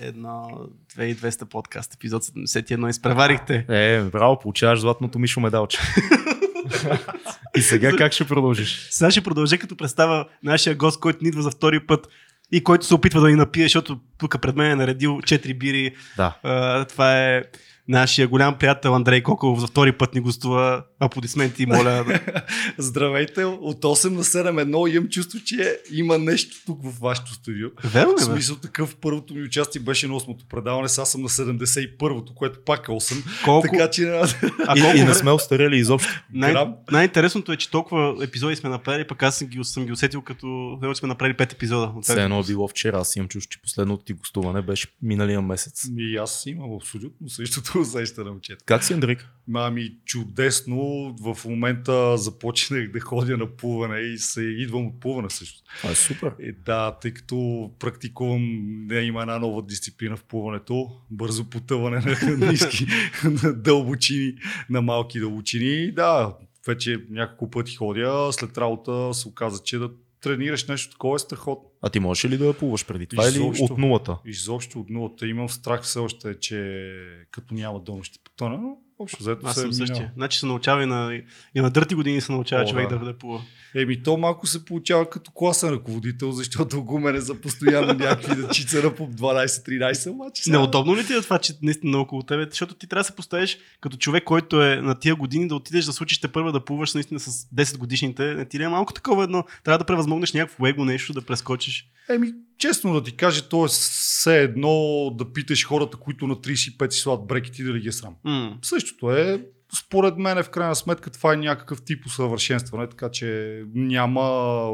21, 0.00 0.68
2200 0.96 1.44
подкаст, 1.44 1.94
епизод 1.94 2.22
71. 2.22 2.90
Изпреварихте. 2.90 3.64
Е, 3.68 4.02
браво, 4.02 4.38
получаваш 4.38 4.80
златното 4.80 5.18
Мишо 5.18 5.40
медалче. 5.40 5.78
И 7.56 7.60
сега 7.60 7.96
как 7.96 8.12
ще 8.12 8.26
продължиш? 8.26 8.88
Сега 8.90 9.10
ще 9.10 9.20
продължа 9.20 9.58
като 9.58 9.76
представя 9.76 10.24
нашия 10.42 10.76
гост, 10.76 11.00
който 11.00 11.18
ни 11.22 11.28
идва 11.28 11.42
за 11.42 11.50
втори 11.50 11.80
път 11.86 12.08
и 12.52 12.64
който 12.64 12.86
се 12.86 12.94
опитва 12.94 13.20
да 13.20 13.28
ни 13.28 13.34
напие, 13.34 13.62
защото 13.62 13.98
тук 14.18 14.40
пред 14.40 14.56
мен 14.56 14.70
е 14.70 14.76
наредил 14.76 15.10
4 15.10 15.58
бири. 15.58 15.94
Да. 16.16 16.36
А, 16.42 16.84
това 16.84 17.18
е 17.18 17.42
нашия 17.90 18.28
голям 18.28 18.58
приятел 18.58 18.94
Андрей 18.94 19.22
Коков 19.22 19.60
за 19.60 19.66
втори 19.66 19.92
път 19.92 20.14
ни 20.14 20.20
гостува. 20.20 20.84
Аплодисменти, 21.00 21.66
моля. 21.66 22.20
Здравейте, 22.78 23.44
от 23.44 23.82
8 23.82 24.08
на 24.10 24.24
7 24.24 24.60
едно 24.60 24.86
имам 24.86 25.08
чувство, 25.08 25.38
че 25.44 25.78
има 25.92 26.18
нещо 26.18 26.56
тук 26.66 26.84
в 26.84 27.00
вашето 27.00 27.32
студио. 27.32 27.68
Верно 27.84 28.16
В 28.16 28.20
смисъл 28.20 28.56
такъв, 28.56 28.96
първото 28.96 29.34
ми 29.34 29.42
участие 29.42 29.80
беше 29.80 30.08
на 30.08 30.14
8-то 30.14 30.44
предаване, 30.48 30.88
сега 30.88 31.04
съм 31.04 31.22
на 31.22 31.28
71-то, 31.28 32.34
което 32.34 32.58
пак 32.64 32.88
е 32.88 32.92
8. 32.92 33.44
Колко... 33.44 33.68
Така 33.72 33.90
че 33.90 34.08
А 34.08 34.26
И, 34.76 34.80
колко 34.80 34.96
и 34.96 35.02
не 35.02 35.14
сме 35.14 35.30
остарели 35.30 35.76
изобщо. 35.76 36.24
Най- 36.32 36.54
най-интересното 36.90 37.52
е, 37.52 37.56
че 37.56 37.70
толкова 37.70 38.24
епизоди 38.24 38.56
сме 38.56 38.70
направили, 38.70 39.06
пък 39.06 39.22
аз 39.22 39.38
съм 39.38 39.48
ги, 39.48 39.58
съм 39.62 39.86
ги 39.86 39.92
усетил 39.92 40.22
като 40.22 40.78
че 40.94 40.98
сме 40.98 41.08
направили 41.08 41.36
5 41.36 41.52
епизода. 41.52 41.92
Все 42.02 42.22
едно 42.22 42.40
е 42.40 42.44
било 42.46 42.68
вчера. 42.68 42.98
Аз 42.98 43.16
имам 43.16 43.28
чувство, 43.28 43.50
че 43.50 43.62
последното 43.62 44.04
ти 44.04 44.12
гостуване 44.12 44.62
беше 44.62 44.88
миналия 45.02 45.42
месец. 45.42 45.88
И 45.98 46.16
аз 46.16 46.46
имам 46.46 46.76
абсолютно 46.76 47.28
същото 47.28 47.79
усещане, 47.80 48.30
момчета. 48.30 48.64
Как 48.64 48.84
си, 48.84 48.92
Андрик? 48.92 49.28
Ами 49.54 49.94
чудесно, 50.04 51.14
в 51.20 51.44
момента 51.44 52.16
започнах 52.18 52.90
да 52.90 53.00
ходя 53.00 53.36
на 53.36 53.46
плуване 53.46 53.98
и 53.98 54.18
се 54.18 54.42
идвам 54.42 54.86
от 54.86 55.00
плуване 55.00 55.30
също. 55.30 55.62
Е 55.90 55.94
супер. 55.94 56.32
Е, 56.40 56.52
да, 56.52 56.98
тъй 57.00 57.14
като 57.14 57.70
практикувам, 57.78 58.42
не, 58.86 59.00
има 59.00 59.20
една 59.20 59.38
нова 59.38 59.62
дисциплина 59.62 60.16
в 60.16 60.24
плуването, 60.24 60.90
бързо 61.10 61.44
потъване 61.44 62.00
на 62.00 62.36
ниски 62.50 62.86
на 63.24 63.52
дълбочини, 63.52 64.34
на 64.70 64.82
малки 64.82 65.20
дълбочини. 65.20 65.92
Да, 65.92 66.36
вече 66.66 67.04
няколко 67.10 67.50
пъти 67.50 67.74
ходя, 67.74 68.28
след 68.32 68.58
работа 68.58 69.14
се 69.14 69.28
оказа, 69.28 69.62
че 69.64 69.78
да 69.78 69.90
тренираш 70.20 70.68
нещо 70.68 70.92
такова 70.92 71.16
е 71.16 71.18
страхотно. 71.18 71.70
А 71.82 71.90
ти 71.90 72.00
можеш 72.00 72.30
ли 72.30 72.38
да 72.38 72.54
плуваш 72.54 72.86
преди 72.86 73.06
това 73.06 73.28
Изобщо. 73.28 73.64
или 73.64 73.72
от 73.72 73.78
нулата? 73.78 74.18
Изобщо 74.24 74.80
от 74.80 74.90
нулата 74.90 75.26
имам 75.26 75.48
страх 75.48 75.82
все 75.82 75.98
още, 75.98 76.38
че 76.38 76.90
като 77.30 77.54
няма 77.54 77.80
дъно 77.80 78.02
ще 78.02 78.18
потъна, 78.24 78.58
но 78.58 78.76
общо 79.00 79.18
взето 79.20 79.46
Аз 79.46 79.54
се 79.54 79.60
съм 79.60 79.70
е 79.70 79.72
минало. 79.72 79.86
същия. 79.86 80.12
Значи 80.14 80.38
се 80.38 80.46
научава 80.46 80.82
и 80.82 80.86
на, 80.86 81.20
и 81.54 81.60
на 81.60 81.70
дърти 81.70 81.94
години 81.94 82.20
се 82.20 82.32
научава 82.32 82.64
О, 82.64 82.66
човек 82.66 82.88
да, 82.88 82.98
да. 82.98 83.04
да 83.04 83.18
плува. 83.18 83.40
Еми, 83.74 84.02
то 84.02 84.16
малко 84.16 84.46
се 84.46 84.64
получава 84.64 85.10
като 85.10 85.30
класен 85.30 85.68
ръководител, 85.70 86.32
защото 86.32 86.84
гумене 86.84 87.20
за 87.20 87.34
постоянно 87.34 87.94
някакви 87.94 88.42
дечица 88.42 88.82
на 88.82 88.94
по 88.94 89.06
12-13, 89.08 90.10
обаче 90.10 90.42
сега- 90.42 90.58
Неудобно 90.58 90.96
ли 90.96 91.06
ти 91.06 91.12
е 91.12 91.20
това, 91.20 91.38
че 91.38 91.52
наистина 91.62 91.98
около 91.98 92.22
тебе? 92.22 92.46
Защото 92.50 92.74
ти 92.74 92.86
трябва 92.86 93.00
да 93.00 93.06
се 93.06 93.16
поставиш 93.16 93.58
като 93.80 93.96
човек, 93.96 94.24
който 94.24 94.62
е 94.62 94.76
на 94.76 94.94
тия 94.94 95.14
години, 95.14 95.48
да 95.48 95.54
отидеш 95.54 95.84
да 95.84 95.92
случиш 95.92 96.20
те 96.20 96.28
първа 96.28 96.52
да 96.52 96.64
плуваш 96.64 96.94
наистина 96.94 97.20
с 97.20 97.30
10 97.46 97.76
годишните. 97.78 98.34
Не 98.34 98.44
ти 98.44 98.58
ли 98.58 98.62
е 98.62 98.68
малко 98.68 98.92
такова 98.92 99.24
едно? 99.24 99.44
Трябва 99.64 99.78
да 99.78 99.84
превъзмогнеш 99.84 100.32
някакво 100.32 100.66
его 100.66 100.84
нещо, 100.84 101.12
да 101.12 101.22
прескочиш. 101.22 101.86
Еми, 102.10 102.32
честно 102.60 102.94
да 102.94 103.02
ти 103.02 103.16
кажа, 103.16 103.48
то 103.48 103.64
е 103.64 103.68
все 103.68 104.42
едно 104.42 105.10
да 105.18 105.32
питаш 105.32 105.66
хората, 105.66 105.96
които 105.96 106.26
на 106.26 106.36
35 106.36 106.90
си 106.90 107.00
слагат 107.00 107.26
брекети, 107.26 107.64
дали 107.64 107.80
ги 107.80 107.88
е 107.88 107.92
срам. 107.92 108.14
М. 108.24 108.58
Същото 108.62 109.12
е, 109.12 109.44
според 109.78 110.16
мен, 110.16 110.42
в 110.42 110.50
крайна 110.50 110.74
сметка, 110.74 111.10
това 111.10 111.32
е 111.32 111.36
някакъв 111.36 111.82
тип 111.82 112.06
усъвършенстване, 112.06 112.88
така 112.88 113.10
че 113.10 113.62
няма 113.74 114.22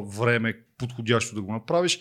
време 0.00 0.54
подходящо 0.78 1.34
да 1.34 1.42
го 1.42 1.52
направиш. 1.52 2.00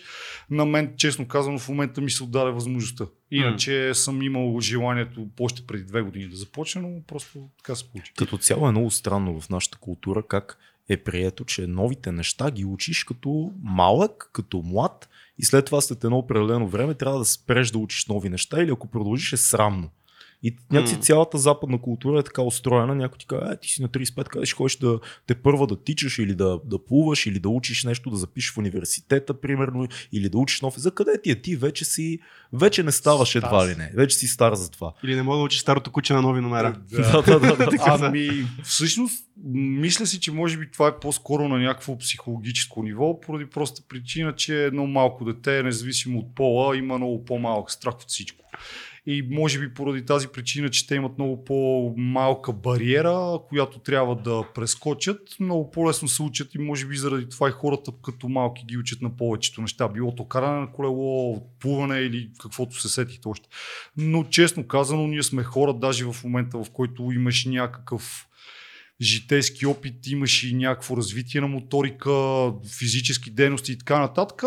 На 0.50 0.64
мен, 0.64 0.94
честно 0.96 1.28
казано, 1.28 1.58
в 1.58 1.68
момента 1.68 2.00
ми 2.00 2.10
се 2.10 2.24
отдаде 2.24 2.50
възможността. 2.50 3.06
Иначе 3.30 3.94
съм 3.94 4.22
имал 4.22 4.60
желанието 4.60 5.26
още 5.40 5.62
преди 5.66 5.84
две 5.84 6.02
години 6.02 6.28
да 6.28 6.36
започна, 6.36 6.82
но 6.82 7.02
просто 7.06 7.48
така 7.58 7.74
се 7.74 7.88
получи. 7.88 8.12
Като 8.16 8.38
цяло 8.38 8.68
е 8.68 8.70
много 8.70 8.90
странно 8.90 9.40
в 9.40 9.50
нашата 9.50 9.78
култура 9.78 10.22
как 10.28 10.58
е 10.88 10.96
прието, 10.96 11.44
че 11.44 11.66
новите 11.66 12.12
неща 12.12 12.50
ги 12.50 12.64
учиш 12.64 13.04
като 13.04 13.52
малък, 13.62 14.30
като 14.32 14.62
млад 14.64 15.08
и 15.38 15.44
след 15.44 15.66
това 15.66 15.80
след 15.80 16.04
едно 16.04 16.18
определено 16.18 16.68
време 16.68 16.94
трябва 16.94 17.18
да 17.18 17.24
спреш 17.24 17.70
да 17.70 17.78
учиш 17.78 18.06
нови 18.06 18.28
неща 18.28 18.62
или 18.62 18.70
ако 18.70 18.88
продължиш 18.88 19.32
е 19.32 19.36
срамно. 19.36 19.90
И 20.42 20.56
някакси 20.70 21.00
цялата 21.00 21.38
западна 21.38 21.80
култура 21.80 22.20
е 22.20 22.22
така 22.22 22.42
устроена. 22.42 22.94
Някой 22.94 23.18
ти 23.18 23.26
казва, 23.26 23.52
е, 23.52 23.60
ти 23.60 23.68
си 23.68 23.82
на 23.82 23.88
35, 23.88 24.24
къде 24.28 24.46
ще 24.46 24.56
ходиш 24.56 24.76
да 24.76 24.98
те 25.26 25.34
първа 25.34 25.66
да 25.66 25.82
тичаш 25.84 26.18
или 26.18 26.34
да, 26.34 26.60
да 26.64 26.84
плуваш 26.84 27.26
или 27.26 27.38
да 27.38 27.48
учиш 27.48 27.84
нещо, 27.84 28.10
да 28.10 28.16
запишеш 28.16 28.52
в 28.52 28.58
университета, 28.58 29.40
примерно, 29.40 29.88
или 30.12 30.28
да 30.28 30.38
учиш 30.38 30.60
нов. 30.60 30.78
За 30.78 30.90
къде 30.90 31.22
ти 31.22 31.30
е? 31.30 31.42
Ти 31.42 31.56
вече 31.56 31.84
си, 31.84 32.18
вече 32.52 32.82
не 32.82 32.92
ставаш 32.92 33.28
Стар 33.28 33.38
едва 33.38 33.64
си. 33.64 33.70
ли 33.70 33.76
не. 33.76 33.90
Вече 33.94 34.16
си 34.16 34.26
стар 34.26 34.54
за 34.54 34.70
това. 34.70 34.92
Или 35.04 35.14
не 35.14 35.22
мога 35.22 35.38
да 35.38 35.44
учиш 35.44 35.60
старото 35.60 35.92
куче 35.92 36.12
на 36.12 36.22
нови 36.22 36.40
номера. 36.40 36.76
Да, 36.90 37.22
да, 37.22 37.40
да, 37.40 37.56
да. 37.56 37.98
Ами, 38.00 38.46
всъщност, 38.64 39.24
мисля 39.54 40.06
си, 40.06 40.20
че 40.20 40.32
може 40.32 40.58
би 40.58 40.70
това 40.70 40.88
е 40.88 41.00
по-скоро 41.00 41.48
на 41.48 41.58
някакво 41.58 41.98
психологическо 41.98 42.82
ниво, 42.82 43.20
поради 43.20 43.46
проста 43.46 43.82
причина, 43.88 44.34
че 44.34 44.64
едно 44.64 44.86
малко 44.86 45.24
дете, 45.24 45.62
независимо 45.62 46.18
от 46.18 46.34
пола, 46.34 46.76
има 46.76 46.98
много 46.98 47.24
по-малък 47.24 47.70
страх 47.70 47.94
от 47.94 48.08
всичко. 48.08 48.44
И 49.08 49.28
може 49.30 49.60
би 49.60 49.74
поради 49.74 50.04
тази 50.04 50.28
причина, 50.28 50.70
че 50.70 50.86
те 50.86 50.94
имат 50.94 51.18
много 51.18 51.44
по-малка 51.44 52.52
бариера, 52.52 53.38
която 53.48 53.78
трябва 53.78 54.16
да 54.16 54.44
прескочат, 54.54 55.20
много 55.40 55.70
по-лесно 55.70 56.08
се 56.08 56.22
учат 56.22 56.54
и 56.54 56.58
може 56.58 56.86
би 56.86 56.96
заради 56.96 57.28
това 57.28 57.48
и 57.48 57.52
хората 57.52 57.92
като 58.02 58.28
малки 58.28 58.64
ги 58.66 58.78
учат 58.78 59.02
на 59.02 59.16
повечето 59.16 59.60
неща. 59.60 59.88
Било 59.88 60.14
то 60.14 60.28
каране 60.28 60.60
на 60.60 60.72
колело, 60.72 61.42
плуване 61.60 61.98
или 61.98 62.30
каквото 62.38 62.80
се 62.80 62.88
сетите 62.88 63.28
още. 63.28 63.48
Но 63.96 64.24
честно 64.24 64.66
казано, 64.66 65.06
ние 65.06 65.22
сме 65.22 65.42
хора, 65.42 65.74
даже 65.74 66.04
в 66.04 66.24
момента, 66.24 66.64
в 66.64 66.70
който 66.70 67.12
имаш 67.12 67.44
някакъв 67.44 68.26
житейски 69.00 69.66
опит, 69.66 70.06
имаш 70.06 70.42
и 70.42 70.54
някакво 70.54 70.96
развитие 70.96 71.40
на 71.40 71.48
моторика, 71.48 72.12
физически 72.78 73.30
дейности 73.30 73.72
и 73.72 73.78
така 73.78 73.98
нататък, 73.98 74.42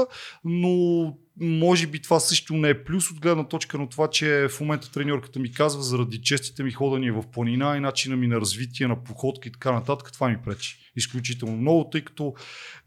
но 0.46 1.18
може 1.40 1.88
би 1.88 2.02
това 2.02 2.20
също 2.20 2.54
не 2.54 2.70
е 2.70 2.84
плюс 2.84 3.12
от 3.12 3.20
гледна 3.20 3.44
точка 3.44 3.78
на 3.78 3.90
това, 3.90 4.10
че 4.10 4.48
в 4.52 4.60
момента 4.60 4.92
треньорката 4.92 5.40
ми 5.40 5.52
казва 5.52 5.84
заради 5.84 6.22
честите 6.22 6.64
ми 6.64 6.72
ходания 6.72 7.14
в 7.14 7.24
планина 7.32 7.78
и 7.78 7.80
начина 7.80 8.16
ми 8.16 8.28
на 8.28 8.42
развитие, 8.42 8.88
на 8.88 9.04
походка 9.04 9.50
и 9.50 9.52
така 9.52 9.72
нататък, 9.72 10.12
това 10.14 10.30
ми 10.30 10.38
пречи 10.46 10.89
изключително 10.96 11.58
много, 11.58 11.90
тъй 11.90 12.02
като 12.02 12.34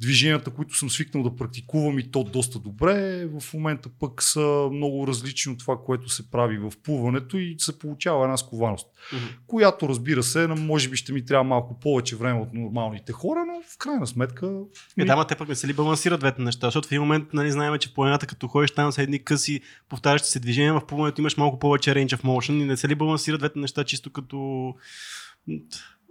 движенията, 0.00 0.50
които 0.50 0.76
съм 0.76 0.90
свикнал 0.90 1.22
да 1.22 1.36
практикувам 1.36 1.98
и 1.98 2.10
то 2.10 2.24
доста 2.24 2.58
добре, 2.58 3.26
в 3.26 3.54
момента 3.54 3.88
пък 4.00 4.22
са 4.22 4.68
много 4.72 5.06
различни 5.06 5.52
от 5.52 5.58
това, 5.58 5.76
което 5.84 6.08
се 6.08 6.30
прави 6.30 6.58
в 6.58 6.72
плуването 6.82 7.38
и 7.38 7.54
се 7.58 7.78
получава 7.78 8.24
една 8.24 8.36
скованост 8.36 8.86
Мгм. 9.12 9.24
която 9.46 9.88
разбира 9.88 10.22
се, 10.22 10.46
може 10.46 10.88
би 10.88 10.96
ще 10.96 11.12
ми 11.12 11.24
трябва 11.24 11.44
малко 11.44 11.80
повече 11.80 12.16
време 12.16 12.40
от 12.40 12.54
нормалните 12.54 13.12
хора, 13.12 13.44
но 13.46 13.62
в 13.74 13.78
крайна 13.78 14.06
сметка... 14.06 14.60
Е, 14.98 15.04
да, 15.04 15.16
ма 15.16 15.26
те 15.26 15.34
пък 15.34 15.48
не 15.48 15.54
се 15.54 15.68
ли 15.68 15.72
балансират 15.72 16.20
двете 16.20 16.42
неща, 16.42 16.66
защото 16.66 16.88
в 16.88 16.92
един 16.92 17.02
момент 17.02 17.28
нали, 17.32 17.50
знаем, 17.50 17.78
че 17.78 17.94
планината 17.94 18.26
като 18.26 18.48
ходиш 18.48 18.70
там 18.70 18.92
са 18.92 19.02
едни 19.02 19.24
къси, 19.24 19.60
повтарящи 19.88 20.28
се 20.28 20.40
движения, 20.40 20.74
в 20.74 20.86
плуването 20.86 21.20
имаш 21.20 21.36
малко 21.36 21.58
повече 21.58 21.90
range 21.90 22.16
of 22.16 22.22
motion 22.22 22.62
и 22.62 22.64
не 22.64 22.76
се 22.76 22.88
ли 22.88 22.94
балансират 22.94 23.40
двете 23.40 23.58
неща 23.58 23.84
чисто 23.84 24.10
като 24.10 24.74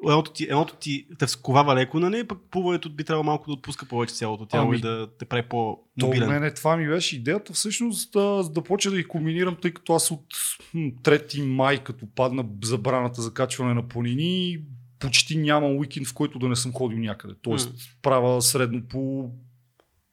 едното 0.03 0.31
ти, 0.31 0.43
едното 0.43 0.75
ти 0.75 1.07
те 1.19 1.27
сковава 1.27 1.75
леко, 1.75 1.99
нали, 1.99 2.27
пък 2.27 2.39
плуването 2.51 2.89
би 2.89 3.03
трябвало 3.03 3.23
малко 3.23 3.45
да 3.45 3.53
отпуска 3.53 3.85
повече 3.85 4.13
цялото 4.13 4.45
тяло 4.45 4.67
Ами, 4.67 4.77
и 4.77 4.81
да 4.81 5.07
те 5.19 5.25
прави 5.25 5.43
То 5.43 5.49
по-мобилен. 5.49 6.29
мене 6.29 6.53
това 6.53 6.77
ми 6.77 6.87
беше 6.87 7.15
идеята 7.15 7.53
всъщност 7.53 8.11
да, 8.11 8.43
да 8.49 8.63
почна 8.63 8.91
да 8.91 8.97
ги 8.97 9.03
комбинирам, 9.03 9.57
тъй 9.61 9.71
като 9.71 9.93
аз 9.93 10.11
от 10.11 10.25
м, 10.73 10.91
3 11.03 11.45
май, 11.45 11.83
като 11.83 12.05
падна 12.15 12.45
забраната 12.63 13.21
за 13.21 13.33
качване 13.33 13.73
на 13.73 13.87
планини, 13.87 14.57
почти 14.99 15.37
нямам 15.37 15.77
уикенд, 15.77 16.07
в 16.07 16.13
който 16.13 16.39
да 16.39 16.49
не 16.49 16.55
съм 16.55 16.73
ходил 16.73 16.97
някъде. 16.97 17.33
Тоест 17.41 17.73
правя 18.01 18.41
средно 18.41 18.81
по 18.89 19.31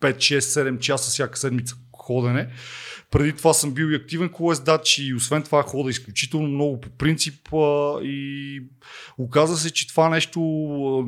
5-6-7 0.00 0.78
часа 0.78 1.10
всяка 1.10 1.38
седмица 1.38 1.77
ходене. 2.08 2.48
Преди 3.10 3.32
това 3.32 3.52
съм 3.54 3.74
бил 3.74 3.84
и 3.86 3.94
активен 3.94 4.28
колездач 4.28 4.98
и 4.98 5.14
освен 5.14 5.42
това 5.42 5.62
хода 5.62 5.91
изключително 5.91 6.48
много 6.48 6.80
по 6.80 6.91
принцип 6.91 7.54
а, 7.54 7.98
и 8.03 8.62
оказа 9.18 9.56
се, 9.56 9.71
че 9.71 9.88
това 9.88 10.09
нещо 10.09 10.41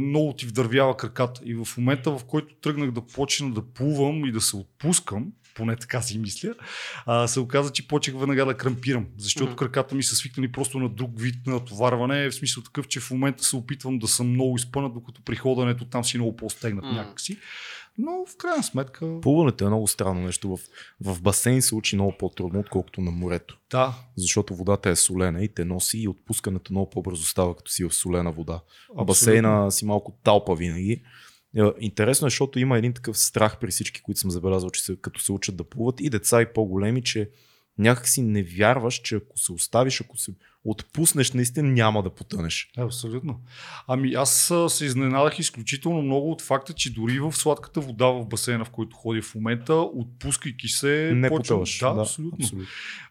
много 0.00 0.32
ти 0.32 0.46
вдървява 0.46 0.96
краката. 0.96 1.40
И 1.44 1.54
в 1.54 1.68
момента, 1.78 2.10
в 2.10 2.24
който 2.24 2.54
тръгнах 2.54 2.90
да 2.90 3.06
почна 3.06 3.50
да 3.50 3.62
плувам 3.72 4.24
и 4.24 4.32
да 4.32 4.40
се 4.40 4.56
отпускам, 4.56 5.26
поне 5.54 5.76
така 5.76 6.02
си 6.02 6.18
мисля, 6.18 6.54
а, 7.06 7.28
се 7.28 7.40
оказа, 7.40 7.72
че 7.72 7.88
почнах 7.88 8.16
веднага 8.18 8.44
да 8.44 8.56
крампирам, 8.56 9.06
защото 9.18 9.46
Мгм. 9.50 9.56
краката 9.56 9.94
ми 9.94 10.02
са 10.02 10.16
свикнали 10.16 10.52
просто 10.52 10.78
на 10.78 10.88
друг 10.88 11.10
вид 11.20 11.34
натоварване, 11.46 12.30
в 12.30 12.34
смисъл 12.34 12.62
такъв, 12.62 12.88
че 12.88 13.00
в 13.00 13.10
момента 13.10 13.44
се 13.44 13.56
опитвам 13.56 13.98
да 13.98 14.08
съм 14.08 14.30
много 14.30 14.56
изпънат, 14.56 14.94
докато 14.94 15.22
при 15.22 15.36
ходенето 15.36 15.84
там 15.84 16.04
си 16.04 16.18
много 16.18 16.36
по-стегнат 16.36 16.84
Мгм. 16.84 16.94
някакси. 16.94 17.38
Но 18.02 18.26
в 18.26 18.36
крайна 18.36 18.62
сметка, 18.62 19.20
Плуването 19.20 19.64
е 19.64 19.68
много 19.68 19.86
странно 19.88 20.20
нещо. 20.20 20.56
В, 20.56 20.60
в 21.00 21.22
басейн 21.22 21.62
се 21.62 21.74
учи 21.74 21.96
много 21.96 22.14
по-трудно, 22.18 22.60
отколкото 22.60 23.00
на 23.00 23.10
морето. 23.10 23.58
да, 23.70 23.94
Защото 24.16 24.54
водата 24.54 24.90
е 24.90 24.96
солена 24.96 25.44
и 25.44 25.48
те 25.48 25.64
носи 25.64 25.98
и 25.98 26.08
отпускането 26.08 26.72
много 26.72 26.90
по-бързо 26.90 27.22
става, 27.22 27.56
като 27.56 27.70
си 27.70 27.84
в 27.84 27.94
солена 27.94 28.32
вода. 28.32 28.60
А 28.98 29.04
басейна 29.04 29.72
си 29.72 29.84
малко 29.84 30.18
талпа 30.24 30.54
винаги. 30.54 31.02
Е, 31.56 31.62
Интересно 31.80 32.26
е, 32.26 32.30
защото 32.30 32.58
има 32.58 32.78
един 32.78 32.92
такъв 32.92 33.18
страх 33.18 33.58
при 33.60 33.70
всички, 33.70 34.02
които 34.02 34.20
съм 34.20 34.30
забелязал, 34.30 34.70
че 34.70 34.84
се, 34.84 34.96
като 35.00 35.20
се 35.20 35.32
учат 35.32 35.56
да 35.56 35.64
плуват 35.64 36.00
и 36.00 36.10
деца 36.10 36.42
и 36.42 36.52
по-големи, 36.54 37.02
че 37.02 37.30
някак 37.80 38.08
си 38.08 38.22
не 38.22 38.42
вярваш, 38.42 38.94
че 38.94 39.14
ако 39.14 39.38
се 39.38 39.52
оставиш, 39.52 40.00
ако 40.00 40.16
се 40.16 40.32
отпуснеш, 40.64 41.32
наистина 41.32 41.68
няма 41.68 42.02
да 42.02 42.10
потънеш. 42.10 42.70
Абсолютно. 42.78 43.40
Ами 43.88 44.12
аз 44.14 44.34
се 44.68 44.84
изненадах 44.84 45.38
изключително 45.38 46.02
много 46.02 46.30
от 46.32 46.42
факта, 46.42 46.72
че 46.72 46.92
дори 46.92 47.20
в 47.20 47.32
сладката 47.32 47.80
вода 47.80 48.06
в 48.06 48.26
басейна, 48.26 48.64
в 48.64 48.70
който 48.70 48.96
ходя 48.96 49.22
в 49.22 49.34
момента, 49.34 49.74
отпускайки 49.74 50.68
се, 50.68 51.12
Не 51.14 51.28
почвам- 51.28 51.38
потъваш. 51.42 51.78
Да, 51.78 51.94
абсолютно. 51.98 52.38
абсолютно. 52.40 52.68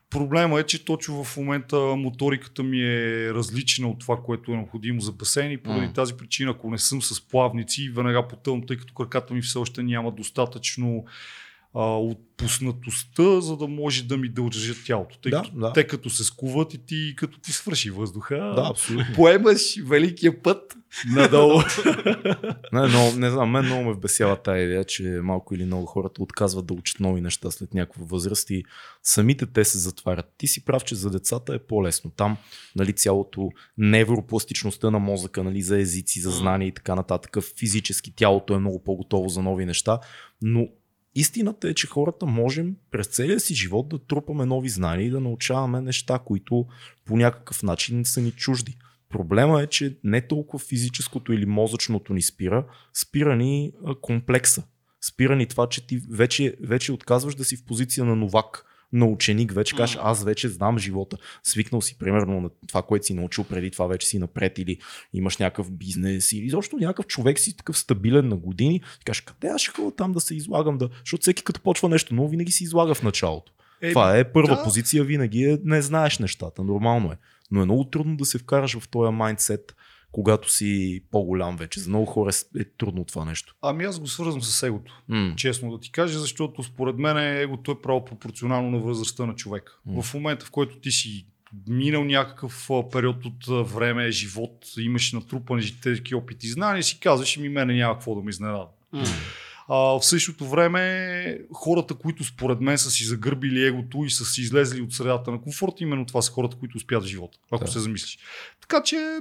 Проблема 0.10 0.60
е, 0.60 0.63
че 0.63 0.86
точно 0.86 1.24
в 1.24 1.38
момента 1.38 1.77
моториката 1.77 2.63
ми 2.63 2.81
е 2.81 3.33
различна 3.33 3.88
от 3.88 4.00
това, 4.00 4.18
което 4.18 4.51
е 4.51 4.56
необходимо 4.56 5.01
за 5.01 5.12
басейн 5.12 5.51
и 5.51 5.57
поради 5.57 5.86
М. 5.88 5.94
тази 5.94 6.13
причина, 6.13 6.51
ако 6.51 6.71
не 6.71 6.77
съм 6.77 7.01
с 7.01 7.21
плавници, 7.21 7.89
веднага 7.89 8.27
потъвам, 8.27 8.66
тъй 8.68 8.77
като 8.77 8.94
краката 8.94 9.33
ми 9.33 9.42
все 9.42 9.57
още 9.57 9.83
няма 9.83 10.12
достатъчно 10.12 11.06
а, 11.75 11.98
отпуснатостта, 11.98 13.42
за 13.42 13.57
да 13.57 13.68
може 13.68 14.04
да 14.04 14.18
ми 14.18 14.30
държат 14.30 14.77
тялото. 14.86 15.18
Тъй 15.19 15.30
Да, 15.30 15.42
като 15.42 15.56
да. 15.60 15.74
те 15.74 15.88
като 15.88 16.10
се 16.10 16.24
скуват 16.24 16.74
и 16.74 16.86
ти 16.86 17.13
като 17.18 17.39
ти 17.39 17.51
свърши 17.51 17.92
въздуха, 17.92 18.36
Да, 18.56 18.68
абсолютно. 18.71 19.16
поемаш 19.16 19.75
великия 19.86 20.42
път 20.44 20.75
надолу. 21.16 21.62
Не, 22.74 22.88
но, 22.88 23.12
не 23.16 23.30
знам, 23.30 23.50
мен 23.51 23.66
много 23.66 23.83
ме 23.83 23.94
вбесява 23.94 24.36
тази 24.42 24.63
идея, 24.63 24.86
че 24.86 25.04
малко 25.04 25.56
или 25.56 25.66
много 25.66 25.86
хората 25.86 26.24
отказват 26.24 26.66
да 26.66 26.74
учат 26.74 27.00
нови 27.00 27.21
неща 27.21 27.51
след 27.51 27.74
някаква 27.74 28.06
възраст 28.06 28.50
и 28.50 28.63
самите 29.04 29.45
те 29.45 29.66
се 29.66 29.77
затварят. 29.77 30.25
Ти 30.38 30.48
си 30.48 30.66
прав, 30.66 30.83
че 30.83 30.95
за 30.95 31.10
децата 31.10 31.54
е 31.56 31.60
по-лесно. 31.60 32.12
Там 32.12 32.38
нали, 32.75 32.94
цялото 32.94 33.50
невропластичността 33.77 34.92
на 34.92 35.00
мозъка, 35.00 35.44
нали, 35.44 35.62
за 35.62 35.80
езици, 35.80 36.19
за 36.19 36.31
знания 36.31 36.68
и 36.68 36.74
така 36.74 36.95
нататък, 36.95 37.38
физически 37.60 38.16
тялото 38.16 38.54
е 38.54 38.60
много 38.60 38.83
по-готово 38.83 39.30
за 39.30 39.42
нови 39.42 39.66
неща, 39.66 40.00
но 40.42 40.68
истината 41.16 41.70
е, 41.70 41.74
че 41.74 41.88
хората 41.88 42.26
можем 42.26 42.76
през 42.92 43.08
целия 43.08 43.40
си 43.40 43.56
живот 43.56 43.90
да 43.90 44.00
трупаме 44.00 44.46
нови 44.46 44.70
знания 44.70 45.08
и 45.08 45.10
да 45.10 45.20
научаваме 45.20 45.82
неща, 45.82 46.20
които 46.26 46.66
по 47.06 47.18
някакъв 47.18 47.64
начин 47.64 48.06
са 48.06 48.22
ни 48.22 48.32
чужди. 48.32 48.78
Проблема 49.10 49.62
е, 49.62 49.68
че 49.68 49.98
не 50.04 50.28
толкова 50.28 50.60
физическото 50.60 51.34
или 51.34 51.46
мозъчното 51.46 52.14
ни 52.14 52.22
спира, 52.22 52.66
спира 52.94 53.36
ни 53.36 53.72
комплекса. 54.02 54.64
Спира 55.02 55.36
ни 55.36 55.46
това, 55.46 55.70
че 55.70 55.88
ти 55.88 56.02
вече, 56.12 56.56
вече 56.62 56.92
отказваш 56.92 57.36
да 57.36 57.46
си 57.46 57.58
в 57.58 57.66
позиция 57.66 58.06
на 58.06 58.16
новак, 58.16 58.66
на 58.94 59.06
ученик, 59.06 59.52
вече 59.52 59.76
кажеш, 59.76 59.98
аз 60.02 60.24
вече 60.24 60.50
знам 60.50 60.80
живота. 60.80 61.18
Свикнал 61.44 61.82
си, 61.82 61.98
примерно, 61.98 62.42
на 62.42 62.50
това, 62.68 62.82
което 62.82 63.06
си 63.06 63.14
научил 63.14 63.44
преди 63.44 63.72
това, 63.72 63.88
вече 63.88 64.08
си 64.08 64.20
напред 64.20 64.58
или 64.58 64.78
имаш 65.14 65.38
някакъв 65.38 65.72
бизнес 65.72 66.32
или 66.32 66.46
изобщо 66.46 66.78
някакъв 66.78 67.08
човек 67.08 67.40
си 67.40 67.58
такъв 67.58 67.78
стабилен 67.78 68.28
на 68.28 68.36
години. 68.36 68.76
И 68.76 69.04
кажеш, 69.06 69.22
къде 69.22 69.48
аз 69.48 69.62
ще 69.62 69.72
ходя 69.72 69.96
там 69.96 70.12
да 70.12 70.20
се 70.20 70.36
излагам, 70.36 70.78
да... 70.78 70.90
защото 71.00 71.22
всеки 71.22 71.44
като 71.44 71.62
почва 71.62 71.90
нещо 71.90 72.16
ново, 72.16 72.30
винаги 72.30 72.52
се 72.52 72.64
излага 72.64 72.94
в 72.94 73.04
началото. 73.04 73.52
Е, 73.82 73.90
Това 73.90 74.18
е 74.18 74.32
първа 74.32 74.56
да. 74.56 74.64
позиция, 74.64 75.04
винаги 75.04 75.44
е 75.44 75.58
не 75.64 75.82
знаеш 75.82 76.20
нещата, 76.20 76.64
нормално 76.64 77.12
е. 77.12 77.18
Но 77.52 77.62
е 77.62 77.66
много 77.66 77.84
трудно 77.84 78.18
да 78.18 78.26
се 78.26 78.38
вкараш 78.38 78.80
в 78.80 78.88
този 78.88 79.12
майндсет, 79.12 79.76
когато 80.12 80.52
си 80.52 81.04
по-голям 81.12 81.58
вече. 81.58 81.80
За 81.80 81.90
много 81.90 82.06
хора 82.06 82.32
е 82.60 82.64
трудно 82.66 83.06
това 83.06 83.26
нещо. 83.26 83.56
Ами 83.62 83.84
аз 83.84 84.00
го 84.00 84.08
свързвам 84.08 84.42
с 84.42 84.64
егото. 84.64 85.04
М. 85.08 85.34
Честно 85.38 85.72
да 85.72 85.80
ти 85.80 85.92
кажа, 85.92 86.20
защото 86.20 86.64
според 86.64 86.98
мен 86.98 87.18
егото 87.42 87.72
е 87.72 87.82
право 87.82 88.06
пропорционално 88.06 88.72
на 88.72 88.80
възрастта 88.80 89.26
на 89.26 89.36
човека. 89.36 89.72
М. 89.86 90.02
В 90.02 90.14
момента, 90.14 90.46
в 90.46 90.52
който 90.52 90.80
ти 90.80 90.92
си 90.92 91.26
минал 91.68 92.04
някакъв 92.04 92.70
период 92.92 93.26
от 93.26 93.70
време, 93.72 94.12
живот, 94.12 94.66
имаш 94.78 95.14
натрупани 95.14 95.62
житейски 95.62 96.16
опит 96.16 96.44
и 96.44 96.48
знания, 96.50 96.84
си 96.84 97.00
казваш, 97.00 97.38
ми 97.38 97.50
мене 97.50 97.74
няма 97.74 97.94
какво 97.94 98.16
да 98.16 98.22
ме 98.22 98.30
изненада. 98.30 98.66
А, 99.72 99.76
в 99.76 100.02
същото 100.02 100.46
време, 100.46 101.40
хората, 101.54 101.96
които 101.96 102.24
според 102.24 102.62
мен 102.62 102.78
са 102.78 102.92
си 102.92 103.04
загърбили 103.06 103.66
егото 103.66 104.04
и 104.06 104.10
са 104.10 104.26
си 104.26 104.42
излезли 104.42 104.82
от 104.82 104.94
средата 104.94 105.32
на 105.32 105.42
комфорт, 105.42 105.74
именно 105.82 106.06
това 106.06 106.22
са 106.22 106.32
хората, 106.32 106.58
които 106.58 106.78
успят 106.78 107.04
в 107.04 107.08
живота, 107.08 107.38
ако 107.52 107.66
Да. 107.66 107.72
се 107.72 107.80
замислиш. 107.80 108.20
Така 108.62 108.84
че, 108.84 109.20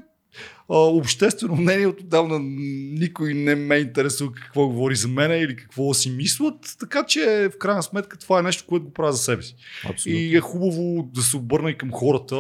обществено 0.69 1.57
мнение 1.57 1.87
от 1.87 2.01
отдавна 2.01 2.39
никой 2.39 3.35
не 3.35 3.55
ме 3.55 3.77
интересува 3.77 4.33
какво 4.33 4.69
говори 4.69 4.97
за 4.97 5.09
мен 5.09 5.43
или 5.43 5.57
какво 5.57 5.95
си 5.95 6.11
мислят, 6.11 6.77
така 6.81 7.05
че 7.05 7.51
в 7.55 7.59
крайна 7.59 7.83
сметка 7.83 8.19
това 8.19 8.39
е 8.39 8.43
нещо, 8.43 8.65
което 8.69 8.85
го 8.85 8.93
правя 8.93 9.13
за 9.13 9.19
себе 9.19 9.43
си. 9.43 9.55
Абсолютно. 9.85 10.21
И 10.21 10.37
е 10.37 10.41
хубаво 10.41 11.11
да 11.15 11.23
се 11.23 11.37
обърна 11.37 11.71
и 11.71 11.79
към 11.79 11.93
хората 11.93 12.37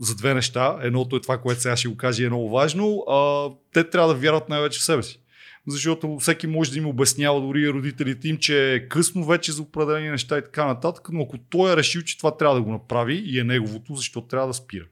за 0.00 0.14
две 0.14 0.34
неща. 0.34 0.78
Едното 0.82 1.16
е 1.16 1.20
това, 1.20 1.38
което 1.38 1.60
сега 1.60 1.76
ще 1.76 1.88
го 1.88 1.96
кажа 1.96 2.22
и 2.22 2.26
е 2.26 2.28
много 2.28 2.50
важно. 2.50 3.04
А, 3.08 3.48
те 3.72 3.90
трябва 3.90 4.14
да 4.14 4.20
вярват 4.20 4.48
най-вече 4.48 4.80
в 4.80 4.84
себе 4.84 5.02
си. 5.02 5.20
Защото 5.68 6.18
всеки 6.18 6.46
може 6.46 6.72
да 6.72 6.78
им 6.78 6.86
обяснява, 6.86 7.40
дори 7.40 7.72
родителите 7.72 8.28
им, 8.28 8.36
че 8.36 8.74
е 8.74 8.88
късно 8.88 9.24
вече 9.24 9.52
за 9.52 9.62
определени 9.62 10.10
неща 10.10 10.38
и 10.38 10.42
така 10.42 10.66
нататък, 10.66 11.08
но 11.12 11.22
ако 11.22 11.38
той 11.38 11.72
е 11.72 11.76
решил, 11.76 12.02
че 12.02 12.18
това 12.18 12.36
трябва 12.36 12.56
да 12.56 12.62
го 12.62 12.72
направи 12.72 13.22
и 13.26 13.38
е 13.38 13.44
неговото, 13.44 13.94
защо 13.94 14.20
трябва 14.20 14.46
да 14.46 14.54
спира. 14.54 14.84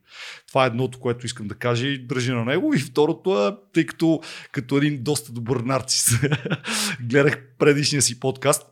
Това 0.49 0.65
е 0.65 0.67
едното, 0.67 0.99
което 0.99 1.27
искам 1.27 1.49
да 1.49 1.55
кажа 1.55 1.87
и 1.87 1.99
държи 1.99 2.33
на 2.33 2.45
него. 2.45 2.75
И 2.75 2.79
второто 2.79 3.47
е, 3.47 3.57
тъй 3.73 3.87
като 3.87 4.21
като 4.53 4.77
един 4.77 5.03
доста 5.03 5.33
добър 5.33 5.57
нарцис 5.57 6.21
гледах 7.01 7.43
предишния 7.59 8.03
си 8.03 8.21
подкаст, 8.21 8.63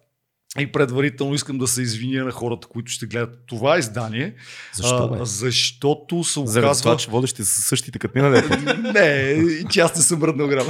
и 0.61 0.73
предварително 0.73 1.35
искам 1.35 1.59
да 1.59 1.67
се 1.67 1.83
извиня 1.83 2.25
на 2.25 2.31
хората, 2.31 2.69
които 2.69 2.93
ще 2.93 3.07
гледат 3.07 3.39
това 3.47 3.79
издание, 3.79 4.35
Защо 4.73 5.09
бе? 5.09 5.19
а, 5.21 5.27
защото 5.27 6.25
се 6.25 6.41
Заради 6.45 6.67
оказва... 6.67 6.83
това, 6.83 6.97
че 6.97 7.11
водещите 7.11 7.45
са 7.45 7.63
същите 7.63 7.99
като 7.99 8.13
миналия 8.19 8.45
не, 8.95 9.43
и 9.43 9.65
че 9.71 9.81
аз 9.81 9.97
не 9.97 10.03
съм 10.03 10.19
мръднал 10.19 10.49
грам. 10.49 10.67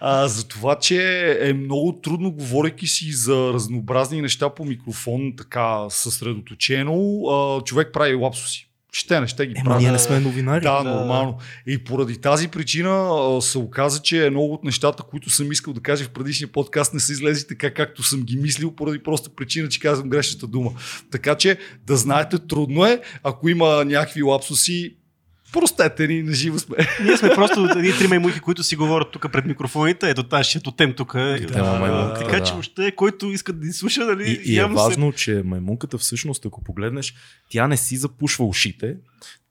А, 0.00 0.28
за 0.28 0.48
това, 0.48 0.78
че 0.78 1.30
е 1.40 1.52
много 1.52 2.00
трудно, 2.02 2.32
говорейки 2.32 2.86
си 2.86 3.12
за 3.12 3.50
разнообразни 3.54 4.22
неща 4.22 4.54
по 4.54 4.64
микрофон, 4.64 5.32
така 5.38 5.86
съсредоточено, 5.88 7.20
а, 7.30 7.64
човек 7.64 7.90
прави 7.92 8.14
лапсуси. 8.14 8.65
Ще 8.96 9.20
не, 9.20 9.26
ще 9.26 9.46
ги 9.46 9.54
Ема 9.56 9.78
ние 9.78 9.92
не 9.92 9.98
сме 9.98 10.20
новинари. 10.20 10.62
Да, 10.62 10.82
Да. 10.82 10.90
нормално. 10.90 11.38
И 11.66 11.84
поради 11.84 12.16
тази 12.16 12.48
причина 12.48 13.12
се 13.40 13.58
оказа, 13.58 14.02
че 14.02 14.30
много 14.30 14.54
от 14.54 14.64
нещата, 14.64 15.02
които 15.02 15.30
съм 15.30 15.52
искал 15.52 15.74
да 15.74 15.80
кажа 15.80 16.04
в 16.04 16.10
предишния 16.10 16.48
подкаст, 16.52 16.94
не 16.94 17.00
са 17.00 17.12
излезли 17.12 17.46
така, 17.48 17.74
както 17.74 18.02
съм 18.02 18.22
ги 18.22 18.36
мислил, 18.36 18.72
поради 18.76 19.02
проста 19.02 19.30
причина, 19.30 19.68
че 19.68 19.80
казвам 19.80 20.08
грешната 20.08 20.46
дума. 20.46 20.70
Така 21.10 21.34
че 21.34 21.58
да 21.86 21.96
знаете, 21.96 22.38
трудно 22.38 22.86
е, 22.86 23.00
ако 23.22 23.48
има 23.48 23.84
някакви 23.84 24.22
лапсуси, 24.22 24.96
простете 25.52 26.06
ни, 26.06 26.22
на 26.22 26.32
живо 26.32 26.58
сме. 26.58 26.76
Ние 27.02 27.16
сме 27.16 27.28
просто 27.28 27.68
едни 27.70 27.92
три 27.92 28.08
маймуки, 28.08 28.40
които 28.40 28.62
си 28.62 28.76
говорят 28.76 29.10
тук 29.10 29.32
пред 29.32 29.44
микрофоните. 29.44 30.10
Ето 30.10 30.22
тази 30.22 30.44
ще 30.44 30.60
тотем 30.60 30.92
тук. 30.92 31.12
Тема 31.52 31.78
маймунката, 31.78 32.20
така 32.20 32.38
да. 32.38 32.44
че 32.44 32.52
въобще, 32.52 32.92
който 32.92 33.26
иска 33.26 33.52
да 33.52 33.66
ни 33.66 33.72
слуша, 33.72 34.00
нали, 34.00 34.24
И, 34.24 34.40
и 34.44 34.52
е 34.52 34.56
явно 34.56 34.78
се- 34.78 34.84
важно, 34.84 35.12
че 35.12 35.42
маймунката 35.44 35.98
всъщност, 35.98 36.46
ако 36.46 36.64
погледнеш, 36.64 37.14
тя 37.50 37.68
не 37.68 37.76
си 37.76 37.96
запушва 37.96 38.44
ушите, 38.44 38.96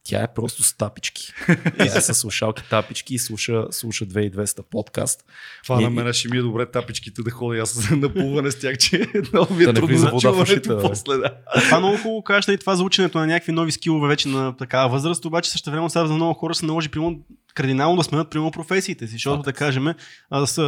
тя 0.05 0.23
е 0.23 0.33
просто 0.33 0.63
с 0.63 0.77
тапички. 0.77 1.33
Тя 1.77 1.97
е 1.97 2.01
с 2.01 2.13
слушалки 2.13 2.63
тапички 2.69 3.15
и 3.15 3.19
слуша, 3.19 3.65
слуша 3.71 4.05
2200 4.05 4.62
подкаст. 4.71 5.25
Това 5.63 5.81
И- 5.81 5.83
на 5.83 5.89
мен 5.89 6.13
ще 6.13 6.29
ми 6.29 6.38
е 6.38 6.41
добре 6.41 6.71
тапичките 6.71 7.21
да 7.21 7.31
ходя 7.31 7.62
аз 7.62 7.89
на 7.91 8.13
плуване 8.13 8.51
с 8.51 8.59
тях, 8.59 8.77
че 8.77 9.07
много 9.33 9.53
ми 9.53 9.63
е 9.63 9.65
Да 9.65 9.74
не 9.74 9.79
трудно 9.79 9.97
за 9.97 10.09
вода 10.09 10.31
в 10.31 10.41
ушите, 10.41 10.62
чуването 10.62 10.89
после. 10.89 11.17
Да. 11.17 11.38
Това 11.65 11.79
много 11.79 11.97
хубаво 11.97 12.24
кажеш, 12.24 12.47
нали, 12.47 12.57
това 12.57 12.75
за 12.75 12.83
ученето 12.83 13.19
на 13.19 13.27
някакви 13.27 13.51
нови 13.51 13.71
скилове 13.71 14.07
вече 14.07 14.27
на 14.27 14.57
такава 14.57 14.89
възраст, 14.89 15.25
обаче 15.25 15.50
също 15.51 15.71
време 15.71 15.89
сега 15.89 16.05
за 16.07 16.13
много 16.13 16.33
хора 16.33 16.55
се 16.55 16.65
наложи 16.65 16.89
примерно, 16.89 17.19
кардинално 17.53 17.97
да 17.97 18.03
сменят 18.03 18.29
примерно 18.29 18.51
професиите 18.51 19.07
си, 19.07 19.13
защото 19.13 19.41
да 19.41 19.53
кажем, 19.53 19.93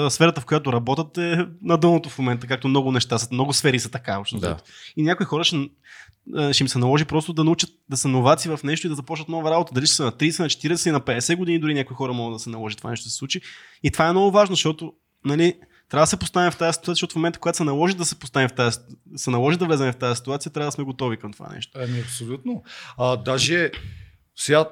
сферата, 0.09 0.41
в 0.41 0.45
която 0.45 0.73
работят 0.73 1.17
е 1.17 1.47
на 1.61 1.77
дъното 1.77 2.09
в 2.09 2.17
момента, 2.17 2.47
както 2.47 2.67
много 2.67 2.91
неща 2.91 3.17
са, 3.17 3.27
много 3.31 3.53
сфери 3.53 3.79
са 3.79 3.91
така. 3.91 4.19
общо 4.19 4.37
Да. 4.37 4.57
И 4.97 5.03
някои 5.03 5.25
хора 5.25 5.43
ще, 5.43 5.69
ще 6.51 6.63
им 6.63 6.67
се 6.67 6.79
наложи 6.79 7.05
просто 7.05 7.33
да 7.33 7.43
научат 7.43 7.69
да 7.89 7.97
са 7.97 8.07
новаци 8.07 8.49
в 8.49 8.59
нещо 8.63 8.87
и 8.87 8.89
да 8.89 8.95
започнат 8.95 9.29
нова 9.29 9.51
работа. 9.51 9.73
Дали 9.73 9.85
ще 9.85 9.95
са 9.95 10.05
на 10.05 10.11
30, 10.11 10.39
на 10.39 10.49
40 10.49 10.89
и 10.89 10.91
на 10.91 11.01
50 11.01 11.35
години, 11.35 11.59
дори 11.59 11.73
някои 11.73 11.95
хора 11.95 12.13
могат 12.13 12.35
да 12.35 12.39
се 12.39 12.49
наложи 12.49 12.75
това 12.75 12.89
нещо 12.89 13.03
да 13.03 13.09
се 13.09 13.15
случи. 13.15 13.41
И 13.83 13.91
това 13.91 14.07
е 14.07 14.11
много 14.11 14.31
важно, 14.31 14.55
защото 14.55 14.93
нали, 15.25 15.53
трябва 15.89 16.03
да 16.03 16.07
се 16.07 16.17
поставим 16.17 16.51
в 16.51 16.57
тази 16.57 16.73
ситуация, 16.73 16.91
защото 16.93 17.13
в 17.13 17.15
момента, 17.15 17.39
когато 17.39 17.57
се 17.57 17.63
наложи 17.63 17.95
да 17.95 18.05
се 18.05 18.19
поставим 18.19 18.49
в 18.49 18.53
тази, 18.53 18.79
се 19.15 19.29
наложи 19.29 19.57
да 19.57 19.65
влезем 19.65 19.93
в 19.93 19.97
тази 19.97 20.17
ситуация, 20.17 20.51
трябва 20.51 20.67
да 20.67 20.71
сме 20.71 20.83
готови 20.83 21.17
към 21.17 21.33
това 21.33 21.49
нещо. 21.53 21.79
Ами, 21.81 21.99
абсолютно. 21.99 22.63
А, 22.97 23.17
даже 23.17 23.71
сега 24.35 24.69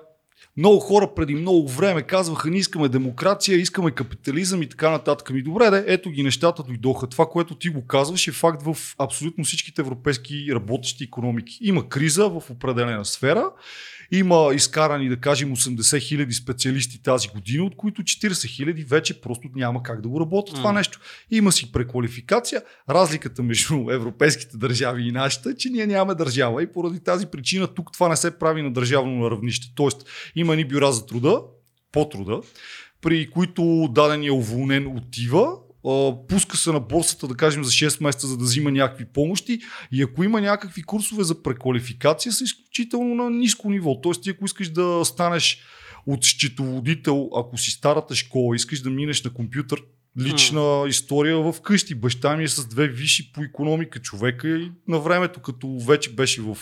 много 0.57 0.79
хора 0.79 1.13
преди 1.15 1.35
много 1.35 1.67
време 1.67 2.01
казваха, 2.01 2.49
ние 2.49 2.59
искаме 2.59 2.89
демокрация, 2.89 3.57
искаме 3.57 3.91
капитализъм 3.91 4.61
и 4.61 4.69
така 4.69 4.89
нататък. 4.89 5.29
Ми 5.29 5.41
добре, 5.41 5.69
де, 5.69 5.83
ето 5.87 6.09
ги 6.09 6.23
нещата 6.23 6.63
дойдоха. 6.63 7.07
Това, 7.07 7.25
което 7.25 7.55
ти 7.55 7.69
го 7.69 7.87
казваш 7.87 8.27
е 8.27 8.31
факт 8.31 8.63
в 8.63 8.77
абсолютно 8.97 9.43
всичките 9.43 9.81
европейски 9.81 10.47
работещи 10.51 11.03
економики. 11.03 11.57
Има 11.61 11.89
криза 11.89 12.29
в 12.29 12.41
определена 12.49 13.05
сфера, 13.05 13.51
има 14.17 14.49
изкарани, 14.53 15.09
да 15.09 15.17
кажем, 15.17 15.55
80 15.55 15.99
хиляди 15.99 16.33
специалисти 16.33 17.03
тази 17.03 17.27
година, 17.27 17.63
от 17.63 17.75
които 17.75 18.01
40 18.01 18.47
хиляди 18.47 18.83
вече 18.83 19.21
просто 19.21 19.47
няма 19.55 19.83
как 19.83 20.01
да 20.01 20.09
го 20.09 20.19
работят 20.19 20.55
това 20.55 20.71
М. 20.71 20.77
нещо. 20.77 20.99
Има 21.31 21.51
си 21.51 21.71
преквалификация. 21.71 22.63
Разликата 22.89 23.43
между 23.43 23.89
европейските 23.91 24.57
държави 24.57 25.07
и 25.07 25.11
нашата 25.11 25.49
е, 25.49 25.55
че 25.55 25.69
ние 25.69 25.87
нямаме 25.87 26.15
държава 26.15 26.63
и 26.63 26.71
поради 26.71 26.99
тази 26.99 27.25
причина 27.25 27.67
тук 27.67 27.91
това 27.93 28.09
не 28.09 28.15
се 28.15 28.39
прави 28.39 28.61
на 28.61 28.73
държавно 28.73 29.31
равнище. 29.31 29.67
Тоест 29.75 30.07
има 30.35 30.55
ни 30.55 30.65
бюра 30.65 30.91
за 30.91 31.05
труда, 31.05 31.41
по 31.91 32.09
труда, 32.09 32.41
при 33.01 33.29
които 33.29 33.89
дадения 33.91 34.33
уволнен 34.33 34.87
отива, 34.87 35.51
пуска 36.27 36.57
се 36.57 36.71
на 36.71 36.79
борсата, 36.79 37.27
да 37.27 37.35
кажем, 37.35 37.63
за 37.63 37.71
6 37.71 38.03
месеца, 38.03 38.27
за 38.27 38.37
да 38.37 38.43
взима 38.43 38.71
някакви 38.71 39.05
помощи 39.05 39.59
и 39.91 40.03
ако 40.03 40.23
има 40.23 40.41
някакви 40.41 40.83
курсове 40.83 41.23
за 41.23 41.43
преквалификация, 41.43 42.31
са 42.31 42.43
изключително 42.43 43.15
на 43.15 43.29
ниско 43.29 43.69
ниво. 43.69 44.01
Тоест, 44.01 44.23
ти 44.23 44.29
ако 44.29 44.45
искаш 44.45 44.69
да 44.69 45.05
станеш 45.05 45.59
от 46.07 46.23
счетоводител, 46.23 47.29
ако 47.35 47.57
си 47.57 47.71
старата 47.71 48.15
школа, 48.15 48.55
искаш 48.55 48.81
да 48.81 48.89
минеш 48.89 49.23
на 49.23 49.33
компютър, 49.33 49.81
лична 50.19 50.59
mm. 50.59 50.87
история 50.87 51.37
в 51.37 51.61
къщи. 51.61 51.95
Баща 51.95 52.37
ми 52.37 52.43
е 52.43 52.47
с 52.47 52.67
две 52.67 52.87
висши 52.87 53.33
по 53.33 53.43
економика 53.43 53.99
човека 53.99 54.47
и 54.47 54.71
на 54.87 54.99
времето, 54.99 55.41
като 55.41 55.79
вече 55.79 56.15
беше 56.15 56.41
в 56.41 56.57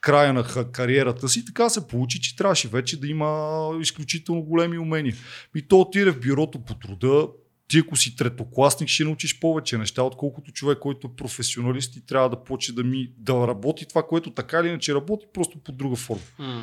края 0.00 0.32
на 0.32 0.44
кариерата 0.72 1.28
си, 1.28 1.44
така 1.44 1.68
се 1.68 1.88
получи, 1.88 2.20
че 2.20 2.36
трябваше 2.36 2.68
вече 2.68 3.00
да 3.00 3.06
има 3.06 3.70
изключително 3.80 4.42
големи 4.42 4.78
умения. 4.78 5.14
И 5.54 5.68
то 5.68 5.80
отиде 5.80 6.10
в 6.10 6.20
бюрото 6.20 6.64
по 6.64 6.74
труда, 6.74 7.28
ти 7.68 7.78
ако 7.78 7.96
си 7.96 8.16
третокласник 8.16 8.88
ще 8.88 9.04
научиш 9.04 9.40
повече 9.40 9.78
неща, 9.78 10.02
отколкото 10.02 10.52
човек, 10.52 10.78
който 10.78 11.06
е 11.06 11.16
професионалист 11.16 11.96
и 11.96 12.06
трябва 12.06 12.30
да 12.30 12.44
почне 12.44 12.74
да 12.74 12.84
ми 12.84 13.12
да 13.18 13.48
работи 13.48 13.86
това, 13.88 14.02
което 14.02 14.30
така 14.30 14.60
или 14.60 14.68
иначе 14.68 14.94
работи, 14.94 15.26
просто 15.34 15.58
по 15.58 15.72
друга 15.72 15.96
форма. 15.96 16.22
Mm. 16.40 16.62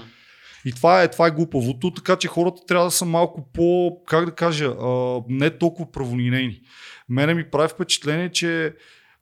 И 0.65 0.71
това 0.71 1.03
е, 1.03 1.11
това 1.11 1.27
е 1.27 1.31
глупавото, 1.31 1.91
така 1.91 2.15
че 2.15 2.27
хората 2.27 2.65
трябва 2.67 2.85
да 2.85 2.91
са 2.91 3.05
малко 3.05 3.49
по, 3.53 3.97
как 4.07 4.25
да 4.25 4.31
кажа, 4.31 4.65
а, 4.65 5.19
не 5.29 5.57
толкова 5.57 5.91
праволинейни. 5.91 6.61
Мене 7.09 7.33
ми 7.33 7.49
прави 7.49 7.69
впечатление, 7.69 8.29
че 8.31 8.73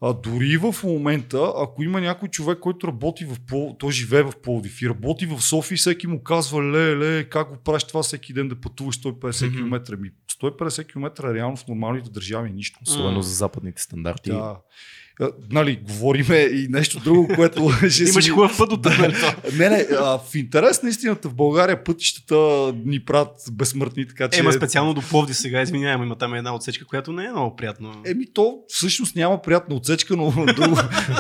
а, 0.01 0.13
дори 0.13 0.57
в 0.57 0.75
момента, 0.83 1.53
ако 1.57 1.83
има 1.83 2.01
някой 2.01 2.29
човек, 2.29 2.59
който 2.59 2.87
работи 2.87 3.25
в 3.25 3.37
Пол, 3.47 3.75
той 3.79 3.91
живее 3.91 4.23
в 4.23 4.33
Полдив 4.43 4.81
и 4.81 4.89
работи 4.89 5.25
в 5.25 5.41
София, 5.41 5.77
всеки 5.77 6.07
му 6.07 6.23
казва, 6.23 6.63
ле, 6.63 6.97
ле, 6.97 7.23
как 7.23 7.49
го 7.49 7.57
правиш 7.63 7.83
това 7.83 8.03
всеки 8.03 8.33
ден 8.33 8.47
да 8.47 8.61
пътуваш 8.61 8.99
150 8.99 9.31
mm-hmm. 9.31 9.55
км. 9.57 9.97
Ми 9.97 10.09
150 10.43 10.87
км 10.91 11.33
реално 11.33 11.57
в 11.57 11.67
нормалните 11.67 12.09
държави 12.09 12.51
нищо. 12.51 12.79
Особено 12.87 13.21
за 13.21 13.33
западните 13.33 13.81
стандарти. 13.81 14.29
Да 14.29 14.55
нали, 15.51 15.79
говориме 15.87 16.35
и 16.37 16.67
нещо 16.69 16.99
друго, 16.99 17.27
което 17.35 17.69
ще 17.89 18.03
Имаш 18.03 18.23
си... 18.23 18.29
хубав 18.29 18.57
път 18.57 18.71
от 18.71 18.85
Не, 19.53 19.69
не, 19.69 19.85
а, 19.99 20.19
в 20.19 20.35
интерес 20.35 20.83
на 20.83 20.89
истината 20.89 21.29
в 21.29 21.35
България 21.35 21.83
пътищата 21.83 22.35
ни 22.85 23.05
правят 23.05 23.31
безсмъртни, 23.51 24.07
така 24.07 24.29
че... 24.29 24.39
Ема 24.39 24.53
специално 24.53 24.93
до 24.93 25.01
Пловди 25.01 25.33
сега, 25.33 25.61
извинявам, 25.61 26.03
има 26.03 26.15
там 26.15 26.33
една 26.33 26.55
отсечка, 26.55 26.85
която 26.85 27.11
не 27.11 27.25
е 27.25 27.31
много 27.31 27.55
приятно. 27.55 28.01
Еми 28.05 28.33
то 28.33 28.59
всъщност 28.67 29.15
няма 29.15 29.41
приятна 29.41 29.75
отсечка, 29.75 30.15
но 30.15 30.31
друго, 30.55 30.77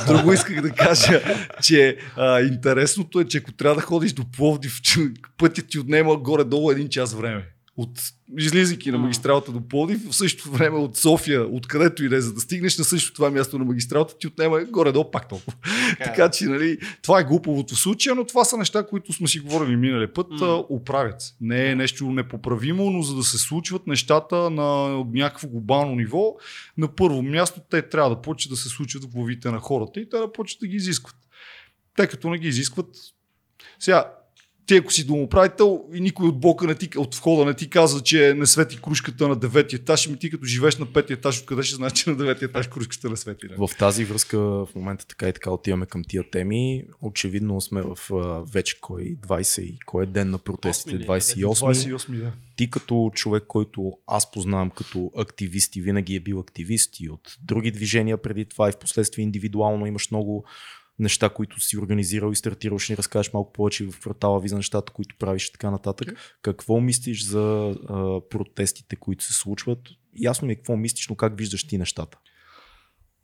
друго 0.07 0.33
исках 0.33 0.61
да 0.61 0.71
кажа, 0.71 1.21
че 1.61 1.97
а, 2.17 2.41
интересното 2.41 3.19
е, 3.19 3.25
че 3.25 3.37
ако 3.37 3.51
трябва 3.51 3.75
да 3.75 3.81
ходиш 3.81 4.13
до 4.13 4.23
Пловдив, 4.31 4.79
пътят 5.37 5.67
ти 5.69 5.79
отнема 5.79 6.17
горе-долу 6.17 6.71
един 6.71 6.89
час 6.89 7.13
време 7.13 7.58
от 7.79 7.99
излизайки 8.37 8.91
на 8.91 8.97
магистралата 8.97 9.51
до 9.51 9.67
Плодив, 9.67 10.09
в 10.09 10.15
същото 10.15 10.51
време 10.51 10.77
от 10.77 10.97
София, 10.97 11.55
откъдето 11.55 12.03
и 12.03 12.09
да 12.09 12.15
е, 12.15 12.21
за 12.21 12.33
да 12.33 12.41
стигнеш 12.41 12.77
на 12.77 12.83
същото 12.83 13.15
това 13.15 13.31
място 13.31 13.59
на 13.59 13.65
магистралата, 13.65 14.17
ти 14.17 14.27
отнема 14.27 14.63
горе-долу 14.63 15.11
пак 15.11 15.29
толкова. 15.29 15.57
Така, 15.89 16.03
така 16.03 16.29
че, 16.29 16.45
нали, 16.45 16.77
това 17.01 17.19
е 17.19 17.23
глуповото 17.23 17.75
случая, 17.75 18.15
но 18.15 18.25
това 18.25 18.45
са 18.45 18.57
неща, 18.57 18.87
които 18.87 19.13
сме 19.13 19.27
си 19.27 19.39
говорили 19.39 19.75
миналия 19.75 20.13
път, 20.13 20.27
mm. 20.27 20.65
оправят 20.69 21.21
се. 21.21 21.33
Не 21.41 21.71
е 21.71 21.75
нещо 21.75 22.11
непоправимо, 22.11 22.89
но 22.89 23.01
за 23.01 23.15
да 23.15 23.23
се 23.23 23.37
случват 23.37 23.87
нещата 23.87 24.49
на 24.49 24.87
някакво 25.13 25.47
глобално 25.47 25.95
ниво, 25.95 26.35
на 26.77 26.87
първо 26.87 27.21
място 27.21 27.61
те 27.69 27.81
трябва 27.81 28.09
да 28.09 28.21
почнат 28.21 28.49
да 28.49 28.57
се 28.57 28.69
случват 28.69 29.03
в 29.03 29.07
главите 29.07 29.51
на 29.51 29.59
хората 29.59 29.99
и 29.99 30.09
те 30.09 30.17
да 30.17 30.31
почнат 30.31 30.59
да 30.59 30.67
ги 30.67 30.75
изискват. 30.75 31.15
Тъй 31.95 32.07
като 32.07 32.29
не 32.29 32.37
ги 32.37 32.47
изискват, 32.47 32.87
сега, 33.79 34.11
ти 34.69 34.77
ако 34.77 34.93
си 34.93 35.07
домоправител 35.07 35.85
и 35.93 35.99
никой 35.99 36.27
от 36.27 36.39
блока 36.39 36.67
не 36.67 36.75
ти, 36.75 36.97
от 36.97 37.15
входа 37.15 37.45
не 37.45 37.53
ти 37.53 37.69
казва, 37.69 38.01
че 38.01 38.33
не 38.33 38.45
свети 38.45 38.81
кружката 38.81 39.27
на 39.27 39.35
деветия 39.35 39.77
етаж, 39.77 40.07
ми 40.07 40.19
ти 40.19 40.29
като 40.31 40.45
живееш 40.45 40.77
на 40.77 40.85
петия 40.85 41.15
етаж, 41.15 41.39
откъде 41.39 41.63
ще 41.63 41.75
знаеш, 41.75 41.93
че 41.93 42.09
на 42.09 42.15
деветия 42.15 42.45
етаж 42.45 42.67
кружката 42.67 43.09
не 43.09 43.17
свети. 43.17 43.47
Не? 43.49 43.67
В 43.67 43.77
тази 43.77 44.05
връзка 44.05 44.39
в 44.39 44.67
момента 44.75 45.07
така 45.07 45.29
и 45.29 45.33
така 45.33 45.51
отиваме 45.51 45.85
към 45.85 46.03
тия 46.03 46.29
теми. 46.29 46.83
Очевидно 47.01 47.61
сме 47.61 47.81
в 47.81 47.97
вече 48.53 48.81
кой 48.81 49.17
20 49.27 49.61
и 49.61 49.79
кой 49.85 50.03
е 50.03 50.07
ден 50.07 50.29
на 50.29 50.37
протестите? 50.37 51.05
28. 51.05 51.43
28 51.43 52.19
да. 52.19 52.31
Ти 52.55 52.69
като 52.69 53.11
човек, 53.13 53.43
който 53.47 53.93
аз 54.07 54.31
познавам 54.31 54.69
като 54.69 55.11
активист 55.17 55.75
и 55.75 55.81
винаги 55.81 56.15
е 56.15 56.19
бил 56.19 56.39
активист 56.39 56.99
и 56.99 57.09
от 57.09 57.37
други 57.43 57.71
движения 57.71 58.17
преди 58.17 58.45
това 58.45 58.69
и 58.69 58.71
в 58.71 58.77
последствие 58.77 59.23
индивидуално 59.23 59.85
имаш 59.85 60.11
много 60.11 60.45
неща, 60.99 61.29
които 61.29 61.59
си 61.59 61.77
организирал 61.77 62.31
и 62.31 62.35
стартирал, 62.35 62.79
ще 62.79 62.93
ни 62.93 62.97
разкажеш 62.97 63.33
малко 63.33 63.53
повече 63.53 63.85
в 63.85 63.99
портала 64.03 64.39
ви 64.39 64.49
за 64.49 64.55
нещата, 64.55 64.93
които 64.93 65.15
правиш 65.19 65.45
и 65.47 65.51
така 65.51 65.71
нататък. 65.71 66.07
Okay. 66.07 66.17
Какво 66.41 66.79
мислиш 66.81 67.23
за 67.23 67.75
а, 67.89 68.21
протестите, 68.29 68.95
които 68.95 69.23
се 69.23 69.33
случват? 69.33 69.79
Ясно 70.21 70.45
ми 70.45 70.53
е 70.53 70.55
какво 70.55 70.77
мислиш, 70.77 71.07
но 71.07 71.15
как 71.15 71.37
виждаш 71.37 71.63
ти 71.63 71.77
нещата? 71.77 72.17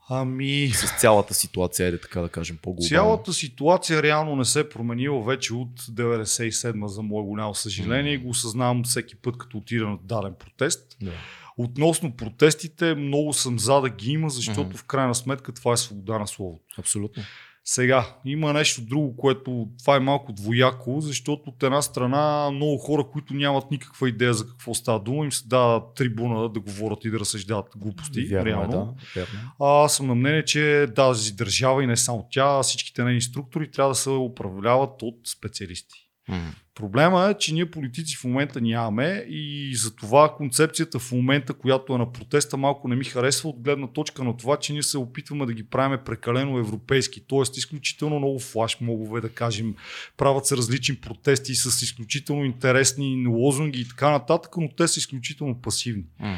Ами... 0.10 0.72
С 0.74 1.00
цялата 1.00 1.34
ситуация, 1.34 1.88
е 1.88 2.00
така 2.00 2.22
да 2.22 2.30
кажем 2.30 2.58
по-глобално. 2.62 2.90
Цялата 2.90 3.34
ситуация 3.34 4.04
реално 4.04 4.36
не 4.36 4.46
се 4.46 4.60
е 4.60 4.70
променила 4.70 5.24
вече 5.24 5.54
от 5.54 5.82
97 5.82 6.86
за 6.86 7.02
мое 7.02 7.24
голямо 7.24 7.56
съжаление 7.56 8.14
и 8.14 8.18
го 8.18 8.30
осъзнавам 8.30 8.84
всеки 8.84 9.16
път, 9.16 9.38
като 9.38 9.58
отида 9.58 9.86
на 9.88 9.98
даден 10.04 10.36
протест. 10.40 10.98
Yeah. 11.02 11.12
Относно 11.58 12.16
протестите, 12.16 12.96
много 12.96 13.34
съм 13.34 13.60
за 13.60 13.82
да 13.82 13.90
ги 13.90 14.12
има, 14.12 14.30
защото 14.30 14.60
mm-hmm. 14.60 14.78
в 14.78 14.84
крайна 14.84 15.16
сметка 15.16 15.52
това 15.52 15.74
е 15.74 15.78
свобода 15.78 16.20
на 16.20 16.28
словото. 16.28 16.64
Абсолютно. 16.78 17.24
Сега, 17.68 18.18
има 18.26 18.54
нещо 18.54 18.82
друго, 18.82 19.16
което 19.18 19.68
това 19.80 19.96
е 19.96 20.00
малко 20.00 20.34
двояко, 20.34 21.02
защото 21.02 21.50
от 21.50 21.64
една 21.64 21.82
страна 21.82 22.52
много 22.52 22.78
хора, 22.78 23.04
които 23.12 23.34
нямат 23.34 23.72
никаква 23.72 24.10
идея 24.10 24.34
за 24.34 24.48
какво 24.48 24.74
става 24.74 25.00
дума, 25.00 25.26
им 25.26 25.32
се 25.32 25.48
дава 25.48 25.94
трибуна 25.94 26.50
да 26.50 26.60
говорят 26.60 27.06
и 27.06 27.10
да 27.10 27.20
разсъждават 27.20 27.66
глупости. 27.78 28.26
Вярно, 28.26 28.48
е, 28.48 28.52
реално. 28.52 28.72
Да, 28.72 29.20
вярно. 29.20 29.40
А, 29.60 29.86
аз 29.86 29.96
съм 29.96 30.08
на 30.08 30.16
мнение, 30.16 30.46
че 30.46 30.88
тази 30.96 31.34
държава 31.34 31.84
и 31.84 31.88
не 31.88 31.98
само 31.98 32.28
тя, 32.32 32.64
всичките 32.64 33.04
нейни 33.04 33.22
структури 33.22 33.72
трябва 33.72 33.92
да 33.92 33.96
се 33.96 34.10
управляват 34.10 35.02
от 35.02 35.28
специалисти. 35.28 36.05
Mm. 36.30 36.40
Проблема 36.76 37.30
е, 37.30 37.38
че 37.38 37.54
ние 37.54 37.72
политици 37.72 38.18
в 38.18 38.24
момента 38.24 38.62
нямаме 38.62 39.26
и 39.30 39.76
за 39.76 39.96
това 39.96 40.34
концепцията 40.38 41.00
в 41.00 41.12
момента, 41.12 41.54
която 41.54 41.96
е 41.96 41.98
на 41.98 42.12
протеста, 42.12 42.58
малко 42.58 42.88
не 42.88 42.96
ми 42.96 43.06
харесва 43.06 43.50
от 43.50 43.62
гледна 43.62 43.88
точка 43.88 44.24
на 44.24 44.38
това, 44.38 44.58
че 44.58 44.74
ние 44.74 44.84
се 44.84 44.98
опитваме 44.98 45.46
да 45.46 45.54
ги 45.54 45.64
правим 45.64 46.00
прекалено 46.06 46.58
европейски. 46.58 47.24
Тоест, 47.28 47.58
изключително 47.58 48.20
много 48.20 48.40
флаш 48.40 48.78
мобове, 48.82 49.22
да 49.22 49.30
кажем, 49.30 49.76
правят 50.18 50.46
се 50.46 50.58
различни 50.58 50.96
протести 50.96 51.56
с 51.56 51.82
изключително 51.82 52.46
интересни 52.46 53.28
лозунги 53.28 53.82
и 53.82 53.88
така 53.88 54.10
нататък, 54.10 54.58
но 54.58 54.70
те 54.78 54.88
са 54.88 55.00
изключително 55.00 55.62
пасивни. 55.62 56.04
Mm. 56.22 56.38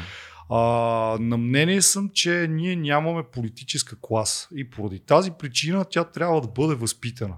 А, 0.50 0.60
на 1.20 1.36
мнение 1.36 1.82
съм, 1.82 2.10
че 2.14 2.46
ние 2.50 2.76
нямаме 2.76 3.22
политическа 3.32 3.96
класа 4.00 4.48
и 4.56 4.70
поради 4.70 5.00
тази 5.00 5.30
причина 5.38 5.84
тя 5.90 6.04
трябва 6.04 6.40
да 6.40 6.48
бъде 6.48 6.74
възпитана. 6.74 7.34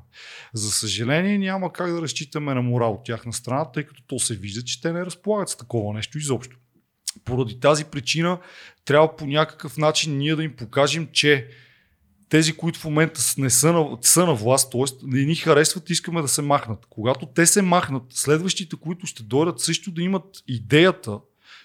За 0.55 0.71
съжаление 0.71 1.39
няма 1.39 1.73
как 1.73 1.93
да 1.93 2.03
разчитаме 2.03 2.55
на 2.55 2.63
морал 2.63 2.93
от 2.93 3.05
тяхна 3.05 3.33
страна, 3.33 3.73
тъй 3.73 3.85
като 3.85 4.03
то 4.07 4.19
се 4.19 4.37
вижда, 4.37 4.65
че 4.65 4.81
те 4.81 4.93
не 4.93 5.07
разполагат 5.07 5.49
с 5.49 5.57
такова 5.57 5.95
нещо 5.95 6.19
изобщо. 6.19 6.57
Поради 7.25 7.61
тази 7.61 7.85
причина 7.85 8.39
трябва 8.85 9.17
по 9.17 9.27
някакъв 9.27 9.77
начин 9.77 10.19
ние 10.19 10.37
да 10.37 10.45
им 10.45 10.57
покажем, 10.57 11.09
че 11.13 11.49
тези, 12.29 12.53
които 12.53 12.79
в 12.79 12.85
момента 12.85 13.21
не 13.39 13.51
са 13.51 13.73
на, 13.73 13.99
са 14.01 14.27
на 14.27 14.35
власт, 14.35 14.73
т.е. 14.73 14.85
не 15.03 15.25
ни 15.25 15.35
харесват, 15.35 15.91
искаме 15.91 16.23
да 16.23 16.29
се 16.29 16.43
махнат. 16.43 16.87
Когато 16.91 17.27
те 17.27 17.47
се 17.47 17.63
махнат, 17.63 18.03
следващите, 18.11 18.77
които 18.77 19.07
ще 19.07 19.23
дойдат, 19.23 19.61
също 19.61 19.91
да 19.91 20.03
имат 20.03 20.25
идеята 20.49 21.19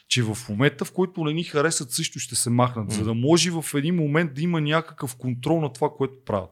че 0.08 0.24
в 0.24 0.38
момента, 0.50 0.86
в 0.86 0.92
който 0.92 1.24
не 1.24 1.34
ни 1.34 1.44
харесат, 1.44 1.92
също 1.92 2.20
ще 2.20 2.36
се 2.36 2.50
махнат, 2.50 2.92
mm. 2.92 2.94
за 2.94 3.04
да 3.04 3.14
може 3.14 3.52
в 3.52 3.66
един 3.76 3.96
момент 3.96 4.34
да 4.34 4.42
има 4.42 4.62
някакъв 4.62 5.16
контрол 5.16 5.62
на 5.62 5.74
това, 5.74 5.90
което 5.98 6.24
правят. 6.26 6.52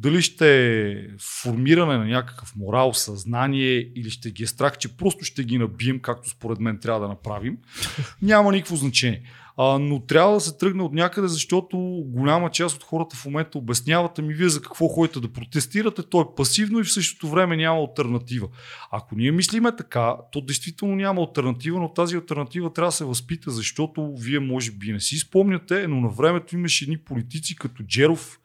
Дали 0.00 0.22
ще 0.22 1.08
формиране 1.42 1.98
на 1.98 2.04
някакъв 2.04 2.56
морал, 2.56 2.92
съзнание 2.94 3.90
или 3.96 4.10
ще 4.10 4.30
ги 4.30 4.42
е 4.42 4.46
страх, 4.46 4.78
че 4.78 4.96
просто 4.96 5.24
ще 5.24 5.44
ги 5.44 5.58
набием, 5.58 6.00
както 6.00 6.30
според 6.30 6.60
мен 6.60 6.78
трябва 6.78 7.00
да 7.00 7.08
направим, 7.08 7.58
няма 8.22 8.52
никакво 8.52 8.76
значение. 8.76 9.22
А, 9.56 9.78
но 9.78 10.00
трябва 10.00 10.34
да 10.34 10.40
се 10.40 10.58
тръгне 10.58 10.82
от 10.82 10.92
някъде, 10.92 11.28
защото 11.28 11.78
голяма 12.06 12.50
част 12.50 12.76
от 12.76 12.82
хората 12.82 13.16
в 13.16 13.24
момента 13.24 13.58
обясняват, 13.58 14.18
ами 14.18 14.34
вие 14.34 14.48
за 14.48 14.62
какво 14.62 14.88
ходите 14.88 15.20
да 15.20 15.32
протестирате, 15.32 16.02
то 16.02 16.20
е 16.20 16.34
пасивно 16.36 16.80
и 16.80 16.84
в 16.84 16.92
същото 16.92 17.28
време 17.28 17.56
няма 17.56 17.80
альтернатива. 17.80 18.48
Ако 18.90 19.16
ние 19.16 19.32
мислиме 19.32 19.76
така, 19.76 20.16
то 20.32 20.40
действително 20.40 20.96
няма 20.96 21.20
альтернатива, 21.20 21.80
но 21.80 21.92
тази 21.92 22.16
альтернатива 22.16 22.72
трябва 22.72 22.88
да 22.88 22.96
се 22.96 23.04
възпита, 23.04 23.50
защото 23.50 24.14
вие 24.18 24.38
може 24.38 24.70
би 24.70 24.92
не 24.92 25.00
си 25.00 25.18
спомняте, 25.18 25.88
но 25.88 26.00
на 26.00 26.08
времето 26.08 26.54
имаше 26.54 26.84
едни 26.84 26.98
политици 26.98 27.56
като 27.56 27.82
Джеров, 27.82 28.40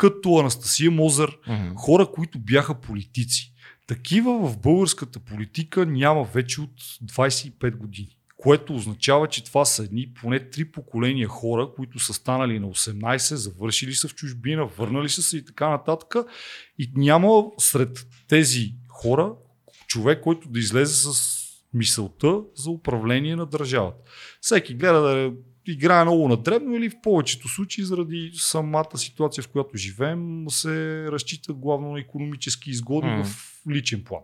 като 0.00 0.38
Анастасия 0.38 0.90
Мозър, 0.90 1.38
uh-huh. 1.48 1.74
хора, 1.74 2.06
които 2.06 2.38
бяха 2.38 2.80
политици. 2.80 3.52
Такива 3.86 4.48
в 4.48 4.58
българската 4.58 5.20
политика 5.20 5.86
няма 5.86 6.24
вече 6.24 6.60
от 6.60 6.80
25 7.04 7.76
години 7.76 8.16
което 8.36 8.74
означава, 8.74 9.28
че 9.28 9.44
това 9.44 9.64
са 9.64 9.84
едни 9.84 10.12
поне 10.20 10.50
три 10.50 10.64
поколения 10.64 11.28
хора, 11.28 11.70
които 11.76 11.98
са 11.98 12.14
станали 12.14 12.58
на 12.58 12.66
18, 12.66 13.34
завършили 13.34 13.94
са 13.94 14.08
в 14.08 14.14
чужбина, 14.14 14.66
върнали 14.66 15.08
са 15.08 15.22
се 15.22 15.36
и 15.36 15.44
така 15.44 15.68
нататък. 15.68 16.14
И 16.78 16.90
няма 16.94 17.44
сред 17.58 18.06
тези 18.28 18.74
хора 18.88 19.32
човек, 19.86 20.20
който 20.22 20.48
да 20.48 20.58
излезе 20.58 20.94
с 20.94 21.12
мисълта 21.74 22.40
за 22.54 22.70
управление 22.70 23.36
на 23.36 23.46
държавата. 23.46 24.10
Всеки 24.40 24.74
гледа 24.74 25.00
да 25.00 25.32
играе 25.72 26.04
много 26.04 26.28
на 26.28 26.36
дребно 26.36 26.76
или 26.76 26.90
в 26.90 27.00
повечето 27.02 27.48
случаи 27.48 27.84
заради 27.84 28.30
самата 28.34 28.96
ситуация, 28.96 29.44
в 29.44 29.48
която 29.48 29.76
живеем, 29.76 30.44
се 30.48 31.06
разчита 31.12 31.52
главно 31.52 31.92
на 31.92 32.00
економически 32.00 32.70
изгоди 32.70 33.06
mm. 33.06 33.24
в 33.24 33.60
личен 33.70 34.04
план. 34.04 34.22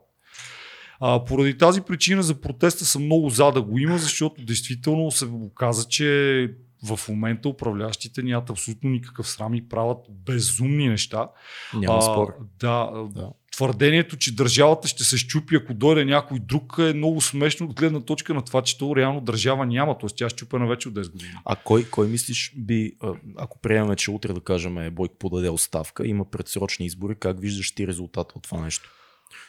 А, 1.00 1.24
поради 1.24 1.58
тази 1.58 1.80
причина 1.80 2.22
за 2.22 2.40
протеста 2.40 2.84
съм 2.84 3.04
много 3.04 3.30
за 3.30 3.50
да 3.50 3.62
го 3.62 3.78
има, 3.78 3.98
защото 3.98 4.44
действително 4.44 5.10
се 5.10 5.24
оказа, 5.24 5.88
че 5.88 6.50
в 6.84 7.00
момента 7.08 7.48
управляващите 7.48 8.22
нямат 8.22 8.50
абсолютно 8.50 8.90
никакъв 8.90 9.28
срам 9.28 9.54
и 9.54 9.68
правят 9.68 9.98
безумни 10.10 10.88
неща. 10.88 11.28
Няма 11.74 12.02
спор. 12.02 12.34
Да, 12.60 12.90
да. 13.10 13.30
Твърдението, 13.56 14.16
че 14.16 14.34
държавата 14.34 14.88
ще 14.88 15.04
се 15.04 15.18
щупи, 15.18 15.56
ако 15.56 15.74
дойде 15.74 16.04
някой 16.04 16.38
друг, 16.38 16.76
е 16.78 16.92
много 16.92 17.20
смешно 17.20 17.66
от 17.66 17.74
гледна 17.74 18.00
точка 18.00 18.34
на 18.34 18.42
това, 18.42 18.62
че 18.62 18.78
то 18.78 18.96
реално 18.96 19.20
държава 19.20 19.66
няма. 19.66 19.98
Тоест 19.98 20.16
тя 20.16 20.26
е 20.26 20.28
щупена 20.28 20.66
вече 20.66 20.88
от 20.88 20.94
10 20.94 21.10
години. 21.12 21.32
А 21.44 21.56
кой, 21.56 21.84
кой 21.84 22.08
мислиш 22.08 22.52
би, 22.56 22.92
ако 23.36 23.58
приемаме, 23.58 23.96
че 23.96 24.10
утре 24.10 24.32
да 24.32 24.40
кажем 24.40 24.90
Бойко 24.92 25.16
подаде 25.18 25.48
оставка, 25.48 26.06
има 26.06 26.30
предсрочни 26.30 26.86
избори, 26.86 27.14
как 27.20 27.40
виждаш 27.40 27.74
ти 27.74 27.86
резултата 27.86 28.34
от 28.36 28.42
това 28.42 28.60
нещо? 28.60 28.90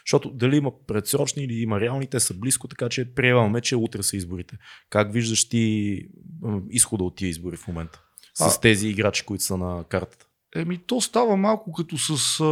Защото 0.06 0.30
дали 0.30 0.56
има 0.56 0.72
предсрочни 0.86 1.44
или 1.44 1.54
има 1.54 1.80
реални, 1.80 2.06
те 2.06 2.20
са 2.20 2.34
близко, 2.34 2.68
така 2.68 2.88
че 2.88 3.14
приемаме, 3.14 3.60
че 3.60 3.76
утре 3.76 4.02
са 4.02 4.16
изборите. 4.16 4.56
Как 4.90 5.12
виждаш 5.12 5.48
ти 5.48 6.02
изхода 6.70 7.04
от 7.04 7.16
тия 7.16 7.28
избори 7.28 7.56
в 7.56 7.68
момента? 7.68 8.02
С 8.34 8.56
а, 8.56 8.60
тези 8.60 8.88
играчи, 8.88 9.24
които 9.24 9.44
са 9.44 9.56
на 9.56 9.84
картата. 9.88 10.27
Еми, 10.56 10.78
то 10.78 11.00
става 11.00 11.36
малко 11.36 11.72
като 11.72 11.98
с 11.98 12.40
а, 12.40 12.44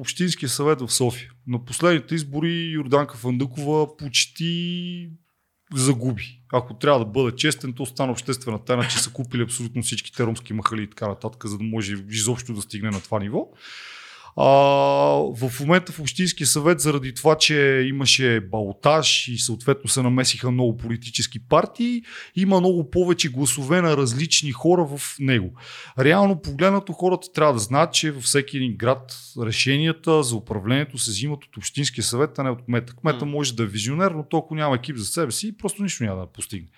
Общинския 0.00 0.48
съвет 0.48 0.80
в 0.80 0.92
София. 0.92 1.30
На 1.46 1.64
последните 1.64 2.14
избори 2.14 2.70
Йорданка 2.70 3.16
Фандъкова 3.16 3.96
почти 3.96 5.10
загуби. 5.74 6.40
Ако 6.52 6.74
трябва 6.74 6.98
да 6.98 7.04
бъда 7.04 7.36
честен, 7.36 7.72
то 7.72 7.86
стана 7.86 8.12
обществена 8.12 8.58
тайна, 8.58 8.88
че 8.88 8.98
са 8.98 9.12
купили 9.12 9.42
абсолютно 9.42 9.82
всичките 9.82 10.24
ромски 10.24 10.52
махали 10.52 10.82
и 10.82 10.90
така 10.90 11.08
нататък, 11.08 11.46
за 11.46 11.58
да 11.58 11.64
може 11.64 11.96
изобщо 12.10 12.52
да 12.54 12.62
стигне 12.62 12.90
на 12.90 13.00
това 13.00 13.18
ниво. 13.18 13.48
А, 14.36 14.46
в 15.36 15.60
момента 15.60 15.92
в 15.92 16.00
Общинския 16.00 16.46
съвет, 16.46 16.80
заради 16.80 17.14
това, 17.14 17.36
че 17.36 17.86
имаше 17.88 18.40
балотаж 18.40 19.28
и 19.28 19.38
съответно 19.38 19.90
се 19.90 20.02
намесиха 20.02 20.50
много 20.50 20.76
политически 20.76 21.38
партии, 21.38 22.02
има 22.36 22.60
много 22.60 22.90
повече 22.90 23.28
гласове 23.28 23.80
на 23.82 23.96
различни 23.96 24.52
хора 24.52 24.84
в 24.84 25.16
него. 25.20 25.52
Реално 25.98 26.40
погледнато 26.40 26.92
хората 26.92 27.32
трябва 27.32 27.52
да 27.52 27.58
знаят, 27.58 27.92
че 27.92 28.10
във 28.10 28.22
всеки 28.22 28.56
един 28.56 28.76
град 28.76 29.16
решенията 29.42 30.22
за 30.22 30.36
управлението 30.36 30.98
се 30.98 31.10
взимат 31.10 31.44
от 31.44 31.56
Общинския 31.56 32.04
съвет, 32.04 32.38
а 32.38 32.42
не 32.42 32.50
от 32.50 32.64
кмета. 32.64 32.92
Кмета 32.96 33.26
може 33.26 33.54
да 33.54 33.62
е 33.62 33.66
визионер, 33.66 34.10
но 34.10 34.24
толкова 34.28 34.60
няма 34.60 34.76
екип 34.76 34.96
за 34.96 35.04
себе 35.04 35.32
си 35.32 35.48
и 35.48 35.56
просто 35.56 35.82
нищо 35.82 36.04
няма 36.04 36.20
да 36.20 36.26
постигне. 36.26 36.68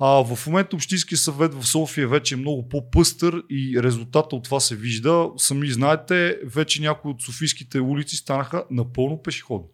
А, 0.00 0.06
в 0.06 0.46
момента 0.46 0.76
Общинския 0.76 1.18
съвет 1.18 1.54
в 1.54 1.66
София 1.66 2.08
вече 2.08 2.34
е 2.34 2.38
много 2.38 2.68
по-пъстър 2.68 3.42
и 3.50 3.82
резултата 3.82 4.36
от 4.36 4.44
това 4.44 4.60
се 4.60 4.76
вижда. 4.76 5.28
Сами 5.36 5.70
знаете, 5.70 6.38
вече 6.44 6.80
няма 6.80 6.93
някои 6.94 7.10
от 7.10 7.22
софийските 7.22 7.80
улици 7.80 8.16
станаха 8.16 8.64
напълно 8.70 9.22
пешеходни. 9.22 9.68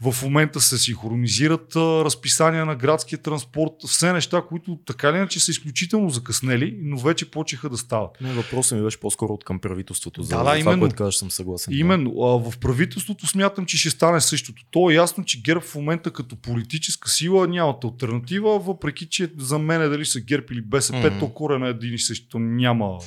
В 0.00 0.22
момента 0.22 0.60
се 0.60 0.78
синхронизират 0.78 1.76
разписания 1.76 2.66
на 2.66 2.76
градския 2.76 3.18
транспорт, 3.18 3.72
все 3.86 4.12
неща, 4.12 4.42
които 4.48 4.78
така 4.86 5.08
или 5.08 5.16
иначе 5.16 5.40
са 5.40 5.50
изключително 5.50 6.10
закъснели, 6.10 6.78
но 6.82 6.98
вече 6.98 7.30
почеха 7.30 7.70
да 7.70 7.76
стават. 7.76 8.10
Не, 8.20 8.32
въпросът 8.32 8.78
ми 8.78 8.84
беше 8.84 9.00
по-скоро 9.00 9.32
от 9.32 9.44
към 9.44 9.58
правителството. 9.58 10.22
За, 10.22 10.36
да, 10.36 10.44
да, 10.44 10.58
това, 10.58 10.78
което 10.78 10.96
казваш, 10.96 11.16
съм 11.16 11.30
съгласен. 11.30 11.74
Именно. 11.76 12.10
А, 12.10 12.50
в 12.50 12.58
правителството 12.58 13.26
смятам, 13.26 13.66
че 13.66 13.78
ще 13.78 13.90
стане 13.90 14.20
същото. 14.20 14.62
То 14.70 14.90
е 14.90 14.94
ясно, 14.94 15.24
че 15.24 15.42
ГЕРБ 15.42 15.60
в 15.60 15.74
момента 15.74 16.10
като 16.10 16.36
политическа 16.36 17.08
сила 17.08 17.48
нямат 17.48 17.84
альтернатива, 17.84 18.58
въпреки 18.58 19.08
че 19.08 19.32
за 19.38 19.58
мен 19.58 19.90
дали 19.90 20.04
са 20.04 20.20
ГЕРБ 20.20 20.46
или 20.50 20.60
БСП, 20.60 21.10
mm-hmm. 21.10 21.18
то 21.18 21.34
корена 21.34 21.66
е 21.66 21.70
един 21.70 21.94
и 21.94 21.98
също 21.98 22.38
няма 22.38 22.98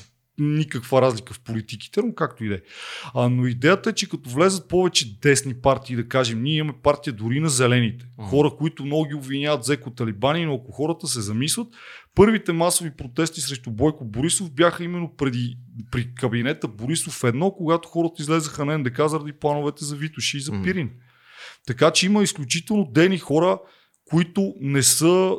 никаква 0.43 1.01
разлика 1.01 1.33
в 1.33 1.39
политиките, 1.39 2.01
но 2.01 2.13
както 2.13 2.43
и 2.43 2.49
да 2.49 2.55
е. 2.55 2.59
Но 3.29 3.45
идеята 3.47 3.89
е, 3.89 3.93
че 3.93 4.09
като 4.09 4.29
влезат 4.29 4.67
повече 4.67 5.19
десни 5.19 5.53
партии, 5.53 5.95
да 5.95 6.07
кажем, 6.07 6.43
ние 6.43 6.57
имаме 6.57 6.79
партия 6.83 7.13
дори 7.13 7.39
на 7.39 7.49
зелените. 7.49 8.05
Хора, 8.29 8.51
които 8.57 8.85
много 8.85 9.05
ги 9.05 9.13
обвиняват 9.13 9.63
за 9.63 9.73
еко-талибани, 9.73 10.45
но 10.45 10.53
ако 10.53 10.71
хората 10.71 11.07
се 11.07 11.21
замислят, 11.21 11.67
първите 12.15 12.53
масови 12.53 12.91
протести 12.91 13.41
срещу 13.41 13.71
Бойко 13.71 14.05
Борисов 14.05 14.51
бяха 14.51 14.83
именно 14.83 15.15
преди, 15.17 15.57
при 15.91 16.15
кабинета 16.15 16.67
Борисов 16.67 17.23
едно, 17.23 17.51
когато 17.51 17.89
хората 17.89 18.21
излезаха 18.21 18.65
на 18.65 18.77
НДК 18.77 19.01
заради 19.07 19.33
плановете 19.33 19.85
за 19.85 19.95
Витоши 19.95 20.37
и 20.37 20.41
за 20.41 20.51
Пирин. 20.63 20.91
Така 21.67 21.91
че 21.91 22.05
има 22.05 22.23
изключително 22.23 22.85
дени 22.91 23.17
хора, 23.17 23.59
които 24.05 24.53
не 24.59 24.83
са 24.83 25.35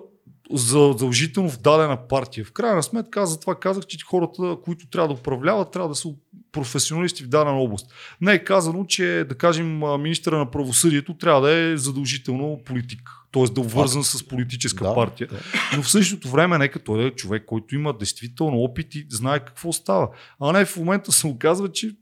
задължително 0.53 1.49
в 1.49 1.59
дадена 1.59 2.09
партия. 2.09 2.45
В 2.45 2.53
крайна 2.53 2.83
сметка, 2.83 3.21
аз 3.21 3.31
затова 3.31 3.55
казах, 3.55 3.87
че 3.87 4.05
хората, 4.05 4.57
които 4.65 4.91
трябва 4.91 5.09
да 5.09 5.15
управляват, 5.15 5.71
трябва 5.71 5.89
да 5.89 5.95
са 5.95 6.09
професионалисти 6.53 7.25
в 7.25 7.29
дадена 7.29 7.57
област. 7.57 7.93
Не 8.21 8.33
е 8.33 8.45
казано, 8.45 8.85
че, 8.85 9.25
да 9.29 9.35
кажем, 9.35 9.83
министра 10.01 10.39
на 10.39 10.51
правосъдието 10.51 11.15
трябва 11.15 11.41
да 11.41 11.53
е 11.53 11.77
задължително 11.77 12.61
политик. 12.65 13.11
Т.е. 13.33 13.45
да 13.45 13.61
е 13.61 13.65
обвързан 13.65 14.05
с 14.05 14.29
политическа 14.29 14.85
да, 14.85 14.95
партия. 14.95 15.29
Да. 15.31 15.39
Но 15.77 15.83
в 15.83 15.91
същото 15.91 16.29
време, 16.29 16.59
нека 16.59 16.79
той 16.79 17.07
е 17.07 17.11
човек, 17.11 17.45
който 17.47 17.75
има 17.75 17.99
действително 17.99 18.57
опит 18.59 18.95
и 18.95 19.07
знае 19.11 19.45
какво 19.45 19.73
става. 19.73 20.09
А 20.41 20.53
не 20.53 20.65
в 20.65 20.77
момента 20.77 21.13
се 21.13 21.27
оказва, 21.27 21.73
че 21.73 21.97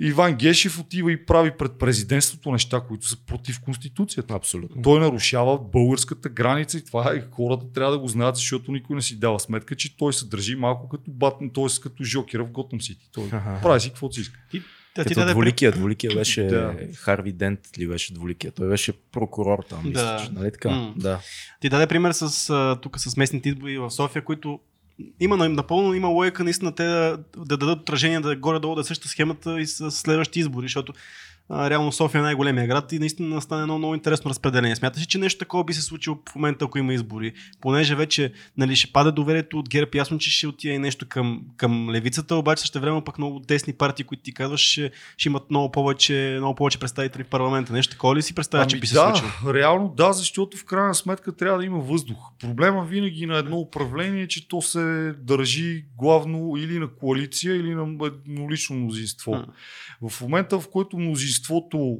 Иван 0.00 0.34
Гешев 0.34 0.80
отива 0.80 1.12
и 1.12 1.26
прави 1.26 1.50
пред 1.58 1.78
президентството 1.78 2.52
неща, 2.52 2.80
които 2.80 3.08
са 3.08 3.16
против 3.26 3.60
Конституцията. 3.60 4.34
Абсолютно. 4.34 4.82
Той 4.82 5.00
нарушава 5.00 5.58
българската 5.58 6.28
граница 6.28 6.78
и 6.78 6.84
това 6.84 7.12
е, 7.12 7.20
хората 7.30 7.72
трябва 7.72 7.92
да 7.92 7.98
го 7.98 8.08
знаят, 8.08 8.36
защото 8.36 8.72
никой 8.72 8.96
не 8.96 9.02
си 9.02 9.18
дава 9.18 9.40
сметка, 9.40 9.76
че 9.76 9.96
той 9.96 10.12
се 10.12 10.26
държи 10.26 10.56
малко 10.56 10.88
като 10.88 11.10
батн, 11.10 11.46
т.е. 11.54 11.80
като 11.82 12.04
Жокера 12.04 12.44
в 12.44 12.50
Готъм 12.50 12.80
Сити. 12.80 13.08
Той 13.12 13.24
ага. 13.32 13.60
прави 13.62 13.80
си 13.80 13.88
каквото 13.88 14.14
си 14.14 14.20
иска. 14.20 14.38
И, 14.52 14.62
да, 14.96 15.04
като 15.04 15.20
даде... 15.20 15.32
двуликия, 15.32 15.72
двуликия 15.72 16.14
беше 16.14 16.42
да. 16.42 16.76
Харви 16.94 17.32
Дент 17.32 17.60
ли 17.78 17.88
беше 17.88 18.14
двуликия? 18.14 18.52
Той 18.52 18.68
беше 18.68 18.92
прокурор 18.92 19.64
там, 19.68 19.82
да. 19.82 19.88
мисля, 19.88 20.28
нали 20.32 20.52
така? 20.52 20.70
М- 20.70 20.94
да. 20.96 21.20
Ти 21.60 21.68
даде 21.68 21.86
пример 21.86 22.12
с, 22.12 22.76
тук 22.82 23.00
с 23.00 23.16
местните 23.16 23.48
избори 23.48 23.78
в 23.78 23.90
София, 23.90 24.24
които 24.24 24.60
има 25.20 25.48
напълно 25.48 25.94
има 25.94 26.08
логика 26.08 26.44
наистина 26.44 26.74
те 26.74 26.84
да, 26.84 27.18
да 27.36 27.56
дадат 27.56 27.80
отражение 27.80 28.20
да 28.20 28.36
горе-долу 28.36 28.74
да 28.74 28.80
е 28.80 28.84
същата 28.84 29.08
схемата 29.08 29.60
и 29.60 29.66
с 29.66 29.90
следващите 29.90 30.40
избори, 30.40 30.64
защото 30.64 30.92
а, 31.50 31.70
реално 31.70 31.92
София 31.92 32.18
е 32.18 32.22
най-големия 32.22 32.66
град 32.66 32.92
и 32.92 32.98
наистина 32.98 33.40
стане 33.40 33.62
едно 33.62 33.78
много 33.78 33.94
интересно 33.94 34.30
разпределение. 34.30 34.76
Смяташ 34.76 35.02
ли, 35.02 35.06
че 35.06 35.18
нещо 35.18 35.38
такова 35.38 35.64
би 35.64 35.72
се 35.72 35.82
случило 35.82 36.18
в 36.30 36.34
момента, 36.34 36.64
ако 36.64 36.78
има 36.78 36.94
избори? 36.94 37.32
Понеже 37.60 37.94
вече 37.94 38.32
нали, 38.56 38.76
ще 38.76 38.92
пада 38.92 39.12
доверието 39.12 39.58
от 39.58 39.68
ГЕРБ, 39.68 39.90
ясно, 39.94 40.18
че 40.18 40.30
ще 40.30 40.46
отиде 40.46 40.74
и 40.74 40.78
нещо 40.78 41.06
към, 41.08 41.42
към 41.56 41.90
левицата, 41.90 42.36
обаче 42.36 42.60
също 42.60 42.80
време 42.80 43.04
пък 43.04 43.18
много 43.18 43.40
десни 43.40 43.72
партии, 43.72 44.04
които 44.04 44.22
ти 44.22 44.34
казваш, 44.34 44.60
ще, 44.60 44.90
ще 45.16 45.28
имат 45.28 45.50
много 45.50 45.72
повече, 45.72 46.36
много 46.38 46.54
повече 46.54 46.78
представители 46.78 47.24
в 47.24 47.28
парламента. 47.28 47.72
Нещо 47.72 47.92
такова 47.92 48.16
ли 48.16 48.22
си 48.22 48.34
представя, 48.34 48.62
ами 48.62 48.70
че 48.70 48.80
би 48.80 48.86
се 48.86 48.94
да, 48.94 49.14
случило? 49.16 49.54
Реално 49.54 49.94
да, 49.96 50.12
защото 50.12 50.56
в 50.56 50.64
крайна 50.64 50.94
сметка 50.94 51.36
трябва 51.36 51.58
да 51.58 51.64
има 51.64 51.78
въздух. 51.78 52.18
Проблема 52.40 52.84
винаги 52.84 53.26
на 53.26 53.38
едно 53.38 53.56
управление 53.56 54.22
е, 54.22 54.28
че 54.28 54.48
то 54.48 54.62
се 54.62 55.14
държи 55.18 55.84
главно 55.96 56.56
или 56.56 56.78
на 56.78 56.88
коалиция, 56.88 57.56
или 57.56 57.74
на 57.74 58.06
еднолично 58.06 58.76
мнозинство. 58.76 59.34
А. 59.34 59.46
В 60.08 60.20
момента, 60.20 60.60
в 60.60 60.68
който 60.70 60.98
мнозинство 60.98 61.37
обществото 61.38 61.98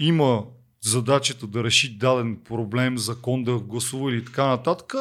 има 0.00 0.44
задачата 0.80 1.46
да 1.46 1.64
реши 1.64 1.98
даден 1.98 2.38
проблем, 2.44 2.98
закон 2.98 3.44
да 3.44 3.58
гласува 3.58 4.12
или 4.12 4.24
така 4.24 4.46
нататък, 4.46 4.94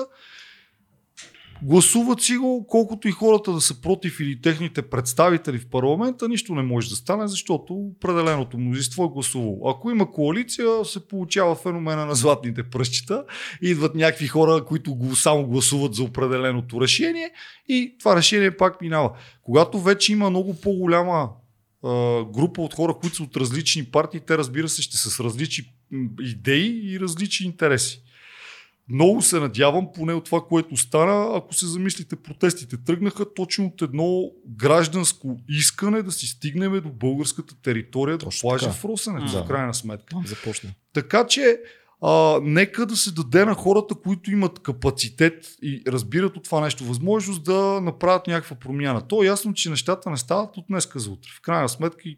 гласуват 1.61 2.21
си 2.21 2.37
го, 2.37 2.65
колкото 2.67 3.07
и 3.07 3.11
хората 3.11 3.53
да 3.53 3.61
са 3.61 3.81
против 3.81 4.19
или 4.19 4.41
техните 4.41 4.81
представители 4.81 5.59
в 5.59 5.69
парламента, 5.69 6.29
нищо 6.29 6.55
не 6.55 6.61
може 6.61 6.89
да 6.89 6.95
стане, 6.95 7.27
защото 7.27 7.73
определеното 7.73 8.57
мнозинство 8.57 9.03
е 9.03 9.13
гласувало. 9.13 9.69
Ако 9.69 9.91
има 9.91 10.11
коалиция, 10.11 10.85
се 10.85 11.07
получава 11.07 11.55
феномена 11.55 12.05
на 12.05 12.15
златните 12.15 12.63
пръщчета. 12.63 13.23
Идват 13.61 13.95
някакви 13.95 14.27
хора, 14.27 14.65
които 14.65 15.15
само 15.15 15.47
гласуват 15.47 15.93
за 15.95 16.03
определеното 16.03 16.81
решение 16.81 17.31
и 17.67 17.95
това 17.99 18.15
решение 18.15 18.57
пак 18.57 18.81
минава. 18.81 19.11
Когато 19.43 19.79
вече 19.79 20.11
има 20.11 20.29
много 20.29 20.61
по-голяма 20.61 21.29
група 22.33 22.61
от 22.61 22.73
хора, 22.73 22.93
които 23.01 23.15
са 23.15 23.23
от 23.23 23.37
различни 23.37 23.85
партии, 23.85 24.19
те 24.27 24.37
разбира 24.37 24.69
се 24.69 24.81
ще 24.81 24.97
са 24.97 25.11
с 25.11 25.19
различни 25.19 25.73
идеи 26.21 26.93
и 26.93 26.99
различни 26.99 27.45
интереси. 27.45 28.01
Много 28.89 29.21
се 29.21 29.39
надявам, 29.39 29.87
поне 29.95 30.13
от 30.13 30.25
това, 30.25 30.41
което 30.41 30.77
стана, 30.77 31.37
ако 31.37 31.53
се 31.53 31.67
замислите, 31.67 32.15
протестите 32.15 32.77
тръгнаха 32.77 33.33
точно 33.33 33.65
от 33.65 33.81
едно 33.81 34.31
гражданско 34.47 35.37
искане 35.49 36.01
да 36.01 36.11
си 36.11 36.27
стигнем 36.27 36.81
до 36.81 36.89
българската 36.89 37.61
територия, 37.61 38.17
точно 38.17 38.47
до 38.47 38.51
плажа 38.51 38.71
в 38.71 38.85
Росенец, 38.85 39.31
да. 39.31 39.43
в 39.43 39.47
крайна 39.47 39.73
сметка. 39.73 40.15
Започна. 40.25 40.69
Така 40.93 41.27
че 41.27 41.57
а, 42.01 42.39
нека 42.43 42.85
да 42.85 42.95
се 42.95 43.11
даде 43.11 43.45
на 43.45 43.53
хората, 43.53 43.95
които 43.95 44.31
имат 44.31 44.59
капацитет 44.59 45.47
и 45.63 45.83
разбират 45.87 46.37
от 46.37 46.43
това 46.43 46.61
нещо, 46.61 46.83
възможност 46.83 47.43
да 47.43 47.81
направят 47.81 48.27
някаква 48.27 48.55
промяна. 48.55 49.07
То 49.07 49.23
е 49.23 49.27
ясно, 49.27 49.53
че 49.53 49.69
нещата 49.69 50.09
не 50.09 50.17
стават 50.17 50.57
от 50.57 50.65
днеска 50.69 50.99
за 50.99 51.09
утре. 51.09 51.29
В 51.37 51.41
крайна 51.41 51.69
сметка 51.69 52.09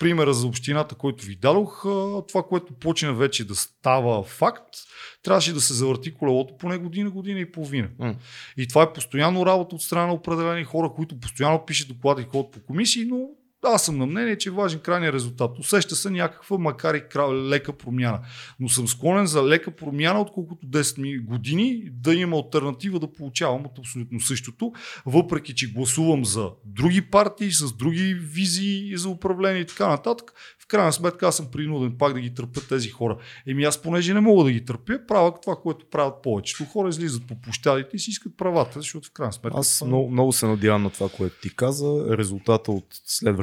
примера 0.00 0.34
за 0.34 0.46
общината, 0.46 0.94
който 0.94 1.24
ви 1.24 1.36
дадох, 1.36 1.82
това, 2.28 2.42
което 2.42 2.74
почне 2.74 3.12
вече 3.12 3.46
да 3.46 3.54
става 3.54 4.22
факт, 4.22 4.74
трябваше 5.22 5.52
да 5.52 5.60
се 5.60 5.74
завърти 5.74 6.14
колелото 6.14 6.56
поне 6.56 6.78
година, 6.78 7.10
година 7.10 7.40
и 7.40 7.52
половина. 7.52 7.88
М. 7.98 8.14
И 8.56 8.68
това 8.68 8.82
е 8.82 8.92
постоянно 8.92 9.46
работа 9.46 9.74
от 9.74 9.82
страна 9.82 10.06
на 10.06 10.12
определени 10.12 10.64
хора, 10.64 10.92
които 10.96 11.20
постоянно 11.20 11.64
пишат 11.66 11.88
доклади 11.88 12.22
и 12.22 12.24
ходят 12.24 12.52
по 12.52 12.60
комисии, 12.60 13.04
но 13.04 13.28
аз 13.64 13.84
съм 13.84 13.98
на 13.98 14.06
мнение, 14.06 14.38
че 14.38 14.48
е 14.48 14.52
важен 14.52 14.80
крайният 14.80 15.14
резултат. 15.14 15.58
Усеща 15.58 15.96
се 15.96 16.10
някаква, 16.10 16.58
макар 16.58 16.94
и 16.94 17.02
лека 17.32 17.72
промяна. 17.72 18.20
Но 18.60 18.68
съм 18.68 18.88
склонен 18.88 19.26
за 19.26 19.42
лека 19.42 19.70
промяна, 19.70 20.20
отколкото 20.20 20.66
10 20.66 20.98
ми- 20.98 21.18
години 21.18 21.82
да 21.90 22.14
имам 22.14 22.34
альтернатива 22.34 22.98
да 22.98 23.12
получавам 23.12 23.66
от 23.66 23.78
абсолютно 23.78 24.20
същото, 24.20 24.72
въпреки 25.06 25.54
че 25.54 25.72
гласувам 25.72 26.24
за 26.24 26.50
други 26.64 27.02
партии, 27.02 27.50
с 27.52 27.72
други 27.72 28.14
визии 28.14 28.96
за 28.96 29.08
управление 29.08 29.60
и 29.60 29.66
така 29.66 29.88
нататък. 29.88 30.32
В 30.58 30.66
крайна 30.66 30.92
сметка 30.92 31.26
аз 31.26 31.36
съм 31.36 31.46
принуден 31.52 31.94
пак 31.98 32.14
да 32.14 32.20
ги 32.20 32.34
търпя 32.34 32.60
тези 32.68 32.88
хора. 32.88 33.18
Еми 33.46 33.64
аз 33.64 33.82
понеже 33.82 34.14
не 34.14 34.20
мога 34.20 34.44
да 34.44 34.52
ги 34.52 34.64
търпя, 34.64 34.98
правя 35.08 35.34
това, 35.42 35.56
което 35.56 35.86
правят 35.90 36.14
повечето 36.22 36.64
хора, 36.64 36.88
излизат 36.88 37.26
по 37.26 37.40
площадите 37.40 37.96
и 37.96 37.98
си 37.98 38.10
искат 38.10 38.36
правата, 38.36 38.80
защото 38.80 39.08
в 39.08 39.12
крайна 39.12 39.32
сметка. 39.32 39.58
Аз 39.58 39.78
това- 39.78 39.86
много, 39.88 40.10
много 40.10 40.32
се 40.32 40.46
надявам 40.46 40.82
на 40.82 40.90
това, 40.90 41.08
което 41.08 41.40
ти 41.42 41.56
каза. 41.56 42.16
Резултата 42.18 42.72
от 42.72 42.86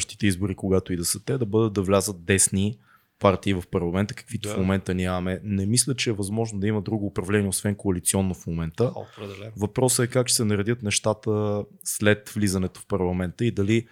следващите 0.10 0.28
избори, 0.28 0.56
когато 0.56 0.94
и 0.94 0.98
да 0.98 1.06
са 1.06 1.20
те, 1.26 1.38
да 1.38 1.46
бъдат 1.46 1.74
да 1.74 1.82
влязат 1.82 2.26
десни 2.26 2.78
партии 3.20 3.54
в 3.54 3.64
парламента, 3.72 4.14
каквито 4.14 4.50
Да. 4.50 4.56
в 4.56 4.58
момента 4.58 4.96
нямаме. 4.96 5.40
Не 5.44 5.66
мисля, 5.66 5.96
че 5.96 6.10
е 6.10 6.14
възможно 6.14 6.60
да 6.60 6.68
има 6.68 6.82
друго 6.82 7.06
управление, 7.06 7.50
освен 7.50 7.76
коалиционно 7.76 8.34
в 8.34 8.48
момента. 8.48 8.92
А, 8.96 9.00
определено. 9.00 9.52
Въпросът 9.58 10.06
е 10.06 10.10
как 10.10 10.28
ще 10.28 10.36
се 10.36 10.46
наредят 10.46 10.84
нещата 10.84 11.64
след 11.84 12.30
влизането 12.30 12.80
в 12.80 12.86
парламента 12.88 13.46
и 13.46 13.52
дали 13.52 13.88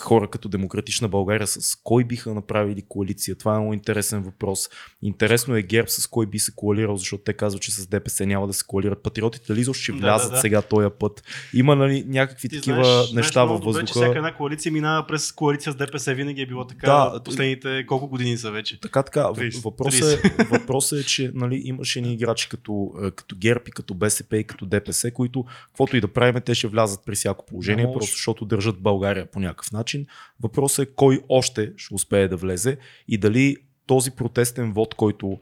хора 0.00 0.30
като 0.30 0.48
Демократична 0.48 1.08
България 1.08 1.46
с 1.46 1.78
кой 1.82 2.04
биха 2.04 2.34
направили 2.34 2.82
коалиция. 2.88 3.36
Това 3.36 3.54
е 3.54 3.58
много 3.58 3.74
интересен 3.74 4.22
въпрос. 4.22 4.68
Интересно 5.02 5.56
е 5.56 5.62
ГЕРБ 5.62 5.88
с 5.88 6.06
кой 6.06 6.26
би 6.26 6.38
се 6.38 6.52
коалирал, 6.54 6.96
защото 6.96 7.22
те 7.22 7.32
казват, 7.32 7.62
че 7.62 7.72
с 7.72 7.86
ДПС 7.86 8.26
няма 8.26 8.46
да 8.46 8.52
се 8.52 8.64
коалират. 8.66 9.02
Патриотите 9.02 9.52
изобщо 9.52 9.82
ще 9.82 9.92
Да, 9.92 9.98
влязат 9.98 10.30
да, 10.30 10.34
да. 10.34 10.40
сега 10.40 10.62
този 10.62 10.88
път? 11.00 11.22
Има 11.54 11.76
нали, 11.76 12.04
някакви 12.06 12.48
Ти 12.48 12.56
такива 12.56 12.84
знаеш, 12.84 13.12
неща 13.12 13.40
във 13.44 13.50
много 13.50 13.64
добре, 13.64 13.78
че 13.78 13.80
въздуха? 13.82 14.04
всяка 14.06 14.18
една 14.18 14.34
коалиция 14.34 14.72
минава 14.72 15.06
през 15.06 15.32
коалиция 15.32 15.72
с 15.72 15.76
ДПС. 15.76 16.14
Винаги 16.14 16.40
е 16.42 16.46
било 16.46 16.66
така. 16.66 16.86
Да, 16.86 17.10
Да, 17.10 17.22
последните 17.22 17.86
колко 17.86 18.08
години 18.08 18.36
са 18.36 18.50
вече. 18.50 18.80
Така, 18.80 19.02
така. 19.02 19.20
Въ- 19.20 19.34
30. 19.50 19.64
Въпросът 19.64 20.24
е, 20.24 20.44
въпросът 20.50 21.00
е, 21.00 21.04
че 21.04 21.30
нали, 21.34 21.62
имаше 21.64 22.00
ни 22.00 22.12
играчи 22.14 22.48
като, 22.48 22.92
е, 23.04 23.10
като 23.10 23.36
ГЕРБ 23.38 23.60
и 23.68 23.70
като 23.70 23.94
БСП 23.94 24.36
и 24.38 24.44
като 24.44 24.66
ДПС, 24.66 25.10
които, 25.10 25.44
каквото 25.66 25.96
и 25.96 26.00
да 26.00 26.08
правим, 26.08 26.42
те 26.46 26.54
ще 26.54 26.66
влязат 26.68 27.00
при 27.06 27.14
всяко 27.14 27.46
положение, 27.46 27.84
може. 27.86 27.94
просто 27.94 28.12
защото 28.12 28.44
държат 28.44 28.78
България 28.80 29.26
по 29.26 29.40
някакъв 29.40 29.72
начин. 29.72 29.83
Въпросът 30.42 30.88
е 30.88 30.92
кой 30.94 31.20
още 31.28 31.72
ще 31.76 31.94
успее 31.94 32.28
да 32.28 32.36
влезе 32.36 32.78
и 33.08 33.18
дали 33.18 33.56
този 33.86 34.10
протестен 34.10 34.72
вод, 34.72 34.94
който 34.94 35.38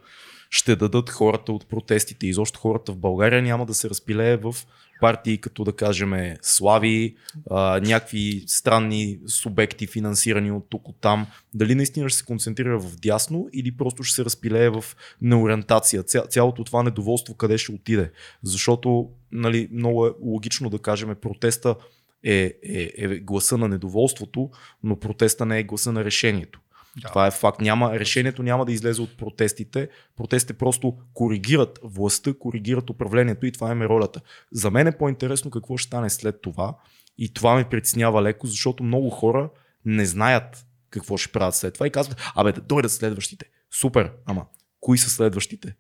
ще 0.51 0.77
дадат 0.77 1.11
хората 1.11 1.53
от 1.53 1.67
протестите, 1.67 2.27
изобщо 2.27 2.61
хората 2.61 2.93
в 2.93 2.97
България 2.97 3.43
няма 3.43 3.67
да 3.67 3.75
се 3.75 3.91
разпилее 3.91 4.37
в 4.37 4.55
партии 5.01 5.39
като 5.39 5.65
да 5.65 5.73
кажем 5.73 6.37
Слави, 6.43 7.17
а, 7.51 7.81
някакви 7.81 8.45
странни 8.47 9.19
субекти 9.27 9.87
финансирани 9.87 10.53
от 10.53 10.67
тук 10.71 10.89
от 10.89 10.97
там. 11.01 11.27
Дали 11.55 11.75
наистина 11.75 12.09
ще 12.09 12.19
се 12.19 12.25
концентрира 12.25 12.79
в 12.79 12.97
дясно 12.97 13.49
или 13.53 13.77
просто 13.77 14.03
ще 14.03 14.15
се 14.15 14.25
разпилее 14.25 14.69
в 14.69 14.85
неориентация. 15.23 16.03
Ця, 16.03 16.23
цялото 16.23 16.65
това 16.65 16.83
недоволство 16.83 17.35
къде 17.35 17.59
ще 17.59 17.73
отиде. 17.73 18.11
Защото 18.43 19.11
нали, 19.33 19.69
много 19.73 20.07
е 20.07 20.11
логично 20.23 20.71
да 20.71 20.79
кажем 20.79 21.17
протеста 21.23 21.77
е, 22.25 22.55
е, 22.63 22.93
е 22.97 23.19
гласа 23.19 23.59
на 23.59 23.69
недоволството, 23.69 24.51
но 24.83 24.97
протеста 24.97 25.47
не 25.47 25.59
е 25.59 25.63
гласа 25.63 25.93
на 25.93 26.05
решението. 26.05 26.61
Да. 27.01 27.09
Това 27.09 27.27
е 27.27 27.31
факт. 27.31 27.61
Няма, 27.61 27.99
решението 27.99 28.43
няма 28.43 28.65
да 28.65 28.73
излезе 28.73 29.03
от 29.03 29.17
протестите. 29.17 29.89
Протестите 30.17 30.53
просто 30.53 30.97
коригират 31.15 31.79
властта, 31.83 32.35
коригират 32.35 32.91
управлението 32.91 33.47
и 33.47 33.53
това 33.53 33.73
им 33.73 33.83
е 33.83 33.89
ролята. 33.89 34.21
За 34.53 34.71
мен 34.71 34.87
е 34.87 34.99
по-интересно 34.99 35.51
какво 35.51 35.77
ще 35.77 35.87
стане 35.87 36.11
след 36.11 36.43
това 36.43 36.77
и 37.19 37.35
това 37.35 37.55
ме 37.55 37.69
притеснява 37.69 38.23
леко, 38.23 38.47
защото 38.47 38.85
много 38.85 39.11
хора 39.11 39.51
не 39.85 40.07
знаят 40.07 40.67
какво 40.91 41.17
ще 41.17 41.33
правят 41.33 41.55
след 41.55 41.75
това 41.75 41.87
и 41.87 41.91
казват, 41.91 42.23
абе 42.35 42.53
да 42.53 42.61
дойдат 42.61 42.93
следващите. 42.93 43.47
Супер, 43.81 44.13
ама 44.27 44.47
кои 44.81 44.99
са 44.99 45.11
следващите? 45.11 45.75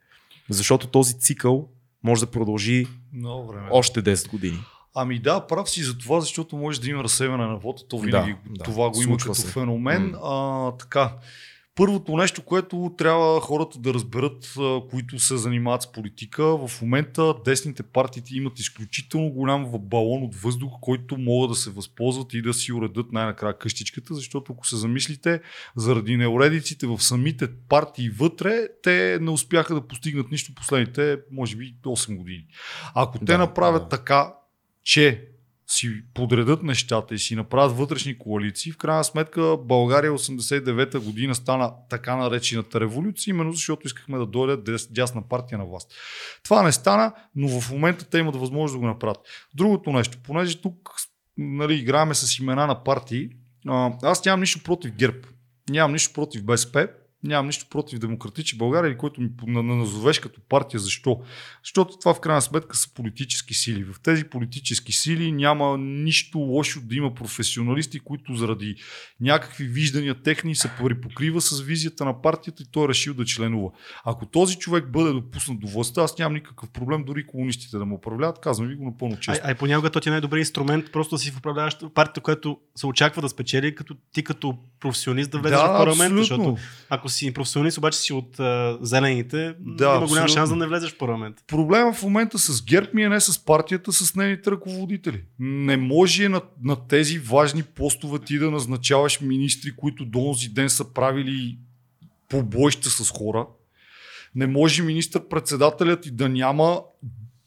Защото 0.50 0.86
този 0.86 1.18
цикъл 1.18 1.68
може 2.02 2.20
да 2.20 2.30
продължи 2.30 2.86
още 3.70 4.02
10 4.02 4.30
години. 4.30 4.58
Ами 4.94 5.18
да, 5.18 5.46
прав 5.46 5.70
си 5.70 5.82
за 5.82 5.98
това, 5.98 6.20
защото 6.20 6.56
може 6.56 6.80
да 6.80 6.90
има 6.90 7.04
разсеване 7.04 7.46
на 7.46 7.56
вода. 7.56 7.82
То 7.88 7.98
винаги 7.98 8.32
Да, 8.46 8.54
да. 8.58 8.64
това 8.64 8.90
го 8.90 9.02
има 9.02 9.16
като 9.16 9.34
се. 9.34 9.46
феномен. 9.48 10.10
М. 10.10 10.18
А, 10.24 10.76
така. 10.76 11.12
Първото 11.74 12.16
нещо, 12.16 12.42
което 12.42 12.94
трябва 12.98 13.40
хората 13.40 13.78
да 13.78 13.94
разберат, 13.94 14.54
които 14.90 15.18
се 15.18 15.36
занимават 15.36 15.82
с 15.82 15.92
политика, 15.92 16.44
в 16.68 16.82
момента 16.82 17.34
десните 17.44 17.82
партии 17.82 18.22
имат 18.32 18.58
изключително 18.58 19.30
голям 19.30 19.72
балон 19.80 20.22
от 20.22 20.34
въздух, 20.34 20.72
който 20.80 21.18
могат 21.18 21.50
да 21.50 21.54
се 21.56 21.70
възползват 21.70 22.34
и 22.34 22.42
да 22.42 22.54
си 22.54 22.72
уредат 22.72 23.12
най-накрая 23.12 23.58
къщичката, 23.58 24.14
защото 24.14 24.52
ако 24.52 24.66
се 24.66 24.76
замислите, 24.76 25.40
заради 25.76 26.16
неуредиците 26.16 26.86
в 26.86 27.02
самите 27.02 27.48
партии 27.68 28.10
вътре, 28.10 28.68
те 28.82 29.18
не 29.20 29.30
успяха 29.30 29.74
да 29.74 29.86
постигнат 29.86 30.30
нищо 30.30 30.54
последните, 30.54 31.18
може 31.30 31.56
би, 31.56 31.74
8 31.86 32.16
години. 32.16 32.46
Ако 32.94 33.18
те 33.18 33.24
Да, 33.24 33.38
направят 33.38 33.82
да. 33.82 33.88
така, 33.88 34.32
че 34.84 35.28
си 35.66 36.02
подредат 36.14 36.62
нещата 36.62 37.14
и 37.14 37.18
си 37.18 37.36
направят 37.36 37.76
вътрешни 37.76 38.18
коалиции, 38.18 38.72
в 38.72 38.76
крайна 38.76 39.04
сметка 39.04 39.56
България 39.56 40.12
89-та 40.12 41.00
година 41.00 41.34
стана 41.34 41.72
така 41.90 42.16
наречената 42.16 42.80
революция, 42.80 43.32
именно 43.32 43.52
защото 43.52 43.86
искахме 43.86 44.18
да 44.18 44.26
дойде 44.26 44.76
дясна 44.90 45.28
партия 45.28 45.58
на 45.58 45.64
власт. 45.64 45.92
Това 46.44 46.62
не 46.62 46.72
стана, 46.72 47.12
но 47.34 47.60
в 47.60 47.70
момента 47.70 48.04
те 48.04 48.18
имат 48.18 48.36
възможност 48.36 48.74
да 48.74 48.78
го 48.78 48.86
направят. 48.86 49.20
Другото 49.54 49.92
нещо, 49.92 50.18
понеже 50.22 50.60
тук 50.60 50.90
нали, 51.36 51.74
играеме 51.74 52.14
с 52.14 52.38
имена 52.38 52.66
на 52.66 52.84
партии, 52.84 53.28
аз 54.02 54.24
нямам 54.24 54.40
нищо 54.40 54.62
против 54.62 54.92
ГЕРБ, 54.92 55.18
нямам 55.70 55.92
нищо 55.92 56.12
против 56.14 56.44
БСП, 56.44 56.88
нямам 57.24 57.46
нищо 57.46 57.66
против 57.70 57.98
Демократични 57.98 58.58
България 58.58 58.88
или 58.88 58.98
който 58.98 59.20
ми 59.20 59.30
на- 59.46 59.62
на- 59.62 59.76
назовеш 59.76 60.18
като 60.18 60.40
партия. 60.48 60.80
Защо? 60.80 61.20
Защото 61.64 61.98
това 61.98 62.14
в 62.14 62.20
крайна 62.20 62.42
сметка 62.42 62.76
са 62.76 62.94
политически 62.94 63.54
сили. 63.54 63.84
В 63.84 64.00
тези 64.02 64.24
политически 64.24 64.92
сили 64.92 65.32
няма 65.32 65.78
нищо 65.78 66.38
лошо 66.38 66.80
да 66.80 66.94
има 66.94 67.14
професионалисти, 67.14 68.00
които 68.00 68.34
заради 68.34 68.74
някакви 69.20 69.64
виждания 69.64 70.22
техни 70.22 70.54
се 70.54 70.70
припокрива 70.84 71.40
с 71.40 71.60
визията 71.60 72.04
на 72.04 72.22
партията 72.22 72.62
и 72.62 72.66
той 72.72 72.84
е 72.84 72.88
решил 72.88 73.14
да 73.14 73.24
членува. 73.24 73.70
Ако 74.04 74.26
този 74.26 74.56
човек 74.58 74.90
бъде 74.90 75.12
допуснат 75.12 75.60
до 75.60 75.66
властта, 75.66 76.02
аз 76.02 76.18
нямам 76.18 76.34
никакъв 76.34 76.70
проблем 76.70 77.04
дори 77.04 77.26
колонистите 77.26 77.78
да 77.78 77.84
му 77.84 77.94
управляват. 77.94 78.40
Казвам 78.40 78.68
ви 78.68 78.74
го 78.74 78.84
напълно 78.84 79.14
Ай, 79.14 79.20
честно. 79.20 79.48
ай, 79.48 79.54
понякога 79.54 79.90
то 79.90 80.00
ти 80.00 80.08
е 80.08 80.12
най-добрият 80.12 80.46
инструмент 80.46 80.92
просто 80.92 81.14
да 81.14 81.18
си 81.18 81.30
в 81.30 81.38
управляваща 81.38 81.90
партията, 81.90 82.20
която 82.20 82.58
се 82.76 82.86
очаква 82.86 83.22
да 83.22 83.28
спечели, 83.28 83.74
като 83.74 83.96
ти 84.12 84.24
като 84.24 84.58
професионалист 84.80 85.30
да 85.30 85.38
влезеш 85.38 85.58
в 85.58 85.66
парламента. 85.66 86.16
Защото 86.16 86.56
ако 86.90 87.08
си 87.12 87.34
професионалист, 87.34 87.78
обаче 87.78 87.98
си 87.98 88.12
от 88.12 88.40
а, 88.40 88.78
зелените, 88.80 89.54
Да, 89.60 89.96
има 89.96 90.06
голям 90.06 90.28
шанс 90.28 90.50
да 90.50 90.56
не 90.56 90.66
влезеш 90.66 90.92
в 90.92 90.98
парламент. 90.98 91.36
Проблема 91.46 91.92
в 91.92 92.02
момента 92.02 92.38
с 92.38 92.64
ГЕРБ 92.64 92.88
ми 92.94 93.02
е 93.02 93.08
не 93.08 93.20
с 93.20 93.44
партията, 93.44 93.92
с 93.92 94.14
нейните 94.14 94.50
ръководители. 94.50 95.24
Не 95.38 95.76
може 95.76 96.28
на, 96.28 96.40
на 96.62 96.86
тези 96.88 97.18
важни 97.18 97.62
постове 97.62 98.18
ти 98.18 98.38
да 98.38 98.50
назначаваш 98.50 99.20
министри, 99.20 99.76
които 99.76 100.04
до 100.04 100.18
онзи 100.18 100.48
ден 100.48 100.70
са 100.70 100.92
правили 100.92 101.58
побоища 102.28 102.90
с 102.90 103.10
хора. 103.10 103.46
Не 104.34 104.46
може 104.46 104.82
министър-председателят 104.82 106.06
и 106.06 106.10
да 106.10 106.28
няма 106.28 106.80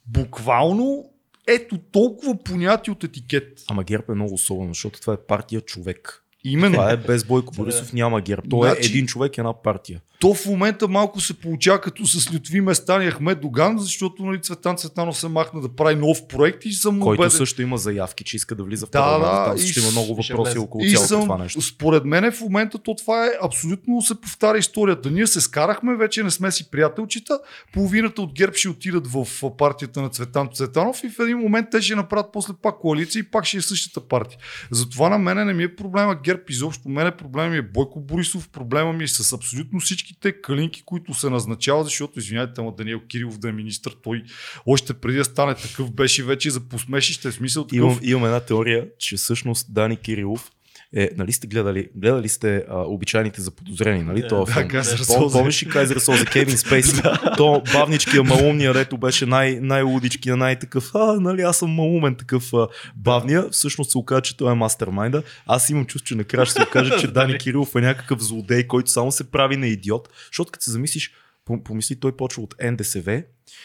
буквално 0.08 1.06
ето 1.48 1.78
толкова 1.78 2.44
понятие 2.44 2.94
от 2.94 3.04
етикет. 3.04 3.64
Ама 3.68 3.84
ГЕРБ 3.84 4.04
е 4.10 4.16
много 4.16 4.34
особено, 4.34 4.74
защото 4.74 5.02
това 5.02 5.14
е 5.14 5.26
партия 5.28 5.62
човек. 5.62 6.25
Именно. 6.46 6.74
Това 6.74 6.92
е 6.92 6.98
без 6.98 7.24
Бойко 7.24 7.54
Борисов, 7.54 7.94
няма 7.94 8.22
ГЕРБ. 8.22 8.50
То 8.50 8.66
е 8.66 8.70
Значи- 8.70 8.90
един 8.92 9.06
човек, 9.08 9.38
една 9.38 9.54
партия. 9.54 10.02
То 10.20 10.34
в 10.34 10.46
момента 10.46 10.88
малко 10.88 11.22
се 11.22 11.34
получава 11.34 11.82
като 11.82 12.06
с 12.06 12.34
Лютви 12.34 12.62
Местан 12.62 13.02
и 13.04 13.12
Ахмед 13.12 13.42
Доган, 13.42 13.80
защото 13.80 14.26
нали, 14.26 14.42
Цветан 14.42 14.78
Цветанов 14.78 15.18
се 15.18 15.28
махна 15.28 15.62
да 15.62 15.70
прави 15.70 15.96
нов 15.96 16.28
проект 16.28 16.66
и 16.66 16.74
съм 16.74 17.00
Който 17.00 17.22
убеден. 17.22 17.38
също 17.38 17.62
има 17.62 17.78
заявки, 17.78 18.24
че 18.24 18.36
иска 18.36 18.56
да 18.56 18.64
влиза 18.64 18.86
в 18.86 18.90
Да, 18.90 19.00
парламента. 19.02 19.50
да, 19.50 19.56
и 19.56 19.60
също 19.60 19.80
има 19.80 19.92
много 19.92 20.24
ще 20.24 20.34
въпроси 20.34 20.58
около 20.58 20.84
И 20.84 20.92
цялото 20.92 21.08
съм, 21.08 21.22
това 21.22 21.38
нещо. 21.38 21.62
според 21.62 22.06
мен 22.06 22.32
в 22.32 22.42
момента 22.42 22.78
то 22.80 22.96
това 22.96 23.26
е 23.26 23.30
абсолютно 23.44 24.02
се 24.02 24.22
повтаря 24.22 24.58
историята. 24.58 25.12
Ние 25.12 25.28
се 25.28 25.42
скарахме, 25.42 25.96
вече 25.96 26.24
не 26.24 26.32
сме 26.32 26.52
си 26.52 26.72
приятелчета, 26.72 27.40
половината 27.74 28.22
от 28.22 28.34
ГЕРБ 28.34 28.54
ще 28.58 28.70
отидат 28.70 29.08
в 29.08 29.28
партията 29.58 30.02
на 30.02 30.10
Цветан 30.10 30.50
Цветанов 30.54 31.04
и 31.04 31.10
в 31.10 31.20
един 31.20 31.38
момент 31.38 31.68
те 31.72 31.82
ще 31.82 31.96
направят 31.96 32.26
после 32.34 32.54
пак 32.62 32.80
коалиция 32.80 33.20
и 33.20 33.24
пак 33.24 33.46
ще 33.46 33.58
е 33.58 33.62
същата 33.62 34.02
партия. 34.02 34.38
Затова 34.72 35.10
на 35.10 35.18
мене 35.18 35.46
не 35.46 35.54
ми 35.54 35.64
е 35.64 35.76
проблема 35.76 36.16
ГЕРБ 36.24 36.42
изобщо. 36.50 36.90
Мене 36.90 37.12
проблема 37.12 37.50
ми 37.50 37.58
е 37.58 37.62
Бойко 37.62 38.00
Борисов, 38.00 38.50
проблема 38.50 38.94
ми 38.94 39.04
е 39.04 39.08
с 39.08 39.34
абсолютно 39.34 39.82
всичките 40.06 40.42
калинки, 40.42 40.84
които 40.86 41.14
се 41.14 41.30
назначават, 41.30 41.86
защото 41.86 42.20
извинявайте, 42.20 42.62
ама 42.62 42.74
Даниел 42.78 43.00
Кирилов 43.00 43.38
да 43.38 43.50
е 43.50 43.52
министр, 43.52 43.92
той 44.04 44.24
още 44.66 44.94
преди 44.94 45.18
да 45.18 45.26
стане 45.26 45.56
такъв 45.56 45.92
беше 45.92 46.24
вече 46.24 46.50
за 46.50 46.60
посмешище, 46.60 47.32
в 47.32 47.34
смисъл 47.34 47.68
такъв. 47.68 47.78
Имам, 47.78 48.00
имам 48.04 48.26
една 48.26 48.40
теория, 48.40 48.88
че 49.00 49.16
всъщност 49.16 49.74
Дани 49.74 49.98
Кирилов 49.98 50.52
е, 50.96 51.10
нали 51.18 51.32
сте 51.32 51.48
гледали, 51.48 51.90
гледали 51.96 52.30
сте 52.30 52.66
а, 52.70 52.80
обичайните 52.80 53.42
за 53.42 53.52
подозрени, 53.52 54.04
нали? 54.04 54.22
Да, 54.22 54.28
това 54.28 54.46
да, 54.46 54.52
филм. 54.52 54.70
Пом-. 54.70 55.32
Помниш 55.32 55.64
ли 55.64 55.70
Кайзер 55.70 55.98
Созе, 55.98 56.26
Кевин 56.26 56.58
Спейси? 56.58 57.02
То 57.38 57.62
бавничкия 57.74 58.24
малумния, 58.24 58.74
дето 58.74 58.98
беше 58.98 59.26
най- 59.26 59.60
най-лудичкия, 59.62 60.38
най-такъв, 60.38 60.92
а, 60.96 61.20
нали, 61.20 61.42
аз 61.42 61.58
съм 61.58 61.72
малумен 61.72 62.16
такъв 62.16 62.54
а, 62.54 62.68
бавния. 62.96 63.50
Всъщност 63.52 63.92
се 63.92 63.98
оказа, 63.98 64.22
че 64.22 64.38
той 64.38 64.52
е 64.52 64.56
мастермайнда. 64.56 65.24
Аз 65.46 65.70
имам 65.70 65.86
чувство, 65.86 66.08
че 66.08 66.16
накрая 66.16 66.46
ще 66.46 66.54
се 66.54 66.64
окаже, 66.64 66.92
че 67.00 67.08
Дани 67.12 67.38
Кирилов 67.38 67.76
е 67.76 67.82
някакъв 67.82 68.24
злодей, 68.24 68.68
който 68.68 68.92
само 68.92 69.12
се 69.12 69.32
прави 69.32 69.58
на 69.58 69.68
идиот. 69.68 70.10
Защото 70.28 70.52
като 70.52 70.64
се 70.64 70.72
замислиш, 70.72 71.12
пом- 71.48 71.64
помисли, 71.64 71.96
той 71.96 72.12
почва 72.12 72.44
от 72.44 72.56
НДСВ, 72.64 73.24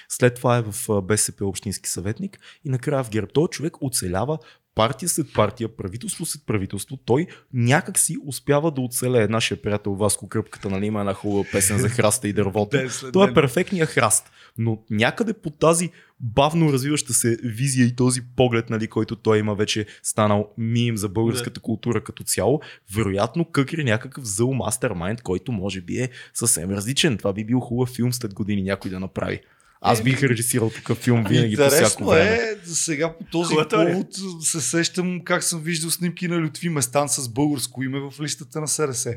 след 0.09 0.35
това 0.35 0.57
е 0.57 0.63
в 0.63 1.03
БСП 1.03 1.47
общински 1.47 1.91
съветник 1.91 2.39
и 2.65 2.71
накрая 2.71 3.05
в 3.05 3.11
ГЕРБ. 3.11 3.27
Той 3.35 3.49
човек 3.49 3.83
оцелява 3.83 4.39
партия 4.81 5.09
след 5.09 5.33
партия, 5.33 5.69
правителство 5.77 6.27
след 6.27 6.47
правителство, 6.47 6.97
той 6.97 7.27
някак 7.53 7.99
си 7.99 8.17
успява 8.27 8.71
да 8.71 8.81
оцелее. 8.81 9.29
Нашия 9.29 9.63
приятел 9.63 9.95
Васко 9.95 10.29
Кръпката, 10.29 10.71
нали, 10.71 10.87
има 10.87 11.01
една 11.01 11.15
хубава 11.15 11.45
песен 11.53 11.79
за 11.79 11.89
храста 11.89 12.29
и 12.29 12.33
дървото. 12.33 12.79
Той 13.13 13.31
е 13.31 13.35
перфектният 13.35 13.89
храст. 13.89 14.31
Но 14.59 14.83
някъде 14.91 15.33
по 15.33 15.51
тази 15.51 15.91
бавно 16.21 16.73
развиваща 16.73 17.13
се 17.13 17.37
визия 17.45 17.87
и 17.87 17.97
този 17.97 18.21
поглед, 18.37 18.71
нали, 18.71 18.89
който 18.89 19.17
той 19.17 19.39
има 19.39 19.55
вече 19.55 19.87
станал 20.03 20.51
мим 20.59 20.97
за 20.97 21.09
българската 21.09 21.61
култура 21.61 22.05
като 22.05 22.23
цяло, 22.23 22.61
вероятно 22.95 23.45
къкри 23.45 23.85
някакъв 23.85 24.25
зъл 24.25 24.53
мастермайнд, 24.53 25.23
който 25.23 25.53
може 25.53 25.81
би 25.81 25.99
е 25.99 26.11
съвсем 26.35 26.71
различен. 26.71 27.19
Това 27.19 27.33
би 27.33 27.45
бил 27.45 27.61
хубав 27.61 27.89
филм 27.89 28.13
след 28.13 28.35
години 28.35 28.63
някой 28.63 28.91
да 28.91 29.01
направи. 29.01 29.41
Аз 29.83 30.03
бих 30.03 30.23
режисирал 30.23 30.71
такъв 30.71 30.99
филм 30.99 31.25
винаги 31.29 31.57
по 31.57 31.71
всяко 31.71 32.05
време. 32.05 32.31
е, 32.31 32.57
сега 32.67 33.17
по 33.19 33.25
този 33.25 33.49
Хубава 33.49 33.69
теория. 33.69 33.93
повод 33.93 34.09
се 34.45 34.61
сещам 34.61 35.21
как 35.25 35.43
съм 35.43 35.61
виждал 35.61 35.91
снимки 35.91 36.29
на 36.29 36.43
Лютви 36.43 36.69
Местан 36.69 37.09
с 37.09 37.29
българско 37.29 37.83
име 37.83 38.01
в 38.01 38.21
листата 38.21 38.61
на 38.61 38.69
СРС. 38.69 39.09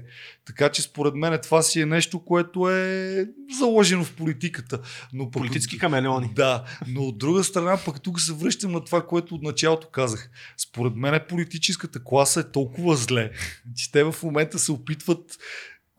Така 0.46 0.70
че 0.70 0.82
според 0.82 1.16
мен 1.16 1.40
това 1.44 1.62
си 1.62 1.82
е 1.82 1.86
нещо, 1.86 2.20
което 2.26 2.70
е 2.70 3.28
заложено 3.60 4.04
в 4.04 4.14
политиката. 4.14 4.80
Но 5.14 5.26
пък 5.26 5.34
Политически 5.34 5.78
камелеони. 5.78 6.30
Да, 6.36 6.64
но 6.88 7.02
от 7.02 7.18
друга 7.18 7.44
страна 7.44 7.78
пък 7.86 8.02
тук 8.02 8.22
се 8.22 8.34
връщам 8.34 8.72
на 8.72 8.84
това, 8.84 9.06
което 9.06 9.36
от 9.36 9.42
началото 9.42 9.88
казах. 9.88 10.30
Според 10.58 10.96
мен 10.96 11.20
политическата 11.30 12.04
класа 12.04 12.40
е 12.40 12.52
толкова 12.52 12.96
зле, 12.96 13.32
че 13.76 13.92
те 13.92 14.04
в 14.04 14.16
момента 14.24 14.60
се 14.60 14.72
опитват 14.72 15.38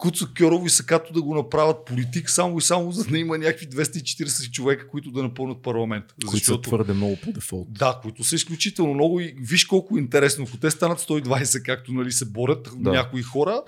Куцо 0.04 0.28
Кьорово 0.38 0.66
и 0.66 0.70
Сакато 0.70 1.12
да 1.12 1.22
го 1.22 1.34
направят 1.34 1.84
политик, 1.86 2.30
само 2.30 2.58
и 2.58 2.62
само 2.62 2.92
за 2.92 3.04
да 3.04 3.18
има 3.18 3.38
някакви 3.38 3.66
240 3.66 4.50
човека, 4.50 4.88
които 4.88 5.10
да 5.10 5.22
напълнат 5.22 5.62
парламент. 5.62 6.04
Които 6.26 6.46
са 6.46 6.60
твърде 6.60 6.92
много 6.92 7.16
по 7.24 7.32
дефолт. 7.32 7.68
Да, 7.70 7.98
които 8.02 8.24
са 8.24 8.34
изключително 8.34 8.94
много 8.94 9.20
и 9.20 9.34
виж 9.40 9.64
колко 9.64 9.98
интересно. 9.98 10.44
Ако 10.48 10.56
те 10.56 10.70
станат 10.70 11.00
120, 11.00 11.62
както 11.62 11.92
нали, 11.92 12.12
се 12.12 12.24
борят 12.24 12.70
Да. 12.76 12.90
някои 12.90 13.22
хора, 13.22 13.62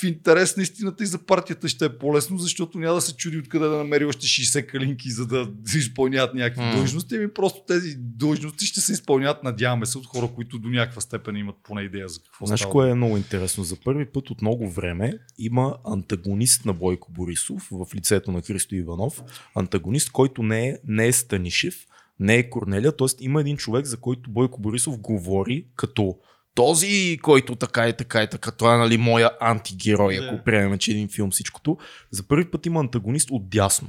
в 0.00 0.02
интерес 0.02 0.56
на 0.56 0.62
истината 0.62 1.04
и 1.04 1.06
за 1.06 1.18
партията 1.18 1.68
ще 1.68 1.84
е 1.84 1.88
по-лесно, 1.88 2.38
защото 2.38 2.78
няма 2.78 2.94
да 2.94 3.00
се 3.00 3.16
чуди 3.16 3.38
откъде 3.38 3.66
да 3.66 3.76
намери 3.76 4.04
още 4.04 4.26
60 4.26 4.66
калинки, 4.66 5.10
за 5.10 5.26
да 5.26 5.48
изпълняват 5.78 6.34
някакви 6.34 6.62
mm. 6.62 6.76
длъжности. 6.76 7.16
Ами 7.16 7.34
просто 7.34 7.60
тези 7.68 7.96
длъжности 7.98 8.66
ще 8.66 8.80
се 8.80 8.92
изпълняват, 8.92 9.42
надяваме 9.42 9.86
се, 9.86 9.98
от 9.98 10.06
хора, 10.06 10.28
които 10.34 10.58
до 10.58 10.68
някаква 10.68 11.00
степен 11.00 11.36
имат 11.36 11.56
поне 11.62 11.82
идея 11.82 12.08
за 12.08 12.20
какво 12.20 12.46
Знаеш 12.46 12.60
става. 12.60 12.72
кое 12.72 12.90
е 12.90 12.94
много 12.94 13.16
интересно? 13.16 13.64
За 13.64 13.76
първи 13.76 14.06
път 14.06 14.30
от 14.30 14.42
много 14.42 14.70
време 14.70 15.12
има 15.38 15.73
антагонист 15.84 16.64
на 16.64 16.72
Бойко 16.72 17.12
Борисов 17.12 17.68
в 17.70 17.94
лицето 17.94 18.32
на 18.32 18.42
Христо 18.42 18.74
Иванов. 18.74 19.22
Антагонист, 19.54 20.12
който 20.12 20.42
не 20.42 20.68
е, 20.68 20.78
не 20.84 21.06
е 21.06 21.12
Станишев, 21.12 21.86
не 22.20 22.36
е 22.36 22.50
Корнелия, 22.50 22.96
т.е. 22.96 23.06
има 23.20 23.40
един 23.40 23.56
човек, 23.56 23.86
за 23.86 23.96
който 23.96 24.30
Бойко 24.30 24.60
Борисов 24.60 24.98
говори 24.98 25.66
като 25.76 26.16
този, 26.54 27.18
който 27.22 27.56
така 27.56 27.88
и 27.88 27.96
така 27.96 28.22
и 28.22 28.30
така, 28.30 28.50
той 28.50 28.74
е 28.74 28.78
нали 28.78 28.98
моя 28.98 29.30
антигерой, 29.40 30.18
ако 30.22 30.44
приемем, 30.44 30.78
че 30.78 30.90
е 30.90 30.94
един 30.94 31.08
филм 31.08 31.30
всичкото. 31.30 31.76
За 32.10 32.22
първи 32.22 32.50
път 32.50 32.66
има 32.66 32.80
антагонист 32.80 33.30
от 33.30 33.48
дясно. 33.48 33.88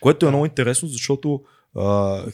Което 0.00 0.26
е 0.26 0.28
много 0.28 0.46
интересно, 0.46 0.88
защото 0.88 1.42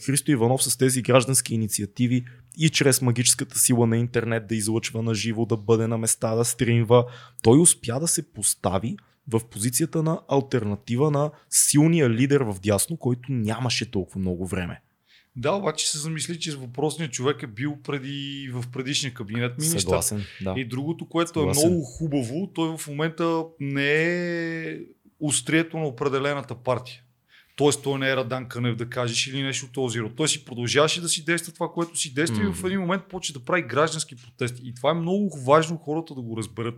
Христо 0.05 0.31
Иванов 0.31 0.63
с 0.63 0.77
тези 0.77 1.01
граждански 1.01 1.53
инициативи 1.53 2.25
и 2.57 2.69
чрез 2.69 3.01
магическата 3.01 3.59
сила 3.59 3.87
на 3.87 3.97
интернет 3.97 4.47
да 4.47 4.55
излъчва 4.55 5.01
на 5.01 5.15
живо, 5.15 5.45
да 5.45 5.57
бъде 5.57 5.87
на 5.87 5.97
места, 5.97 6.35
да 6.35 6.45
стримва, 6.45 7.05
той 7.43 7.59
успя 7.59 7.99
да 7.99 8.07
се 8.07 8.33
постави 8.33 8.97
в 9.27 9.41
позицията 9.51 10.03
на 10.03 10.19
альтернатива 10.27 11.11
на 11.11 11.31
силния 11.49 12.09
лидер 12.09 12.41
в 12.41 12.55
дясно, 12.63 12.97
който 12.97 13.31
нямаше 13.31 13.91
толкова 13.91 14.19
много 14.19 14.47
време. 14.47 14.81
Да, 15.35 15.51
обаче 15.51 15.89
се 15.89 15.97
замисли, 15.97 16.39
че 16.39 16.55
въпросният 16.55 17.11
човек 17.11 17.43
е 17.43 17.47
бил 17.47 17.77
преди, 17.83 18.49
в 18.53 18.63
предишния 18.73 19.13
кабинет 19.13 19.57
министър. 19.57 19.79
Съгласен, 19.79 20.25
да. 20.41 20.53
И 20.57 20.65
другото, 20.65 21.09
което 21.09 21.33
Съгласен. 21.33 21.63
е 21.63 21.69
много 21.69 21.85
хубаво, 21.85 22.47
той 22.53 22.77
в 22.77 22.87
момента 22.87 23.43
не 23.59 23.91
е 23.91 24.77
острието 25.19 25.77
на 25.77 25.85
определената 25.85 26.55
партия. 26.55 27.01
Тоест 27.57 27.83
той 27.83 27.99
не 27.99 28.09
е 28.09 28.15
Радан 28.15 28.45
Кънев 28.45 28.75
да 28.75 28.85
кажеш 28.85 29.27
или 29.27 29.43
нещо 29.43 29.65
от 29.65 29.71
този 29.71 30.01
род. 30.01 30.15
Той 30.15 30.27
си 30.27 30.45
продължаваше 30.45 31.01
да 31.01 31.09
си 31.09 31.25
действа 31.25 31.53
това, 31.53 31.67
което 31.67 31.97
си 31.97 32.13
действа 32.13 32.43
и 32.43 32.53
в 32.53 32.65
един 32.65 32.79
момент 32.79 33.03
почне 33.03 33.33
да 33.33 33.39
прави 33.39 33.61
граждански 33.61 34.15
протести. 34.17 34.61
И 34.65 34.73
това 34.73 34.91
е 34.91 34.95
много 34.95 35.39
важно 35.39 35.77
хората 35.77 36.15
да 36.15 36.21
го 36.21 36.37
разберат. 36.37 36.75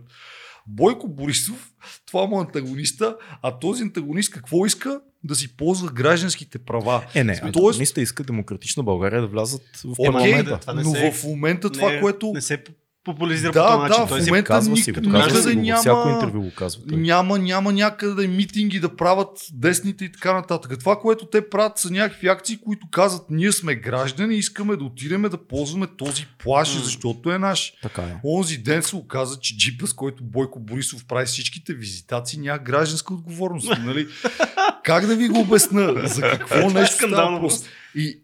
Бойко 0.66 1.08
Борисов, 1.08 1.72
това 2.06 2.26
му 2.26 2.38
е 2.38 2.40
антагониста, 2.40 3.16
а 3.42 3.58
този 3.58 3.82
антагонист 3.82 4.32
какво 4.32 4.66
иска? 4.66 5.00
Да 5.24 5.34
си 5.34 5.56
ползва 5.56 5.88
гражданските 5.88 6.58
права. 6.58 7.04
Е, 7.14 7.24
не, 7.24 7.32
Тоест- 7.32 7.42
антагониста 7.44 8.00
иска 8.00 8.24
демократична 8.24 8.82
България 8.82 9.20
да 9.20 9.26
влязат 9.26 9.62
в 9.76 9.90
Окей, 9.90 10.04
парламента. 10.06 10.50
да, 10.50 10.58
това 10.58 10.74
не 10.74 10.82
но 10.82 10.90
се- 10.90 11.12
в 11.12 11.24
момента 11.24 11.70
това, 11.70 11.90
не, 11.90 12.00
което 12.00 12.32
Не 12.34 12.40
се 12.40 12.64
популяризира 13.12 13.52
Да, 13.52 13.62
по 13.62 13.68
този 13.68 13.80
начин. 13.80 13.96
да, 13.98 14.08
Той 14.08 14.20
в 14.20 14.26
момента 14.26 14.46
Казва 14.46 14.76
си 14.76 14.92
ник- 14.92 15.02
го, 15.02 15.10
казва 15.12 15.42
си 15.42 15.54
го, 15.54 15.60
няма- 15.60 15.80
всяко 15.80 16.08
интервю 16.08 16.40
го 16.40 16.50
казва 16.50 16.82
той. 16.88 16.98
Няма, 16.98 17.38
няма 17.38 17.72
някъде 17.72 18.26
митинги 18.28 18.80
да 18.80 18.96
правят 18.96 19.28
десните 19.52 20.04
и 20.04 20.12
така 20.12 20.32
нататък. 20.32 20.78
Това, 20.78 20.96
което 20.96 21.26
те 21.26 21.48
правят 21.50 21.78
са 21.78 21.90
някакви 21.90 22.28
акции, 22.28 22.58
които 22.58 22.86
казват 22.90 23.22
ние 23.30 23.52
сме 23.52 23.74
граждани, 23.74 24.34
искаме 24.34 24.76
да 24.76 24.84
отидем 24.84 25.22
да 25.22 25.38
ползваме 25.38 25.86
този 25.88 26.26
плаш, 26.38 26.68
защото 26.74 27.32
е 27.32 27.38
наш. 27.38 27.72
Така 27.82 28.02
е. 28.02 28.16
Онзи 28.26 28.58
ден 28.58 28.82
се 28.82 28.96
оказа, 28.96 29.38
че 29.38 29.56
джипа, 29.56 29.86
с 29.86 29.92
който 29.92 30.24
Бойко 30.24 30.60
Борисов 30.60 31.04
прави 31.04 31.26
всичките 31.26 31.74
визитации, 31.74 32.38
няма 32.38 32.58
гражданска 32.58 33.14
отговорност. 33.14 33.72
Нали? 33.80 34.08
как 34.84 35.06
да 35.06 35.16
ви 35.16 35.28
го 35.28 35.40
обясна? 35.40 35.94
За 36.04 36.20
какво 36.22 36.56
е 36.60 36.72
нещо 36.72 36.96
става 36.96 37.40
просто? 37.40 37.68
И 37.94 38.18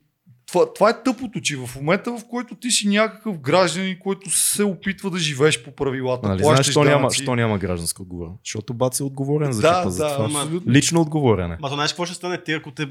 това, 0.56 0.72
това 0.74 0.90
е 0.90 1.02
тъпото, 1.02 1.40
че 1.40 1.56
в 1.56 1.70
момента, 1.76 2.10
в 2.10 2.20
който 2.30 2.54
ти 2.54 2.70
си 2.70 2.88
някакъв 2.88 3.38
гражданин, 3.38 3.96
който 3.98 4.30
се 4.30 4.64
опитва 4.64 5.10
да 5.10 5.18
живееш 5.18 5.62
по 5.62 5.70
правилата, 5.70 6.28
Нали, 6.28 6.42
знаеш, 6.42 6.70
що 6.70 6.84
няма, 6.84 7.10
що 7.10 7.36
няма 7.36 7.58
гражданска 7.58 8.02
отговорност? 8.02 8.40
Защото 8.44 8.74
Бац 8.74 9.00
е 9.00 9.02
отговорен 9.02 9.52
за 9.52 9.60
Да, 9.62 9.90
за 9.90 10.04
да, 10.04 10.12
това. 10.14 10.24
ама-. 10.24 10.60
Лично 10.68 11.00
отговорен 11.00 11.52
е. 11.52 11.56
Ма 11.60 11.68
то 11.68 11.74
знаеш 11.74 11.90
какво 11.92 12.04
ще 12.06 12.14
стане 12.14 12.42
ти, 12.42 12.52
ако 12.52 12.70
те, 12.70 12.88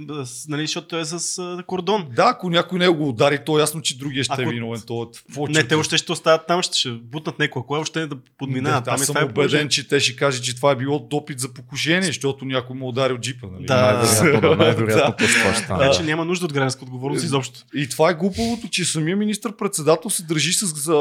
нали, 0.48 0.62
защото 0.62 0.88
той 0.88 1.02
е 1.02 1.06
с 1.06 1.38
а, 1.40 1.64
кордон. 1.68 2.06
Да, 2.16 2.26
ако 2.30 2.50
някой 2.50 2.80
не 2.80 2.90
го 2.90 3.10
удари, 3.10 3.40
то 3.46 3.58
е 3.58 3.62
ясно, 3.62 3.82
че 3.82 3.98
другия 3.98 4.24
ще 4.24 4.42
е 4.42 4.44
Ако- 4.44 4.52
виновен. 4.52 4.82
То 4.88 5.12
е 5.38 5.42
Не, 5.50 5.64
те 5.64 5.76
още 5.76 5.98
ще 5.98 6.12
остават 6.12 6.42
там, 6.48 6.62
ще, 6.62 6.78
ще 6.78 6.90
бутнат 6.92 7.40
някой 7.40 7.62
кой 7.68 7.80
още 7.80 8.08
да 8.08 8.16
подминават. 8.38 8.84
Да, 8.84 8.92
там 8.92 8.96
аз 8.96 9.06
съм 9.06 9.16
е 9.16 9.20
убеден, 9.20 9.34
положение. 9.34 9.70
че 9.70 9.88
те 9.88 10.00
ще 10.00 10.16
кажат, 10.16 10.44
че 10.44 10.56
това 10.56 10.72
е 10.72 10.76
било 10.76 11.00
допит 11.00 11.40
за 11.40 11.54
покушение, 11.54 12.02
защото 12.02 12.46
някой 12.46 12.76
му 12.76 12.88
удари 12.88 13.14
от 13.14 13.22
джипа. 13.22 13.48
Нали? 13.54 13.66
Да. 13.66 13.94
Най-вероятно, 13.94 14.56
най-вероятно 14.56 15.16
Да. 15.68 15.68
Така 15.68 15.92
че 15.92 16.04
няма 16.04 16.26
нужда 16.26 16.46
от 16.46 16.54
гражданска 16.54 16.84
отговорност 16.84 17.24
изобщо. 17.24 17.55
И 17.76 17.90
това 17.90 18.10
е 18.10 18.14
глупавото, 18.14 18.68
че 18.70 18.86
самия 18.86 19.16
министр-председател 19.18 20.10
се 20.10 20.24
държи 20.24 20.54
с 20.54 20.66
за 20.66 20.96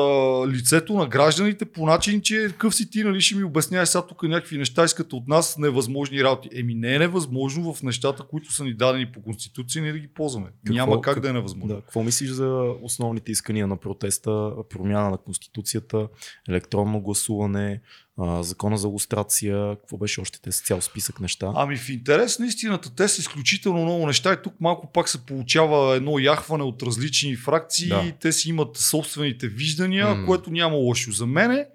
лицето 0.49 0.95
на 0.95 1.07
гражданите 1.07 1.65
по 1.65 1.87
начин, 1.87 2.21
че 2.21 2.55
къв 2.59 2.75
си 2.75 2.91
ти, 2.91 3.05
нали, 3.05 3.21
ще 3.21 3.35
ми 3.37 3.45
обясняваш 3.45 3.89
сега 3.89 4.07
тук 4.07 4.23
някакви 4.23 4.59
неща, 4.59 4.85
искат 4.85 5.13
от 5.13 5.29
нас 5.29 5.59
невъзможни 5.59 6.25
работи. 6.25 6.49
Еми 6.53 6.75
не 6.75 6.95
е 6.95 6.99
невъзможно 6.99 7.75
в 7.75 7.83
нещата, 7.83 8.23
които 8.23 8.53
са 8.53 8.65
ни 8.65 8.75
дадени 8.75 9.13
по 9.13 9.23
конституция, 9.23 9.83
ние 9.83 9.93
да 9.93 9.99
ги 9.99 10.09
ползваме. 10.09 10.47
Какво- 10.47 10.75
Няма 10.75 11.01
как 11.01 11.15
как- 11.15 11.23
да 11.23 11.29
е 11.29 11.33
невъзможно. 11.33 11.75
Да, 11.75 11.81
какво 11.81 12.03
мислиш 12.03 12.31
за 12.31 12.49
основните 12.83 13.33
искания 13.33 13.67
на 13.67 13.77
протеста, 13.77 14.51
промяна 14.71 15.11
на 15.11 15.19
Конституцията, 15.19 16.09
електронно 16.49 17.01
гласуване, 17.01 17.81
а, 18.21 18.43
закона 18.43 18.79
за 18.79 18.89
лустрация, 18.89 19.77
какво 19.81 19.97
беше 19.97 20.21
още 20.21 20.41
те 20.41 20.53
с 20.53 20.61
цял 20.61 20.81
списък 20.81 21.21
неща? 21.21 21.53
Ами 21.55 21.77
в 21.77 21.89
интерес 21.89 22.39
на 22.39 22.47
истината, 22.47 22.95
те 22.95 23.09
са 23.09 23.21
изключително 23.21 23.83
много 23.85 24.07
неща 24.07 24.33
и 24.33 24.43
тук 24.43 24.55
малко 24.61 24.93
пак 24.93 25.09
се 25.09 25.27
получава 25.27 25.97
едно 25.97 26.19
яхване 26.19 26.65
от 26.65 26.83
различни 26.83 27.37
фракции. 27.37 27.89
Да. 27.89 28.13
Те 28.21 28.33
си 28.33 28.49
имат 28.49 28.77
собствените 28.77 29.49
виждания, 29.49 30.15
М. 30.15 30.27
което 30.27 30.51
няма 30.51 30.77
лошо. 30.77 31.13
За 31.13 31.27
мене 31.27 31.67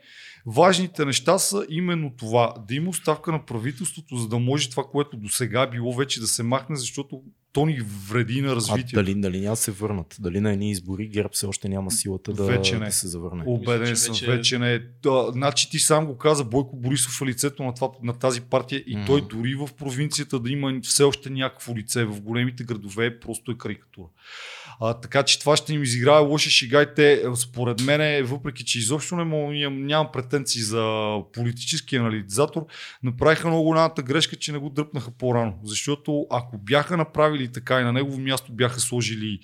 важните 0.45 1.05
неща 1.05 1.39
са 1.39 1.65
именно 1.69 2.11
това. 2.17 2.53
Да 2.67 2.75
има 2.75 2.89
оставка 2.89 3.31
на 3.31 3.45
правителството, 3.45 4.15
за 4.15 4.27
да 4.27 4.39
може 4.39 4.69
това, 4.69 4.83
което 4.83 5.17
до 5.17 5.29
сега 5.29 5.61
е 5.61 5.69
било 5.69 5.93
вече 5.93 6.19
да 6.19 6.27
се 6.27 6.43
махне, 6.43 6.75
защото 6.75 7.21
то 7.51 7.65
ни 7.65 7.79
вреди 8.09 8.41
на 8.41 8.51
А 8.51 8.55
развитието. 8.55 8.95
дали, 8.95 9.15
дали 9.15 9.39
няма 9.39 9.51
да 9.51 9.55
се 9.55 9.71
върнат? 9.71 10.15
Дали 10.19 10.39
на 10.39 10.51
едни 10.51 10.71
избори 10.71 11.07
ГЕРБ 11.07 11.29
все 11.31 11.45
още 11.45 11.69
няма 11.69 11.91
силата 11.91 12.33
да, 12.33 12.43
Вече 12.43 12.77
не. 12.77 12.85
да 12.85 12.91
се 12.91 13.07
завърне? 13.07 13.43
Обеден 13.47 13.95
съм, 13.95 14.13
вече- 14.13 14.25
вече 14.27 14.59
не 14.59 14.73
е. 14.73 14.79
Да, 15.03 15.29
значи 15.31 15.69
ти 15.69 15.79
сам 15.79 16.05
го 16.05 16.17
каза, 16.17 16.43
Бойко 16.43 16.75
Борисов 16.75 17.21
е 17.21 17.25
лицето 17.25 17.63
на, 17.63 17.73
това, 17.73 17.89
на 18.03 18.13
тази 18.13 18.41
партия 18.41 18.83
и 18.87 18.95
Мгм. 18.95 19.05
той 19.05 19.27
дори 19.27 19.55
в 19.55 19.69
провинцията 19.73 20.39
да 20.39 20.49
има 20.49 20.79
все 20.83 21.03
още 21.03 21.29
някакво 21.29 21.75
лице, 21.75 22.05
в 22.05 22.21
големите 22.21 22.63
градове 22.63 23.19
просто 23.19 23.51
е 23.51 23.57
карикатура. 23.57 24.07
А, 24.81 24.93
така 24.93 25.23
че 25.23 25.39
това 25.39 25.55
ще 25.55 25.73
им 25.73 25.83
изиграе 25.83 26.19
лоши 26.19 26.49
шега 26.49 26.81
и 26.81 26.93
те, 26.95 27.13
е, 27.13 27.35
според 27.35 27.81
мен, 27.81 28.25
въпреки 28.25 28.65
че 28.65 28.79
изобщо 28.79 29.15
не 29.15 29.25
нямам, 29.25 29.85
нямам 29.85 30.11
претенции 30.13 30.61
за 30.61 31.15
политически 31.33 31.95
анализатор, 31.95 32.65
направиха 33.03 33.47
много 33.47 33.63
голямата 33.63 34.01
грешка, 34.01 34.35
че 34.35 34.51
не 34.51 34.57
го 34.57 34.69
дръпнаха 34.69 35.11
по-рано. 35.11 35.59
Защото 35.63 36.27
ако 36.31 36.57
бяха 36.57 36.97
направили 36.97 37.51
така 37.51 37.81
и 37.81 37.83
на 37.83 37.93
негово 37.93 38.19
място 38.19 38.51
бяха 38.51 38.79
сложили 38.79 39.39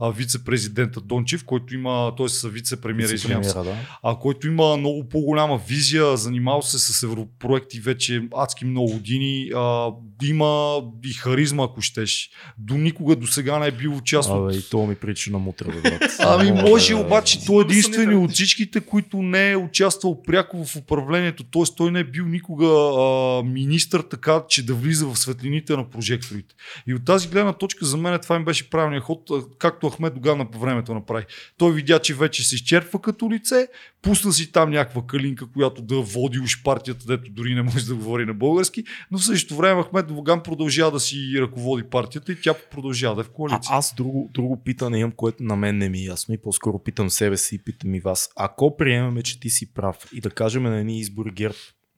а, 0.00 0.10
вице-президента 0.10 1.00
Дончев, 1.00 1.44
който 1.44 1.74
има, 1.74 2.12
т.е. 2.16 2.48
вице-премьера, 2.48 3.12
извинявам 3.14 3.44
се, 3.44 3.54
да. 3.54 3.76
а, 4.02 4.18
който 4.18 4.46
има 4.46 4.76
много 4.76 5.08
по-голяма 5.08 5.60
визия, 5.68 6.16
занимава 6.16 6.62
се 6.62 6.78
с 6.78 7.02
европроекти 7.02 7.80
вече 7.80 8.22
адски 8.36 8.64
много 8.64 8.92
години, 8.92 9.50
а, 9.54 9.90
има 10.22 10.82
и 11.04 11.12
харизма, 11.12 11.64
ако 11.64 11.80
щеш. 11.80 12.30
До 12.58 12.74
никога 12.74 13.16
до 13.16 13.26
сега 13.26 13.58
не 13.58 13.66
е 13.66 13.70
бил 13.70 13.96
участвал. 13.96 14.46
Абе, 14.46 14.56
и 14.56 14.62
то 14.70 14.86
ми 14.86 14.94
прилича 14.94 15.30
на 15.30 15.38
мутра, 15.38 15.66
бе, 15.66 15.80
брат. 15.80 16.02
Ами 16.20 16.52
може, 16.52 16.94
да- 16.94 17.00
обаче 17.00 17.46
той 17.46 17.64
е 17.64 17.66
неверни. 17.66 18.14
от 18.14 18.30
всичките, 18.30 18.80
които 18.80 19.22
не 19.22 19.50
е 19.50 19.56
участвал 19.56 20.22
пряко 20.22 20.64
в 20.64 20.76
управлението. 20.76 21.44
Т.е. 21.44 21.62
той 21.76 21.90
не 21.90 22.00
е 22.00 22.04
бил 22.04 22.24
никога 22.26 22.66
а, 22.66 23.42
министър 23.42 24.00
така, 24.00 24.42
че 24.48 24.66
да 24.66 24.74
влиза 24.74 25.06
в 25.06 25.16
светлините 25.18 25.76
на 25.76 25.90
прожекторите. 25.90 26.54
И 26.86 26.94
от 26.94 27.04
тази 27.04 27.28
гледна 27.28 27.52
точка 27.52 27.84
за 27.84 27.96
мен 27.96 28.18
това 28.22 28.36
им 28.36 28.44
беше 28.44 28.70
правилният 28.70 29.04
ход, 29.04 29.30
а, 29.30 29.42
както 29.86 29.96
Ахмед 29.96 30.14
Доган 30.14 30.50
по 30.50 30.58
времето 30.58 30.94
направи. 30.94 31.24
Той 31.58 31.74
видя, 31.74 31.98
че 31.98 32.14
вече 32.14 32.48
се 32.48 32.54
изчерпва 32.54 33.00
като 33.00 33.30
лице, 33.30 33.68
пусна 34.02 34.32
си 34.32 34.52
там 34.52 34.70
някаква 34.70 35.02
калинка, 35.06 35.46
която 35.52 35.82
да 35.82 36.00
води 36.00 36.38
уж 36.38 36.62
партията, 36.62 37.06
дето 37.06 37.30
дори 37.30 37.54
не 37.54 37.62
може 37.62 37.86
да 37.86 37.94
говори 37.94 38.24
на 38.24 38.34
български, 38.34 38.84
но 39.10 39.18
в 39.18 39.24
същото 39.24 39.56
време 39.56 39.82
Ахмед 39.82 40.06
Доган 40.06 40.42
продължава 40.42 40.90
да 40.90 41.00
си 41.00 41.34
ръководи 41.38 41.82
партията 41.82 42.32
и 42.32 42.40
тя 42.40 42.54
продължава 42.70 43.14
да 43.14 43.20
е 43.20 43.24
в 43.24 43.28
А, 43.28 43.32
коалиция. 43.32 43.70
аз 43.70 43.94
друго, 43.94 44.30
друго 44.34 44.62
питане 44.64 44.98
имам, 44.98 45.12
което 45.12 45.42
на 45.42 45.56
мен 45.56 45.78
не 45.78 45.88
ми 45.88 45.98
е 45.98 46.04
ясно 46.04 46.34
и 46.34 46.38
по-скоро 46.38 46.78
питам 46.78 47.10
себе 47.10 47.36
си 47.36 47.54
и 47.54 47.58
питам 47.58 47.94
и 47.94 48.00
вас. 48.00 48.30
Ако 48.36 48.76
приемаме, 48.76 49.22
че 49.22 49.40
ти 49.40 49.50
си 49.50 49.74
прав 49.74 49.96
и 50.12 50.20
да 50.20 50.30
кажем 50.30 50.62
на 50.62 50.78
едни 50.78 51.00
избори 51.00 51.30
ГЕРБ 51.30 51.56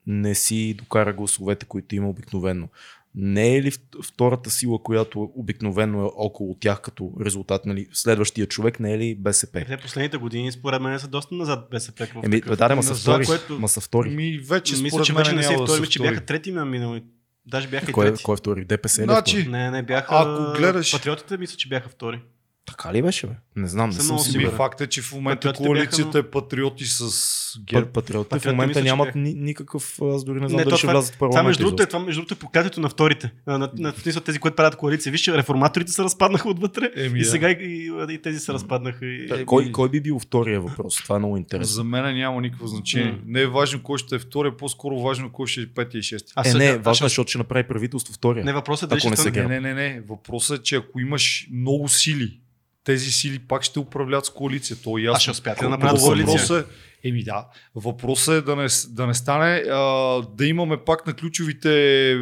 не 0.09 0.35
си 0.35 0.75
докара 0.79 1.13
гласовете, 1.13 1.67
които 1.67 1.95
има 1.95 2.09
обикновено, 2.09 2.69
не 3.15 3.57
е 3.57 3.63
ли 3.63 3.73
втората 4.05 4.51
сила, 4.51 4.83
която 4.83 5.31
обикновено 5.35 6.01
е 6.01 6.11
около 6.17 6.55
тях 6.55 6.81
като 6.81 7.13
резултат, 7.25 7.67
нали, 7.67 7.87
следващия 7.93 8.47
човек, 8.47 8.81
не 8.81 8.95
е 8.95 8.99
ли 8.99 9.15
БСП? 9.15 9.65
Те 9.69 9.77
последните 9.77 10.17
години, 10.17 10.53
според 10.53 10.83
мен, 10.83 11.01
са 11.01 11.09
доста 11.09 11.35
назад 11.35 11.69
БСП. 11.71 12.07
в 12.07 12.25
Еми, 12.25 12.41
такъв- 12.41 12.59
да, 12.59 12.69
да, 12.69 12.77
ма 12.77 12.83
са 12.83 12.95
втори. 12.95 13.27
което- 13.27 13.59
Ма 13.59 13.69
са 13.69 13.81
втори. 13.81 14.11
Ми 14.11 14.39
вече 14.39 14.83
Мисля, 14.83 15.03
че 15.03 15.13
вече 15.13 15.33
не 15.33 15.43
са 15.43 15.53
втори, 15.55 15.89
че 15.89 15.99
бяха 15.99 16.21
трети 16.21 16.53
на 16.53 16.65
минало. 16.65 17.01
Даже 17.47 17.69
бяха 17.69 17.91
и 17.91 17.95
Кой, 17.95 18.07
е- 18.07 18.11
трети. 18.11 18.23
кой 18.25 18.35
е 18.35 18.37
втори? 18.37 18.65
ДПС 18.65 19.01
ли? 19.01 19.03
е 19.03 19.07
Значи, 19.07 19.37
втори? 19.37 19.51
Не, 19.51 19.71
не, 19.71 19.83
бяха. 19.83 20.07
Ако 20.11 20.59
гледаш- 20.59 20.93
Патриотите, 20.93 21.37
мисля, 21.37 21.57
че 21.57 21.69
бяха 21.69 21.89
втори. 21.89 22.21
Така 22.69 22.93
ли 22.93 23.03
беше, 23.03 23.27
бе? 23.27 23.33
Не 23.57 23.69
знам, 23.69 23.91
не 23.91 23.95
Съм 23.95 24.19
сигурен. 24.19 24.51
факт 24.51 24.81
е, 24.81 24.87
че 24.87 25.03
в 25.03 25.13
момента 25.13 25.41
Патриотите 25.41 25.67
коалицията 25.67 26.11
бяха, 26.13 26.19
е 26.19 26.31
патриоти 26.31 26.85
с 26.87 27.01
Пат- 27.01 27.65
ГЕРБ. 27.65 27.87
Патриотите 27.89 28.27
в 28.27 28.29
Патриотите 28.31 28.51
момента 28.51 28.69
мисля, 28.71 28.83
нямат 28.87 29.15
ни, 29.15 29.35
никакъв, 29.35 29.99
аз 30.05 30.25
дори 30.25 30.41
не 30.41 30.49
знам 30.49 30.59
Не, 30.59 30.65
дали 30.65 30.77
ще 30.77 30.81
това- 30.81 30.93
влязат 30.93 31.11
в 31.11 31.13
Това 31.13 31.29
парламент. 31.29 31.47
между 31.47 31.63
другото, 31.63 31.83
е, 31.83 31.87
това 31.87 31.99
между 31.99 32.21
другото 32.21 32.35
е 32.35 32.39
покатето 32.39 32.81
на 32.81 32.89
вторите. 32.89 33.33
На, 33.47 33.59
на, 33.59 33.71
на, 33.75 33.93
в 33.93 34.01
смисъл 34.01 34.23
тези, 34.23 34.39
които 34.39 34.57
правят 34.57 34.77
коалиция. 34.77 35.13
Вижте, 35.13 35.33
реформаторите 35.33 35.93
се 35.93 36.03
разпаднаха 36.03 36.49
отвътре. 36.49 36.91
Еми, 36.97 37.21
и 37.21 37.25
сега 37.25 37.51
и, 37.51 37.57
и, 37.61 38.15
и, 38.15 38.19
тези 38.19 38.39
се 38.39 38.53
разпаднаха. 38.53 39.07
И... 39.07 39.27
Да, 39.27 39.47
кой, 39.47 39.73
кой 39.73 39.89
би 39.89 40.01
бил 40.01 40.19
втория 40.19 40.61
въпрос? 40.61 40.97
Това 40.97 41.17
е 41.17 41.19
много 41.19 41.37
интересно. 41.37 41.73
За 41.73 41.85
мен 41.85 42.17
няма 42.17 42.41
никакво 42.41 42.67
значение. 42.67 43.13
М. 43.13 43.19
Не 43.27 43.41
е 43.41 43.47
важно 43.47 43.83
кой 43.83 43.99
ще 43.99 44.15
е 44.15 44.19
втория, 44.19 44.57
по-скоро 44.57 44.99
важно 44.99 45.33
кой 45.33 45.47
ще 45.47 45.61
е 45.61 45.67
петия 45.67 45.99
и 45.99 46.03
шестия. 46.03 46.33
А 46.37 46.41
е, 46.41 46.45
сега- 46.45 46.59
не, 46.59 46.73
важно, 46.73 46.95
ще- 46.95 47.05
защото 47.05 47.29
ще 47.29 47.39
направи 47.39 47.65
правителство 47.65 48.15
втория. 48.15 48.45
Не, 48.45 48.53
въпросът 48.53 48.93
е 48.93 49.31
не, 49.33 49.61
не, 49.61 49.75
не. 49.75 50.03
Въпросът 50.09 50.61
е, 50.61 50.63
че 50.63 50.77
ако 50.77 51.01
имаш 51.01 51.49
много 51.53 51.89
сили, 51.89 52.41
тези 52.89 53.13
сили 53.13 53.39
пак 53.39 53.63
ще 53.63 53.79
управляват 53.79 54.27
с 54.27 54.31
коалиция. 54.31 54.77
То 54.85 54.99
е 54.99 55.03
ясно. 55.03 55.17
А 55.17 55.21
ще 55.21 55.31
успяте 55.31 55.65
да 55.65 55.71
направят 55.71 56.01
коалиция. 56.03 56.59
Е, 56.59 57.09
еми 57.09 57.23
да, 57.23 57.47
въпросът 57.75 58.35
е 58.35 58.41
да 58.41 58.57
не, 58.57 58.67
да 58.89 59.07
не 59.07 59.15
стане 59.15 59.63
а, 59.71 59.83
да 60.23 60.47
имаме 60.47 60.77
пак 60.77 61.07
на 61.07 61.15
ключовите 61.15 61.69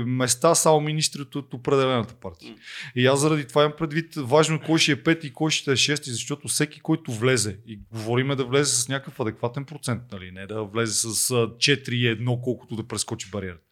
места 0.06 0.54
само 0.54 0.80
министрите 0.80 1.38
от 1.38 1.54
определената 1.54 2.14
партия. 2.14 2.54
И 2.96 3.06
аз 3.06 3.20
заради 3.20 3.46
това 3.46 3.62
имам 3.62 3.76
предвид 3.78 4.14
важно 4.16 4.56
е 4.56 4.60
кой 4.66 4.78
ще 4.78 4.92
е 4.92 5.02
пети 5.02 5.26
и 5.26 5.32
кой 5.32 5.50
ще 5.50 5.72
е 5.72 5.76
шести, 5.76 6.10
защото 6.10 6.48
всеки, 6.48 6.80
който 6.80 7.12
влезе, 7.12 7.58
и 7.66 7.80
говориме 7.92 8.36
да 8.36 8.44
влезе 8.44 8.76
с 8.76 8.88
някакъв 8.88 9.20
адекватен 9.20 9.64
процент, 9.64 10.02
нали? 10.12 10.30
не 10.30 10.46
да 10.46 10.62
влезе 10.62 10.92
с 10.92 11.30
а, 11.30 11.34
4-1, 11.46 12.40
колкото 12.40 12.76
да 12.76 12.88
прескочи 12.88 13.30
бариерата. 13.30 13.62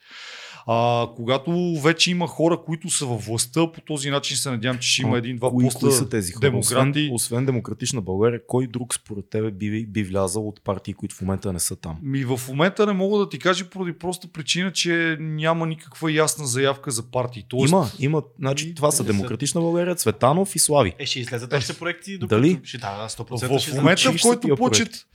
А, 0.67 1.09
когато 1.17 1.81
вече 1.83 2.11
има 2.11 2.27
хора, 2.27 2.59
които 2.67 2.91
са 2.91 3.07
във 3.07 3.25
властта, 3.27 3.73
по 3.73 3.81
този 3.81 4.11
начин 4.11 4.37
се 4.37 4.51
надявам, 4.51 4.79
че 4.79 4.89
ще 4.89 5.03
има 5.03 5.19
един-два 5.19 5.51
кои, 5.51 5.65
поста 5.65 5.81
кои 5.81 5.93
са 5.93 6.09
тези 6.09 6.33
хора? 6.33 6.41
демократи. 6.41 7.01
Освен, 7.01 7.15
освен 7.15 7.47
демократична 7.47 8.01
България, 8.01 8.41
кой 8.47 8.67
друг 8.67 8.95
според 8.95 9.31
тебе 9.31 9.51
би, 9.51 9.87
би 9.87 10.03
влязал 10.03 10.49
от 10.49 10.65
партии, 10.65 10.95
които 10.95 11.15
в 11.15 11.21
момента 11.21 11.53
не 11.53 11.61
са 11.61 11.77
там? 11.77 11.97
Ми 12.03 12.25
в 12.25 12.41
момента 12.49 12.87
не 12.87 12.93
мога 12.93 13.19
да 13.19 13.29
ти 13.29 13.39
кажа 13.39 13.65
поради 13.71 13.93
проста 13.93 14.29
причина, 14.29 14.73
че 14.73 15.17
няма 15.21 15.67
никаква 15.67 16.13
ясна 16.13 16.47
заявка 16.47 16.91
за 16.91 17.03
партии. 17.03 17.45
Тоест, 17.49 17.73
Има, 17.73 17.91
има. 17.99 18.23
Значи, 18.39 18.75
това 18.75 18.91
са 18.91 18.97
са- 18.97 19.05
демократична 19.05 19.61
България, 19.61 19.95
Цветанов 19.95 20.57
и 20.57 20.59
Слави. 20.59 20.95
Е, 20.99 21.07
ще 21.07 21.21
излезат 21.21 21.53
още 21.53 21.79
проекти. 21.79 22.19
Докато... 22.19 22.41
Дали? 22.41 22.61
Ще, 22.65 22.79
да, 22.79 23.07
100% 23.11 23.59
ще 23.59 23.71
в 23.71 23.75
момента, 23.75 24.13
в 24.13 24.23
който 24.23 24.57
почет 24.57 25.07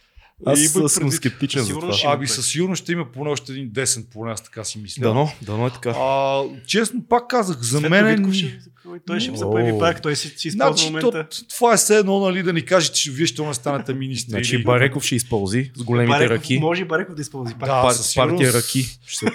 Аз 0.46 0.60
И 0.60 0.68
съм 0.68 0.82
предвид- 0.84 1.12
скептичен 1.12 1.62
за 1.64 1.74
това. 1.74 2.16
проект. 2.18 2.32
със 2.32 2.48
сигурност 2.48 2.84
ще 2.84 2.92
има 2.92 3.12
поне 3.12 3.30
още 3.30 3.52
един 3.52 3.70
десен, 3.72 4.06
поне 4.14 4.32
аз 4.32 4.44
така 4.44 4.64
си 4.64 4.80
мисля. 4.80 5.02
Дано, 5.02 5.32
дано 5.42 5.68
е 5.68 5.70
така. 5.70 5.90
А, 5.90 6.42
честно, 6.68 7.02
пак 7.10 7.28
казах, 7.28 7.58
за 7.58 7.78
Светло 7.78 7.90
мен 7.90 8.30
е... 8.30 8.34
Ще, 8.34 8.60
той 9.08 9.20
ще 9.20 9.38
се 9.38 9.46
О. 9.46 9.52
появи 9.52 9.80
пак, 9.80 10.02
той 10.02 10.16
си, 10.16 10.28
си 10.38 10.48
използва 10.48 10.78
Значи, 10.78 10.86
момента. 10.86 11.28
то, 11.30 11.48
това 11.48 11.74
е 11.74 11.78
все 11.78 11.98
едно, 11.98 12.20
нали, 12.20 12.44
да 12.44 12.54
ни 12.54 12.66
кажете, 12.66 12.96
че 12.96 13.12
вие 13.12 13.26
ще 13.26 13.42
не 13.42 13.54
станете 13.54 13.94
министри. 13.94 14.30
Значи 14.30 14.56
или- 14.56 14.64
Бареков 14.64 15.04
ще 15.04 15.16
използи 15.16 15.72
с 15.76 15.84
големите 15.84 16.10
Бареков, 16.10 16.38
ръки. 16.38 16.58
Може 16.60 16.82
и 16.82 16.86
Бареков 16.86 17.16
да 17.16 17.22
използи 17.22 17.54
пак. 17.54 17.70
Да, 17.70 17.82
Пар, 17.82 17.92
със 17.92 18.16
партия 18.16 18.54
ръки. 18.54 19.00
Ще 19.06 19.18
се. 19.18 19.26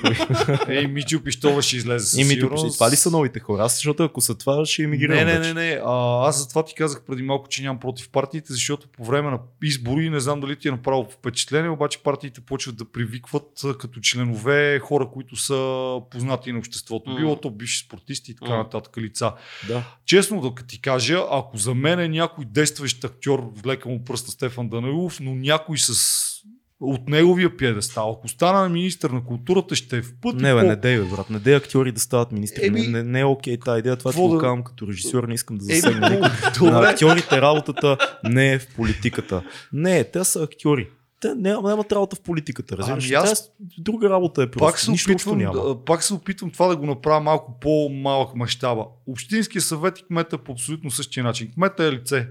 Ей, 0.69 0.87
Мичо 0.87 1.23
Пищова 1.23 1.63
ще 1.63 1.77
излезе 1.77 2.07
със 2.07 2.19
И 2.19 2.25
ми 2.25 2.39
това 2.73 2.91
ли 2.91 2.97
са 2.97 3.11
новите 3.11 3.41
хора? 3.41 3.63
Аз, 3.63 3.75
защото 3.75 4.05
ако 4.05 4.21
са 4.21 4.35
това, 4.35 4.67
ще 4.67 4.83
емигрирам. 4.83 5.17
Не, 5.17 5.25
не, 5.25 5.39
не, 5.39 5.55
не. 5.55 5.81
А, 5.87 6.29
аз 6.29 6.39
затова 6.39 6.65
ти 6.65 6.75
казах 6.75 7.03
преди 7.07 7.23
малко, 7.23 7.49
че 7.49 7.63
нямам 7.63 7.81
против 7.81 8.09
партиите, 8.09 8.53
защото 8.53 8.89
по 8.89 9.05
време 9.05 9.31
на 9.31 9.39
избори, 9.63 10.11
не 10.11 10.21
знам 10.21 10.41
дали 10.41 10.57
ти 10.57 10.69
е 10.69 10.71
направило 10.95 11.19
впечатление, 11.19 11.71
обаче 11.71 12.03
партиите 12.03 12.41
почват 12.41 12.77
да 12.77 12.85
привикват 12.85 13.63
като 13.79 14.01
членове 14.01 14.79
хора, 14.79 15.09
които 15.13 15.37
са 15.37 16.01
познати 16.11 16.53
на 16.53 16.59
обществото. 16.59 17.11
М. 17.11 17.17
Било 17.17 17.41
то 17.41 17.51
бивши 17.51 17.85
спортисти 17.87 18.31
и 18.31 18.35
така 18.35 18.53
М. 18.53 18.59
нататък 18.59 18.99
лица. 18.99 19.33
Да. 19.69 19.85
Честно 20.07 20.41
да 20.41 20.67
ти 20.67 20.81
кажа, 20.81 21.25
ако 21.31 21.57
за 21.57 21.75
мен 21.75 22.01
е 22.01 22.09
някой 22.09 22.45
действащ 22.45 23.05
актьор, 23.05 23.53
влека 23.55 23.89
му 23.89 24.05
пръста 24.05 24.31
Стефан 24.31 24.69
Данаилов, 24.69 25.21
но 25.21 25.35
някой 25.35 25.79
с 25.79 26.34
от 26.81 27.09
неговия 27.09 27.57
пиедестал, 27.57 28.13
ако 28.13 28.29
стана 28.29 28.61
на 28.61 28.69
министър 28.69 29.11
на 29.11 29.25
културата, 29.25 29.75
ще 29.75 29.97
е 29.97 30.03
в 30.03 30.15
пъти 30.21 30.37
Не, 30.37 30.55
бе, 30.55 30.61
по... 30.61 30.67
не 30.67 30.77
дей, 30.77 30.99
бе, 30.99 31.05
брат. 31.05 31.31
Не 31.31 31.39
дей 31.39 31.57
актьори 31.57 31.93
да 31.93 32.01
стават 32.01 32.33
министри. 32.33 32.67
Еми, 32.67 32.81
не, 32.81 32.89
не, 32.89 33.03
не, 33.03 33.21
е 33.21 33.25
окей 33.25 33.59
тази 33.59 33.79
идея. 33.79 33.97
Това 33.97 34.11
ти 34.11 34.15
какво 34.15 34.29
го 34.29 34.35
да- 34.35 34.41
казвам 34.41 34.63
като 34.63 34.87
режисьор. 34.87 35.25
Не 35.25 35.35
искам 35.35 35.57
да 35.57 35.65
Еми, 35.65 35.75
засегна 35.75 36.11
добре. 36.11 36.31
На 36.63 36.81
актьорите 36.81 37.41
работата 37.41 37.97
не 38.25 38.53
е 38.53 38.59
в 38.59 38.67
политиката. 38.67 39.43
Не, 39.73 40.05
те 40.05 40.25
са 40.25 40.43
актьори. 40.43 40.89
Те 41.21 41.35
нямат, 41.35 41.65
нямат 41.65 41.93
работа 41.93 42.17
в 42.17 42.21
политиката. 42.21 42.77
Разбираш? 42.77 43.05
Ами 43.07 43.15
аз- 43.15 43.51
друга 43.79 44.11
работа 44.11 44.43
е 44.43 44.51
просто. 44.51 44.67
Пак 44.67 44.79
се, 44.79 44.91
Нищо 44.91 45.11
опитвам, 45.11 45.39
няма. 45.39 45.63
да, 45.65 45.85
пак 45.85 46.03
се 46.03 46.15
опитвам 46.15 46.51
това 46.51 46.67
да 46.67 46.77
го 46.77 46.87
направя 46.87 47.21
малко 47.21 47.59
по-малък 47.61 48.35
мащаба. 48.35 48.85
Общинския 49.07 49.63
съвет 49.63 49.99
и 49.99 50.03
кмета 50.03 50.39
по 50.39 50.53
абсолютно 50.53 50.91
същия 50.91 51.25
начин. 51.25 51.53
Кмета 51.55 51.85
е 51.85 51.93
лице. 51.93 52.29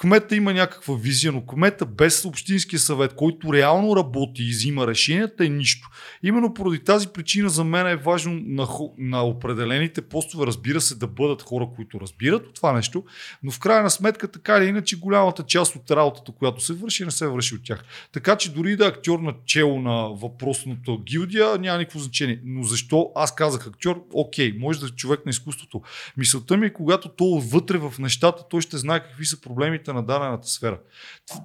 Кмета 0.00 0.36
има 0.36 0.52
някаква 0.52 0.94
визия, 0.96 1.32
но 1.32 1.46
кмета 1.46 1.86
без 1.86 2.24
общинския 2.24 2.78
съвет, 2.78 3.14
който 3.14 3.52
реално 3.52 3.96
работи 3.96 4.42
и 4.42 4.50
взима 4.50 4.86
решенията 4.86 5.44
е 5.44 5.48
нищо. 5.48 5.88
Именно 6.22 6.54
поради 6.54 6.78
тази 6.78 7.08
причина 7.08 7.48
за 7.48 7.64
мен 7.64 7.86
е 7.86 7.96
важно 7.96 8.40
на, 8.46 8.68
на 8.98 9.22
определените 9.22 10.02
постове, 10.02 10.46
разбира 10.46 10.80
се, 10.80 10.94
да 10.94 11.06
бъдат 11.06 11.42
хора, 11.42 11.68
които 11.76 12.00
разбират 12.00 12.46
от 12.46 12.54
това 12.54 12.72
нещо, 12.72 13.04
но 13.42 13.50
в 13.50 13.58
крайна 13.58 13.90
сметка 13.90 14.28
така 14.28 14.58
или 14.58 14.66
иначе 14.66 14.96
голямата 14.96 15.42
част 15.42 15.76
от 15.76 15.90
работата, 15.90 16.32
която 16.32 16.60
се 16.60 16.72
върши, 16.72 17.04
не 17.04 17.10
се 17.10 17.26
върши 17.26 17.54
от 17.54 17.64
тях. 17.64 17.84
Така 18.12 18.36
че 18.36 18.52
дори 18.52 18.76
да 18.76 18.84
е 18.84 18.88
актьор 18.88 19.18
на 19.18 19.34
чело 19.46 19.80
на 19.80 20.08
въпросната 20.08 20.92
гилдия, 21.04 21.58
няма 21.58 21.78
никакво 21.78 21.98
значение. 21.98 22.40
Но 22.44 22.62
защо 22.62 23.10
аз 23.14 23.34
казах 23.34 23.66
актьор? 23.66 24.04
Окей, 24.12 24.52
може 24.58 24.80
да 24.80 24.86
е 24.86 24.90
човек 24.90 25.26
на 25.26 25.30
изкуството. 25.30 25.82
Мисълта 26.16 26.56
ми 26.56 26.66
е, 26.66 26.72
когато 26.72 27.08
то 27.08 27.40
вътре 27.40 27.78
в 27.78 27.94
нещата, 27.98 28.44
той 28.50 28.60
ще 28.60 28.78
знае 28.78 29.00
какви 29.00 29.26
са 29.26 29.40
проблемите 29.40 29.87
на 29.92 30.02
дадената 30.02 30.48
сфера. 30.48 30.78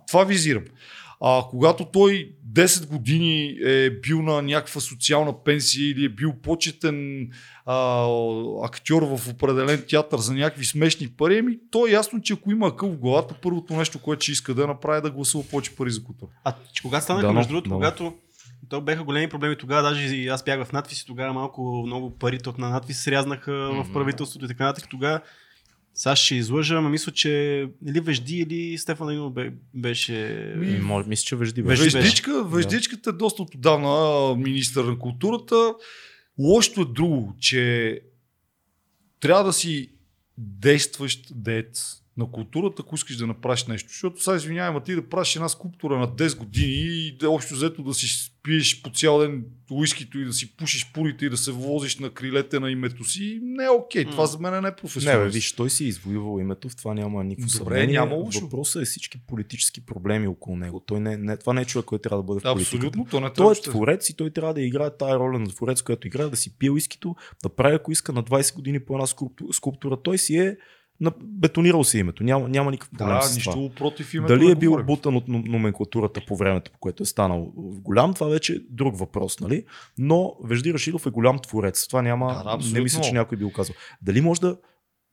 Това 0.08 0.24
визирам. 0.24 0.64
А 1.26 1.44
когато 1.50 1.86
той 1.86 2.32
10 2.54 2.88
години 2.88 3.58
е 3.66 3.90
бил 3.90 4.22
на 4.22 4.42
някаква 4.42 4.82
социална 4.82 5.44
пенсия 5.44 5.90
или 5.90 6.06
е 6.06 6.10
бил 6.10 6.34
почетен 6.44 7.30
а, 7.66 8.06
актьор 8.64 9.02
в 9.02 9.30
определен 9.30 9.84
театър 9.90 10.20
за 10.20 10.34
някакви 10.34 10.66
смешни 10.66 11.08
пари, 11.08 11.40
ами 11.40 11.60
то 11.72 11.88
е 11.88 11.92
ясно, 11.92 12.22
че 12.22 12.34
ако 12.34 12.52
има 12.52 12.68
акъл 12.68 12.90
в 12.90 12.98
главата, 12.98 13.36
първото 13.42 13.74
нещо, 13.74 14.00
което 14.02 14.24
ще 14.24 14.32
иска 14.32 14.54
да 14.54 14.68
направи 14.68 14.98
е 14.98 15.02
да 15.02 15.12
гласува 15.12 15.44
повече 15.50 15.76
пари 15.76 15.92
за 15.92 16.04
култура. 16.04 16.30
А 16.44 16.54
че 16.74 16.82
когато 16.84 17.04
станаха, 17.04 17.28
Да, 17.28 17.34
между 17.34 17.50
другото, 17.50 17.70
но- 17.70 17.76
когато 17.76 18.14
то 18.70 18.82
беха 18.82 19.04
големи 19.04 19.30
проблеми 19.30 19.56
тогава, 19.58 19.90
даже 19.90 20.16
и 20.16 20.28
аз 20.28 20.44
бях 20.44 20.66
в 20.66 20.72
надвис 20.72 21.02
и 21.02 21.06
тогава 21.06 21.34
малко 21.34 21.84
много 21.86 22.18
парите 22.18 22.50
от 22.50 22.58
на 22.58 22.70
надвис 22.70 23.04
се 23.04 23.12
рязнаха 23.12 23.54
в 23.54 23.94
правителството 23.94 24.46
и 24.46 24.48
така 24.48 24.66
нататък. 24.66 24.90
Тогава 24.90 25.20
сега 25.94 26.16
ще 26.16 26.36
излъжа, 26.36 26.76
ама 26.76 26.90
мисля, 26.90 27.12
че 27.12 27.30
или 27.88 28.00
Вежди, 28.00 28.38
или 28.38 28.78
Стефан 28.78 29.10
Ленов 29.10 29.34
бе- 29.34 29.54
беше... 29.74 30.54
Ми, 30.58 30.80
може, 30.80 31.08
мисля, 31.08 31.24
че 31.24 31.36
вежди. 31.36 31.64
Беше. 31.64 31.84
Веждичка, 31.84 32.44
Веждичката 32.44 33.10
е 33.10 33.14
доста 33.14 33.42
отдавна 33.42 34.36
министър 34.36 34.84
на 34.84 35.00
културата. 35.00 35.74
Лошото 36.40 36.82
е 36.82 36.86
друго, 36.86 37.36
че 37.40 38.00
трябва 39.20 39.44
да 39.44 39.54
си 39.54 39.90
действащ 40.38 41.32
дец 41.36 42.03
на 42.18 42.32
културата, 42.32 42.82
ако 42.86 42.96
искаш 42.96 43.18
да 43.18 43.28
направиш 43.28 43.66
нещо. 43.66 43.90
Защото 43.90 44.24
сега 44.24 44.36
извинявай, 44.36 44.84
ти 44.84 44.96
да 44.96 45.10
правиш 45.10 45.36
една 45.36 45.50
скулптура 45.50 46.00
на 46.00 46.08
10 46.08 46.38
години 46.38 46.74
и 46.74 47.18
да 47.18 47.30
общо 47.30 47.54
взето 47.54 47.84
да 47.84 47.94
си 47.94 48.08
спиеш 48.08 48.82
по 48.82 48.90
цял 48.90 49.20
ден 49.20 49.46
уискито 49.72 50.20
и 50.20 50.26
да 50.26 50.34
си 50.34 50.58
пушиш 50.58 50.92
пулите 50.94 51.26
и 51.26 51.30
да 51.30 51.38
се 51.38 51.52
возиш 51.52 52.00
на 52.00 52.10
крилете 52.10 52.60
на 52.60 52.72
името 52.72 53.04
си, 53.04 53.40
не 53.44 53.64
е 53.64 53.70
окей. 53.70 54.06
Това 54.06 54.26
за 54.26 54.40
мен 54.40 54.52
не 54.52 54.58
е 54.58 54.62
Не, 54.62 54.70
бе, 54.72 54.76
професионално. 54.76 55.32
виж, 55.32 55.52
той 55.54 55.70
си 55.70 55.84
е 55.84 55.88
извоювал 55.88 56.40
името, 56.40 56.70
в 56.70 56.76
това 56.76 56.94
няма 56.94 57.24
никакво 57.24 57.58
Добре, 57.58 57.76
съмнение. 57.76 58.00
няма 58.00 58.16
лошо. 58.16 58.40
Въпросът 58.40 58.82
е 58.82 58.86
всички 58.86 59.18
политически 59.28 59.86
проблеми 59.86 60.28
около 60.28 60.58
него. 60.58 60.84
Той 60.86 61.00
не, 61.00 61.18
не, 61.18 61.38
това 61.38 61.54
не 61.54 61.62
е 61.62 61.66
човек, 61.66 61.86
който 61.86 62.02
трябва 62.02 62.18
да 62.18 62.24
бъде 62.24 62.40
в 62.40 62.44
политиката. 62.44 62.76
Абсолютно, 62.88 63.06
то 63.12 63.20
не 63.20 63.34
Той 63.34 63.54
е 63.54 63.62
творец 63.62 64.10
и 64.10 64.16
той 64.16 64.30
трябва 64.30 64.54
да 64.54 64.62
играе 64.62 64.98
тая 64.98 65.20
роля 65.20 65.40
на 65.40 65.48
творец, 65.48 65.82
която 65.82 66.08
играе, 66.08 66.28
да 66.28 66.36
си 66.38 66.58
пие 66.58 66.70
уискито, 66.72 67.16
да 67.44 67.50
прави 67.50 67.76
ако 67.76 67.92
иска 67.92 68.14
на 68.14 68.24
20 68.24 68.56
години 68.56 68.80
по 68.80 68.94
една 68.94 69.08
скулптура. 69.08 69.54
скулптура. 69.54 70.02
Той 70.04 70.18
си 70.18 70.38
е 70.38 70.58
на- 71.02 71.12
бетонирал 71.22 71.84
си 71.84 71.98
името. 71.98 72.24
Няма, 72.24 72.50
няма 72.50 72.72
никакъв 72.72 72.90
проблем 72.92 73.08
Да, 73.10 73.22
с 73.22 73.40
това. 73.40 73.56
нищо 73.56 73.76
против 73.76 74.14
името. 74.14 74.28
Дали 74.30 74.52
е 74.52 74.56
бил 74.56 74.70
говорим. 74.70 74.86
бутан 74.86 75.16
от 75.16 75.28
ном- 75.28 75.48
номенклатурата 75.48 76.22
по 76.28 76.36
времето, 76.36 76.72
по 76.72 76.80
което 76.80 77.04
е 77.04 77.06
станал 77.06 77.52
голям, 77.56 78.14
това 78.14 78.28
вече 78.28 78.54
е 78.54 78.60
друг 78.70 78.98
въпрос, 78.98 79.40
нали? 79.40 79.66
Но 79.98 80.36
Вежди 80.44 80.74
Рашидов 80.74 81.06
е 81.06 81.10
голям 81.10 81.40
творец. 81.40 81.88
Това 81.88 82.02
няма, 82.02 82.42
Да, 82.46 82.58
да, 82.58 82.74
не 82.74 82.82
мисля, 82.82 83.02
че 83.02 83.12
някой 83.12 83.38
би 83.38 83.44
го 83.44 83.52
казал. 83.52 83.76
Дали 84.02 84.22
може 84.22 84.42
да 84.42 84.58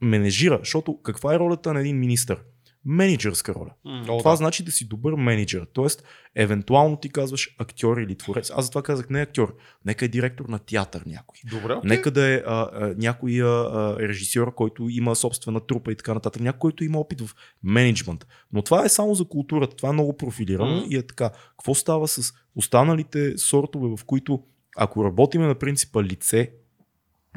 менежира, 0.03 0.59
защото 0.59 1.03
каква 1.03 1.35
е 1.35 1.39
ролята 1.39 1.73
на 1.75 1.81
един 1.81 1.99
министър? 1.99 2.41
Менеджерска 2.85 3.55
роля. 3.55 3.71
О, 4.09 4.19
Това 4.19 4.31
да. 4.31 4.37
значи 4.37 4.65
да 4.65 4.73
си 4.73 4.89
добър 4.89 5.15
менеджер. 5.15 5.67
Тоест, 5.73 6.05
евентуално 6.35 6.97
ти 6.97 7.09
казваш 7.09 7.55
актьор 7.59 7.97
или 7.97 8.15
творец. 8.19 8.51
Аз 8.57 8.65
затова 8.65 8.83
казах 8.83 9.11
не 9.11 9.21
актьор. 9.21 9.57
Нека 9.85 10.05
е 10.05 10.09
директор 10.09 10.45
на 10.45 10.59
театър 10.59 11.03
някой. 11.07 11.39
Добре, 11.51 11.73
окей. 11.73 11.89
Нека 11.89 12.11
да 12.11 12.35
е 12.35 12.43
а, 12.47 12.69
а, 12.73 12.95
някой 12.99 13.43
а, 13.43 13.47
а, 13.47 13.97
режисьор, 13.99 14.55
който 14.55 14.89
има 14.89 15.17
собствена 15.17 15.61
трупа 15.61 15.93
и 15.93 15.97
така 15.97 16.15
нататък. 16.15 16.43
Някой, 16.43 16.59
който 16.59 16.85
има 16.85 16.99
опит 16.99 17.21
в 17.21 17.35
менеджмент. 17.63 18.27
Но 18.53 18.63
това 18.63 18.85
е 18.85 18.89
само 18.89 19.15
за 19.15 19.25
културата. 19.25 19.77
Това 19.77 19.89
е 19.89 19.93
много 19.93 20.17
профилирано 20.17 20.77
Мгм. 20.77 20.87
и 20.91 20.97
е 20.97 21.07
така. 21.07 21.31
Какво 21.51 21.75
става 21.75 22.09
с 22.09 22.33
останалите 22.57 23.39
сортове, 23.39 23.97
в 23.97 24.05
които 24.05 24.43
ако 24.77 25.05
работиме 25.05 25.47
на 25.47 25.55
принципа 25.55 26.03
лице, 26.03 26.51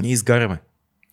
ние 0.01 0.11
изгаряме. 0.11 0.61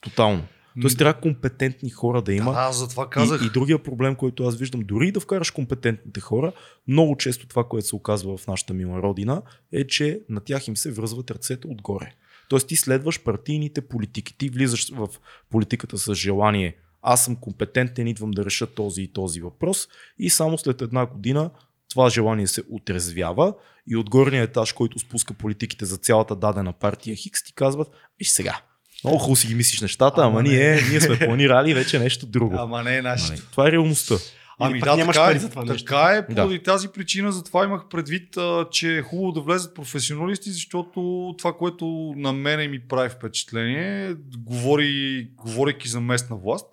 Тотално. 0.00 0.42
Тоест 0.80 0.98
трябва 0.98 1.20
компетентни 1.20 1.90
хора 1.90 2.22
да 2.22 2.32
има. 2.32 2.52
Да, 2.52 2.72
затова 2.72 3.10
казах. 3.10 3.42
И, 3.42 3.46
и 3.46 3.50
другия 3.50 3.82
проблем, 3.82 4.14
който 4.14 4.44
аз 4.44 4.56
виждам, 4.56 4.80
дори 4.84 5.08
и 5.08 5.12
да 5.12 5.20
вкараш 5.20 5.50
компетентните 5.50 6.20
хора, 6.20 6.52
много 6.88 7.16
често 7.16 7.48
това, 7.48 7.64
което 7.64 7.86
се 7.86 7.96
оказва 7.96 8.36
в 8.36 8.46
нашата 8.46 8.74
мила 8.74 9.02
родина, 9.02 9.42
е, 9.72 9.86
че 9.86 10.20
на 10.28 10.40
тях 10.40 10.68
им 10.68 10.76
се 10.76 10.92
връзват 10.92 11.30
ръцете 11.30 11.66
отгоре. 11.66 12.12
Тоест 12.48 12.68
ти 12.68 12.76
следваш 12.76 13.22
партийните 13.22 13.80
политики. 13.80 14.38
Ти 14.38 14.48
влизаш 14.48 14.90
в 14.90 15.08
политиката 15.50 15.98
с 15.98 16.14
желание 16.14 16.76
аз 17.02 17.24
съм 17.24 17.36
компетентен, 17.36 18.06
идвам 18.06 18.30
да 18.30 18.44
реша 18.44 18.66
този 18.66 19.02
и 19.02 19.12
този 19.12 19.40
въпрос 19.40 19.88
и 20.18 20.30
само 20.30 20.58
след 20.58 20.82
една 20.82 21.06
година 21.06 21.50
това 21.90 22.10
желание 22.10 22.46
се 22.46 22.62
отрезвява 22.70 23.54
и 23.86 23.96
от 23.96 24.10
горния 24.10 24.42
етаж, 24.42 24.72
който 24.72 24.98
спуска 24.98 25.34
политиките 25.34 25.84
за 25.84 25.96
цялата 25.96 26.36
дадена 26.36 26.72
партия 26.72 27.16
Хикс, 27.16 27.44
ти 27.44 27.54
казват, 27.54 27.88
виж 28.18 28.28
сега, 28.28 28.60
много 29.04 29.18
хубаво 29.18 29.36
си 29.36 29.46
ги 29.46 29.54
мислиш 29.54 29.80
нещата, 29.80 30.20
ама, 30.20 30.30
Ама 30.30 30.42
не. 30.42 30.48
ние, 30.48 30.82
ние 30.90 31.00
сме 31.00 31.18
планирали 31.18 31.74
вече 31.74 31.98
нещо 31.98 32.26
друго. 32.26 32.54
Ама 32.58 32.82
не 32.82 32.96
е 32.96 33.02
нашето. 33.02 33.32
Нали, 33.32 33.42
Това 33.50 33.68
е 33.68 33.72
реалността. 33.72 34.14
Ами 34.62 34.80
пък 34.80 34.88
да, 34.88 34.96
нямаш 34.96 35.16
така, 35.16 35.26
пари 35.26 35.36
е, 35.36 35.40
за 35.40 35.50
това 35.50 35.64
нещо. 35.64 35.84
така 35.84 36.12
е. 36.14 36.26
Поради 36.26 36.62
тази 36.62 36.88
причина, 36.88 37.32
затова 37.32 37.64
имах 37.64 37.88
предвид, 37.90 38.36
а, 38.36 38.66
че 38.70 38.96
е 38.96 39.02
хубаво 39.02 39.32
да 39.32 39.40
влезат 39.40 39.74
професионалисти, 39.74 40.50
защото 40.50 41.34
това, 41.38 41.52
което 41.52 42.14
на 42.16 42.32
мене 42.32 42.68
ми 42.68 42.88
прави 42.88 43.08
впечатление, 43.08 44.14
говори, 44.36 45.28
говорейки 45.36 45.88
за 45.88 46.00
местна 46.00 46.36
власт, 46.36 46.66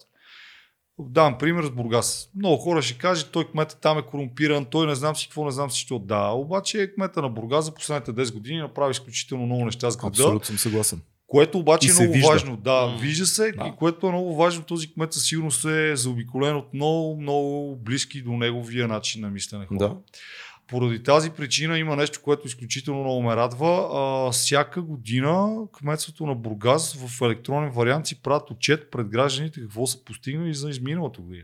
Давам 1.00 1.38
пример 1.38 1.64
с 1.64 1.70
Бургас. 1.70 2.30
Много 2.36 2.58
хора 2.58 2.82
ще 2.82 2.98
кажат, 2.98 3.32
той 3.32 3.52
кметът 3.52 3.82
там 3.82 3.98
е 3.98 4.02
корумпиран, 4.02 4.66
той 4.66 4.88
не 4.88 4.96
знам 4.96 5.16
си 5.16 5.28
какво, 5.28 5.46
не 5.46 5.52
знам 5.52 5.72
си 5.72 5.80
що. 5.80 6.00
Да, 6.00 6.28
обаче 6.28 6.94
кмета 6.96 7.22
на 7.22 7.30
Бургас 7.30 7.66
за 7.66 7.74
последните 7.74 8.12
10 8.12 8.34
години 8.34 8.60
направи 8.60 8.92
изключително 8.92 9.46
много 9.46 9.66
неща 9.66 9.92
с 9.92 9.98
града. 9.98 10.08
Абсолютно 10.08 10.46
съм 10.46 10.58
съгласен. 10.58 11.02
Което 11.28 11.58
обаче 11.60 11.88
И 11.88 11.92
е 11.92 11.94
много 11.94 12.14
вижда. 12.14 12.28
важно. 12.28 12.58
Да, 12.58 12.86
М. 12.86 12.98
вижда 13.02 13.26
се 13.26 13.52
Да. 13.52 13.68
и 13.68 13.76
което 13.78 14.08
е 14.08 14.12
много 14.12 14.36
важно. 14.36 14.64
Този 14.64 14.94
кмет 14.94 15.14
със 15.14 15.24
сигурност 15.26 15.66
е 15.66 15.96
заобиколен 15.96 16.56
от 16.56 16.74
много, 16.74 17.22
много 17.22 17.76
близки 17.76 18.22
до 18.22 18.32
неговия 18.32 18.88
начин 18.88 19.22
на 19.22 19.30
мислене 19.30 19.66
хора. 19.66 19.78
Да. 19.80 19.96
Поради 20.68 21.04
тази 21.04 21.30
причина 21.30 21.80
има 21.80 21.96
нещо, 21.96 22.20
което 22.24 22.48
изключително 22.48 23.04
много 23.04 23.22
ме 23.22 23.36
радва. 23.36 23.90
А, 23.94 24.32
всяка 24.32 24.82
година 24.82 25.50
кметството 25.74 26.26
на 26.26 26.36
Бургас 26.36 26.94
в 26.96 27.22
електронен 27.22 27.72
вариант 27.72 28.08
си 28.08 28.22
правят 28.22 28.52
отчет 28.52 28.92
пред 28.92 29.08
гражданите 29.08 29.62
какво 29.62 29.88
са 29.88 30.04
постигнали 30.04 30.54
за 30.54 30.70
изминалата 30.70 31.22
година. 31.22 31.44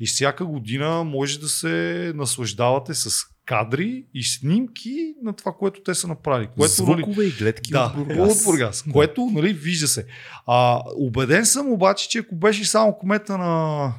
И 0.00 0.06
всяка 0.06 0.44
година 0.46 1.04
може 1.04 1.40
да 1.40 1.48
се 1.48 1.68
наслаждавате 2.14 2.94
с 2.94 3.10
кадри 3.46 4.04
и 4.14 4.24
снимки 4.24 5.14
на 5.22 5.32
това, 5.32 5.52
което 5.52 5.82
те 5.82 5.94
са 5.94 6.08
направили. 6.08 6.48
Което, 6.58 6.84
нали, 6.84 7.02
Звукове 7.02 7.24
и 7.24 7.30
гледки 7.30 7.70
да, 7.70 7.94
от 7.98 8.08
Бургас. 8.08 8.38
от 8.40 8.44
Бургас. 8.44 8.84
Да. 8.86 8.92
Което, 8.92 9.30
нали, 9.32 9.52
вижда 9.52 9.88
се. 9.88 10.06
А, 10.46 10.82
убеден 10.96 11.46
съм 11.46 11.72
обаче, 11.72 12.08
че 12.08 12.18
ако 12.18 12.36
беше 12.36 12.64
само 12.64 12.98
кмета 12.98 13.38
на 13.38 13.92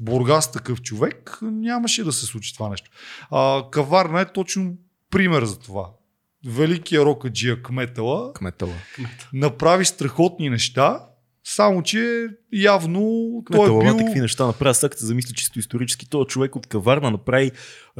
Бургас 0.00 0.52
такъв 0.52 0.82
човек, 0.82 1.38
нямаше 1.42 2.04
да 2.04 2.12
се 2.12 2.26
случи 2.26 2.54
това 2.54 2.68
нещо. 2.68 2.90
А, 3.30 3.62
Каварна 3.70 4.20
е 4.20 4.32
точно 4.32 4.74
пример 5.10 5.44
за 5.44 5.58
това. 5.58 5.90
Великия 6.46 7.04
рокаджия 7.04 7.62
кметала 7.62 8.32
Кметала. 8.32 8.74
направи 9.32 9.84
страхотни 9.84 10.50
неща, 10.50 11.07
само 11.54 11.82
че 11.82 12.26
явно 12.52 13.00
той 13.52 13.58
Кметала 13.58 13.90
е 13.90 13.94
бил... 13.94 14.06
такива 14.06 14.22
неща 14.22 14.46
направи. 14.46 14.74
Сега 14.74 14.88
като 14.88 15.00
се 15.00 15.06
замисля 15.06 15.34
чисто 15.34 15.58
исторически, 15.58 16.10
този 16.10 16.26
човек 16.26 16.56
от 16.56 16.66
Каварна 16.66 17.10
направи 17.10 17.50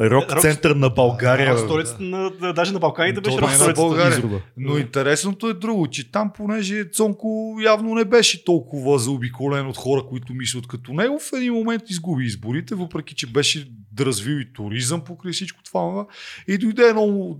рок 0.00 0.30
Рок- 0.30 0.40
център 0.40 0.70
на 0.70 0.90
България. 0.90 1.50
А, 1.50 1.54
бе. 1.54 1.58
столицата 1.58 2.02
на, 2.02 2.30
да, 2.30 2.52
даже 2.52 2.72
на 2.72 2.78
Балканите 2.78 3.20
беше 3.20 3.40
не 3.40 3.54
е 3.54 3.58
на. 3.58 3.72
България. 3.72 4.18
Изруба. 4.18 4.40
Но 4.56 4.78
интересното 4.78 5.48
е 5.48 5.54
друго, 5.54 5.86
че 5.86 6.10
там, 6.10 6.32
понеже 6.36 6.84
Цонко 6.84 7.58
явно 7.64 7.94
не 7.94 8.04
беше 8.04 8.44
толкова 8.44 8.98
заобиколен 8.98 9.66
от 9.66 9.76
хора, 9.76 10.02
които 10.08 10.34
мислят 10.34 10.66
като 10.66 10.92
него, 10.92 11.18
в 11.18 11.32
един 11.36 11.52
момент 11.52 11.82
изгуби 11.90 12.24
изборите, 12.24 12.74
въпреки 12.74 13.14
че 13.14 13.26
беше 13.26 13.70
да 13.92 14.06
развил 14.06 14.36
и 14.36 14.52
туризъм 14.52 15.00
покрай 15.00 15.32
всичко 15.32 15.62
това. 15.62 16.06
И 16.48 16.58
дойде 16.58 16.82
едно 16.82 17.36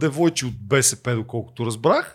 девойче 0.00 0.46
от 0.46 0.54
БСП, 0.60 1.14
доколкото 1.14 1.66
разбрах. 1.66 2.14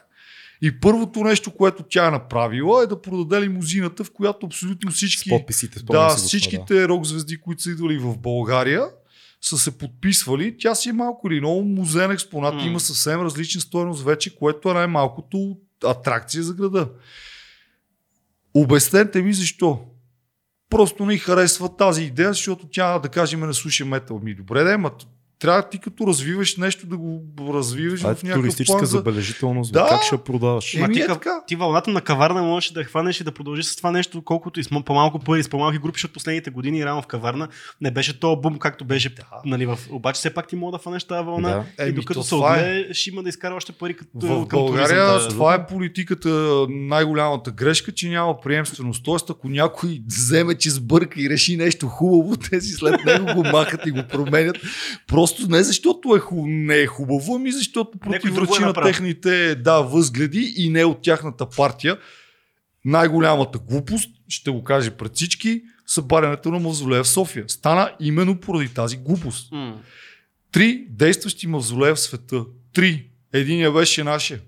И 0.66 0.80
първото 0.80 1.24
нещо, 1.24 1.52
което 1.52 1.84
тя 1.84 2.08
е 2.08 2.12
направила 2.12 2.84
е 2.84 2.88
да 2.88 3.02
продаде 3.02 3.42
лимузината, 3.42 4.04
в 4.04 4.12
която 4.12 4.46
абсолютно 4.46 4.92
всички... 4.92 5.30
С 5.30 5.32
подписите. 5.32 5.80
Да, 5.84 6.10
всичките 6.10 6.88
рок 6.88 7.06
звезди, 7.06 7.38
които 7.38 7.62
са 7.62 7.70
идвали 7.70 7.98
в 7.98 8.18
България, 8.18 8.86
са 9.42 9.58
се 9.58 9.78
подписвали. 9.78 10.58
Тя 10.58 10.76
си 10.76 10.90
е 10.90 10.94
малко 10.94 11.28
или 11.28 11.40
много 11.40 11.64
музеен 11.64 12.12
експонат, 12.12 12.56
М. 12.56 12.66
има 12.66 12.80
съвсем 12.80 13.22
различна 13.22 13.62
стоеност 13.62 14.04
вече, 14.04 14.36
което 14.36 14.70
е 14.70 14.74
най-малкото 14.74 15.58
атракция 15.86 16.44
за 16.44 16.54
града. 16.54 16.90
Обяснете 18.54 19.22
ми 19.22 19.34
защо. 19.34 19.86
Просто 20.70 21.06
не 21.06 21.18
харесва 21.18 21.76
тази 21.76 22.04
идея, 22.04 22.34
защото 22.34 22.68
тя, 22.72 23.00
да 23.00 23.10
кажем, 23.10 23.40
не 23.40 23.54
слуша 23.54 23.86
метал. 23.86 24.20
Ми 24.20 24.36
добре, 24.36 24.64
да, 24.64 24.78
ма 24.78 24.92
трябва 25.44 25.70
ти 25.70 25.78
като 25.78 26.08
развиваш 26.08 26.58
нещо 26.58 26.88
да 26.88 26.98
го 26.98 27.22
развиваш 27.54 28.00
Това 28.00 28.12
е 28.12 28.16
в 28.16 28.24
някакъв 28.24 28.42
туристическа 28.42 28.78
план 28.78 28.86
за... 28.86 28.98
забележителност. 28.98 29.74
Да. 29.74 29.88
Как 29.90 30.04
ще 30.04 30.16
я 30.16 30.24
продаваш? 30.24 30.74
Еми, 30.76 30.94
ти, 30.94 31.02
е 31.02 31.08
така. 31.08 31.44
ти 31.48 31.56
вълната 31.56 31.92
на 31.92 32.02
каварна 32.02 32.44
можеш 32.44 32.72
да 32.72 32.84
хванеш 32.84 33.22
и 33.22 33.24
да 33.24 33.32
продължиш 33.32 33.66
с 33.66 33.76
това 33.76 33.92
нещо, 33.92 34.22
колкото 34.22 34.60
и 34.60 34.64
с 34.64 34.70
по-малко 34.86 35.20
пари, 35.20 35.44
с 35.44 35.50
по-малки 35.50 35.78
групи, 35.78 35.96
защото 35.98 36.14
последните 36.14 36.50
години 36.50 36.86
рано 36.86 37.02
в 37.02 37.08
каварна 37.08 37.48
не 37.82 37.92
беше 37.92 38.20
то 38.20 38.36
бум, 38.36 38.60
както 38.60 38.86
беше. 38.86 39.10
Да. 39.10 39.24
Нали, 39.46 39.66
в... 39.66 39.80
Обаче 39.92 40.18
все 40.18 40.34
пак 40.34 40.48
ти 40.48 40.56
мога 40.56 40.72
да 40.72 40.84
фанеш 40.84 41.04
тази 41.04 41.26
вълна. 41.26 41.50
Да. 41.50 41.84
И 41.84 41.88
Еми, 41.88 41.94
докато 41.94 42.20
то 42.20 42.24
се 42.24 42.36
е. 42.36 42.38
отвее, 42.38 42.94
ще 42.94 43.10
има 43.10 43.24
да 43.24 43.30
изкара 43.30 43.56
още 43.56 43.72
пари 43.72 43.94
като, 43.94 44.10
В 44.14 44.48
към 44.48 44.60
България 44.60 45.08
туризъм, 45.08 45.30
да. 45.30 45.30
това 45.30 45.54
е 45.54 45.68
политиката, 45.68 46.66
най-голямата 46.70 47.52
грешка, 47.52 47.92
че 47.92 48.10
няма 48.10 48.42
приемственост. 48.42 49.04
Тоест, 49.04 49.30
ако 49.30 49.50
някой 49.50 50.02
вземе, 50.08 50.56
че 50.56 50.70
сбърка 50.70 51.22
и 51.22 51.30
реши 51.30 51.58
нещо 51.58 51.88
хубаво, 51.88 52.38
те 52.50 52.62
си 52.62 52.72
след 52.72 53.06
него 53.06 53.34
го 53.34 53.44
махат 53.44 53.82
и 53.86 53.92
го 53.92 54.04
променят. 54.12 54.58
Просто 55.08 55.33
Просто 55.36 55.52
не 55.52 55.64
защото 55.64 56.16
е 56.16 56.42
не 56.46 56.78
е 56.78 56.88
хубаво, 56.88 57.36
ами 57.36 57.52
защото 57.52 57.92
е 57.96 58.00
противоречи 58.00 58.62
на 58.62 58.68
направил. 58.68 58.92
техните 58.92 59.56
да, 59.56 59.82
възгледи 59.82 60.54
и 60.58 60.70
не 60.70 60.86
от 60.86 61.02
тяхната 61.02 61.50
партия. 61.50 61.98
Най-голямата 62.86 63.60
глупост, 63.60 64.10
ще 64.30 64.52
го 64.52 64.64
каже 64.64 64.92
пред 64.92 65.16
всички, 65.16 65.62
събарянето 65.88 66.52
на 66.52 66.60
мавзолея 66.60 67.04
в 67.04 67.08
София. 67.08 67.46
Стана 67.48 67.92
именно 68.00 68.40
поради 68.40 68.70
тази 68.70 68.98
глупост. 68.98 69.52
М. 69.52 69.82
Три 70.52 70.86
действащи 70.90 71.48
мавзолея 71.48 71.96
в 71.96 72.00
света. 72.00 72.46
Три. 72.74 73.10
Единия 73.34 73.72
беше 73.72 74.04
нашия. 74.04 74.40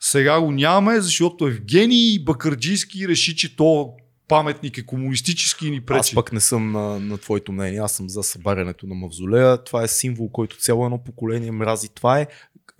Сега 0.00 0.40
го 0.40 0.52
нямаме, 0.52 1.00
защото 1.00 1.46
Евгений 1.46 2.18
Бакърджийски 2.18 3.08
реши, 3.08 3.36
че 3.36 3.56
то 3.56 3.92
паметник 4.28 4.78
е 4.78 4.86
комунистически 4.86 5.66
и 5.66 5.70
ни 5.70 5.76
Аз 5.76 5.84
пречи. 5.86 6.14
пък 6.14 6.32
не 6.32 6.40
съм 6.40 6.72
на, 6.72 7.00
на 7.00 7.18
твоето 7.18 7.52
мнение. 7.52 7.78
Аз 7.78 7.92
съм 7.92 8.08
за 8.08 8.22
събарянето 8.22 8.86
на 8.86 8.94
мавзолея. 8.94 9.64
Това 9.64 9.82
е 9.82 9.88
символ, 9.88 10.28
който 10.28 10.58
цяло 10.58 10.84
едно 10.84 11.04
поколение 11.04 11.50
мрази. 11.50 11.88
Това 11.88 12.20
е 12.20 12.26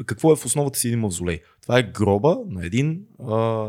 какво 0.07 0.32
е 0.32 0.36
в 0.36 0.44
основата 0.47 0.78
си 0.78 0.88
един 0.88 1.01
мавзолей? 1.01 1.40
Това 1.62 1.78
е 1.78 1.90
гроба 1.94 2.38
на 2.49 2.66
един 2.66 3.01
а, 3.28 3.66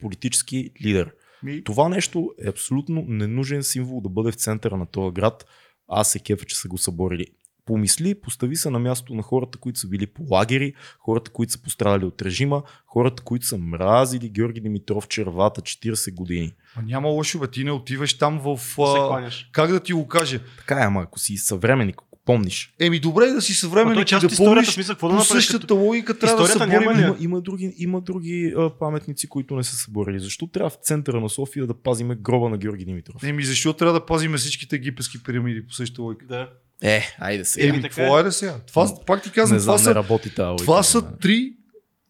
политически 0.00 0.70
лидер. 0.84 1.12
Ми, 1.42 1.64
Това 1.64 1.88
нещо 1.88 2.34
е 2.44 2.48
абсолютно 2.48 3.04
ненужен 3.08 3.62
символ 3.62 4.00
да 4.00 4.08
бъде 4.08 4.32
в 4.32 4.36
центъра 4.36 4.76
на 4.76 4.86
този 4.86 5.14
град. 5.14 5.44
Аз 5.88 6.10
се 6.10 6.18
кефа, 6.18 6.44
че 6.44 6.56
са 6.56 6.68
го 6.68 6.78
съборили. 6.78 7.26
Помисли, 7.68 8.14
постави 8.14 8.56
се 8.56 8.70
на 8.70 8.78
място 8.78 9.14
на 9.14 9.22
хората, 9.22 9.58
които 9.58 9.78
са 9.78 9.88
били 9.88 10.06
по 10.06 10.22
лагери, 10.30 10.74
хората, 10.98 11.30
които 11.30 11.52
са 11.52 11.62
пострадали 11.62 12.04
от 12.04 12.22
режима, 12.22 12.62
хората, 12.86 13.22
които 13.22 13.46
са 13.46 13.58
мразили 13.58 14.28
Георги 14.28 14.60
Димитров 14.60 15.08
червата 15.08 15.60
40 15.60 16.14
години. 16.14 16.52
а 16.76 16.82
няма 16.82 17.08
лошо, 17.08 17.38
бе, 17.38 17.46
ти 17.46 17.64
не 17.64 17.72
отиваш 17.72 18.18
там 18.18 18.38
в... 18.38 18.54
Да 18.54 19.30
се 19.30 19.38
А, 19.46 19.48
как 19.52 19.70
да 19.70 19.80
ти 19.80 19.92
го 19.92 20.08
кажа? 20.08 20.40
Така 20.58 20.74
е, 20.74 20.84
ама 20.84 21.02
ако 21.02 21.18
си 21.18 21.36
съвременник, 21.36 21.96
ако 21.96 22.18
помниш. 22.24 22.74
Еми 22.80 23.00
добре 23.00 23.26
да 23.26 23.42
си 23.42 23.54
съвременник 23.54 24.12
е 24.12 24.18
да 24.18 24.36
помниш 24.36 24.68
смисъл, 24.68 24.94
какво 24.94 25.08
да 25.08 25.14
по 25.14 25.18
направиш 25.18 25.44
същата 25.44 25.60
като... 25.60 25.76
логика 25.76 26.18
трябва 26.18 26.48
да 26.48 26.66
няма 26.66 26.94
ли? 26.94 27.02
Има, 27.02 27.16
има 27.20 27.40
други, 27.40 27.74
има 27.78 28.00
други 28.00 28.54
а, 28.56 28.70
паметници, 28.78 29.28
които 29.28 29.56
не 29.56 29.64
са 29.64 29.76
съборили. 29.76 30.20
Защо 30.20 30.46
трябва 30.46 30.70
в 30.70 30.78
центъра 30.82 31.20
на 31.20 31.28
София 31.28 31.66
да 31.66 31.74
пазиме 31.74 32.14
гроба 32.14 32.48
на 32.48 32.58
Георги 32.58 32.84
Димитров? 32.84 33.22
Еми 33.22 33.44
защо 33.44 33.72
трябва 33.72 33.92
да 33.92 34.06
пазим 34.06 34.32
всичките 34.32 34.76
египетски 34.76 35.22
пирамиди 35.22 35.66
по 35.66 35.72
същата 35.72 36.02
логика? 36.02 36.26
Да. 36.26 36.48
Е, 36.82 37.02
айде 37.18 37.44
сега. 37.44 37.68
Еми, 37.68 37.82
какво 37.82 38.18
е. 38.18 38.20
е 38.20 38.22
да 38.22 38.32
сега? 38.32 38.54
Това, 38.66 38.88
пак 39.06 39.22
ти 39.22 39.30
казвам, 39.30 39.56
не 39.56 39.62
това, 39.62 39.76
знам, 39.76 39.90
не 39.90 39.92
са, 39.92 39.94
работи 39.94 40.32
логика. 40.38 40.64
това 40.64 40.82
са 40.82 41.02
три, 41.18 41.52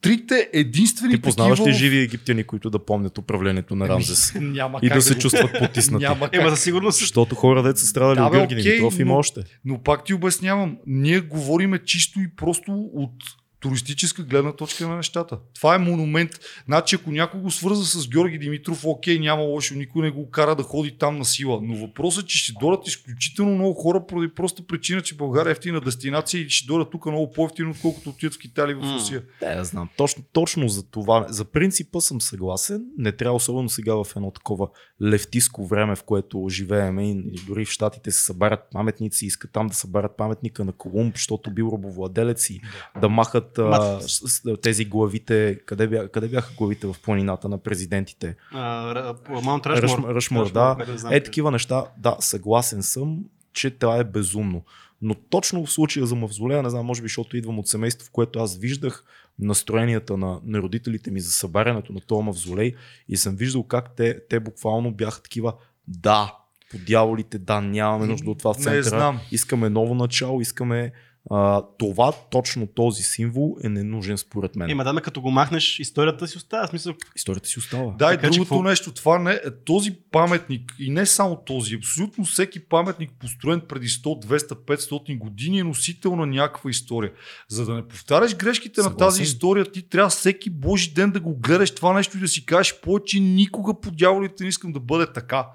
трите 0.01 0.49
единствени 0.53 1.13
Ти 1.13 1.21
познаваш 1.21 1.59
ли 1.59 1.63
такива... 1.63 1.77
живи 1.77 1.97
египтяни, 1.97 2.43
които 2.43 2.69
да 2.69 2.85
помнят 2.85 3.17
управлението 3.17 3.75
на 3.75 3.89
Рамзес? 3.89 4.33
Няма 4.35 4.79
и 4.81 4.87
как 4.89 4.97
да 4.97 5.01
се 5.01 5.17
чувстват 5.17 5.51
потиснати. 5.59 6.03
Няма 6.03 6.29
Ема 6.33 6.43
как. 6.43 6.49
за 6.49 6.57
сигурност. 6.57 6.99
Защото 6.99 7.35
хора 7.35 7.63
деца 7.63 7.85
страдали 7.85 8.15
Да, 8.15 8.25
от 8.25 8.31
Георги 8.31 8.55
окей, 8.55 8.63
Димитров 8.63 8.99
има 8.99 9.13
но- 9.13 9.19
още. 9.19 9.41
Но 9.65 9.83
пак 9.83 10.03
ти 10.05 10.13
обяснявам, 10.13 10.77
ние 10.87 11.19
говориме 11.19 11.79
чисто 11.79 12.19
и 12.19 12.35
просто 12.35 12.71
от 12.93 13.13
туристическа 13.59 14.23
гледна 14.23 14.51
точка 14.51 14.87
на 14.87 14.95
нещата. 14.95 15.37
Това 15.55 15.75
е 15.75 15.77
монумент. 15.77 16.31
Значи, 16.65 16.95
ако 16.95 17.11
някой 17.11 17.39
го 17.39 17.51
свърза 17.51 17.85
с 17.85 18.09
Георги 18.09 18.39
Димитров, 18.39 18.85
окей, 18.85 19.19
няма 19.19 19.41
лошо, 19.41 19.75
никой 19.75 20.01
не 20.01 20.11
го 20.11 20.29
кара 20.29 20.55
да 20.55 20.63
ходи 20.63 20.97
там 20.97 21.17
на 21.17 21.25
сила. 21.25 21.59
Но 21.63 21.75
въпросът 21.75 22.23
е, 22.23 22.27
че 22.27 22.37
ще 22.37 22.53
дойдат 22.59 22.87
изключително 22.87 23.55
много 23.55 23.73
хора 23.73 24.05
поради 24.07 24.33
проста 24.33 24.67
причина, 24.67 25.01
че 25.01 25.15
България 25.15 25.49
е 25.49 25.51
ефтина 25.51 25.81
дестинация 25.81 26.41
и 26.41 26.49
ще 26.49 26.67
дойдат 26.67 26.91
тук 26.91 27.05
много 27.05 27.31
по-ефтино, 27.31 27.71
отколкото 27.71 28.09
отидат 28.09 28.33
в 28.33 28.39
Китай 28.39 28.65
или 28.65 28.73
в. 28.73 28.99
Русия. 28.99 29.23
Да, 29.39 29.51
я 29.51 29.63
знам. 29.63 29.89
Точно, 29.97 30.23
точно 30.33 30.67
за 30.69 30.89
това. 30.89 31.25
За 31.29 31.45
принципа 31.45 32.01
съм 32.01 32.21
съгласен. 32.21 32.85
Не 32.97 33.11
трябва 33.11 33.35
особено 33.35 33.69
сега 33.69 33.95
в 33.95 34.07
едно 34.15 34.31
такова 34.31 34.67
левтиско 35.01 35.65
време, 35.65 35.95
в 35.95 36.03
което 36.03 36.47
живееме 36.49 37.11
и 37.11 37.41
дори 37.47 37.65
в 37.65 37.69
Штатите 37.69 38.11
се 38.11 38.23
събарят 38.23 38.59
паметници, 38.71 39.25
искат 39.25 39.51
там 39.51 39.67
да 39.67 39.73
събарят 39.73 40.17
паметника 40.17 40.65
на 40.65 40.71
Колумб, 40.71 41.15
защото 41.15 41.51
бил 41.51 41.69
робовладелец 41.73 42.49
и 42.49 42.61
да 43.01 43.09
махат 43.09 43.48
а, 43.57 43.61
Ма- 43.61 43.99
с, 43.99 44.61
тези 44.61 44.85
главите. 44.85 45.59
Къде, 45.65 45.87
бя, 45.87 46.07
къде 46.07 46.27
бяха 46.27 46.53
главите 46.57 46.87
в 46.87 46.95
планината 47.03 47.49
на 47.49 47.57
президентите? 47.57 48.35
А, 48.51 49.15
Маунт 49.43 49.65
Ръшмор, 49.65 50.51
да. 50.51 50.77
Е, 51.11 51.23
такива 51.23 51.51
неща, 51.51 51.85
да, 51.97 52.17
съгласен 52.19 52.83
съм, 52.83 53.19
че 53.53 53.69
това 53.69 53.97
е 53.97 54.03
безумно. 54.03 54.63
Но 55.01 55.15
точно 55.15 55.65
в 55.65 55.71
случая 55.71 56.05
за 56.05 56.15
мавзолея, 56.15 56.63
не 56.63 56.69
знам, 56.69 56.85
може 56.85 57.01
би, 57.01 57.07
защото 57.07 57.37
идвам 57.37 57.59
от 57.59 57.67
семейство, 57.67 58.07
в 58.07 58.11
което 58.11 58.39
аз 58.39 58.57
виждах 58.57 59.03
настроенията 59.39 60.17
на, 60.17 60.39
на 60.45 60.59
родителите 60.59 61.11
ми 61.11 61.19
за 61.19 61.31
събарянето 61.31 61.93
на 61.93 61.99
този 61.99 62.23
мавзолей 62.23 62.73
и 63.09 63.17
съм 63.17 63.35
виждал 63.35 63.63
как 63.63 63.95
те, 63.95 64.19
те 64.29 64.39
буквално 64.39 64.91
бяха 64.91 65.21
такива, 65.21 65.53
да, 65.87 66.33
по 66.71 66.77
дяволите, 66.77 67.37
да, 67.37 67.61
нямаме 67.61 68.05
нужда 68.05 68.31
от 68.31 68.37
това 68.37 68.53
в 68.53 68.57
Не 68.57 68.63
центъра. 68.63 68.83
знам. 68.83 69.19
Искаме 69.31 69.69
ново 69.69 69.95
начало, 69.95 70.41
искаме 70.41 70.91
а, 71.31 71.63
това, 71.79 72.11
точно 72.31 72.67
този 72.67 73.03
символ 73.03 73.57
е 73.63 73.69
ненужен 73.69 74.17
според 74.17 74.55
мен. 74.55 74.69
Ема 74.69 74.83
да, 74.83 74.93
ме 74.93 75.01
като 75.01 75.21
го 75.21 75.31
махнеш, 75.31 75.79
историята 75.79 76.27
си 76.27 76.37
остава. 76.37 76.67
Смисъл, 76.67 76.93
Историята 77.15 77.49
си 77.49 77.59
остава. 77.59 77.93
Да, 77.99 78.05
и 78.05 78.15
Така 78.15 78.21
другото 78.21 78.39
какво- 78.43 78.63
нещо, 78.63 78.91
това 78.91 79.19
не 79.19 79.31
е 79.31 79.39
този 79.65 79.95
паметник 80.11 80.75
и 80.79 80.91
не 80.91 81.05
само 81.05 81.35
този, 81.37 81.75
абсолютно 81.75 82.25
всеки 82.25 82.59
паметник 82.59 83.11
построен 83.11 83.61
преди 83.67 83.87
100, 83.87 84.25
200, 84.25 84.53
500 84.77 85.17
години 85.17 85.59
е 85.59 85.63
носител 85.63 86.15
на 86.15 86.25
някаква 86.25 86.69
история. 86.69 87.11
За 87.47 87.65
да 87.65 87.73
не 87.73 87.87
повтаряш 87.87 88.35
грешките 88.35 88.81
на 88.81 88.83
Съгласен. 88.83 89.07
тази 89.07 89.23
история, 89.23 89.65
ти 89.65 89.81
трябва 89.81 90.09
всеки 90.09 90.49
божи 90.49 90.93
ден 90.93 91.11
да 91.11 91.19
го 91.19 91.35
гледаш 91.35 91.71
това 91.71 91.93
нещо 91.93 92.17
и 92.17 92.21
да 92.21 92.27
си 92.27 92.45
кажеш 92.45 92.79
повече 92.81 93.19
никога 93.19 93.79
по 93.81 93.91
дяволите 93.91 94.43
не 94.43 94.49
искам 94.49 94.71
да 94.71 94.79
бъде 94.79 95.13
така. 95.13 95.47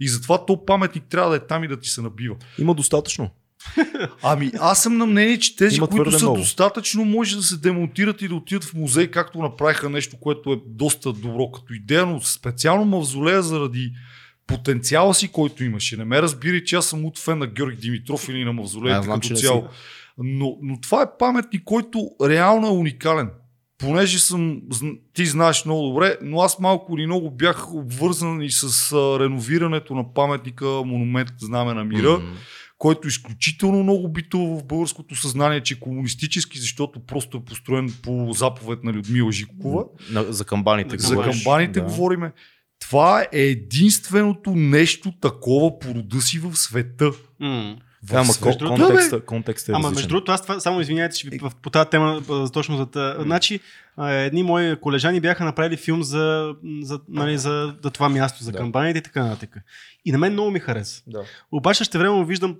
И 0.00 0.08
затова 0.08 0.46
то 0.46 0.64
паметник 0.64 1.04
трябва 1.04 1.30
да 1.30 1.36
е 1.36 1.46
там 1.46 1.64
и 1.64 1.68
да 1.68 1.80
ти 1.80 1.88
се 1.88 2.02
набива. 2.02 2.36
Има 2.58 2.74
достатъчно. 2.74 3.30
Ами 4.22 4.50
аз 4.60 4.82
съм 4.82 4.98
на 4.98 5.06
мнение, 5.06 5.38
че 5.38 5.56
тези, 5.56 5.76
Има 5.76 5.88
които 5.88 6.12
са 6.12 6.24
много. 6.24 6.38
достатъчно, 6.38 7.04
може 7.04 7.36
да 7.36 7.42
се 7.42 7.56
демонтират 7.56 8.22
и 8.22 8.28
да 8.28 8.34
отидат 8.34 8.64
в 8.64 8.74
музей, 8.74 9.06
както 9.06 9.38
направиха 9.38 9.90
нещо, 9.90 10.16
което 10.20 10.52
е 10.52 10.60
доста 10.66 11.12
добро 11.12 11.50
като 11.50 11.74
идея, 11.74 12.06
но 12.06 12.20
специално 12.20 12.84
мавзолея 12.84 13.42
заради 13.42 13.92
потенциала 14.46 15.14
си, 15.14 15.28
който 15.28 15.64
имаше. 15.64 15.96
Не 15.96 16.04
ме 16.04 16.22
разбирай, 16.22 16.64
че 16.64 16.76
аз 16.76 16.86
съм 16.86 17.04
от 17.04 17.18
фен 17.18 17.38
на 17.38 17.46
Георги 17.46 17.76
Димитров 17.76 18.28
или 18.28 18.44
на 18.44 18.52
че 19.20 19.28
като 19.28 19.34
цяло. 19.34 19.68
Но, 20.18 20.56
но 20.62 20.80
това 20.80 21.02
е 21.02 21.18
паметник, 21.18 21.62
който 21.64 22.10
реално 22.22 22.66
е 22.66 22.70
уникален. 22.70 23.30
Понеже 23.78 24.18
съм, 24.18 24.60
ти 25.14 25.26
знаеш 25.26 25.64
много 25.64 25.88
добре, 25.88 26.16
но 26.22 26.40
аз 26.40 26.58
малко 26.58 26.98
или 26.98 27.06
много 27.06 27.30
бях 27.30 27.74
обвързан 27.74 28.42
и 28.42 28.50
с 28.50 28.92
реновирането 29.20 29.94
на 29.94 30.14
паметника 30.14 30.66
Монумент 30.66 31.28
Знаме 31.38 31.74
на 31.74 31.84
мира 31.84 32.12
Мгм. 32.12 32.26
Който 32.78 33.08
изключително 33.08 33.82
много 33.82 34.08
битува 34.12 34.58
в 34.58 34.64
българското 34.64 35.16
съзнание, 35.16 35.60
че 35.62 35.74
е 35.74 35.80
комунистически, 35.80 36.58
защото 36.58 37.00
просто 37.06 37.36
е 37.36 37.44
построен 37.44 37.94
по 38.02 38.32
заповед 38.32 38.84
на 38.84 38.92
Людмила 38.92 39.32
Жикова. 39.32 39.84
На, 40.10 40.32
за 40.32 40.44
камбаните. 40.44 40.98
За 40.98 41.16
камбаните 41.22 41.80
Да. 41.80 41.86
говориме. 41.86 42.32
Това 42.80 43.26
е 43.32 43.42
единственото 43.46 44.50
нещо 44.54 45.12
такова 45.20 45.78
по 45.78 45.94
рода 45.94 46.20
си 46.20 46.38
в 46.38 46.56
света. 46.56 47.12
м. 47.40 47.76
В 48.02 48.14
Ама 48.14 48.32
бе. 48.42 48.66
контекста, 48.68 49.20
контекста 49.20 49.72
е 49.72 49.74
Ама 49.74 49.90
между 49.90 50.08
другото, 50.08 50.32
аз 50.32 50.42
това, 50.42 50.60
само 50.60 50.80
извинявайте, 50.80 51.16
че 51.16 51.28
ви- 51.28 51.40
по 51.62 51.70
тази 51.70 51.88
тема, 51.90 52.22
точно 52.52 52.76
за. 52.76 53.16
Значи, 53.18 53.60
едни 54.00 54.42
мои 54.42 54.76
колежани 54.76 55.20
бяха 55.20 55.44
направили 55.44 55.76
филм 55.76 56.02
за, 56.02 56.54
за, 56.80 57.00
нали, 57.08 57.38
за, 57.38 57.74
за 57.84 57.90
това 57.90 58.08
място, 58.08 58.44
за 58.44 58.52
Да. 58.52 58.58
кампанията 58.58 58.98
и 58.98 59.02
така 59.02 59.24
нататък. 59.24 59.56
И 60.04 60.12
на 60.12 60.18
мен 60.18 60.32
много 60.32 60.50
ми 60.50 60.60
хареса. 60.60 61.02
Да. 61.06 61.22
Обаче 61.52 61.84
ще 61.84 61.98
време 61.98 62.24
виждам 62.24 62.56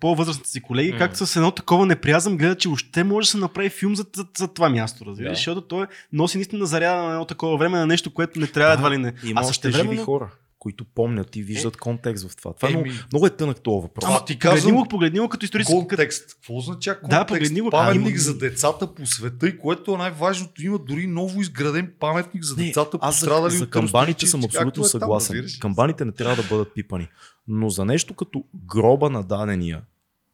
по-възрастните 0.00 0.50
си 0.50 0.62
колеги, 0.62 0.92
М. 0.92 0.98
как 0.98 1.16
с 1.16 1.36
едно 1.36 1.50
такова 1.50 1.86
неприязъм 1.86 2.36
гледат, 2.36 2.58
че 2.58 2.68
още 2.68 3.04
може 3.04 3.26
да 3.26 3.30
се 3.30 3.38
направи 3.38 3.68
филм 3.70 3.96
за, 3.96 4.04
за, 4.16 4.26
за 4.38 4.48
това 4.48 4.68
място, 4.68 5.04
разбираш? 5.06 5.30
Да. 5.30 5.34
Защото 5.34 5.60
той 5.60 5.86
носи 6.12 6.38
наистина 6.38 6.66
заряда 6.66 7.02
на 7.02 7.10
едно 7.10 7.24
такова 7.24 7.56
време 7.56 7.78
на 7.78 7.86
нещо, 7.86 8.10
което 8.10 8.40
не 8.40 8.46
трябва 8.46 8.74
едва 8.74 8.90
ли 8.90 8.98
не. 8.98 9.12
Има 9.24 9.40
а 9.40 9.44
същевременно- 9.44 9.92
живи 9.92 10.04
хора, 10.04 10.30
които 10.62 10.84
помнят 10.84 11.36
и 11.36 11.42
виждат 11.42 11.76
контекст 11.76 12.28
в 12.28 12.36
това. 12.36 12.52
Това 12.52 12.68
е 12.68 12.72
много, 12.72 12.86
много 13.12 13.26
е 13.26 13.30
тънък 13.30 13.60
този 13.60 13.82
въпрос. 13.82 14.04
Ама 14.04 14.18
ти 14.18 14.26
ти 14.26 14.38
погледни 14.38 14.56
казвам- 14.56 14.74
го, 14.74 14.88
погледни 14.88 15.18
го 15.20 15.28
като 15.28 15.44
исторически. 15.44 15.74
Контекст. 15.78 16.32
Какво 16.32 16.56
означава 16.56 17.00
контекст? 17.00 17.20
Да, 17.20 17.26
погледни 17.26 17.60
го. 17.60 17.70
Паметник 17.70 18.08
Има- 18.08 18.18
за 18.18 18.38
децата 18.38 18.94
по 18.94 19.06
света 19.06 19.48
и 19.48 19.58
което 19.58 19.94
е 19.94 19.98
най-важното, 19.98 20.62
има 20.62 20.78
дори 20.78 21.06
ново 21.06 21.40
изграден 21.40 21.92
паметник 22.00 22.44
за 22.44 22.56
Не, 22.56 22.64
децата 22.64 22.98
аз 23.00 23.14
за, 23.14 23.20
пострадали 23.20 23.52
за 23.52 23.64
от 23.64 23.70
камбаните 23.70 24.26
съм 24.26 24.44
абсолютно 24.44 24.80
е 24.80 24.82
там, 24.82 24.90
съгласен. 24.90 25.34
разбираш 25.34 25.56
ли? 25.56 25.60
камбаните 25.60 26.04
не 26.04 26.12
трябва 26.12 26.36
да 26.36 26.48
бъдат 26.48 26.74
пипани. 26.74 27.08
Но 27.48 27.70
за 27.70 27.84
нещо 27.84 28.14
като 28.14 28.44
гроба 28.66 29.10
на 29.10 29.22
дадения 29.22 29.82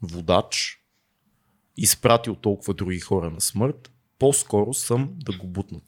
водач, 0.02 0.78
изпратил 1.76 2.34
толкова 2.34 2.74
други 2.74 3.00
хора 3.00 3.30
на 3.30 3.40
смърт, 3.40 3.90
по-скоро 4.18 4.74
съм 4.74 5.10
да 5.16 5.32
го 5.32 5.46
бутнат. 5.46 5.82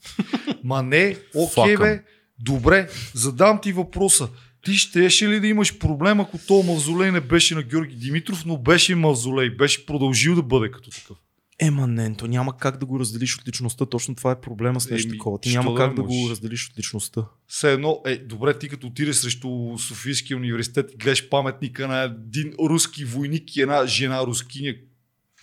Ма 0.63 0.83
не, 0.83 1.17
окей 1.35 1.47
Факъм. 1.75 1.85
бе, 1.87 2.03
добре, 2.43 2.89
задам 3.13 3.59
ти 3.61 3.73
въпроса. 3.73 4.29
Ти 4.65 4.73
щеше 4.73 5.29
ли 5.29 5.39
да 5.39 5.47
имаш 5.47 5.77
проблем, 5.77 6.19
ако 6.19 6.37
то 6.47 6.63
мавзолей 6.63 7.11
не 7.11 7.21
беше 7.21 7.55
на 7.55 7.63
Георги 7.63 7.95
Димитров, 7.95 8.45
но 8.45 8.57
беше 8.57 8.95
мавзолей, 8.95 9.49
беше 9.49 9.85
продължил 9.85 10.35
да 10.35 10.43
бъде 10.43 10.71
като 10.71 10.89
такъв? 10.89 11.17
Ема 11.63 11.87
не, 11.87 12.15
то 12.15 12.27
няма 12.27 12.57
как 12.57 12.77
да 12.77 12.85
го 12.85 12.99
разделиш 12.99 13.37
от 13.37 13.47
личността. 13.47 13.85
Точно 13.85 14.15
това 14.15 14.31
е 14.31 14.41
проблема 14.41 14.81
с 14.81 14.89
нещо 14.89 15.07
Еми, 15.07 15.17
такова. 15.17 15.39
Ти 15.39 15.53
няма 15.53 15.71
да 15.71 15.77
как 15.77 15.95
да 15.95 16.03
го 16.03 16.29
разделиш 16.29 16.69
от 16.69 16.79
личността. 16.79 17.25
Все 17.47 17.73
едно, 17.73 18.01
е, 18.05 18.17
добре, 18.17 18.59
ти 18.59 18.69
като 18.69 18.87
отидеш 18.87 19.15
срещу 19.15 19.77
Софийския 19.77 20.37
университет 20.37 20.91
и 20.93 20.97
гледаш 20.97 21.29
паметника 21.29 21.87
на 21.87 22.01
един 22.01 22.53
руски 22.59 23.05
войник 23.05 23.55
и 23.55 23.61
една 23.61 23.85
жена 23.87 24.23
рускиня, 24.25 24.75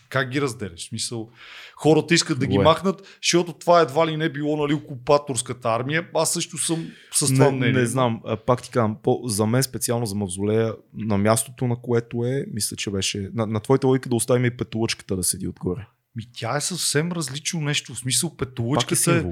Как 0.08 0.30
ги 0.30 0.40
разделяш? 0.40 0.80
В 0.80 0.88
Смисъл, 0.88 1.30
хората 1.76 2.14
искат 2.14 2.38
да 2.38 2.46
ги 2.46 2.56
Кое? 2.56 2.64
махнат, 2.64 3.18
защото 3.22 3.52
това 3.52 3.80
едва 3.80 4.06
ли 4.06 4.16
не 4.16 4.28
било 4.28 4.56
нали, 4.56 4.74
окупаторската 4.74 5.68
армия. 5.68 6.08
Аз 6.14 6.32
също 6.32 6.58
съм 6.58 6.90
с 7.12 7.26
това 7.26 7.44
не, 7.44 7.50
мнение. 7.56 7.80
не 7.80 7.86
знам, 7.86 8.22
пак 8.46 8.62
ти 8.62 8.70
казвам, 8.70 8.96
по, 9.02 9.20
за 9.24 9.46
мен 9.46 9.62
специално 9.62 10.06
за 10.06 10.14
мавзолея, 10.14 10.74
на 10.94 11.18
мястото 11.18 11.66
на 11.66 11.76
което 11.76 12.24
е, 12.24 12.44
мисля, 12.54 12.76
че 12.76 12.90
беше, 12.90 13.30
на, 13.34 13.46
на 13.46 13.60
твоята 13.60 13.86
логика 13.86 14.08
да 14.08 14.14
оставим 14.14 14.44
и 14.44 14.56
петолъчката 14.56 15.16
да 15.16 15.24
седи 15.24 15.48
отгоре. 15.48 15.86
Ми, 16.16 16.24
тя 16.34 16.56
е 16.56 16.60
съвсем 16.60 17.12
различно 17.12 17.60
нещо. 17.60 17.94
В 17.94 17.98
смисъл, 17.98 18.36
Пак 18.36 18.48
е 18.92 19.16
е. 19.18 19.24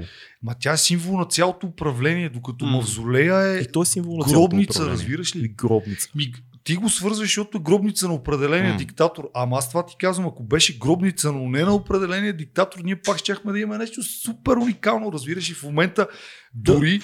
Ма 0.43 0.55
тя 0.59 0.73
е 0.73 0.77
символ 0.77 1.17
на 1.17 1.25
цялото 1.25 1.67
управление, 1.67 2.29
докато 2.29 2.65
М. 2.65 2.71
мавзолея 2.71 3.57
е 3.57 3.61
И 3.61 3.71
той 3.71 3.81
е 3.81 3.85
символ 3.85 4.17
на 4.17 4.25
гробница, 4.33 4.85
разбираш 4.85 5.35
И 5.35 5.39
ли? 5.39 5.47
гробница. 5.47 6.09
Ми, 6.15 6.33
ти 6.67 6.75
го 6.75 6.89
свързваш, 6.89 7.27
защото 7.27 7.57
е 7.57 7.61
гробница 7.61 8.07
на 8.07 8.13
определения 8.13 8.71
М. 8.71 8.77
диктатор. 8.77 9.29
Ама 9.33 9.57
аз 9.57 9.69
това 9.69 9.85
ти 9.85 9.95
казвам, 9.99 10.27
ако 10.27 10.43
беше 10.43 10.77
гробница, 10.79 11.31
но 11.31 11.49
не 11.49 11.63
на 11.63 11.73
определения 11.75 12.33
диктатор, 12.33 12.79
ние 12.83 12.95
пак 12.95 13.17
щяхме 13.17 13.51
да 13.51 13.59
имаме 13.59 13.77
нещо 13.77 14.03
супер 14.03 14.53
уникално, 14.53 15.11
разбираш. 15.11 15.49
И 15.49 15.53
в 15.53 15.63
момента 15.63 16.07
дори 16.53 17.01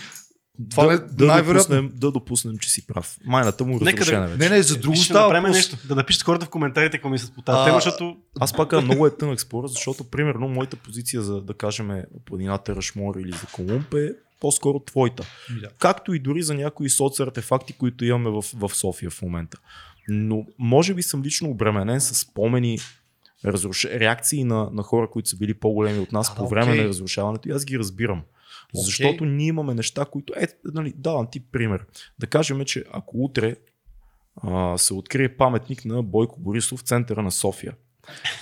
това 0.72 0.86
да, 0.86 0.92
не, 0.92 0.98
да, 0.98 1.26
най-вероятно. 1.26 1.76
допуснем, 1.76 2.00
да 2.00 2.12
допуснем, 2.12 2.58
че 2.58 2.70
си 2.70 2.88
прав. 2.88 3.18
Майната 3.26 3.66
му 3.66 3.80
Нека 3.82 4.06
да- 4.06 4.22
вече. 4.22 4.38
Не, 4.38 4.50
не, 4.50 4.64
за 4.64 4.78
друго 4.78 4.96
Ще 4.96 5.06
става 5.06 5.22
направим 5.22 5.42
въпрос. 5.44 5.56
нещо. 5.72 5.88
Да 5.88 5.96
напишете 5.96 6.26
хората 6.26 6.46
в 6.46 6.50
коментарите 6.50 6.98
какво 6.98 7.10
мислят 7.10 7.36
по 7.36 7.42
тази 7.42 7.66
тема, 7.66 7.78
защото 7.78 8.16
Аз 8.40 8.54
пак 8.54 8.72
много 8.84 9.08
е 9.08 9.18
тънък 9.18 9.42
спор, 9.42 9.68
защото 9.68 10.04
примерно 10.04 10.48
моята 10.48 10.76
позиция 10.76 11.22
за 11.22 11.42
да 11.42 11.54
кажем 11.54 11.90
планината 12.26 12.76
Рашмор 12.76 13.16
или 13.16 13.32
за 13.32 13.48
Колумб 13.52 13.94
е 13.94 14.10
по-скоро 14.44 14.80
твоята. 14.80 15.24
Да. 15.62 15.70
Както 15.80 16.14
и 16.14 16.20
дори 16.20 16.44
за 16.44 16.54
някои 16.54 16.90
соцартефакти, 16.90 17.74
които 17.74 18.06
имаме 18.06 18.30
в, 18.30 18.46
в 18.54 18.76
София 18.76 19.10
в 19.10 19.22
момента. 19.22 19.58
Но 20.08 20.46
може 20.60 20.94
би 20.94 21.04
съм 21.04 21.24
лично 21.24 21.50
обременен 21.50 22.02
с 22.02 22.16
спомени, 22.16 22.80
разруш... 23.46 23.86
реакции 23.86 24.44
на, 24.44 24.70
на 24.72 24.84
хора, 24.84 25.10
които 25.10 25.30
са 25.30 25.38
били 25.38 25.54
по-големи 25.54 26.00
от 26.00 26.12
нас 26.12 26.32
А, 26.32 26.36
по 26.36 26.48
време 26.48 26.72
окей. 26.72 26.82
на 26.82 26.88
разрушаването 26.88 27.50
и 27.50 27.52
аз 27.52 27.66
ги 27.66 27.80
разбирам. 27.80 28.18
Окей. 28.18 28.84
Защото 28.84 29.26
ние 29.26 29.48
имаме 29.48 29.74
неща, 29.74 30.06
които... 30.06 30.34
Е, 30.38 30.48
нали, 30.66 30.94
давам 30.98 31.28
ти 31.32 31.40
пример. 31.40 31.86
Да 32.20 32.28
кажем, 32.28 32.66
че 32.66 32.84
ако 32.92 33.24
утре 33.24 33.56
а, 34.36 34.78
се 34.78 34.94
открие 34.94 35.38
паметник 35.38 35.86
на 35.86 36.04
Бойко 36.04 36.40
Борисов 36.40 36.80
в 36.80 36.84
центъра 36.84 37.22
на 37.22 37.32
София 37.32 37.74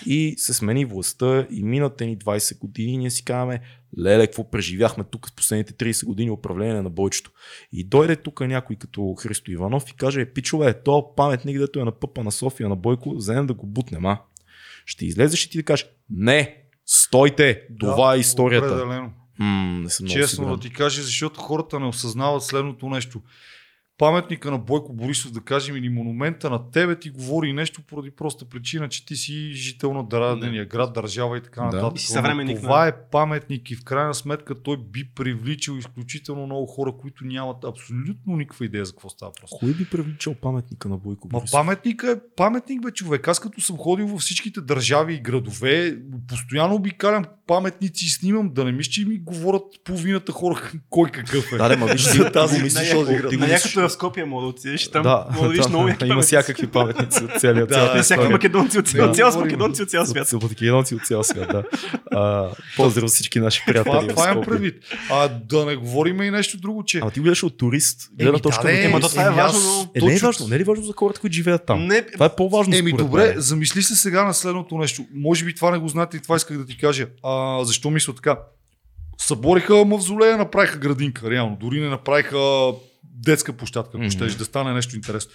и 0.06 0.36
се 0.38 0.54
смени 0.54 0.86
властта 0.86 1.48
и 1.52 1.64
минат 1.64 2.00
ни 2.00 2.18
20 2.18 2.60
години, 2.60 2.98
ние 2.98 3.12
си 3.12 3.26
казваме, 3.26 3.62
леле, 4.00 4.28
какво 4.28 4.52
преживяхме 4.52 5.04
тук 5.04 5.30
с 5.30 5.36
последните 5.36 5.74
30 5.74 6.06
години 6.06 6.32
управление 6.32 6.82
на 6.82 6.90
Бойчето. 6.90 7.32
И 7.72 7.84
дойде 7.84 8.16
тук 8.16 8.42
някой 8.42 8.76
като 8.76 9.16
Христо 9.20 9.52
Иванов 9.52 9.90
и 9.90 9.94
каже, 9.94 10.22
е, 10.22 10.34
пичове, 10.34 10.84
то 10.84 11.16
паметник, 11.16 11.60
дето 11.60 11.80
е 11.80 11.84
на 11.84 11.92
пъпа 11.92 12.24
на 12.24 12.32
София, 12.32 12.70
на 12.70 12.76
Бойко, 12.76 13.16
вземем 13.16 13.48
да 13.48 13.54
го 13.54 13.68
бутнем, 13.68 14.06
а? 14.06 14.22
Ще 14.86 15.06
излезеш 15.06 15.46
и 15.46 15.50
ти 15.50 15.58
да 15.58 15.64
кажеш, 15.64 15.86
не, 16.10 16.64
стойте, 16.86 17.62
това 17.80 18.12
Да, 18.12 18.18
е 18.18 18.20
историята. 18.20 18.68
Определено. 18.68 19.12
М, 19.40 19.80
не 19.84 19.90
съм 19.90 20.08
Честно 20.08 20.56
да 20.56 20.62
ти 20.62 20.74
кажа, 20.74 21.02
защото 21.02 21.40
хората 21.40 21.80
не 21.80 21.86
осъзнават 21.86 22.44
следното 22.44 22.90
нещо. 22.90 23.22
Паметника 24.02 24.52
на 24.52 24.58
Бойко 24.60 24.94
Борисов, 24.94 25.32
да 25.32 25.42
кажем, 25.42 25.76
или 25.76 25.90
монумента 25.90 26.50
на 26.50 26.72
тебе 26.72 26.96
ти 26.96 27.10
говори 27.10 27.54
нещо 27.54 27.82
поради 27.82 28.12
проста 28.12 28.46
причина, 28.46 28.90
че 28.90 29.06
ти 29.06 29.16
си 29.16 29.52
жител 29.52 29.94
на 29.94 30.04
дадения 30.04 30.66
град, 30.66 30.94
държава 30.94 31.38
и 31.38 31.42
така 31.42 31.62
Да. 31.62 31.66
нататък. 31.68 32.00
И 32.00 32.04
съвременник 32.04 32.60
Това 32.60 32.80
на- 32.80 32.88
е 32.88 32.94
паметник 33.12 33.72
и 33.72 33.76
в 33.76 33.84
крайна 33.84 34.14
сметка 34.14 34.56
той 34.56 34.78
би 34.80 35.06
привличал 35.06 35.74
изключително 35.74 36.46
много 36.46 36.66
хора, 36.66 36.94
които 36.94 37.26
нямат 37.26 37.64
абсолютно 37.66 38.36
никаква 38.36 38.66
идея 38.66 38.86
за 38.86 38.92
какво 38.92 39.10
става 39.10 39.32
просто. 39.34 39.58
Кой 39.58 39.74
би 39.74 39.86
привличал 39.86 40.36
паметника 40.36 40.90
на 40.90 40.98
Бойко 40.98 41.28
Ма 41.28 41.40
Борисов? 41.40 41.52
паметник 41.54 42.04
е 42.06 42.16
паметник, 42.36 42.82
бе, 42.82 42.92
човек. 42.92 43.28
Аз 43.28 43.40
като 43.40 43.62
съм 43.62 43.78
ходил 43.78 44.08
във 44.08 44.22
всичките 44.22 44.62
държави 44.62 45.14
и 45.14 45.20
градове, 45.20 45.98
постоянно 46.28 46.76
обикалям 46.76 47.26
паметници 47.48 48.06
и 48.06 48.10
снимам, 48.10 48.50
да 48.50 48.66
не 48.66 48.72
мисля, 48.72 48.92
че 48.92 49.06
ми 49.06 49.18
говорят 49.18 49.64
половината 49.84 50.32
хора 50.32 50.62
кой 50.90 51.10
какъв 51.10 51.54
е. 51.54 51.58
Да, 51.58 51.70
да, 51.70 51.78
ма 51.78 51.86
виж, 51.86 52.04
ти, 52.04 52.18
тази- 52.34 52.48
ти 52.48 52.56
го 52.56 52.60
на 52.60 52.64
мислиш, 52.64 52.92
този 52.92 53.06
ти 53.08 53.38
град. 53.38 53.38
го 53.40 53.42
е 53.92 53.96
Скопия 53.96 54.26
мога 54.26 54.42
да 54.42 54.48
отидеш 54.48 54.88
там 54.88 55.04
да, 55.04 55.26
мога 55.32 55.48
да 55.48 55.52
видиш 55.54 55.68
много 55.68 55.88
яки 55.88 56.08
има 56.08 56.22
всякакви 56.22 56.68
паметници 56.68 57.24
от 57.24 57.32
целия 57.40 57.66
Да, 57.68 57.74
цялата 57.74 57.96
На 57.98 58.04
всяка 58.04 58.30
македонци 58.30 58.80
от 58.80 58.86
Да, 58.86 58.92
цял, 58.92 59.32
цял 59.32 59.40
македонци 59.42 59.84
от 59.84 59.90
цял 59.90 60.06
свят. 60.06 60.34
От 60.34 60.44
македонци 60.44 60.96
от 60.96 61.06
цял 61.06 61.24
свят, 61.24 61.48
да. 61.52 61.64
А, 62.12 62.50
поздрав 62.78 63.10
всички 63.10 63.40
наши 63.40 63.64
приятели. 63.66 64.08
Това, 64.08 64.24
Скопие. 64.24 64.44
предвид. 64.44 64.84
А 65.10 65.28
да 65.28 65.66
не 65.66 65.76
говорим 65.76 66.22
и 66.22 66.32
нещо 66.32 66.58
друго, 66.58 66.84
че... 66.84 67.00
Ама 67.00 67.12
ти 67.12 67.20
гледаш 67.20 67.44
от 67.44 67.58
турист, 67.58 68.10
да, 68.12 68.26
на 68.26 68.32
не, 68.64 68.84
Ема, 68.84 69.00
то 69.00 69.10
това 69.10 69.26
е 69.26 69.32
важно, 69.32 69.60
но- 69.60 69.82
Е, 69.96 70.00
не 70.00 70.12
е 70.12 70.14
точно- 70.14 70.28
важно, 70.28 70.48
не 70.48 70.56
е 70.56 70.60
ли 70.60 70.64
важно 70.64 70.84
за 70.84 70.94
хората, 70.94 71.20
които 71.20 71.34
живеят 71.34 71.66
там? 71.66 71.88
Не, 71.88 72.06
Това 72.06 72.26
е 72.26 72.36
по-важно 72.36 72.76
Еми 72.76 72.92
добре, 72.94 73.34
замисли 73.38 73.82
се 73.82 73.96
сега 73.96 74.24
на 74.24 74.34
следното 74.34 74.78
нещо. 74.78 75.06
Може 75.14 75.46
би 75.46 75.56
това 75.56 75.72
не 75.72 75.78
го 75.78 75.88
знаете 75.88 76.18
и 76.18 76.20
това 76.20 76.36
исках 76.36 76.58
да 76.58 76.66
ти 76.66 76.78
кажа. 76.78 77.08
А, 77.24 77.64
защо 77.64 77.90
мисля 77.90 78.16
така? 78.16 78.38
Събориха 79.18 79.86
мавзолея, 79.86 80.38
направиха 80.38 80.78
градинка, 80.78 81.30
реално. 81.30 81.58
Дори 81.62 81.80
не 81.80 81.90
направиха 81.90 82.38
детска 83.26 83.54
площадка, 83.54 83.90
ако 83.94 83.98
Мгм. 84.04 84.10
щеш 84.10 84.36
да 84.36 84.46
стане 84.46 84.74
нещо 84.74 84.96
интересно. 84.96 85.32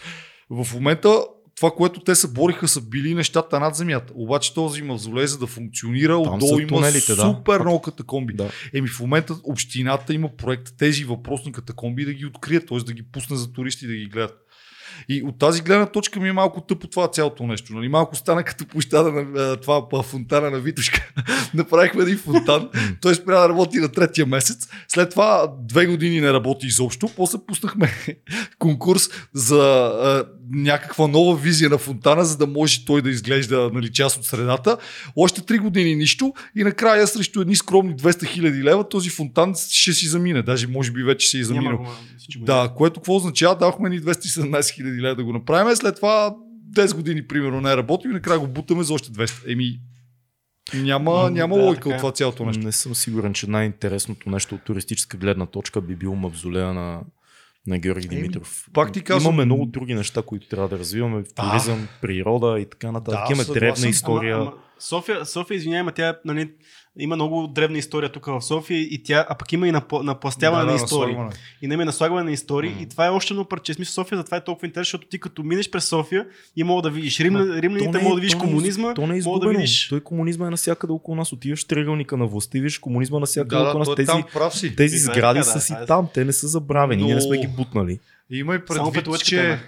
В 0.51 0.75
момента 0.75 1.21
това, 1.57 1.71
което 1.71 2.01
те 2.01 2.15
се 2.15 2.33
бориха, 2.33 2.69
са 2.69 2.81
били 2.81 3.15
нещата 3.15 3.61
над 3.61 3.75
земята. 3.75 4.13
Обаче 4.17 4.55
този 4.55 4.83
мавзолей, 4.83 5.27
за 5.27 5.39
да 5.39 5.47
функционира, 5.47 6.23
Там 6.23 6.35
отдолу 6.35 6.59
има 6.59 6.69
тунелите, 6.69 7.15
да. 7.15 7.23
супер 7.23 7.61
много 7.61 7.83
катакомби. 7.83 8.35
Да. 8.35 8.51
Еми 8.75 8.89
в 8.89 9.01
момента 9.01 9.37
общината 9.45 10.15
има 10.15 10.37
проект 10.37 10.75
тези 10.79 11.05
въпросни 11.05 11.53
катакомби 11.53 12.05
да 12.05 12.13
ги 12.15 12.27
открият, 12.27 12.69
т.е. 12.69 12.79
да 12.79 12.93
ги 12.93 13.03
пусне 13.13 13.37
за 13.37 13.53
туристи 13.53 13.87
да 13.87 13.95
ги 13.95 14.07
гледат. 14.07 14.46
И 15.09 15.23
от 15.23 15.39
тази 15.39 15.63
гледна 15.63 15.87
точка 15.87 16.21
ми 16.21 16.29
е 16.29 16.33
малко 16.33 16.61
тъпо 16.61 16.87
това 16.87 17.09
цялото 17.09 17.47
нещо. 17.47 17.75
Нали? 17.75 17.89
Малко 17.89 18.17
стана 18.17 18.45
като 18.45 18.67
площада 18.67 19.13
на 19.13 19.57
това 19.57 19.89
па, 19.89 20.03
фонтана 20.03 20.51
на 20.51 20.59
Витушка. 20.59 21.13
Направихме 21.55 22.03
един 22.03 22.19
фонтан. 22.19 22.69
Той 23.01 23.15
спря 23.15 23.41
да 23.41 23.49
работи 23.49 23.79
на 23.79 23.89
третия 23.89 24.27
месец. 24.27 24.69
След 24.89 25.11
това 25.11 25.53
две 25.63 25.87
години 25.87 26.21
не 26.21 26.33
работи 26.33 26.67
изобщо. 26.67 27.11
После 27.17 27.39
пуснахме 27.47 27.93
конкурс 28.59 29.09
за 29.33 29.93
а, 30.03 30.25
някаква 30.51 31.07
нова 31.07 31.37
визия 31.37 31.71
на 31.71 31.79
фонтана, 31.79 32.25
за 32.25 32.37
да 32.37 32.47
може 32.47 32.85
той 32.85 33.03
да 33.03 33.11
изглежда 33.11 33.71
нали, 33.73 33.93
част 33.93 34.19
от 34.19 34.25
средата. 34.25 34.77
Още 35.17 35.41
три 35.41 35.59
години 35.59 35.95
нищо 35.97 36.33
и 36.57 36.65
накрая 36.65 37.07
срещу 37.07 37.41
едни 37.41 37.57
скромни 37.57 37.95
200 37.97 38.27
хиляди 38.27 38.65
лева 38.65 38.89
този 38.89 39.11
фонтан 39.11 39.55
ще 39.71 39.93
си 39.93 40.07
замине. 40.07 40.43
Даже 40.43 40.67
може 40.67 40.93
би 40.93 41.03
вече 41.03 41.29
се 41.29 41.39
е 41.39 41.45
заминал. 41.45 41.87
Да, 42.37 42.73
което 42.77 43.01
какво 43.01 43.17
означава? 43.17 43.55
Дадохме 43.55 43.89
ни 43.89 44.01
217 44.01 44.75
хиляди 44.87 45.03
лева 45.03 45.15
да 45.15 45.25
го 45.25 45.33
направим. 45.33 45.77
След 45.77 45.97
това 45.97 46.37
10 46.73 46.95
години, 46.95 47.27
примерно, 47.27 47.61
не 47.61 47.73
е 47.73 47.77
работил 47.77 48.09
и 48.09 48.13
накрая 48.13 48.39
го 48.39 48.47
бутаме 48.47 48.83
за 48.83 48.95
още 48.95 49.11
200. 49.11 49.53
Еми, 49.53 49.81
няма, 50.75 51.13
М, 51.15 51.31
няма 51.31 51.57
да, 51.57 51.63
логика 51.63 51.81
така 51.81 51.91
е. 51.91 51.93
от 51.93 51.99
това 51.99 52.13
цялото 52.13 52.45
нещо. 52.45 52.63
Не 52.63 52.73
съм 52.73 52.95
сигурен, 52.95 53.33
че 53.33 53.51
най-интересното 53.51 54.31
нещо 54.31 54.55
от 54.55 54.63
туристическа 54.63 55.17
гледна 55.17 55.47
точка 55.47 55.81
би 55.81 55.97
било 55.97 56.15
мавзолея 56.15 56.75
на, 56.75 57.01
на 57.67 57.79
Георги 57.79 58.07
Еми, 58.07 58.17
Димитров. 58.17 58.65
пак 58.73 58.93
ти 58.93 59.01
казвам- 59.01 59.33
Имаме 59.33 59.45
много 59.45 59.67
други 59.67 59.95
неща, 59.95 60.23
които 60.23 60.49
трябва 60.49 60.69
да 60.69 60.79
развиваме. 60.79 61.23
Да. 61.23 61.51
туризъм, 61.51 61.89
природа 62.03 62.61
и 62.61 62.67
така 62.67 62.93
нататък. 62.93 63.21
Да, 63.21 63.35
Имаме 63.35 63.55
древна 63.55 63.89
история. 63.89 64.37
Ама, 64.37 64.45
ама, 64.45 64.53
София, 64.79 65.27
София, 65.27 65.57
извинявай, 65.57 65.95
тя 65.95 66.19
нали, 66.25 66.53
има 66.99 67.17
много 67.17 67.47
древна 67.47 67.79
история 67.79 68.13
тук 68.13 68.27
в 68.27 68.43
София 68.43 68.81
и 68.81 69.03
тя, 69.03 69.27
а 69.29 69.35
пък 69.35 69.53
има 69.53 69.69
и 69.69 69.73
напла- 69.73 70.03
напластяване 70.03 70.61
Да, 70.61 70.67
на 70.67 70.73
да, 70.73 70.85
истории. 70.85 71.07
наслагване. 71.07 71.31
И 71.63 71.67
не 71.67 71.77
ме 71.77 71.85
наслагване 71.85 72.25
на 72.25 72.31
истории. 72.31 72.71
М. 72.71 72.77
И 72.81 72.87
това 72.87 73.07
е 73.07 73.11
още 73.11 73.33
едно 73.33 73.45
парче. 73.45 73.75
Смисъл 73.75 73.93
София 73.95 74.19
затова 74.19 74.37
е 74.37 74.45
толкова 74.45 74.67
интересно, 74.67 74.87
защото 74.87 75.07
ти 75.07 75.21
като 75.21 75.43
минеш 75.43 75.71
през 75.71 75.85
София 75.85 76.27
и 76.57 76.65
мога 76.65 76.83
да 76.83 76.91
видиш 76.91 77.21
Рим, 77.21 77.37
римляните, 77.37 77.99
е- 77.99 78.03
мога 78.03 78.15
да 78.15 78.21
видиш 78.21 78.35
е- 78.35 78.39
комунизма, 78.39 78.95
То 78.95 79.07
не 79.07 79.19
е 79.19 79.21
да 79.41 79.49
видиш. 79.49 79.89
Той 79.89 80.01
комунизма 80.01 80.47
е 80.47 80.51
навсякъде 80.51 80.93
около 80.93 81.17
нас. 81.17 81.33
Отиваш 81.33 81.65
триъгълника 81.65 82.17
на 82.17 82.27
властта 82.27 82.59
и 82.59 82.61
виждаш 82.61 82.79
комунизма 82.79 83.19
навсякъде 83.21 83.57
Да, 83.57 83.63
около 83.63 83.79
нас. 83.79 83.89
е 83.89 83.95
Тези, 83.95 84.07
там, 84.07 84.25
прав 84.33 84.57
си. 84.57 84.77
тези 84.77 84.99
сгради 84.99 85.43
са 85.43 85.61
си 85.61 85.75
там. 85.87 86.09
Те 86.15 86.25
не 86.25 86.33
са 86.33 86.49
забравени. 86.49 87.03
Ние 87.03 87.15
не 87.15 87.21
сме 87.21 87.39
ги 87.39 87.47
бутнали. 87.49 87.99
Има 88.31 88.55
и 88.55 88.59
предвид, 88.61 89.25
че. 89.25 89.59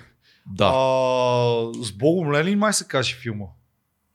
Да, 0.46 0.64
а, 0.66 1.84
с 1.84 1.92
Богом 1.92 2.32
Ленин 2.32 2.58
май 2.58 2.72
се 2.72 2.84
каже 2.84 3.14
филма. 3.14 3.44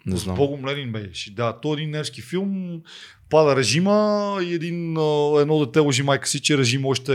Не 0.06 0.18
С 0.18 0.20
знам. 0.20 0.36
Богом 0.36 0.66
Ленин 0.66 0.92
беше. 0.92 1.32
Да, 1.32 1.60
то 1.60 1.74
е 1.74 1.74
един 1.74 1.90
немски 1.90 2.22
филм. 2.22 2.82
Пада 3.30 3.56
режима 3.56 4.38
и 4.44 4.54
един, 4.54 4.90
едно 5.40 5.66
дете 5.66 5.80
лъжи 5.80 6.04
майка 6.04 6.28
си, 6.28 6.42
че 6.42 6.58
режим 6.58 6.86
още 6.86 7.14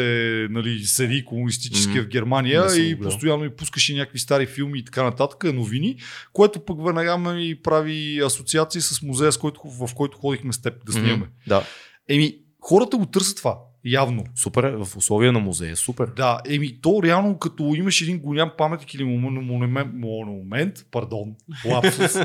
нали, 0.50 0.78
седи 0.84 1.24
комунистически 1.24 1.98
М, 1.98 2.02
в 2.02 2.06
Германия 2.06 2.64
не 2.64 2.82
и 2.82 3.00
постоянно 3.00 3.44
ми 3.44 3.50
пускаше 3.50 3.94
някакви 3.94 4.18
стари 4.18 4.46
филми 4.46 4.78
и 4.78 4.84
така 4.84 5.02
нататък, 5.02 5.44
новини, 5.54 5.96
което 6.32 6.60
пък 6.64 6.84
веднага 6.84 7.18
ми 7.18 7.56
прави 7.62 8.20
асоциации 8.24 8.80
с 8.80 9.02
музея, 9.02 9.32
с 9.32 9.38
който, 9.38 9.60
в 9.64 9.94
който 9.94 10.18
ходихме 10.18 10.52
с 10.52 10.62
теб 10.62 10.84
да 10.86 10.92
снимаме. 10.92 11.16
Мгм. 11.16 11.26
Да, 11.46 11.64
Еми, 12.08 12.38
хората 12.60 12.96
го 12.96 13.06
търсят 13.06 13.36
това. 13.36 13.58
Явно. 13.90 14.24
супер 14.36 14.62
е. 14.62 14.76
В 14.76 14.96
условия 14.96 15.32
на 15.32 15.38
музея. 15.40 15.76
Супер. 15.76 16.06
Да, 16.16 16.40
еми 16.48 16.80
то 16.80 17.00
реално 17.02 17.38
като 17.38 17.74
имаш 17.74 18.00
един 18.00 18.18
голям 18.18 18.50
паметник 18.58 18.94
или 18.94 19.04
мону- 19.04 19.40
монумент, 19.40 19.90
монумент 19.94 20.74
пардон, 20.90 21.34
лапсус, 21.64 22.16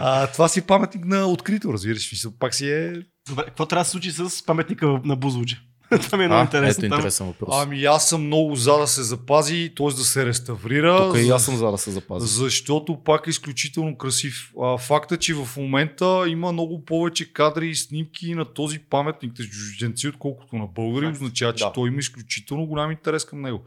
а, 0.00 0.26
това 0.26 0.48
си 0.48 0.66
паметник 0.66 1.04
на 1.04 1.26
открито, 1.26 1.72
разбираш. 1.72 2.26
Пак 2.38 2.54
си 2.54 2.70
е... 2.70 2.92
Добре, 3.28 3.44
какво 3.44 3.66
трябва 3.66 3.80
да 3.80 3.84
се 3.84 3.90
случи 3.90 4.10
с 4.10 4.46
паметника 4.46 5.00
на 5.04 5.16
Бузлуджа? 5.16 5.56
Това 6.02 6.18
ми 6.18 6.24
е 6.24 6.28
много 6.28 6.40
А, 6.40 6.44
интересно. 6.44 6.84
ето 6.84 6.94
интересен 6.94 7.26
въпрос. 7.26 7.54
Ами 7.54 7.84
аз 7.84 8.08
съм 8.08 8.22
много 8.22 8.54
за 8.54 8.72
да 8.72 8.86
се 8.86 9.02
запази, 9.02 9.72
т.е. 9.76 9.86
да 9.86 9.92
се 9.94 10.26
реставрира. 10.26 10.96
Тук 10.98 11.16
и 11.16 11.22
за- 11.22 11.34
аз 11.34 11.44
съм 11.44 11.56
за 11.56 11.66
да 11.66 11.78
се 11.78 11.90
запазя. 11.90 12.26
Защото 12.26 12.96
пак 12.96 13.26
е 13.26 13.30
изключително 13.30 13.96
красив. 13.96 14.34
А, 14.62 14.78
факта, 14.78 15.16
че 15.16 15.34
в 15.34 15.48
момента 15.56 16.24
има 16.28 16.52
много 16.52 16.84
повече 16.84 17.32
кадри 17.32 17.68
и 17.68 17.74
снимки 17.74 18.34
на 18.34 18.44
този 18.44 18.78
паметник 18.80 19.38
на 19.38 19.44
чужденци, 19.44 20.08
отколкото 20.08 20.56
на 20.56 20.66
българи, 20.66 21.06
Факт. 21.06 21.16
означава, 21.16 21.52
че 21.52 21.64
Да. 21.64 21.72
той 21.72 21.88
има 21.88 21.98
изключително 21.98 22.66
голям 22.66 22.90
интерес 22.90 23.24
към 23.24 23.40
него. 23.40 23.62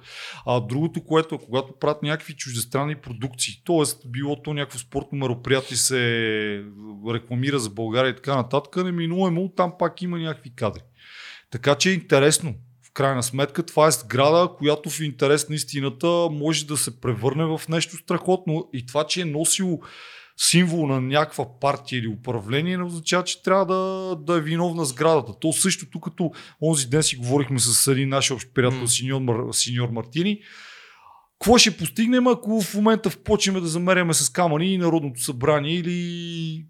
А 0.46 0.60
другото, 0.60 1.04
което 1.04 1.36
е, 1.36 1.40
когато 1.40 1.74
правят 1.74 2.04
някакви 2.04 2.34
чуждестранни 2.34 2.96
продукции, 2.96 3.54
т.е. 3.66 4.08
било 4.08 4.36
то 4.36 4.54
някакво 4.54 4.80
спортно 4.80 5.18
мероприятие 5.18 5.78
се 5.78 6.02
рекламира 7.10 7.60
за 7.60 7.70
България 7.70 8.10
и 8.10 8.16
така 8.16 8.36
нататък, 8.36 8.76
неминуемо 8.76 9.50
там 9.50 9.74
пак 9.80 10.02
има 10.02 10.20
някакви 10.20 10.50
кадри. 10.50 10.82
Така 11.52 11.76
че 11.76 11.90
е 11.90 11.94
интересно. 11.94 12.54
В 12.90 12.94
крайна 12.94 13.24
сметка 13.24 13.64
това 13.64 13.88
е 13.88 13.92
сграда, 13.92 14.50
която 14.58 14.90
в 14.90 15.00
интерес 15.00 15.50
на 15.50 15.56
истината 15.56 16.08
може 16.32 16.66
да 16.66 16.78
се 16.78 17.02
превърне 17.02 17.46
в 17.46 17.62
нещо 17.70 17.98
страхотно. 17.98 18.70
И 18.74 18.86
това, 18.86 19.04
че 19.04 19.22
е 19.22 19.26
носило 19.26 19.80
символ 20.38 20.88
на 20.88 21.02
някаква 21.02 21.60
партия 21.60 22.00
или 22.00 22.08
управление, 22.08 22.78
не 22.78 22.84
означава, 22.84 23.24
че 23.24 23.44
трябва 23.44 23.66
да, 23.66 24.16
да 24.16 24.38
е 24.40 24.42
виновна 24.42 24.86
сградата. 24.86 25.40
То 25.40 25.54
същото, 25.54 26.00
като 26.00 26.32
онзи 26.62 26.88
ден 26.88 27.04
си 27.04 27.16
говорихме 27.16 27.60
с 27.60 27.92
един 27.92 28.10
наш 28.10 28.32
общ 28.32 28.54
приятел, 28.54 28.80
М. 28.80 28.88
сеньор, 28.88 29.22
Мар, 29.22 29.38
сеньор 29.52 29.90
Мартини, 29.90 30.40
какво 31.40 31.58
ще 31.58 31.78
постигнем, 31.78 32.28
ако 32.28 32.62
в 32.62 32.74
момента 32.74 33.10
впочнем 33.10 33.62
да 33.62 33.68
замеряме 33.68 34.14
с 34.14 34.30
камъни 34.30 34.74
и 34.74 34.78
Народното 34.78 35.22
събрание 35.22 35.76
или 35.76 36.66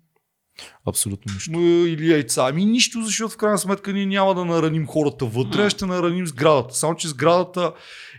Абсолютно 0.88 1.34
нищо. 1.34 1.60
Или 1.88 2.12
яйца. 2.12 2.46
Ами 2.50 2.66
нищо, 2.66 3.02
защото 3.02 3.34
в 3.34 3.38
крайна 3.38 3.58
сметка 3.58 3.94
ние 3.94 4.06
няма 4.06 4.36
да 4.36 4.46
нараним 4.46 4.88
хората 4.88 5.26
вътре, 5.26 5.70
ще 5.70 5.86
нараним 5.86 6.28
сградата. 6.28 6.76
Само, 6.76 6.96
че 6.96 7.08
сградата 7.08 7.74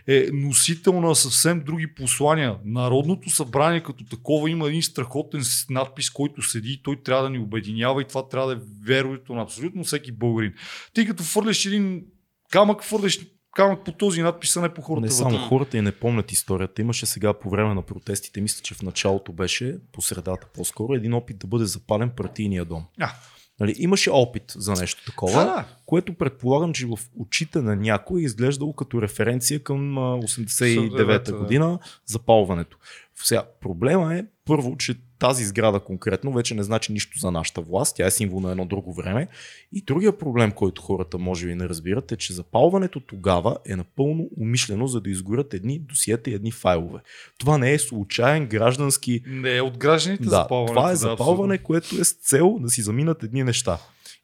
е 0.07 0.27
носител 0.33 1.01
на 1.01 1.15
съвсем 1.15 1.63
други 1.65 1.93
послания. 1.93 2.55
Народното 2.65 3.29
събрание 3.29 3.83
като 3.83 4.05
такова 4.05 4.49
има 4.49 4.67
един 4.67 4.83
страхотен 4.83 5.41
надпис, 5.69 6.09
който 6.09 6.41
седи 6.41 6.71
и 6.71 6.81
той 6.83 7.01
трябва 7.03 7.23
да 7.23 7.29
ни 7.29 7.39
обединява 7.39 8.01
и 8.01 8.07
това 8.07 8.27
трябва 8.27 8.47
да 8.47 8.61
е 8.61 8.65
вероето 8.85 9.33
на 9.33 9.41
абсолютно 9.41 9.83
всеки 9.83 10.11
българин. 10.11 10.53
Ти 10.93 11.07
като 11.07 11.23
фърляш 11.23 11.65
един 11.65 12.03
камък, 12.51 12.83
фърляш 12.83 13.19
камък 13.55 13.85
по 13.85 13.91
този 13.91 14.21
надпис, 14.21 14.57
а 14.57 14.61
не 14.61 14.73
по 14.73 14.81
хората 14.81 15.01
Не 15.01 15.07
вътре. 15.07 15.17
само 15.17 15.37
хората 15.37 15.77
и 15.77 15.81
не 15.81 15.91
помнят 15.91 16.31
историята. 16.31 16.81
Имаше 16.81 17.05
сега 17.05 17.33
по 17.33 17.49
време 17.49 17.73
на 17.73 17.81
протестите, 17.81 18.41
мисля, 18.41 18.61
че 18.63 18.73
в 18.75 18.81
началото 18.81 19.33
беше, 19.33 19.77
по 19.91 20.01
средата 20.01 20.47
по-скоро, 20.55 20.93
един 20.93 21.13
опит 21.13 21.37
да 21.37 21.47
бъде 21.47 21.65
запален 21.65 22.09
партийния 22.09 22.65
дом. 22.65 22.83
А. 22.99 23.11
Нали, 23.59 23.75
имаше 23.77 24.09
опит 24.09 24.43
за 24.55 24.73
нещо 24.73 25.05
такова, 25.05 25.39
Да, 25.39 25.45
да. 25.45 25.65
което 25.85 26.13
предполагам, 26.13 26.73
че 26.73 26.85
в 26.85 26.99
очите 27.17 27.61
на 27.61 27.75
някой 27.75 28.21
е 28.21 28.23
изглеждало 28.23 28.73
като 28.73 29.01
референция 29.01 29.63
към 29.63 29.97
а, 29.97 30.01
89-та 30.01 31.31
да. 31.31 31.37
година 31.37 31.79
запалването. 32.05 32.77
Сега, 33.23 33.43
проблема 33.61 34.15
е 34.15 34.23
първо, 34.45 34.77
че 34.77 34.95
тази 35.23 35.45
сграда 35.45 35.79
конкретно 35.79 36.33
вече 36.33 36.55
не 36.55 36.63
значи 36.63 36.91
нищо 36.91 37.19
за 37.19 37.31
нашата 37.31 37.61
власт, 37.61 37.95
тя 37.95 38.05
е 38.05 38.11
символ 38.11 38.39
на 38.39 38.51
едно 38.51 38.65
друго 38.65 38.93
време. 38.93 39.27
И 39.73 39.81
другия 39.81 40.17
проблем, 40.17 40.51
който 40.51 40.81
хората 40.81 41.17
може 41.17 41.47
би 41.47 41.55
не 41.55 41.69
разбират 41.69 42.11
е, 42.11 42.17
че 42.17 42.33
запалването 42.33 42.99
тогава 42.99 43.57
е 43.65 43.75
напълно 43.75 44.29
умишлено, 44.39 44.87
за 44.87 45.01
да 45.01 45.09
изгорят 45.09 45.53
едни 45.53 45.79
досиета 45.79 46.29
и 46.29 46.33
едни 46.33 46.51
файлове. 46.51 46.99
Това 47.37 47.57
не 47.57 47.73
е 47.73 47.79
случайен 47.79 48.45
граждански 48.45 49.21
Не 49.27 49.57
е 49.57 49.61
от 49.61 49.77
гражданите 49.77 50.23
да, 50.23 50.29
запалването. 50.29 50.73
това 50.73 50.89
е 50.89 50.91
да, 50.91 50.97
запалване, 50.97 51.57
което 51.57 51.95
е 52.01 52.03
с 52.03 52.13
цел 52.13 52.57
да 52.59 52.69
си 52.69 52.81
заминат 52.81 53.23
едни 53.23 53.43
неща. 53.43 53.77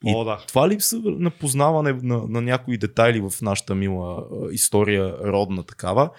И. 0.06 0.14
О, 0.16 0.24
да. 0.24 0.38
това 0.48 0.70
липса 0.70 1.02
на 1.04 1.30
познаване 1.30 1.94
на, 2.04 2.22
на 2.28 2.42
някои 2.42 2.78
детайли 2.78 3.20
в 3.20 3.34
нашата 3.42 3.76
мила 3.76 4.26
история, 4.52 5.16
родна 5.24 5.64
такава, 5.64 6.10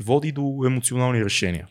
води 0.00 0.32
до 0.32 0.62
емоционални 0.66 1.24
решения. 1.24 1.68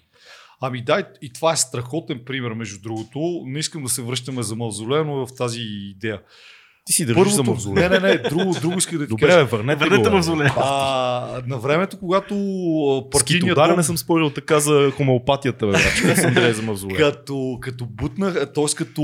Ами 0.61 0.83
да, 0.83 1.07
и- 1.21 1.33
това 1.33 1.53
е 1.53 1.57
страхотен 1.57 2.21
пример, 2.25 2.51
между 2.51 2.81
другото. 2.81 3.41
Не 3.45 3.59
искам 3.59 3.83
да 3.83 3.89
се 3.89 4.01
връщаме 4.01 4.43
за 4.43 4.55
мавзолея, 4.55 5.03
но 5.03 5.27
в 5.27 5.35
тази 5.37 5.61
идея. 5.61 6.21
Ти 6.91 6.95
си 6.95 7.05
държиш 7.05 7.27
за 7.27 7.43
Не, 7.43 7.49
мавзолея. 7.49 7.89
не, 7.89 7.99
не, 7.99 8.17
друго, 8.19 8.53
друго 8.53 8.77
иска 8.77 8.97
да 8.97 9.05
ти 9.05 9.09
Добре, 9.09 9.27
кажа. 9.27 9.45
върнете 9.45 9.79
Върнете 9.79 10.09
го. 10.09 10.15
мавзолея. 10.15 10.53
А, 10.57 11.41
на 11.47 11.57
времето, 11.57 11.99
когато 11.99 12.35
партийният 13.11 13.55
дом, 13.55 13.75
не 13.77 13.83
съм 13.83 13.97
спорил 13.97 14.29
така 14.29 14.59
за 14.59 14.91
хомеопатията, 14.91 15.65
бе, 15.65 15.71
брат. 15.71 16.17
Съм 16.17 16.53
за 16.53 16.61
мавзолея. 16.61 16.97
като, 17.11 17.57
като 17.61 17.85
бутнах, 17.85 18.53
т.е. 18.53 18.75
като 18.75 19.01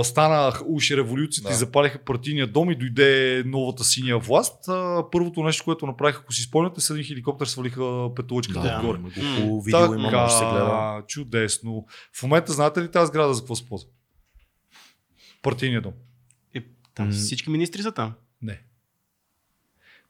а, 0.00 0.04
стана 0.04 0.52
уж 0.66 0.90
революцията 0.90 1.48
Да. 1.48 1.54
и 1.54 1.58
запалиха 1.58 1.98
партийния 1.98 2.46
дом 2.46 2.70
и 2.70 2.76
дойде 2.76 3.42
новата 3.46 3.84
синя 3.84 4.18
власт, 4.18 4.64
първото 5.12 5.42
нещо, 5.42 5.64
което 5.64 5.86
направиха, 5.86 6.20
ако 6.22 6.32
си 6.32 6.42
спомняте, 6.42 6.80
с 6.80 6.90
един 6.90 7.04
хеликоптер 7.04 7.46
свалиха 7.46 7.82
петолъчката 8.16 8.60
Да, 8.60 8.76
отгоре. 8.78 8.98
по 9.38 9.62
видео 9.62 9.84
има, 9.84 9.98
може 9.98 10.16
да 10.16 10.28
се 10.28 10.44
гледа. 10.44 11.02
чудесно. 11.06 11.84
В 12.12 12.22
момента 12.22 12.52
знаете 12.52 12.82
ли 12.82 12.90
тази 12.90 13.06
сграда 13.06 13.34
за 13.34 13.40
какво 13.40 13.56
се 13.56 13.66
ползва? 13.66 13.88
Партийният 15.42 15.82
дом. 15.84 15.92
Там 16.94 17.06
М. 17.06 17.12
всички 17.12 17.50
министри 17.50 17.82
са 17.82 17.92
там. 17.92 18.12
Не. 18.42 18.60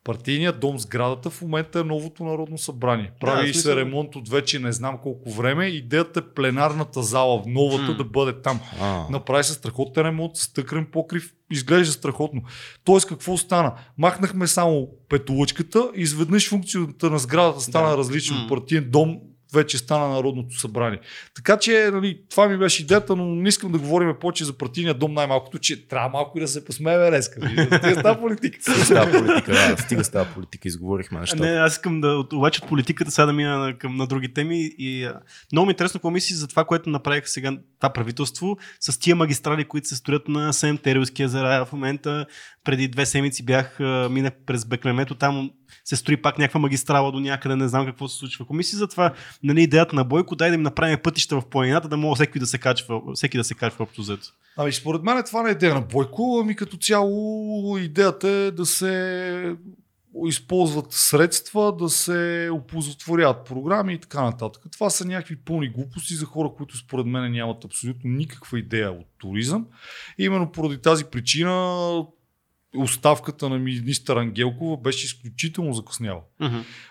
Партийният 0.05 0.61
дом 0.61 0.79
сградата 0.79 1.31
в 1.31 1.43
момента 1.43 1.81
е 1.81 1.85
новото 1.85 2.25
народно 2.25 2.59
събрание. 2.59 3.05
Да, 3.07 3.19
Прави 3.21 3.43
в 3.43 3.45
смисъл- 3.47 3.63
се 3.65 3.77
ремонт 3.77 4.17
от 4.17 4.29
вече 4.29 4.59
не 4.59 4.73
знам 4.73 4.99
колко 4.99 5.31
време. 5.31 5.67
Идеята 5.67 6.21
е 6.21 6.35
пленарната 6.35 7.03
зала, 7.03 7.43
новата, 7.47 7.83
М. 7.85 7.97
да 7.97 8.05
бъде 8.05 8.33
там. 8.35 8.61
А, 8.81 9.07
Направи 9.11 9.45
се 9.45 9.53
страхотен 9.53 10.03
ремонт, 10.03 10.37
с 10.37 10.53
тъкрен 10.53 10.87
покрив, 10.87 11.35
изглежда 11.51 11.93
страхотно. 11.93 12.43
Тоест 12.85 13.09
какво 13.09 13.37
стана? 13.37 13.75
Махнахме 13.99 14.47
само 14.47 14.89
петолъчката 15.09 15.91
изведнъж 15.95 16.49
функцията 16.49 17.11
на 17.11 17.19
сградата 17.19 17.61
стана 17.61 17.89
Да. 17.89 17.97
различна 17.97 18.37
от 18.37 18.49
партиен 18.49 18.91
дом, 18.91 19.19
вече 19.55 19.79
стана 19.79 20.09
Народното 20.09 20.59
събрание. 20.59 21.01
Така 21.37 21.59
че 21.59 21.91
нали, 21.93 22.21
това 22.31 22.49
ми 22.49 22.59
беше 22.59 22.83
идеята, 22.83 23.17
но 23.17 23.25
не 23.25 23.49
искам 23.49 23.73
да 23.73 23.79
говорим 23.79 24.15
повече 24.21 24.45
за 24.45 24.53
партийния 24.53 24.95
дом 24.95 25.15
най-малкото, 25.15 25.59
че 25.59 25.89
трябва 25.89 26.09
малко 26.09 26.39
и 26.39 26.41
да 26.41 26.49
се 26.49 26.65
посмеем 26.65 27.11
днес. 27.11 27.27
Стига 27.27 27.95
с 27.95 28.03
тази 28.03 28.19
политика. 28.21 28.59
стига 28.63 28.85
с 28.85 28.89
тази 28.89 29.13
политика, 29.13 29.53
да, 29.53 29.77
стига 29.79 30.05
с 30.05 30.11
тази 30.11 30.31
политика, 30.35 30.69
изговорихме 30.69 31.21
нещата. 31.21 31.43
Не, 31.43 31.59
аз 31.59 31.73
искам 31.73 32.01
да, 32.01 32.25
обаче 32.33 32.61
от 32.63 32.69
политиката 32.69 33.11
сега 33.11 33.27
да 33.27 33.33
мина 33.33 33.59
на, 33.59 33.79
към, 33.79 33.97
на 33.97 34.07
други 34.07 34.35
теми 34.35 34.71
и 34.79 35.05
а, 35.05 35.21
много 35.53 35.67
ми 35.67 35.71
е 35.71 35.73
интересно 35.73 35.99
какво 35.99 36.11
мислиш 36.11 36.37
за 36.37 36.49
това, 36.49 36.65
което 36.65 36.91
направиха 36.91 37.29
сега 37.29 37.53
това 37.81 37.93
правителство 37.93 38.57
с 38.81 38.99
тия 38.99 39.17
магистрали, 39.17 39.65
които 39.65 39.89
се 39.89 39.97
строят 39.97 40.29
на 40.29 40.53
Сем 40.53 40.79
Терилски 40.79 41.23
езера. 41.23 41.67
В 41.67 41.73
момента 41.73 42.27
преди 42.65 42.89
две 42.89 43.07
седмици 43.07 43.45
бях, 43.45 43.81
минах 44.11 44.33
през 44.47 44.65
Беклемето, 44.65 45.15
там 45.15 45.51
се 45.85 45.97
строи 45.97 46.23
пак 46.23 46.39
някаква 46.39 46.61
магистрала 46.61 47.13
до 47.13 47.21
някъде, 47.21 47.57
не 47.57 47.69
знам 47.69 47.87
какво 47.87 48.09
се 48.09 48.19
случва. 48.19 48.43
Ако 48.43 48.55
мислиш 48.55 48.79
за 48.79 48.89
това, 48.89 49.13
нали, 49.43 49.63
идеята 49.63 49.97
на 49.97 50.05
Бойко, 50.05 50.37
дай 50.37 50.49
да 50.49 50.55
им 50.55 50.63
направим 50.63 50.99
пътища 51.03 51.41
в 51.41 51.47
планината, 51.47 51.89
да 51.89 51.97
може 51.97 52.19
всеки 52.19 52.39
да 52.39 52.47
се 52.47 52.59
качва, 52.59 53.03
всеки 53.15 53.37
да 53.37 53.45
се 53.45 53.55
качва 53.55 53.83
общо 53.83 54.03
взето. 54.03 54.27
Ами 54.57 54.73
според 54.73 55.03
мен 55.03 55.23
това 55.27 55.43
не 55.43 55.49
е 55.49 55.53
идея 55.53 55.75
на 55.75 55.81
Бойко, 55.81 56.41
ами 56.43 56.57
като 56.57 56.77
цяло 56.77 57.79
идеята 57.79 58.29
е 58.29 58.51
да 58.51 58.67
се 58.67 59.57
използват 60.27 60.93
средства, 60.93 61.77
да 61.77 61.89
се 61.89 62.51
оползотворяват 62.53 63.47
програми 63.47 63.95
и 63.95 63.99
така 63.99 64.23
нататък. 64.23 64.63
Това 64.73 64.91
са 64.91 65.05
някакви 65.05 65.37
пълни 65.37 65.69
глупости 65.69 66.15
за 66.15 66.27
хора, 66.27 66.51
които 66.57 66.77
според 66.77 67.07
мен 67.07 67.33
нямат 67.33 67.65
абсолютно 67.65 68.11
никаква 68.11 68.59
идея 68.59 68.91
от 68.93 69.07
туризъм. 69.19 69.67
И 70.19 70.25
именно 70.25 70.53
поради 70.53 70.79
тази 70.79 71.05
причина 71.05 72.05
оставката 72.77 73.49
на 73.49 73.59
министър 73.59 74.17
Ангелкова 74.17 74.77
беше 74.77 75.07
изключително 75.07 75.73
закъсняла. 75.73 76.21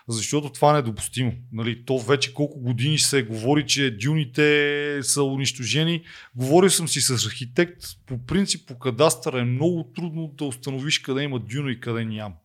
Защото 0.08 0.50
това 0.50 0.78
е 0.78 0.82
допустимо. 0.82 1.34
Нали, 1.52 1.86
то 1.86 2.00
вече 2.00 2.34
колко 2.34 2.60
години 2.60 3.00
се 3.00 3.24
говори, 3.24 3.66
че 3.66 3.98
дюните 3.98 5.00
са 5.04 5.24
унищожени. 5.24 6.04
Говорил 6.36 6.70
съм 6.70 6.88
си 6.88 7.02
с 7.02 7.26
архитект. 7.26 7.84
По 8.06 8.26
принцип, 8.26 8.68
по 8.68 8.80
кадастър 8.80 9.34
е 9.34 9.44
много 9.44 9.92
трудно 9.96 10.28
да 10.38 10.46
установиш 10.46 11.00
къде 11.00 11.24
има 11.24 11.40
дюна 11.40 11.72
и 11.72 11.80
къде 11.80 12.06
няма. 12.06 12.36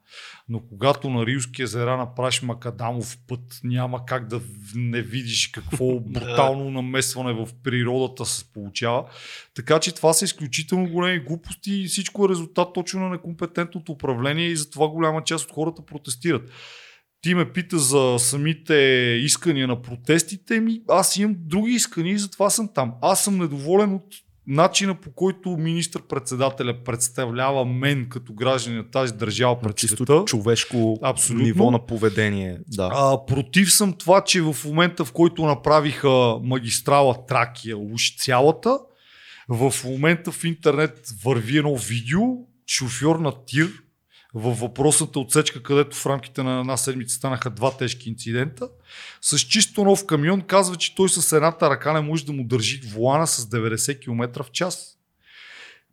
Но 0.49 0.61
когато 0.61 1.11
на 1.11 1.27
Рилски 1.27 1.63
езера 1.63 1.97
направиш 1.97 2.43
макадамов 2.43 3.19
път, 3.29 3.61
няма 3.65 4.07
как 4.07 4.29
да 4.29 4.41
не 4.75 5.03
видиш 5.03 5.49
какво 5.49 6.01
брутално 6.01 6.71
намесване 6.71 7.33
в 7.33 7.49
природата 7.63 8.25
се 8.25 8.53
получава. 8.53 9.05
Така 9.55 9.81
че 9.81 9.95
това 9.95 10.13
са 10.13 10.25
изключително 10.25 10.91
големи 10.91 11.19
глупости 11.19 11.75
и 11.75 11.87
всичко 11.87 12.25
е 12.25 12.29
резултат 12.29 12.69
точно 12.75 13.01
на 13.01 13.09
некомпетентното 13.09 13.93
управление 13.93 14.47
и 14.47 14.57
затова 14.57 14.89
голяма 14.89 15.25
част 15.25 15.45
от 15.45 15.55
хората 15.55 15.83
протестират. 15.87 16.51
Ти 17.21 17.35
ме 17.35 17.53
пита 17.53 17.79
за 17.79 18.17
самите 18.19 18.75
искания 19.23 19.69
на 19.69 19.83
протестите 19.83 20.61
ми. 20.61 20.83
Аз 20.89 21.17
имам 21.17 21.37
други 21.39 21.73
искания 21.73 22.15
и 22.15 22.19
затова 22.19 22.51
съм 22.51 22.69
там. 22.75 22.95
Аз 23.03 23.25
съм 23.25 23.39
недоволен 23.39 23.95
от 23.95 24.15
начина 24.47 24.95
по 24.95 25.13
който 25.13 25.49
министър-председателя 25.49 26.85
представлява 26.85 27.65
мен 27.65 28.07
като 28.09 28.35
гражданин 28.35 28.79
на 28.79 28.91
тази 28.91 29.15
държава 29.15 29.61
пред 29.61 29.77
чисто 29.77 29.97
света. 29.97 30.25
човешко 30.27 30.99
Абсолютно. 31.03 31.45
ниво 31.45 31.71
на 31.71 31.87
поведение. 31.87 32.59
Да. 32.69 32.91
А, 32.95 33.27
против 33.27 33.73
съм 33.73 33.93
това, 33.93 34.25
че 34.25 34.43
в 34.43 34.57
момента 34.65 35.05
в 35.05 35.13
който 35.13 35.45
направиха 35.45 36.39
магистрала 36.43 37.27
Тракия, 37.27 37.79
уж 37.79 38.17
цялата, 38.17 38.79
в 39.49 39.75
момента 39.85 40.33
в 40.33 40.45
интернет 40.45 41.13
върви 41.25 41.59
едно 41.59 41.77
видео, 41.77 42.21
шофьор 42.67 43.17
на 43.17 43.33
тир 43.47 43.69
във 44.35 44.59
въпросната 44.59 45.21
отсечка, 45.21 45.63
където 45.63 45.97
в 45.97 46.07
рамките 46.07 46.43
на 46.43 46.61
една 46.61 46.77
седмица 46.77 47.17
станаха 47.17 47.51
два 47.51 47.77
тежки 47.77 48.09
инцидента. 48.09 48.69
С 49.21 49.39
чисто 49.39 49.85
нов 49.85 50.07
камион 50.07 50.41
казва, 50.41 50.77
че 50.77 50.95
той 50.95 51.09
с 51.09 51.37
едната 51.37 51.71
ръка 51.71 51.93
не 51.93 52.01
може 52.01 52.27
да 52.27 52.33
му 52.33 52.45
държи 52.45 52.81
волана 52.87 53.27
с 53.27 53.47
90 53.47 54.01
км 54.01 54.43
в 54.43 54.51
час. 54.51 54.99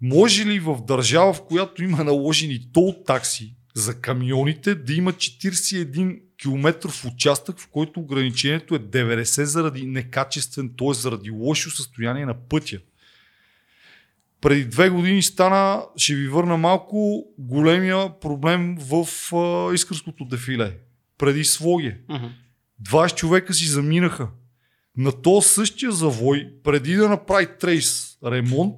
Може 0.02 0.46
ли 0.46 0.60
в 0.60 0.78
държава, 0.88 1.34
в 1.34 1.46
която 1.46 1.84
има 1.84 2.04
наложени 2.04 2.72
тол 2.74 2.96
такси 3.08 3.56
за 3.74 4.02
камионите, 4.02 4.76
да 4.76 4.94
има 4.94 5.14
41 5.14 6.22
километров 6.38 7.06
участък, 7.06 7.60
в 7.60 7.68
който 7.68 8.00
ограничението 8.00 8.76
е 8.76 8.80
90 8.80 9.44
заради 9.44 9.88
некачествен, 9.88 10.72
т.е. 10.78 10.94
заради 10.94 11.30
лошо 11.30 11.72
състояние 11.72 12.26
на 12.26 12.34
пътя? 12.34 12.80
Преди 14.42 14.66
две 14.66 14.89
години 14.89 15.22
стана, 15.22 15.84
ще 15.98 16.16
ви 16.16 16.28
върна 16.28 16.58
малко, 16.58 17.26
големия 17.38 18.20
проблем 18.20 18.78
в 18.80 19.08
а, 19.36 19.74
Искърското 19.74 20.26
дефиле. 20.26 20.78
Преди 21.18 21.44
Своге. 21.44 21.98
Мгм. 22.10 22.26
20 22.84 23.16
човека 23.16 23.54
си 23.54 23.66
заминаха. 23.66 24.28
На 24.98 25.12
то 25.12 25.42
същия 25.42 25.92
завой, 25.92 26.54
преди 26.64 26.96
да 26.96 27.10
направи 27.10 27.48
трейс 27.60 28.18
ремонт, 28.26 28.76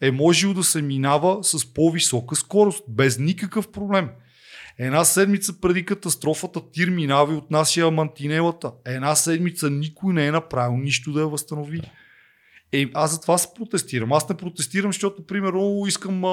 е 0.00 0.10
можело 0.10 0.54
да 0.54 0.64
се 0.64 0.82
минава 0.82 1.44
с 1.44 1.74
по-висока 1.74 2.36
скорост, 2.36 2.84
без 2.88 3.18
никакъв 3.18 3.72
проблем. 3.72 4.08
Една 4.78 5.04
седмица 5.04 5.60
преди 5.60 5.84
катастрофата 5.84 6.70
тир 6.72 6.90
минава 6.90 7.32
и 7.32 7.36
отнася 7.36 7.90
мантинелата. 7.90 8.72
Една 8.86 9.14
седмица 9.14 9.70
никой 9.70 10.14
не 10.14 10.26
е 10.26 10.30
направил 10.30 10.76
нищо 10.76 11.12
да 11.12 11.20
я 11.20 11.26
възстанови. 11.26 11.80
Е, 12.74 12.90
аз 12.94 13.10
за 13.12 13.20
това 13.20 13.38
се 13.38 13.48
протестирам. 13.54 14.12
Аз 14.12 14.28
не 14.28 14.36
протестирам, 14.36 14.92
защото, 14.92 15.26
примерно, 15.26 15.84
искам 15.88 16.24
а, 16.24 16.28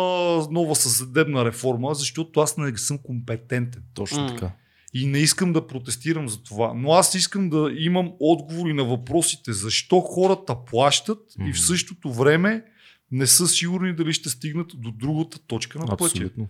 нова 0.51 0.75
съдебна 0.75 1.45
реформа, 1.45 1.93
защото 1.93 2.39
аз 2.39 2.57
не 2.57 2.77
съм 2.77 2.97
компетентен. 2.97 3.83
Точно 3.93 4.27
така. 4.27 4.51
И 4.93 5.07
не 5.07 5.17
искам 5.19 5.53
да 5.53 5.67
протестирам 5.67 6.29
за 6.29 6.43
това. 6.43 6.73
Но 6.75 6.93
аз 6.93 7.15
искам 7.15 7.49
да 7.49 7.71
имам 7.77 8.11
отговори 8.19 8.73
на 8.73 8.83
въпросите. 8.83 9.53
Защо 9.53 9.99
хората 9.99 10.55
плащат 10.65 11.19
и 11.39 11.43
Мгм. 11.43 11.53
в 11.53 11.59
същото 11.59 12.13
време 12.13 12.63
не 13.11 13.27
са 13.27 13.47
сигурни 13.47 13.95
дали 13.95 14.13
ще 14.13 14.29
стигнат 14.29 14.67
до 14.75 14.91
другата 14.91 15.39
точка 15.47 15.79
на 15.79 15.85
пътя. 15.85 16.03
Абсолютно. 16.05 16.47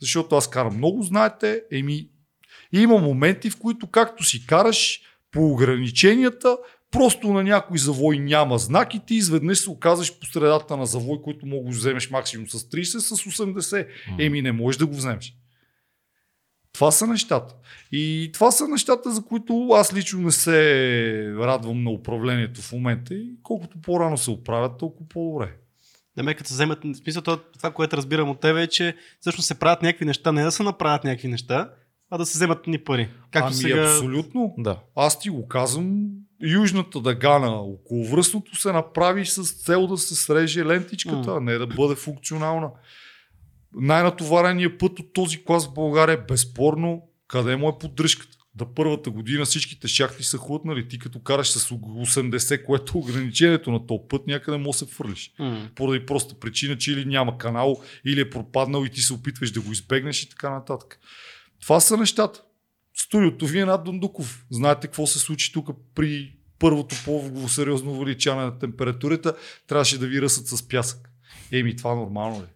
Защото 0.00 0.36
аз 0.36 0.50
карам 0.50 0.76
много, 0.76 1.02
знаете, 1.02 1.62
еми, 1.72 2.08
има 2.72 2.98
моменти, 2.98 3.50
в 3.50 3.58
които 3.58 3.86
както 3.86 4.24
си 4.24 4.46
караш 4.46 5.00
по 5.30 5.46
ограниченията, 5.52 6.56
просто 6.90 7.32
на 7.32 7.42
някой 7.42 7.78
завой 7.78 8.18
няма 8.18 8.58
знак 8.58 8.94
и 8.94 9.00
ти 9.06 9.14
изведнъж 9.14 9.58
се 9.58 9.70
оказваш 9.70 10.18
по 10.18 10.26
средата 10.26 10.76
на 10.76 10.86
завой, 10.86 11.18
който 11.22 11.46
мога 11.46 11.70
да 11.70 11.76
вземеш 11.76 12.10
максимум 12.10 12.48
с 12.48 12.58
30, 12.58 12.98
с 12.98 13.16
80. 13.16 13.86
М. 14.08 14.16
Еми 14.18 14.42
не 14.42 14.52
можеш 14.52 14.78
да 14.78 14.86
го 14.86 14.94
вземеш. 14.94 15.36
Това 16.72 16.90
са 16.90 17.06
нещата. 17.06 17.54
И 17.92 18.30
това 18.32 18.50
са 18.50 18.68
нещата, 18.68 19.10
за 19.10 19.24
които 19.24 19.68
аз 19.68 19.94
лично 19.94 20.20
не 20.20 20.32
се 20.32 21.34
радвам 21.38 21.84
на 21.84 21.90
управлението 21.90 22.62
в 22.62 22.72
момента. 22.72 23.14
И 23.14 23.36
колкото 23.42 23.78
по-рано 23.82 24.18
се 24.18 24.30
оправят, 24.30 24.78
толкова 24.78 25.08
по-добре. 25.08 25.52
Да 26.16 26.22
ме 26.22 26.34
като 26.34 26.48
се 26.48 26.54
вземат, 26.54 26.78
в 26.84 26.94
смисъл 26.94 27.22
това, 27.22 27.72
което 27.74 27.96
разбирам 27.96 28.30
от 28.30 28.40
тебе 28.40 28.62
е, 28.62 28.66
че 28.66 28.96
всъщност 29.20 29.46
се 29.46 29.58
правят 29.58 29.82
някакви 29.82 30.04
неща, 30.04 30.32
не 30.32 30.44
да 30.44 30.52
се 30.52 30.62
направят 30.62 31.04
някакви 31.04 31.28
неща, 31.28 31.70
а 32.10 32.18
да 32.18 32.26
се 32.26 32.36
вземат 32.36 32.66
ни 32.66 32.78
пари. 32.78 33.08
Както 33.30 33.46
ами 33.46 33.54
сега... 33.54 33.82
абсолютно. 33.82 34.54
Да. 34.58 34.80
Аз 34.96 35.20
ти 35.20 35.30
го 35.30 35.48
казвам, 35.48 36.06
южната 36.42 37.00
дъга 37.00 37.38
на 37.38 37.60
околовръстното 37.60 38.56
се 38.56 38.72
направи 38.72 39.26
с 39.26 39.64
цел 39.64 39.86
да 39.86 39.98
се 39.98 40.14
среже 40.14 40.64
лентичката, 40.64 41.30
а 41.30 41.40
не 41.40 41.58
да 41.58 41.66
бъде 41.66 41.94
функционална. 41.94 42.70
Най-натовареният 43.74 44.78
път 44.78 44.98
от 44.98 45.12
този 45.12 45.44
клас 45.44 45.66
в 45.66 45.74
България 45.74 46.12
е 46.12 46.26
безспорно 46.28 47.02
къде 47.28 47.56
му 47.56 47.68
е 47.68 47.78
поддръжката. 47.80 48.36
Да 48.54 48.74
първата 48.74 49.10
година 49.10 49.44
всичките 49.44 49.88
шахти 49.88 50.24
са 50.24 50.38
хлътнали. 50.38 50.88
Ти 50.88 50.98
като 50.98 51.22
караш 51.22 51.50
с 51.50 51.70
80, 51.70 52.64
което 52.64 52.98
е 52.98 53.00
ограничението 53.00 53.70
на 53.70 53.86
този 53.86 54.00
път, 54.08 54.26
някъде 54.26 54.58
може 54.58 54.78
да 54.78 54.78
се 54.78 54.94
фърлиш. 54.94 55.32
М. 55.38 55.68
Поради 55.74 56.06
проста 56.06 56.34
причина, 56.34 56.78
че 56.78 56.92
или 56.92 57.04
няма 57.04 57.38
канал, 57.38 57.82
или 58.04 58.20
е 58.20 58.30
пропаднал 58.30 58.84
и 58.84 58.90
ти 58.90 59.00
се 59.00 59.12
опитваш 59.12 59.50
да 59.50 59.60
го 59.60 59.72
избегнеш 59.72 60.22
и 60.22 60.28
така 60.28 60.50
нататък. 60.50 61.00
Това 61.60 61.80
са 61.80 61.96
нещата. 61.96 62.42
Студиото 62.94 63.46
ви 63.46 63.58
е 63.58 63.64
над 63.64 63.84
Дундуков. 63.84 64.46
Знаете 64.50 64.86
какво 64.86 65.06
се 65.06 65.18
случи 65.18 65.52
тук 65.52 65.68
при 65.94 66.36
първото 66.58 66.96
по 67.04 67.48
сериозно 67.48 67.92
увеличаване 67.92 68.44
на 68.46 68.58
температурата. 68.58 69.36
Трябваше 69.66 69.98
да 69.98 70.06
ви 70.06 70.22
ръсат 70.22 70.46
с 70.46 70.68
пясък. 70.68 71.10
Еми, 71.52 71.76
това 71.76 71.94
нормално 71.94 72.40
ли? 72.40 72.46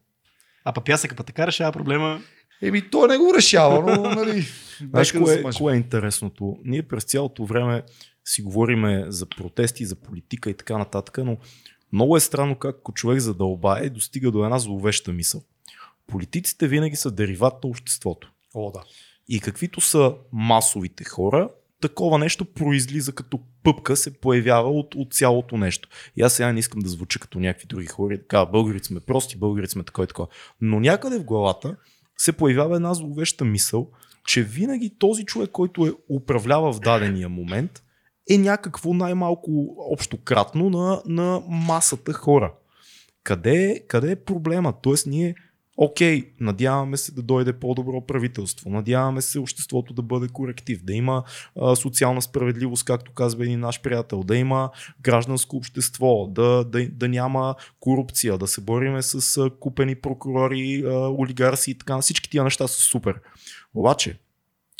А 0.64 0.72
па 0.72 0.84
пясъка 0.84 1.14
па 1.14 1.22
така 1.22 1.46
решава 1.46 1.72
проблема. 1.72 2.20
Еми, 2.62 2.90
той 2.90 3.08
не 3.08 3.16
го 3.16 3.34
решава, 3.34 3.96
но, 3.96 4.10
нали, 4.14 4.46
Знаеш, 4.90 5.12
нека 5.12 5.26
да 5.26 5.42
кое, 5.42 5.52
кое 5.52 5.74
е 5.74 5.76
интересното? 5.76 6.58
Ние 6.64 6.82
през 6.82 7.04
цялото 7.04 7.44
време 7.44 7.82
си 8.24 8.42
говориме 8.42 9.04
за 9.08 9.26
протести, 9.26 9.86
за 9.86 9.96
политика 9.96 10.50
и 10.50 10.54
така 10.54 10.78
нататък, 10.78 11.18
но 11.24 11.36
много 11.92 12.16
е 12.16 12.20
странно 12.20 12.58
как 12.58 12.76
ако 12.76 12.92
човек 12.92 13.20
задълбае 13.20 13.84
и 13.84 13.90
достига 13.90 14.30
до 14.30 14.44
една 14.44 14.58
зловеща 14.58 15.12
мисъл. 15.12 15.42
Политиците 16.06 16.68
винаги 16.68 16.96
са 16.96 17.10
дериват 17.10 17.64
на 17.64 17.70
обществото. 17.70 18.32
О, 18.54 18.70
да. 18.70 18.82
И 19.28 19.40
каквито 19.40 19.80
са 19.80 20.14
масовите 20.32 21.04
хора, 21.04 21.50
такова 21.80 22.18
нещо 22.18 22.44
произлиза 22.44 23.12
като 23.12 23.40
пъпка, 23.62 23.96
се 23.96 24.20
появява 24.20 24.70
от, 24.70 24.94
от 24.94 25.14
цялото 25.14 25.56
нещо. 25.56 25.88
И 26.16 26.22
аз 26.22 26.32
сега 26.32 26.52
не 26.52 26.58
искам 26.58 26.80
да 26.80 26.88
звуча 26.88 27.18
като 27.18 27.40
някакви 27.40 27.66
други 27.66 27.86
хора 27.86 28.18
така, 28.18 28.46
българите 28.46 28.86
сме 28.86 29.00
прости, 29.00 29.38
българите 29.38 29.72
сме 29.72 29.84
такова 29.84 30.04
и 30.04 30.08
такова. 30.08 30.28
Но 30.60 30.80
някъде 30.80 31.18
в 31.18 31.24
главата 31.24 31.76
се 32.16 32.32
появява 32.32 32.76
една 32.76 32.94
зловеща 32.94 33.44
мисъл, 33.44 33.90
че 34.26 34.42
винаги 34.42 34.98
този 34.98 35.24
човек, 35.24 35.50
който 35.50 35.86
е 35.86 35.92
управлява 36.08 36.72
в 36.72 36.80
дадения 36.80 37.28
момент, 37.28 37.82
е 38.30 38.38
някакво 38.38 38.94
най-малко 38.94 39.76
общо 39.92 40.16
кратно 40.16 40.70
на, 40.70 41.02
на 41.06 41.42
масата 41.48 42.12
хора. 42.12 42.52
Къде, 43.22 43.64
е- 43.64 43.80
къде 43.86 44.10
е 44.10 44.24
проблема? 44.24 44.74
Тоест 44.82 45.06
ние 45.06 45.34
Окей, 45.82 46.32
надяваме 46.40 46.96
се 46.96 47.12
да 47.12 47.22
дойде 47.22 47.52
по-добро 47.52 48.06
правителство, 48.06 48.70
надяваме 48.70 49.20
се 49.20 49.38
обществото 49.38 49.94
да 49.94 50.02
бъде 50.02 50.28
коректив, 50.28 50.84
да 50.84 50.92
има 50.92 51.24
а, 51.60 51.76
социална 51.76 52.22
справедливост, 52.22 52.84
както 52.84 53.12
казва 53.12 53.44
един 53.44 53.60
наш 53.60 53.82
приятел, 53.82 54.22
да 54.22 54.36
има 54.36 54.70
гражданско 55.02 55.56
общество, 55.56 56.26
да, 56.26 56.64
да, 56.64 56.88
да 56.88 57.08
няма 57.08 57.54
корупция, 57.80 58.38
да 58.38 58.46
се 58.46 58.60
бориме 58.60 59.02
с 59.02 59.36
а, 59.36 59.50
купени 59.50 59.94
прокурори, 59.94 60.82
а, 60.86 60.90
олигарси 61.08 61.70
и 61.70 61.74
така. 61.74 62.00
Всички 62.00 62.30
тия 62.30 62.44
неща 62.44 62.68
са 62.68 62.80
супер. 62.80 63.20
Обаче, 63.74 64.18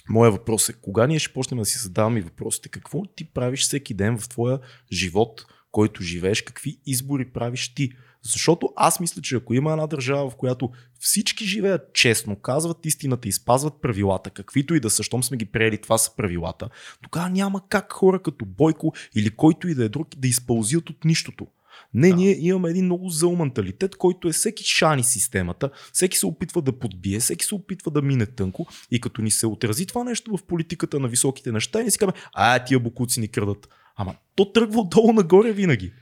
Моя 0.08 0.30
въпрос 0.30 0.68
е, 0.68 0.72
кога 0.72 1.06
ние 1.06 1.18
ще 1.18 1.32
почнем 1.32 1.58
да 1.58 1.64
си 1.64 1.78
задаваме 1.78 2.20
въпросите, 2.20 2.68
какво 2.68 3.04
ти 3.04 3.24
правиш 3.24 3.62
всеки 3.62 3.94
ден 3.94 4.18
в 4.18 4.28
твоя 4.28 4.58
живот, 4.92 5.46
който 5.72 6.02
живееш, 6.02 6.42
какви 6.42 6.78
избори 6.86 7.24
правиш 7.24 7.74
ти? 7.74 7.92
Защото 8.22 8.68
аз 8.76 9.00
мисля, 9.00 9.22
че 9.22 9.36
ако 9.36 9.54
има 9.54 9.70
една 9.70 9.86
държава, 9.86 10.30
в 10.30 10.36
която 10.36 10.70
всички 10.98 11.44
живеят 11.44 11.94
честно, 11.94 12.36
казват 12.36 12.86
истината 12.86 13.28
и 13.28 13.32
спазват 13.32 13.80
правилата, 13.82 14.30
каквито 14.30 14.74
и 14.74 14.80
да 14.80 14.90
са, 14.90 15.02
щом 15.02 15.22
сме 15.22 15.36
ги 15.36 15.44
приели, 15.44 15.78
това 15.78 15.98
са 15.98 16.16
правилата, 16.16 16.68
тогава 17.02 17.30
няма 17.30 17.68
как 17.68 17.92
хора 17.92 18.22
като 18.22 18.44
Бойко 18.44 18.92
или 19.14 19.30
който 19.30 19.68
и 19.68 19.74
да 19.74 19.84
е 19.84 19.88
друг 19.88 20.08
да 20.16 20.28
изпълзят 20.28 20.90
от 20.90 21.04
нищото. 21.04 21.46
Не, 21.94 22.08
да. 22.08 22.14
ние 22.14 22.36
имаме 22.40 22.70
един 22.70 22.84
много 22.84 23.08
зъл 23.08 23.36
менталитет, 23.36 23.96
който 23.96 24.28
е 24.28 24.32
всеки 24.32 24.64
шани 24.64 25.04
системата, 25.04 25.70
всеки 25.92 26.18
се 26.18 26.26
опитва 26.26 26.62
да 26.62 26.78
подбие, 26.78 27.20
всеки 27.20 27.44
се 27.44 27.54
опитва 27.54 27.90
да 27.90 28.02
мине 28.02 28.26
тънко 28.26 28.66
и 28.90 29.00
като 29.00 29.22
ни 29.22 29.30
се 29.30 29.46
отрази 29.46 29.86
това 29.86 30.04
нещо 30.04 30.36
в 30.36 30.46
политиката 30.46 31.00
на 31.00 31.08
високите 31.08 31.52
неща, 31.52 31.82
ни 31.82 31.90
си 31.90 31.98
казваме, 31.98 32.18
а 32.32 32.64
тия 32.64 32.80
букуци 32.80 33.20
ни 33.20 33.28
крадат. 33.28 33.68
Ама 33.96 34.14
то 34.34 34.52
тръгва 34.52 34.80
отдолу 34.80 35.12
нагоре 35.12 35.52
винаги. 35.52 35.92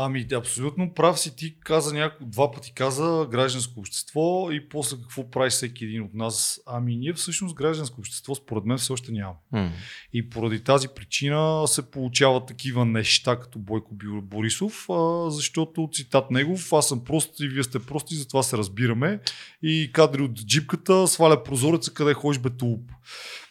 Ами, 0.00 0.26
абсолютно 0.34 0.94
прав 0.94 1.20
си. 1.20 1.36
Ти 1.36 1.60
каза 1.60 1.94
няколко, 1.94 2.24
два 2.24 2.52
пъти 2.52 2.72
каза 2.74 3.26
гражданско 3.30 3.80
общество 3.80 4.48
и 4.50 4.68
после 4.68 4.96
какво 4.96 5.30
прави 5.30 5.50
всеки 5.50 5.84
един 5.84 6.02
от 6.02 6.14
нас. 6.14 6.60
Ами, 6.66 6.96
ние 6.96 7.12
всъщност 7.12 7.54
гражданско 7.54 8.00
общество, 8.00 8.34
според 8.34 8.64
мен, 8.64 8.78
все 8.78 8.92
още 8.92 9.12
нямаме. 9.12 9.38
М. 9.52 9.72
И 10.12 10.30
поради 10.30 10.64
тази 10.64 10.88
причина 10.88 11.62
се 11.66 11.90
получават 11.90 12.46
такива 12.46 12.84
неща 12.84 13.40
като 13.40 13.58
Бойко 13.58 13.94
Борисов, 14.22 14.86
а, 14.90 15.30
защото 15.30 15.88
цитат 15.92 16.30
негов, 16.30 16.72
аз 16.72 16.88
съм 16.88 17.04
прост 17.04 17.40
и 17.40 17.48
вие 17.48 17.62
сте 17.62 17.78
прости, 17.78 18.14
затова 18.14 18.42
се 18.42 18.58
разбираме. 18.58 19.20
И 19.62 19.90
кадри 19.92 20.22
от 20.22 20.34
джипката 20.34 21.08
сваля 21.08 21.42
прозореца, 21.42 21.94
къде 21.94 22.14
ходиш 22.14 22.40
бе 22.40 22.50
тулуп. 22.50 22.90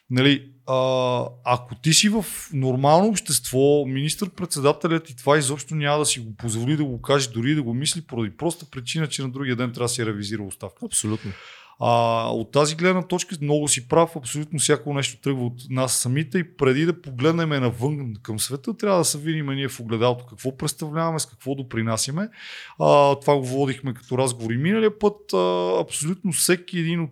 Нали, 0.09 0.51
а, 0.67 1.29
ако 1.43 1.75
ти 1.75 1.93
си 1.93 2.09
в 2.09 2.25
нормално 2.53 3.07
общество, 3.07 3.85
министър-председателят 3.85 5.09
и 5.09 5.15
това 5.15 5.37
изобщо 5.37 5.75
няма 5.75 5.99
да 5.99 6.05
си 6.05 6.19
го 6.19 6.35
позволи 6.35 6.77
да 6.77 6.83
го 6.83 7.01
каже, 7.01 7.29
дори 7.29 7.55
да 7.55 7.63
го 7.63 7.73
мисли, 7.73 8.01
поради 8.01 8.37
проста 8.37 8.65
причина, 8.65 9.07
че 9.07 9.21
на 9.21 9.29
другия 9.29 9.55
ден 9.55 9.71
трябва 9.71 9.85
да 9.85 9.89
си 9.89 10.05
ревизира 10.05 10.43
оставка. 10.43 10.85
Абсолютно. 10.85 11.31
А, 11.79 12.23
от 12.29 12.51
тази 12.51 12.75
гледна 12.75 13.01
точка 13.01 13.35
много 13.41 13.67
си 13.67 13.87
прав, 13.87 14.15
абсолютно 14.15 14.59
всяко 14.59 14.93
нещо 14.93 15.21
тръгва 15.21 15.45
от 15.45 15.61
нас 15.69 15.93
самите 15.93 16.37
и 16.37 16.55
преди 16.57 16.85
да 16.85 17.01
погледнем 17.01 17.49
навън 17.49 18.13
към 18.23 18.39
света, 18.39 18.77
трябва 18.77 18.97
да 18.97 19.05
се 19.05 19.17
видим 19.17 19.45
ние 19.45 19.67
в 19.67 19.79
огледалото 19.79 20.25
какво 20.25 20.57
представляваме, 20.57 21.19
с 21.19 21.25
какво 21.25 21.55
допринасяме. 21.55 22.29
А, 22.79 23.19
това 23.19 23.37
го 23.37 23.45
водихме 23.45 23.93
като 23.93 24.17
разговори 24.17 24.57
миналия 24.57 24.99
път. 24.99 25.33
А, 25.33 25.71
абсолютно 25.81 26.31
всеки 26.31 26.79
един 26.79 26.99
от 26.99 27.11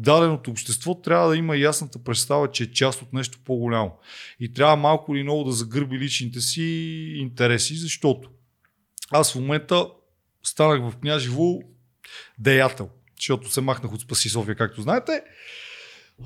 даденото 0.00 0.50
общество 0.50 1.00
трябва 1.00 1.28
да 1.28 1.36
има 1.36 1.56
ясната 1.56 1.98
представа, 1.98 2.50
че 2.50 2.62
е 2.62 2.72
част 2.72 3.02
от 3.02 3.12
нещо 3.12 3.38
по-голямо. 3.44 3.92
И 4.40 4.52
трябва 4.52 4.76
малко 4.76 5.14
или 5.14 5.22
много 5.22 5.44
да 5.44 5.52
загърби 5.52 5.98
личните 5.98 6.40
си 6.40 6.62
интереси, 7.16 7.76
защото 7.76 8.30
аз 9.10 9.32
в 9.32 9.34
момента 9.34 9.86
станах 10.42 10.90
в 10.90 10.96
Княжево 10.96 11.62
деятел, 12.38 12.88
защото 13.16 13.50
се 13.50 13.60
махнах 13.60 13.92
от 13.92 14.00
Спаси 14.00 14.28
София, 14.28 14.54
както 14.54 14.82
знаете. 14.82 15.22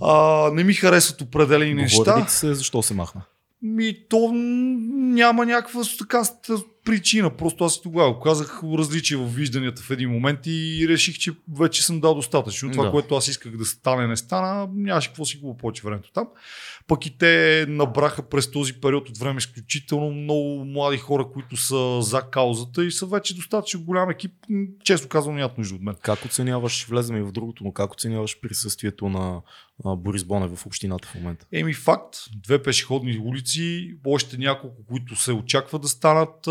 А, 0.02 0.50
не 0.52 0.64
ми 0.64 0.74
харесват 0.74 1.20
определени 1.20 1.74
неща. 1.74 2.12
Говори 2.12 2.30
се 2.30 2.54
защо 2.54 2.82
се 2.82 2.94
махна? 2.94 3.22
Ми, 3.62 4.08
то 4.08 4.32
няма 4.34 5.46
някаква 5.46 5.82
така 5.98 6.24
причина. 6.84 7.36
Просто 7.36 7.64
аз 7.64 7.82
тогава 7.82 8.20
казах 8.20 8.60
различия 8.78 9.18
в 9.18 9.34
вижданията 9.34 9.82
в 9.82 9.90
един 9.90 10.10
момент 10.10 10.40
и 10.46 10.86
реших, 10.88 11.18
че 11.18 11.32
вече 11.58 11.82
съм 11.82 12.00
дал 12.00 12.14
достатъчно. 12.14 12.70
Това, 12.72 12.84
Да. 12.84 12.90
което 12.90 13.14
аз 13.14 13.28
исках 13.28 13.56
да 13.56 13.64
стане, 13.64 14.06
не 14.06 14.16
стана. 14.16 14.68
Нямаше 14.74 15.08
какво 15.08 15.24
си 15.24 15.38
губа 15.38 15.58
повече 15.58 15.82
времето 15.84 16.10
там. 16.12 16.28
Пък 16.86 17.06
и 17.06 17.18
те 17.18 17.66
набраха 17.68 18.28
през 18.28 18.50
този 18.50 18.72
период 18.72 19.08
от 19.08 19.18
време 19.18 19.38
изключително 19.38 20.10
много 20.10 20.64
млади 20.64 20.98
хора, 20.98 21.26
които 21.32 21.56
са 21.56 22.02
за 22.02 22.22
каузата 22.22 22.84
и 22.84 22.90
са 22.90 23.06
вече 23.06 23.34
достатъчно 23.34 23.84
голям 23.84 24.10
екип. 24.10 24.32
Често 24.84 25.08
казвам, 25.08 25.36
нямат 25.36 25.58
нужда 25.58 25.74
от 25.74 25.82
мен. 25.82 25.94
Как 26.02 26.24
оценяваш, 26.24 26.86
влезем 26.86 27.16
и 27.16 27.22
в 27.22 27.32
другото, 27.32 27.64
но 27.64 27.72
как 27.72 27.92
оценяваш 27.92 28.40
присъствието 28.40 29.08
на 29.08 29.40
Борис 29.96 30.24
Бонев 30.24 30.58
в 30.58 30.66
общината 30.66 31.08
в 31.08 31.14
момента? 31.14 31.46
Еми 31.52 31.74
факт, 31.74 32.16
две 32.42 32.62
пешеходни 32.62 33.18
улици, 33.24 33.94
още 34.06 34.38
няколко, 34.38 34.76
които 34.88 35.16
се 35.16 35.32
очаква 35.32 35.78
да 35.78 35.88
станат, 35.88 36.46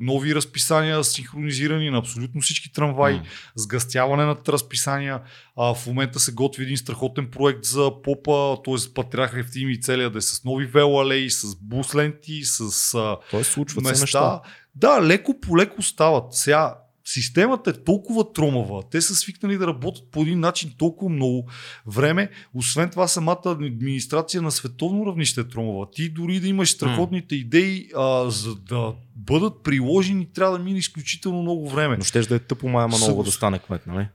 нови 0.00 0.34
разписания, 0.34 1.04
синхронизирани 1.04 1.90
на 1.90 1.98
абсолютно 1.98 2.40
всички 2.40 2.72
трамваи, 2.72 3.14
М. 3.14 3.22
сгъстяване 3.54 4.24
на 4.24 4.36
разписания. 4.48 5.20
А, 5.56 5.74
в 5.74 5.86
момента 5.86 6.20
се 6.20 6.32
готви 6.32 6.62
един 6.62 6.76
страхотен 6.76 7.30
проект 7.30 7.64
за 7.64 7.90
попа, 8.02 8.56
т.е. 8.64 8.94
Патриарха 8.94 9.40
Ефтим 9.40 9.70
и 9.70 9.80
целия 9.80 10.10
да 10.10 10.18
е 10.18 10.22
с 10.22 10.44
нови 10.44 10.66
велоалеи, 10.66 11.30
с 11.30 11.56
бус 11.62 11.94
ленти, 11.94 12.40
с 12.44 12.60
а, 12.94 13.16
Тоест 13.30 13.52
случват 13.52 13.84
се 13.84 13.90
места. 13.90 14.02
неща. 14.04 14.40
Да, 14.74 15.02
леко 15.02 15.40
по 15.40 15.58
леко 15.58 15.82
стават. 15.82 16.34
Сега, 16.34 16.74
системата 17.04 17.70
е 17.70 17.84
толкова 17.84 18.32
тромава, 18.32 18.82
те 18.90 19.00
са 19.00 19.14
свикнали 19.14 19.58
да 19.58 19.66
работят 19.66 20.10
по 20.10 20.22
един 20.22 20.40
начин 20.40 20.72
толкова 20.78 21.10
много 21.10 21.48
време. 21.86 22.30
Освен 22.54 22.90
това, 22.90 23.08
самата 23.08 23.40
администрация 23.44 24.42
на 24.42 24.50
световно 24.50 25.06
равнище 25.06 25.40
е 25.40 25.44
тромава. 25.44 25.90
Ти 25.90 26.08
дори 26.08 26.40
да 26.40 26.48
имаш 26.48 26.70
страхотните 26.70 27.34
идеи, 27.34 27.88
а, 27.96 28.30
за 28.30 28.54
да 28.54 28.94
бъдат 29.16 29.62
приложени, 29.62 30.28
трябва 30.34 30.58
да 30.58 30.64
мине 30.64 30.78
изключително 30.78 31.42
много 31.42 31.68
време. 31.68 31.96
Но 31.96 32.04
ще 32.04 32.20
да 32.20 32.34
е 32.34 32.38
тъпо 32.38 32.68
Майя 32.68 32.88
Манолова 32.88 33.12
Съглас- 33.12 33.24
да 33.24 33.32
стане 33.32 33.58
кмет, 33.58 33.86
нали? 33.86 34.06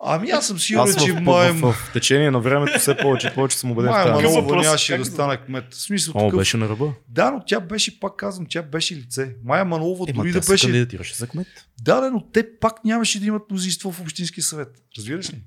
Ами 0.00 0.30
аз 0.30 0.46
съм 0.46 0.58
сигурен, 0.58 0.88
Аз 0.88 0.96
в, 0.96 1.04
че 1.04 1.12
в, 1.12 1.20
в, 1.54 1.72
в, 1.72 1.90
течение 1.92 2.30
на 2.30 2.40
времето 2.40 2.78
все 2.78 2.96
повече 2.96 3.26
и 3.26 3.34
повече 3.34 3.58
съм 3.58 3.70
убеден 3.70 3.92
тази. 3.92 4.10
Манолова 4.10 4.40
въпрос? 4.42 4.64
нямаше 4.64 4.98
да 4.98 5.04
стане 5.04 5.36
кмет. 5.36 5.74
В 5.74 5.80
смисъл 5.82 6.12
О, 6.16 6.18
такъв. 6.18 6.38
беше 6.38 6.56
на 6.56 6.68
ръба. 6.68 6.92
Да, 7.08 7.30
но 7.30 7.42
тя 7.46 7.60
беше, 7.60 8.00
пак 8.00 8.16
казвам, 8.16 8.46
тя 8.50 8.62
беше 8.62 8.96
лице. 8.96 9.34
Майя 9.44 9.64
Манолова 9.64 10.04
Ема, 10.08 10.16
дори 10.16 10.32
да 10.32 10.42
се 10.42 10.52
беше 10.52 10.66
кандидатираше 10.66 11.14
за 11.14 11.26
кмет. 11.26 11.46
Да, 11.82 12.00
да, 12.00 12.10
но 12.10 12.26
те 12.32 12.58
пак 12.60 12.84
нямаше 12.84 13.20
да 13.20 13.26
имат 13.26 13.42
мнозинство 13.50 13.92
в 13.92 14.00
Общинския 14.00 14.44
съвет. 14.44 14.68
Разбираш 14.98 15.30
ли? 15.32 15.42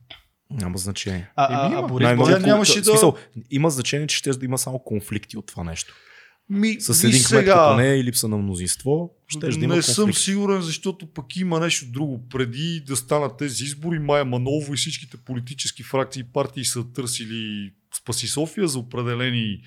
Няма 0.51 0.77
значение. 0.77 1.29
А, 1.35 1.47
а, 1.61 1.65
Еми, 1.65 1.75
а 1.75 1.79
има. 1.79 1.87
Борис 1.87 2.03
Най-много 2.05 2.29
тя 2.29 2.33
Бонев, 2.33 2.43
кон- 2.43 2.47
нямаше 2.51 2.79
в 2.81 2.83
да- 2.83 2.91
Смисъл, 2.91 3.15
има 3.51 3.69
значение, 3.69 4.07
че 4.07 4.17
ще 4.17 4.29
да 4.31 4.45
има 4.45 4.57
само 4.57 4.79
конфликти 4.79 5.37
от 5.37 5.45
това 5.47 5.63
нещо. 5.63 5.93
Ми, 6.49 6.81
С 6.81 7.03
един 7.03 7.11
кмет 7.11 7.27
сега, 7.27 7.53
като 7.53 7.75
нея 7.75 7.95
и 7.95 8.03
липса 8.03 8.27
на 8.27 8.37
мнозинство, 8.37 9.11
ще 9.27 9.47
да 9.47 9.65
има 9.65 9.75
не 9.75 9.81
съм 9.81 10.13
сигурен, 10.13 10.61
защото 10.61 11.07
пък 11.13 11.35
има 11.37 11.59
нещо 11.59 11.85
друго. 11.91 12.27
Преди 12.29 12.83
да 12.87 12.95
станат 12.95 13.37
тези 13.37 13.63
избори, 13.63 13.99
Майя 13.99 14.25
Манолова 14.25 14.73
и 14.73 14.77
всичките 14.77 15.17
политически 15.17 15.83
фракции 15.83 16.19
и 16.19 16.33
партии 16.33 16.65
са 16.65 16.83
търсили 16.93 17.71
Спаси 17.97 18.27
София 18.27 18.67
за 18.67 18.79
определени 18.79 19.61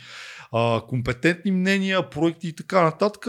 а, 0.52 0.82
компетентни 0.88 1.52
мнения, 1.52 2.10
проекти 2.10 2.48
и 2.48 2.52
така 2.52 2.82
нататък. 2.82 3.26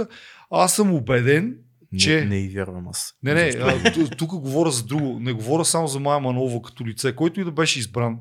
Аз 0.51 0.75
съм 0.75 0.93
убеден, 0.93 1.57
че... 1.97 2.15
Не, 2.15 2.25
не 2.25 2.39
и 2.39 2.49
вярвам 2.49 2.87
аз. 2.87 3.13
Не, 3.23 3.33
не, 3.33 3.41
а, 3.41 3.93
ту- 3.93 4.09
тук 4.17 4.29
говоря 4.29 4.71
за 4.71 4.83
друго. 4.83 5.19
Не 5.19 5.33
говоря 5.33 5.65
само 5.65 5.87
за 5.87 5.99
Майя 5.99 6.19
Манолова 6.19 6.61
като 6.61 6.85
лице, 6.85 7.15
който 7.15 7.41
и 7.41 7.43
да 7.43 7.51
беше 7.51 7.79
избран. 7.79 8.17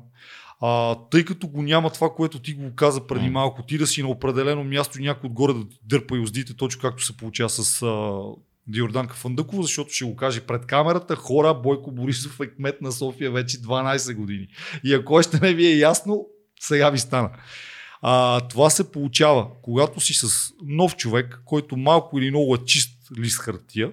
А, 0.61 0.95
тъй 1.11 1.25
като 1.25 1.47
го 1.47 1.61
няма 1.61 1.89
това, 1.89 2.09
което 2.09 2.39
ти 2.39 2.53
го 2.53 2.75
каза 2.75 3.07
преди 3.07 3.29
малко, 3.29 3.63
ти 3.63 3.77
да 3.77 3.87
си 3.87 4.03
на 4.03 4.09
определено 4.09 4.63
място 4.63 4.99
и 4.99 5.03
някой 5.03 5.27
отгоре 5.27 5.53
да 5.53 5.69
ти 5.69 5.79
дърпа 5.83 6.17
и 6.17 6.19
уздите, 6.19 6.53
точно 6.53 6.81
както 6.81 7.05
се 7.05 7.17
получава 7.17 7.49
с 7.49 7.81
а, 7.81 8.21
Диорданка 8.67 9.15
Фандъкова, 9.15 9.63
защото 9.63 9.93
ще 9.93 10.05
го 10.05 10.15
каже 10.15 10.41
пред 10.41 10.65
камерата, 10.65 11.15
хора, 11.15 11.53
Бойко 11.53 11.91
Борисов 11.91 12.39
е 12.39 12.47
кмет 12.47 12.81
на 12.81 12.91
София 12.91 13.31
вече 13.31 13.57
12 13.57 14.15
години. 14.15 14.47
И 14.83 14.93
ако 14.93 15.13
още 15.13 15.39
не 15.39 15.53
ви 15.53 15.65
е 15.65 15.77
ясно, 15.77 16.25
сега 16.59 16.89
ви 16.89 16.99
стана. 16.99 17.29
А, 18.01 18.41
това 18.41 18.69
се 18.69 18.91
получава, 18.91 19.47
когато 19.61 19.99
си 19.99 20.13
с 20.13 20.53
нов 20.65 20.95
човек, 20.95 21.41
който 21.45 21.77
малко 21.77 22.19
или 22.19 22.29
много 22.29 22.55
е 22.55 22.65
чист 22.65 22.97
лист 23.17 23.39
хартия, 23.39 23.91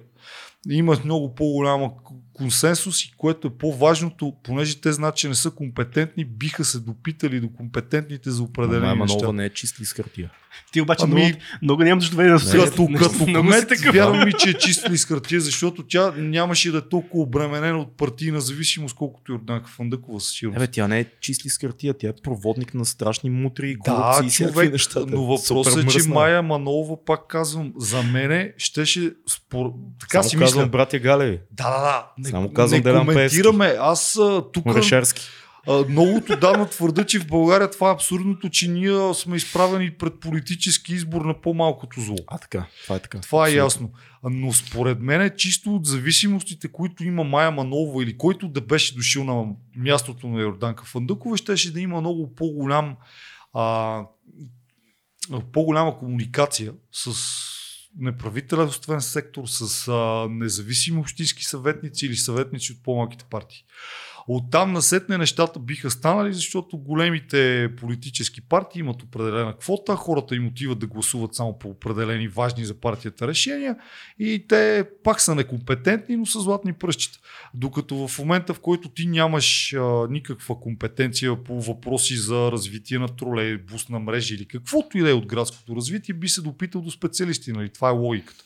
има 0.69 0.97
много 1.05 1.35
по-голяма 1.35 1.91
консенсус 2.39 3.05
и 3.05 3.13
което 3.17 3.47
е 3.47 3.51
по-важното, 3.51 4.33
понеже 4.43 4.81
те 4.81 4.91
знаят, 4.91 5.15
че 5.15 5.27
не 5.27 5.35
са 5.35 5.51
компетентни, 5.51 6.25
биха 6.25 6.65
се 6.65 6.79
допитали 6.79 7.39
до 7.39 7.49
компетентните 7.49 8.31
за 8.31 8.37
Ама 8.39 8.47
определени 8.49 8.81
Майя 8.81 8.95
неща. 8.95 9.13
Манолова 9.15 9.33
не 9.33 9.45
е 9.45 9.49
чист 9.49 9.79
лист 9.79 9.93
хартия. 9.93 10.31
Ти 10.71 10.81
обаче 10.81 11.03
Ами- 11.03 11.13
много, 11.13 11.37
много 11.61 11.83
нямаш 11.83 12.09
доверие 12.09 12.31
да 12.31 12.57
Не, 12.57 12.65
Като, 12.65 12.87
като 12.97 13.41
кмет, 13.41 13.71
вярвам 13.93 14.25
ми, 14.25 14.33
че 14.33 14.49
е 14.49 14.53
чист 14.53 14.89
лист 14.89 15.07
хартия, 15.07 15.41
защото 15.41 15.83
тя 15.87 16.13
нямаше 16.17 16.71
да 16.71 16.77
е 16.77 16.89
толкова 16.89 17.23
обременена 17.23 17.79
от 17.79 17.97
партийна 17.97 18.41
зависимост, 18.41 18.95
колкото 18.95 19.31
Йорданка 19.31 19.69
Фандъкова 19.69 20.19
със 20.21 20.33
сигурност. 20.33 20.63
Ебе, 20.63 20.71
тя 20.71 20.87
не 20.87 20.99
е 20.99 21.05
чист 21.21 21.45
лист 21.45 21.61
хартия, 21.61 21.93
тя 21.93 22.07
е 22.07 22.13
проводник 22.23 22.73
на 22.73 22.85
страшни 22.85 23.29
мутри, 23.29 23.75
Да, 23.85 23.91
корупции 23.95 24.27
и 24.27 24.29
всякакви 24.29 24.53
човек, 24.55 24.71
неща. 24.71 24.99
но 24.99 25.37
Супер 25.37 25.55
въпросът 25.55 25.83
е, 25.83 25.87
че. 25.87 26.09
Майя 26.09 26.41
Манолова, 26.41 27.05
пак 27.05 27.27
казвам, 27.27 27.73
за 27.77 28.03
мене 28.03 28.53
щеше 28.57 29.11
спор... 29.29 29.71
така 29.99 30.23
Само 30.23 30.29
си 30.29 30.37
казвам, 30.37 30.63
мисля. 30.63 30.71
братя 30.71 30.99
Галеви. 30.99 31.39
Да, 31.51 31.69
да, 31.69 31.79
да. 31.81 32.05
Не, 32.17 32.28
Само 32.29 32.53
казвам 32.53 32.81
не 32.85 33.05
коментираме. 33.05 33.75
Аз 33.79 34.17
а, 34.17 34.43
тук 34.53 34.65
Орешарски. 34.65 35.27
а, 35.67 35.85
много 35.89 36.21
отдавна 36.33 36.69
твърда, 36.69 37.05
че 37.05 37.19
в 37.19 37.27
България 37.27 37.71
това 37.71 37.89
е 37.89 37.93
абсурдното, 37.93 38.49
че 38.49 38.67
ние 38.67 39.13
сме 39.13 39.35
изправени 39.35 39.91
пред 39.91 40.19
политически 40.19 40.93
избор 40.93 41.25
на 41.25 41.41
по-малкото 41.41 42.01
зло. 42.01 42.15
А, 42.27 42.37
така. 42.37 42.65
Това 42.83 42.95
е 42.95 42.99
така. 42.99 43.19
Това 43.19 43.47
е 43.47 43.51
Абсолютно. 43.51 43.65
ясно. 43.65 43.89
Но 44.23 44.53
според 44.53 44.99
мен 45.01 45.21
е 45.21 45.35
чисто 45.35 45.75
от 45.75 45.85
зависимостите, 45.85 46.67
които 46.67 47.03
има 47.03 47.23
Майя 47.23 47.51
Манова 47.51 48.03
или 48.03 48.17
който 48.17 48.47
да 48.47 48.61
беше 48.61 48.95
дошъл 48.95 49.23
на 49.23 49.45
мястото 49.77 50.27
на 50.27 50.41
Йорданка 50.41 50.85
Фандъкова, 50.85 51.37
щеше 51.37 51.73
да 51.73 51.79
има 51.79 52.01
много 52.01 52.35
по-голям 52.35 52.95
а, 53.53 54.01
по-голяма 55.53 55.97
комуникация 55.97 56.71
с 56.91 57.13
неправителствен 57.99 59.01
сектор, 59.01 59.43
с 59.45 59.87
а, 59.87 60.27
независими 60.29 60.99
общински 60.99 61.43
съветници 61.43 62.05
или 62.05 62.15
съветници 62.15 62.71
от 62.71 62.83
по-малките 62.83 63.25
партии. 63.29 63.63
Оттам 64.31 64.73
насетне 64.73 65.17
нещата 65.17 65.59
биха 65.59 65.91
станали, 65.91 66.33
защото 66.33 66.77
големите 66.77 67.69
политически 67.77 68.41
партии 68.41 68.79
имат 68.79 69.03
определена 69.03 69.57
квота, 69.57 69.95
хората 69.95 70.35
им 70.35 70.47
отиват 70.47 70.79
да 70.79 70.87
гласуват 70.87 71.35
само 71.35 71.59
по 71.59 71.67
определени 71.67 72.27
важни 72.27 72.65
за 72.65 72.73
партията 72.73 73.27
решения 73.27 73.75
и 74.19 74.45
те 74.47 74.85
пак 75.03 75.21
са 75.21 75.35
некомпетентни, 75.35 76.15
но 76.15 76.25
са 76.25 76.39
златни 76.39 76.73
пръщчета. 76.73 77.19
Докато 77.53 78.07
в 78.07 78.19
момента, 78.19 78.53
в 78.53 78.59
който 78.59 78.89
ти 78.89 79.07
нямаш 79.07 79.73
а, 79.73 80.07
никаква 80.09 80.59
компетенция 80.59 81.43
по 81.43 81.61
въпроси 81.61 82.15
за 82.15 82.51
развитие 82.51 82.99
на 82.99 83.07
тролейбус 83.07 83.89
на 83.89 83.99
мрежи 83.99 84.35
или 84.35 84.45
каквото 84.45 84.97
и 84.97 85.01
да 85.01 85.09
е 85.09 85.13
от 85.13 85.25
градското 85.25 85.75
развитие, 85.75 86.15
би 86.15 86.29
се 86.29 86.41
допитал 86.41 86.81
до 86.81 86.91
специалисти. 86.91 87.51
Нали? 87.51 87.69
Това 87.69 87.89
е 87.89 87.93
логиката. 87.93 88.43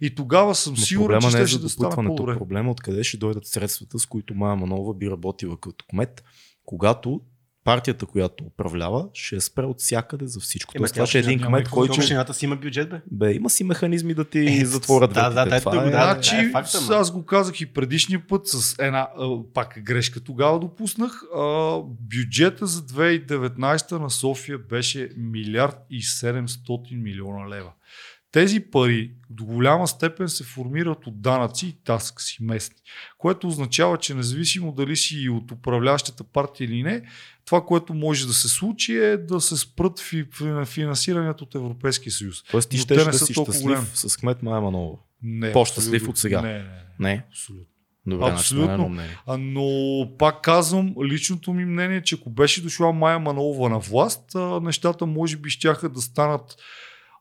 И 0.00 0.14
тогава 0.14 0.54
съм 0.54 0.74
Но 0.78 0.84
сигурен, 0.84 1.20
че 1.20 1.42
е 1.42 1.46
ще 1.46 1.58
да 1.58 1.68
стане 1.68 2.08
по-добре. 2.08 2.34
Проблема 2.38 2.68
е 2.68 2.72
откъде 2.72 3.04
ще 3.04 3.16
дойдат 3.16 3.46
средствата, 3.46 3.98
с 3.98 4.06
които 4.06 4.34
Майя 4.34 4.56
Манова 4.56 4.94
би 4.94 5.10
работила 5.10 5.25
като 5.60 5.84
кмет, 5.88 6.24
когато 6.64 7.20
партията, 7.66 8.06
която 8.06 8.44
управлява, 8.44 9.08
ще 9.14 9.40
спре 9.40 9.62
от 9.62 9.80
всякъде 9.80 10.26
за 10.26 10.40
всичко. 10.40 10.72
Ема 10.76 10.82
Тоест, 10.82 10.94
това 10.94 11.06
ще 11.06 11.18
е 11.18 11.20
един 11.20 11.40
кмет, 11.40 11.68
който... 11.68 11.92
Общината 11.92 12.34
си 12.34 12.44
има 12.44 12.56
бюджет, 12.56 12.90
бе. 12.90 13.00
Бе, 13.10 13.34
има 13.34 13.50
си 13.50 13.64
механизми 13.64 14.14
да 14.14 14.24
ти 14.24 14.38
Е, 14.38 14.64
затворят 14.64 15.12
да, 15.12 15.30
да, 15.30 15.44
да, 15.44 15.58
това 15.58 15.72
ето 15.72 15.80
е... 15.80 15.84
го, 15.84 15.90
да. 15.90 16.12
Значи, 16.12 16.36
е 16.36 16.50
факт, 16.52 16.70
ама. 16.74 16.96
аз 16.96 17.12
го 17.12 17.24
казах 17.24 17.60
и 17.60 17.66
предишния 17.66 18.22
път 18.28 18.46
с 18.46 18.78
една, 18.78 19.08
а, 19.18 19.38
пак 19.54 19.78
грешка 19.82 20.20
тогава 20.20 20.60
допуснах, 20.60 21.22
а, 21.36 21.78
бюджета 22.00 22.66
за 22.66 22.82
2019 22.82 23.92
на 23.92 24.10
София 24.10 24.58
беше 24.58 25.10
милиард 25.16 25.76
и 25.90 26.02
700 26.02 27.02
милиона 27.02 27.48
лева. 27.48 27.72
Тези 28.36 28.60
пари 28.60 29.10
до 29.30 29.44
голяма 29.44 29.88
степен 29.88 30.28
се 30.28 30.44
формират 30.44 31.06
от 31.06 31.20
данъци 31.20 31.66
и 31.66 31.76
такси 31.84 32.38
местни, 32.40 32.76
което 33.18 33.46
означава, 33.46 33.98
че 33.98 34.14
независимо 34.14 34.72
дали 34.72 34.96
си 34.96 35.28
от 35.28 35.52
управляващата 35.52 36.24
партия 36.24 36.64
или 36.64 36.82
не, 36.82 37.02
това, 37.44 37.64
което 37.64 37.94
може 37.94 38.26
да 38.26 38.32
се 38.32 38.48
случи 38.48 38.96
е 38.96 39.16
да 39.16 39.40
се 39.40 39.56
спрат 39.56 40.00
фи, 40.00 40.24
фи- 40.24 40.66
финансирането 40.66 41.44
от 41.44 41.54
Европейския 41.54 42.12
съюз. 42.12 42.42
Тоест 42.50 42.70
ти 42.70 42.78
ще 42.78 42.94
да 42.94 43.12
си 43.12 43.32
щастлив 43.32 43.62
големи. 43.62 43.86
с 43.94 44.16
кмет 44.16 44.42
Майя 44.42 44.60
Манова. 44.60 44.96
Не, 45.22 45.52
По-щастлив 45.52 46.08
от 46.08 46.18
сега. 46.18 46.42
Не, 46.42 46.52
не, 46.52 46.58
не. 46.58 47.08
Не. 47.08 47.24
Абсолютно. 47.28 47.66
Добре, 48.06 48.30
Абсолютно. 48.30 48.72
Абсолютно. 48.72 48.88
Мнение. 48.88 49.18
Но 49.38 50.16
пак 50.18 50.42
казвам, 50.42 50.94
личното 51.04 51.52
ми 51.52 51.64
мнение, 51.64 52.02
че 52.02 52.16
ако 52.20 52.30
беше 52.30 52.62
дошла 52.62 52.92
Майя 52.92 53.18
Манолова 53.18 53.68
на 53.68 53.78
власт, 53.78 54.22
нещата 54.62 55.06
може 55.06 55.36
би 55.36 55.50
щяха 55.50 55.88
да 55.88 56.00
станат 56.00 56.56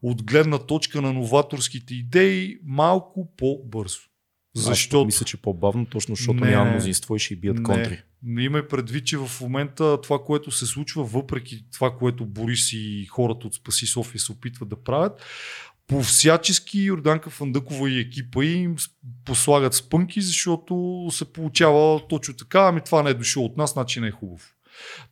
от 0.09 0.23
гледна 0.23 0.57
точка 0.57 1.01
на 1.01 1.13
новаторските 1.13 1.93
идеи 1.93 2.57
малко 2.63 3.33
по-бързо. 3.37 3.99
Аз 4.57 4.63
Защото 4.63 5.05
мисля, 5.05 5.25
че 5.25 5.37
по-бавно, 5.37 5.85
точно 5.85 6.15
защото 6.15 6.45
Не, 6.45 6.51
няма 6.51 6.65
не. 6.65 6.71
мнозинство 6.71 7.15
и 7.15 7.19
ще 7.19 7.35
бият 7.35 7.57
Не. 7.57 7.63
контри. 7.63 8.01
Имай 8.39 8.67
предвид, 8.67 9.05
че 9.05 9.17
в 9.17 9.29
момента 9.41 10.01
това, 10.01 10.19
което 10.19 10.51
се 10.51 10.65
случва, 10.65 11.03
въпреки 11.03 11.65
това, 11.73 11.97
което 11.97 12.25
Борис 12.25 12.73
и 12.73 13.05
хората 13.09 13.47
от 13.47 13.53
Спаси 13.53 13.87
София 13.87 14.19
се 14.21 14.31
опитват 14.31 14.69
да 14.69 14.83
правят, 14.83 15.21
по 15.87 16.03
всячески 16.03 16.79
Йорданка 16.79 17.29
Фандъкова 17.29 17.89
и 17.89 17.99
екипа 17.99 18.43
им 18.43 18.75
послагат 19.25 19.73
спънки, 19.73 20.21
защото 20.21 21.05
се 21.11 21.33
получава 21.33 22.07
точно 22.07 22.33
така, 22.33 22.67
ами 22.67 22.81
това 22.81 23.03
не 23.03 23.09
е 23.09 23.13
дошло 23.13 23.45
от 23.45 23.57
нас, 23.57 23.73
значи 23.73 23.99
не 23.99 24.07
е 24.07 24.11
хубаво. 24.11 24.43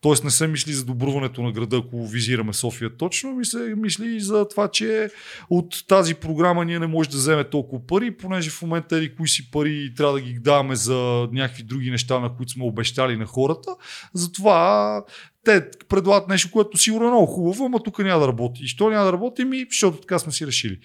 Тоест 0.01 0.24
не 0.24 0.30
се 0.30 0.47
мисли 0.47 0.74
за 0.74 0.86
добруването 0.86 1.41
на 1.41 1.51
града, 1.51 1.78
ако 1.78 2.07
визираме 2.07 2.53
София 2.53 2.97
точно, 2.97 3.36
ми 3.36 3.45
се 3.45 3.74
мисли 3.78 4.16
и 4.16 4.22
за 4.22 4.47
това, 4.47 4.68
че 4.68 5.09
от 5.49 5.88
тази 5.88 6.16
програма 6.16 6.66
ние 6.66 6.80
не 6.80 6.88
може 6.88 7.09
да 7.09 7.18
вземе 7.18 7.43
толкова 7.43 7.88
пари, 7.88 8.18
понеже 8.18 8.49
в 8.49 8.61
момента 8.61 8.95
еди 8.95 9.16
кои 9.16 9.28
си 9.28 9.51
пари 9.51 9.93
трябва 9.97 10.14
да 10.14 10.22
ги 10.22 10.39
даваме 10.39 10.76
за 10.76 11.28
някакви 11.32 11.64
други 11.64 11.91
неща, 11.91 12.20
на 12.20 12.36
които 12.36 12.51
сме 12.51 12.64
обещали 12.64 13.18
на 13.18 13.26
хората. 13.26 13.76
Затова 14.14 15.03
те 15.45 15.70
предлагат 15.89 16.28
нещо, 16.28 16.51
което 16.51 16.78
сигурно 16.78 17.07
е 17.07 17.11
много 17.11 17.26
хубаво, 17.26 17.66
ама 17.66 17.84
тук 17.84 17.99
няма 17.99 18.20
да 18.20 18.28
работи. 18.28 18.64
И 18.64 18.68
що 18.68 18.89
няма 18.89 19.05
да 19.05 19.14
работи? 19.14 19.45
Ми, 19.45 19.66
защото 19.70 19.97
така 19.97 20.20
сме 20.20 20.32
си 20.32 20.47
решили. 20.47 20.80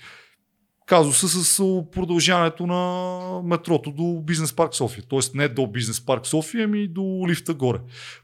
Казуса 0.89 1.29
с 1.29 1.59
продължаването 1.93 2.67
на 2.67 3.43
метрото 3.43 3.93
до 3.93 4.23
бизнес 4.23 4.53
парк 4.53 4.75
София. 4.75 5.05
Тоест 5.09 5.35
не 5.35 5.49
до 5.49 5.67
бизнес 5.67 6.01
парк 6.01 6.27
София, 6.27 6.65
ами 6.65 6.89
до 6.89 7.25
лифта 7.29 7.55
горе. 7.55 7.79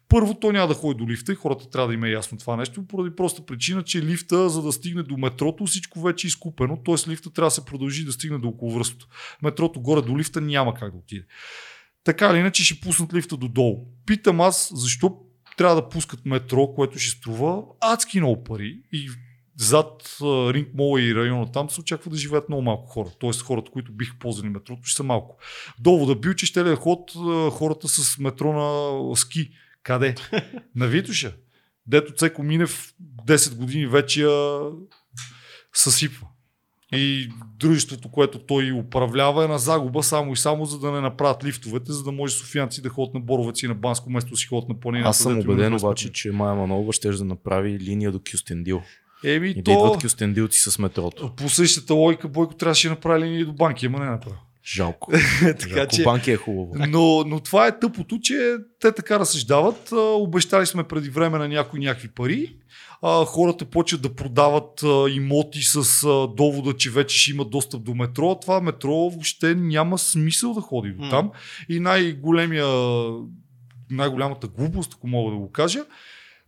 Първо, 0.08 0.34
той 0.34 0.52
няма 0.52 0.68
да 0.68 0.74
ходи 0.74 0.98
до 0.98 1.10
лифта 1.10 1.32
и 1.32 1.34
хората 1.34 1.70
трябва 1.70 1.88
да 1.88 1.94
има 1.94 2.08
ясно 2.08 2.38
това 2.38 2.56
нещо, 2.56 2.86
поради 2.86 3.16
проста 3.16 3.46
причина, 3.46 3.82
че 3.82 4.02
лифта, 4.02 4.48
за 4.48 4.62
да 4.62 4.72
стигне 4.72 5.02
до 5.02 5.16
метрото, 5.16 5.66
всичко 5.66 6.00
вече 6.02 6.26
е 6.26 6.28
изкупено. 6.28 6.78
Тоест 6.84 7.08
лифта 7.08 7.30
трябва 7.30 7.46
да 7.46 7.54
се 7.54 7.64
продължи 7.64 8.04
да 8.04 8.12
стигне 8.12 8.38
до 8.38 8.48
околовръстното. 8.48 9.06
Метрото 9.42 9.80
горе 9.80 10.02
до 10.02 10.18
лифта 10.18 10.40
няма 10.40 10.74
как 10.74 10.92
да 10.92 10.98
отиде. 10.98 11.26
Така 12.04 12.30
или 12.30 12.38
иначе 12.38 12.64
ще 12.64 12.80
пуснат 12.80 13.14
лифта 13.14 13.36
додолу. 13.36 13.86
Питам 14.06 14.40
аз, 14.40 14.72
защо 14.74 15.16
трябва 15.56 15.76
да 15.76 15.88
пускат 15.88 16.26
метро, 16.26 16.66
което 16.66 16.98
ще 16.98 17.16
струва 17.16 17.62
адски 17.80 18.20
много 18.20 18.44
пари 18.44 18.80
и 18.92 19.10
зад 19.56 20.16
Ринг 20.22 20.68
Мола 20.74 21.02
и 21.02 21.14
района 21.14 21.52
там 21.52 21.70
се 21.70 21.80
очаква 21.80 22.10
да 22.10 22.16
живеят 22.16 22.48
много 22.48 22.62
малко 22.62 22.86
хора. 22.86 23.08
Тоест 23.18 23.42
хората, 23.42 23.70
които 23.70 23.92
биха 23.92 24.16
ползвали 24.18 24.48
метрото, 24.48 24.84
ще 24.84 24.96
са 24.96 25.02
малко. 25.02 25.36
Довода 25.78 26.14
бил, 26.14 26.34
че 26.34 26.46
ще 26.46 26.64
ли 26.64 26.68
да 26.68 26.76
ход 26.76 27.12
хората 27.50 27.88
с 27.88 28.18
метро 28.18 28.52
на 28.52 29.16
ски. 29.16 29.50
Къде? 29.82 30.14
На 30.76 30.86
Витоша. 30.86 31.34
Дето 31.86 32.12
Цеко 32.12 32.42
Минев 32.42 32.94
10 33.26 33.56
години 33.56 33.86
вече 33.86 34.22
я 34.22 34.60
съсипва. 35.72 36.26
И 36.92 37.28
дружеството, 37.58 38.10
което 38.10 38.38
той 38.38 38.72
управлява 38.72 39.44
е 39.44 39.48
на 39.48 39.58
загуба 39.58 40.02
само 40.02 40.32
и 40.32 40.36
само 40.36 40.64
за 40.64 40.78
да 40.78 40.92
не 40.92 41.00
направят 41.00 41.44
лифтовете, 41.44 41.92
за 41.92 42.04
да 42.04 42.12
може 42.12 42.34
софиянци 42.34 42.82
да 42.82 42.88
ходят 42.88 43.14
на 43.14 43.20
Боровец 43.20 43.62
и 43.62 43.68
на 43.68 43.74
Банско, 43.74 44.08
вместо 44.08 44.30
да 44.30 44.36
си 44.36 44.46
ходят 44.46 44.68
на 44.68 44.80
планината. 44.80 45.08
Аз 45.08 45.18
съм 45.18 45.38
убеден 45.38 45.74
обаче, 45.74 46.12
че 46.12 46.32
Майя 46.32 46.54
Манолова 46.54 46.92
ще 46.92 47.10
да 47.10 47.24
направи 47.24 47.80
линия 47.80 48.12
до 48.12 48.20
Кюстендил. 48.30 48.82
Еми, 49.24 49.48
И 49.48 49.54
да 49.54 49.62
то 49.62 49.70
идват 49.72 50.02
кюстендилци 50.02 50.70
с 50.70 50.78
метрото. 50.78 51.32
по 51.36 51.48
същата 51.48 51.94
логика 51.94 52.28
Бойко 52.28 52.54
трябваше 52.54 52.88
да 52.88 52.94
направи 52.94 53.24
линии 53.24 53.44
до 53.44 53.52
банки, 53.52 53.86
ама 53.86 53.98
не 53.98 54.06
направи. 54.06 54.36
Жалко. 54.66 55.12
така 55.40 55.68
Жалко. 55.68 55.96
че, 55.96 56.04
Банки 56.04 56.30
е 56.30 56.36
хубаво. 56.36 56.72
но, 56.88 57.24
но 57.24 57.40
това 57.40 57.66
е 57.66 57.78
тъпото, 57.78 58.18
че 58.20 58.56
те 58.80 58.92
така 58.92 59.18
разсъждават. 59.18 59.92
Обещали 60.14 60.66
сме 60.66 60.84
преди 60.84 61.10
време 61.10 61.38
на 61.38 61.48
някои 61.48 61.80
някакви 61.80 62.08
пари. 62.08 62.56
А, 63.02 63.24
хората 63.24 63.64
почват 63.64 64.02
да 64.02 64.14
продават 64.14 64.82
а, 64.82 65.10
имоти 65.10 65.62
с 65.62 65.76
а, 66.04 66.26
довода, 66.28 66.76
че 66.76 66.90
вече 66.90 67.18
ще 67.18 67.30
имат 67.30 67.50
достъп 67.50 67.84
до 67.84 67.94
метро. 67.94 68.30
А 68.30 68.40
Това 68.40 68.60
метро 68.60 68.92
въобще 68.92 69.54
няма 69.54 69.98
смисъл 69.98 70.54
да 70.54 70.60
ходи 70.60 70.90
до 70.90 71.08
там. 71.10 71.30
И 71.68 71.80
най-големия, 71.80 72.66
най-голямата 73.90 74.46
глупост, 74.48 74.92
ако 74.94 75.08
мога 75.08 75.30
да 75.30 75.36
го 75.36 75.52
кажа, 75.52 75.84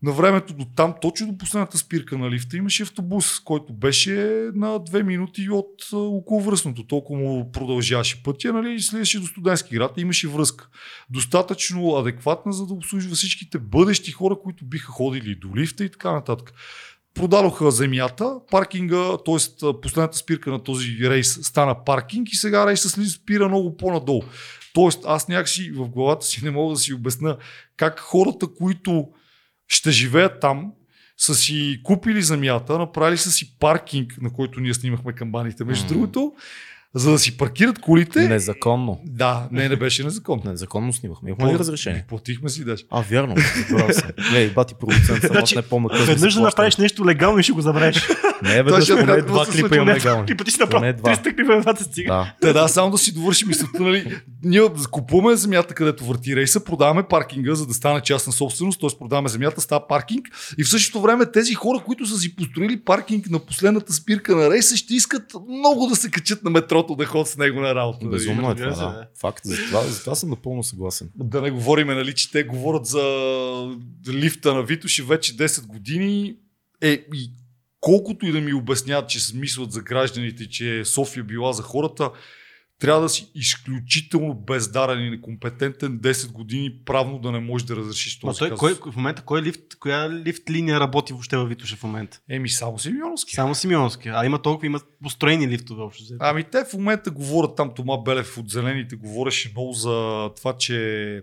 на 0.02 0.12
времето 0.12 0.54
до 0.54 0.64
там, 0.76 0.94
точно 1.02 1.26
до 1.26 1.38
последната 1.38 1.78
спирка 1.78 2.18
на 2.18 2.30
лифта, 2.30 2.56
имаше 2.56 2.82
автобус, 2.82 3.40
който 3.40 3.72
беше 3.72 4.12
на 4.54 4.78
две 4.78 5.02
минути 5.02 5.50
от 5.50 5.92
околовръстното. 5.92 6.86
Толкова 6.86 7.20
му 7.20 7.52
продължаваше 7.52 8.22
пътя, 8.22 8.52
нали, 8.52 8.80
следваше 8.80 9.20
до 9.20 9.26
студентски 9.26 9.74
град 9.74 9.92
и 9.96 10.00
имаше 10.00 10.28
връзка. 10.28 10.68
Достатъчно 11.10 11.96
адекватна, 11.96 12.52
за 12.52 12.66
да 12.66 12.74
обслужва 12.74 13.14
всичките 13.14 13.58
бъдещи 13.58 14.12
хора, 14.12 14.36
които 14.42 14.64
биха 14.64 14.92
ходили 14.92 15.34
до 15.34 15.56
лифта 15.56 15.84
и 15.84 15.90
така 15.90 16.12
нататък. 16.12 16.52
Продадоха 17.14 17.70
земята, 17.70 18.40
паркинга, 18.50 19.16
т.е. 19.26 19.80
последната 19.82 20.16
спирка 20.16 20.50
на 20.50 20.62
този 20.62 21.10
рейс 21.10 21.38
стана 21.42 21.84
паркинг 21.84 22.28
и 22.32 22.36
сега 22.36 22.66
рейсът 22.66 23.08
спира 23.10 23.48
много 23.48 23.76
по-надолу. 23.76 24.22
Тоест 24.74 25.04
аз 25.06 25.28
някакси 25.28 25.70
в 25.70 25.88
главата 25.88 26.26
си 26.26 26.44
не 26.44 26.50
мога 26.50 26.74
да 26.74 26.80
си 26.80 26.94
обясна 26.94 27.36
как 27.76 28.00
хората, 28.00 28.46
които 28.46 29.08
ще 29.68 29.90
живеят 29.90 30.40
там, 30.40 30.72
са 31.16 31.34
си 31.34 31.80
купили 31.84 32.22
земята, 32.22 32.78
направили 32.78 33.18
са 33.18 33.30
си 33.30 33.58
паркинг, 33.58 34.18
на 34.20 34.32
който 34.32 34.60
ние 34.60 34.74
снимахме 34.74 35.12
камбаните, 35.12 35.64
между 35.64 35.84
М. 35.84 35.88
другото, 35.88 36.32
за 36.96 37.10
да 37.10 37.18
си 37.18 37.36
паркират 37.36 37.78
колите. 37.78 38.28
Незаконно. 38.28 39.00
Да, 39.04 39.48
не, 39.52 39.68
не 39.68 39.76
беше 39.76 40.04
незаконно. 40.04 40.42
Незаконно 40.44 40.92
снимахме. 40.92 41.30
Имахме 41.30 41.54
ли 41.54 41.58
разрешение? 41.58 42.04
Платихме 42.08 42.48
си 42.48 42.64
даже. 42.64 42.84
А, 42.90 43.02
вярно. 43.02 43.34
Забравял 43.68 43.94
съм. 43.94 44.10
Не, 44.32 44.48
бати 44.48 44.74
продуцент 44.80 45.06
съм, 45.06 45.16
аз 45.22 45.30
Значи, 45.30 45.56
не 45.56 45.62
помня 45.62 45.88
Веднъж 46.06 46.34
да 46.34 46.40
направиш 46.40 46.76
нещо 46.76 47.06
легално 47.06 47.38
и 47.38 47.42
ще 47.42 47.52
го 47.52 47.60
забравиш. 47.60 48.08
Не, 48.42 48.62
веднъж 48.62 48.88
поне 48.88 49.22
два 49.22 49.46
клипа 49.46 49.76
имам 49.76 49.86
Няколко 49.86 50.08
легално. 50.08 50.36
пъти 50.38 50.50
си 50.50 50.60
направил 50.60 50.92
два. 50.92 51.16
300 51.16 51.36
клипа, 51.36 51.60
два 51.60 51.76
се 51.76 51.84
стига. 51.84 52.12
Да. 52.12 52.34
Те 52.40 52.52
да, 52.52 52.68
само 52.68 52.90
да 52.90 52.98
си 52.98 53.14
довърши 53.14 53.46
мисълта, 53.46 53.82
нали? 53.82 54.20
Ние 54.44 54.62
купуваме 54.90 55.36
земята, 55.36 55.74
където 55.74 56.04
върти 56.04 56.36
рейса, 56.36 56.64
продаваме 56.64 57.02
паркинга, 57.02 57.54
за 57.54 57.66
да 57.66 57.74
стане 57.74 58.00
частна 58.00 58.32
собственост, 58.32 58.80
т.е. 58.80 58.98
продаваме 58.98 59.28
земята, 59.28 59.60
става 59.60 59.86
паркинг 59.86 60.28
и 60.58 60.64
в 60.64 60.68
същото 60.68 61.00
време 61.00 61.26
тези 61.32 61.54
хора, 61.54 61.82
които 61.86 62.06
са 62.06 62.18
си 62.18 62.36
построили 62.36 62.80
паркинг 62.80 63.30
на 63.30 63.38
последната 63.38 63.92
спирка 63.92 64.36
на 64.36 64.50
рейса, 64.50 64.76
ще 64.76 64.94
искат 64.94 65.22
много 65.48 65.86
да 65.86 65.96
се 65.96 66.10
качат 66.10 66.44
на 66.44 66.50
метрото, 66.50 66.85
да 66.94 67.06
ходят 67.06 67.28
с 67.28 67.36
него 67.36 67.60
на 67.60 67.74
работа. 67.74 68.06
Безумно 68.06 68.46
е 68.46 68.50
разбира 68.50 68.74
това, 68.74 68.86
да. 68.86 68.92
да. 68.92 69.08
Факт. 69.20 69.40
За 69.44 69.56
това, 69.56 69.80
за 69.80 70.00
това 70.00 70.14
съм 70.14 70.30
напълно 70.30 70.62
съгласен. 70.62 71.10
Да 71.14 71.42
не 71.42 71.50
говориме, 71.50 71.94
нали, 71.94 72.14
че 72.14 72.30
те 72.30 72.44
говорят 72.44 72.86
за 72.86 73.02
лифта 74.08 74.54
на 74.54 74.62
Витоши 74.62 75.02
вече 75.02 75.36
10 75.36 75.66
години. 75.66 76.36
Е, 76.82 76.90
и 77.14 77.30
колкото 77.80 78.26
и 78.26 78.32
да 78.32 78.40
ми 78.40 78.52
обясняват, 78.52 79.08
че 79.08 79.20
смисълът 79.20 79.72
за 79.72 79.80
гражданите, 79.80 80.48
че 80.48 80.84
София 80.84 81.24
била 81.24 81.52
за 81.52 81.62
хората, 81.62 82.10
трябва 82.78 83.02
да 83.02 83.08
си 83.08 83.30
изключително 83.34 84.34
бездарен 84.34 85.06
и 85.06 85.10
некомпетентен 85.10 85.98
10 85.98 86.32
години 86.32 86.70
правно 86.84 87.18
да 87.18 87.32
не 87.32 87.40
можеш 87.40 87.66
да 87.66 87.76
разрешиш 87.76 88.18
този 88.20 88.38
той, 88.38 88.48
казус. 88.48 88.78
кой, 88.78 88.92
в 88.92 88.96
момента 88.96 89.22
кой 89.22 89.42
лифт, 89.42 89.60
коя 89.80 90.10
лифт 90.10 90.50
линия 90.50 90.80
работи 90.80 91.12
въобще 91.12 91.36
във 91.36 91.48
Витоша 91.48 91.76
в 91.76 91.82
момента? 91.82 92.20
Еми 92.30 92.48
само 92.48 92.78
Симеоновски. 92.78 93.34
Само 93.34 93.54
Симеонски. 93.54 94.08
А 94.08 94.26
има 94.26 94.42
толкова, 94.42 94.66
има 94.66 94.80
построени 95.02 95.48
лифтове 95.48 95.82
общо. 95.82 96.02
взето. 96.02 96.18
Ами 96.20 96.44
те 96.44 96.64
в 96.64 96.72
момента 96.72 97.10
говорят 97.10 97.56
там, 97.56 97.74
Тома 97.74 97.96
Белев 97.96 98.38
от 98.38 98.50
Зелените 98.50 98.96
говореше 98.96 99.50
много 99.54 99.72
за 99.72 100.28
това, 100.36 100.56
че 100.56 101.20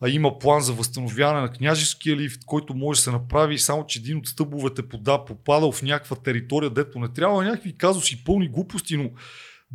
а, 0.00 0.08
има 0.08 0.38
план 0.38 0.60
за 0.60 0.72
възстановяване 0.72 1.40
на 1.40 1.52
княжеския 1.52 2.16
лифт, 2.16 2.44
който 2.46 2.74
може 2.74 2.98
да 2.98 3.02
се 3.02 3.10
направи, 3.10 3.58
само 3.58 3.86
че 3.86 3.98
един 3.98 4.18
от 4.18 4.26
стъбовете 4.26 4.88
пода, 4.88 5.24
попадал 5.24 5.72
в 5.72 5.82
някаква 5.82 6.16
територия, 6.16 6.70
дето 6.70 6.98
не 6.98 7.12
трябва, 7.12 7.44
някакви 7.44 7.76
казуси, 7.76 8.24
пълни 8.24 8.48
глупости, 8.48 8.96
но 8.96 9.10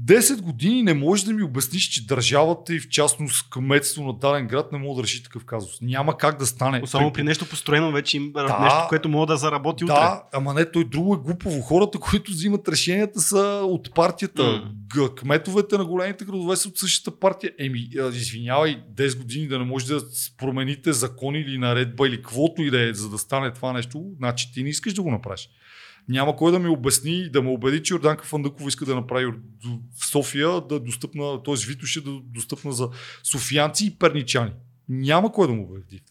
10 0.02 0.42
години 0.42 0.84
не 0.84 0.94
можеш 0.94 1.26
да 1.26 1.34
ми 1.34 1.44
обясниш, 1.44 1.84
че 1.84 2.06
държавата 2.06 2.76
и 2.76 2.80
в 2.80 2.90
частност 2.90 3.50
кметство 3.50 4.04
на 4.04 4.14
даден 4.14 4.48
град 4.48 4.72
не 4.72 4.78
може 4.78 4.96
да 4.96 5.04
реши 5.04 5.24
такъв 5.24 5.46
казус. 5.46 5.82
Няма 5.82 6.18
как 6.18 6.40
да 6.40 6.46
стане. 6.46 6.82
Той- 6.92 7.14
при 7.14 7.24
нещо 7.24 7.46
построено 7.46 7.92
вече 7.92 8.18
има 8.18 8.32
Да. 8.34 8.60
нещо, 8.60 8.80
което 8.90 9.10
мога 9.10 9.26
да 9.26 9.38
заработи 9.38 9.84
утре. 9.84 9.94
Да, 9.94 10.24
ама 10.34 10.54
не, 10.54 10.72
той 10.72 10.86
друго 10.86 11.14
е 11.14 11.18
глупово. 11.18 11.62
Хората, 11.62 12.00
които 12.00 12.32
взимат 12.32 12.68
решенията 12.68 13.22
са 13.22 13.38
от 13.64 13.94
партията. 13.96 14.64
Г- 14.90 15.16
Кметовете 15.16 15.78
на 15.78 15.86
големите 15.86 16.26
градове 16.26 16.56
са 16.56 16.68
от 16.70 16.78
същата 16.78 17.20
партия. 17.20 17.52
Еми, 17.60 17.90
извинявай, 18.14 18.84
10 18.94 19.18
години 19.18 19.48
да 19.48 19.60
не 19.60 19.66
може 19.66 19.88
да 19.88 20.02
промените 20.38 20.94
закон 20.94 21.36
или 21.36 21.58
наредба 21.58 22.08
или 22.08 22.16
каквото 22.18 22.62
и 22.62 22.72
да 22.72 22.90
е, 22.90 22.94
за 22.94 23.10
да 23.10 23.18
стане 23.18 23.54
това 23.54 23.74
нещо, 23.74 24.04
значи 24.18 24.52
ти 24.54 24.64
не 24.64 24.70
искаш 24.70 24.94
да 24.94 25.02
го 25.02 25.12
направиш. 25.12 25.50
Няма 26.10 26.36
кой 26.36 26.52
да 26.52 26.60
ми 26.60 26.68
обясни 26.68 27.20
и 27.20 27.30
да 27.30 27.42
ме 27.42 27.50
убеди, 27.50 27.84
че 27.84 27.94
Йорданка 27.94 28.26
Фандъкова 28.26 28.68
иска 28.68 28.86
да 28.86 28.96
направи 28.96 29.26
в 30.02 30.06
София 30.12 30.62
да 30.62 30.80
достъпна, 30.80 31.44
т.е. 31.44 31.56
Витоше 31.68 32.04
да 32.04 32.20
достъпна 32.24 32.72
за 32.72 32.90
софиянци 33.24 33.86
и 33.86 33.96
перничани. 34.00 34.52
Няма 34.90 35.32
кой 35.32 35.48
да 35.48 35.54
му 35.54 35.64
убеди. 35.64 36.02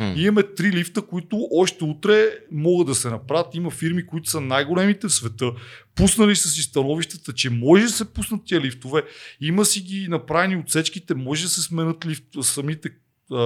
М. 0.00 0.14
И 0.16 0.22
имаме 0.22 0.42
три 0.42 0.72
лифта, 0.72 1.02
които 1.02 1.48
още 1.52 1.84
утре 1.84 2.30
могат 2.52 2.86
да 2.86 2.94
се 2.94 3.10
направят. 3.10 3.54
Има 3.54 3.70
фирми, 3.70 4.06
които 4.06 4.30
са 4.30 4.40
най-големите 4.40 5.08
в 5.08 5.12
света. 5.12 5.52
Пуснали 5.94 6.36
са 6.36 6.48
си 6.48 6.62
становищата, 6.62 7.32
че 7.32 7.50
може 7.50 7.82
да 7.82 7.88
се 7.88 8.12
пуснат 8.12 8.44
тия 8.44 8.60
лифтове. 8.60 9.02
Има 9.40 9.64
си 9.64 9.80
ги 9.80 10.08
направени 10.08 10.56
отсечките, 10.56 11.14
може 11.14 11.42
да 11.42 11.48
се 11.48 11.62
сменят 11.62 12.06
лифт, 12.06 12.24
самите 12.42 12.90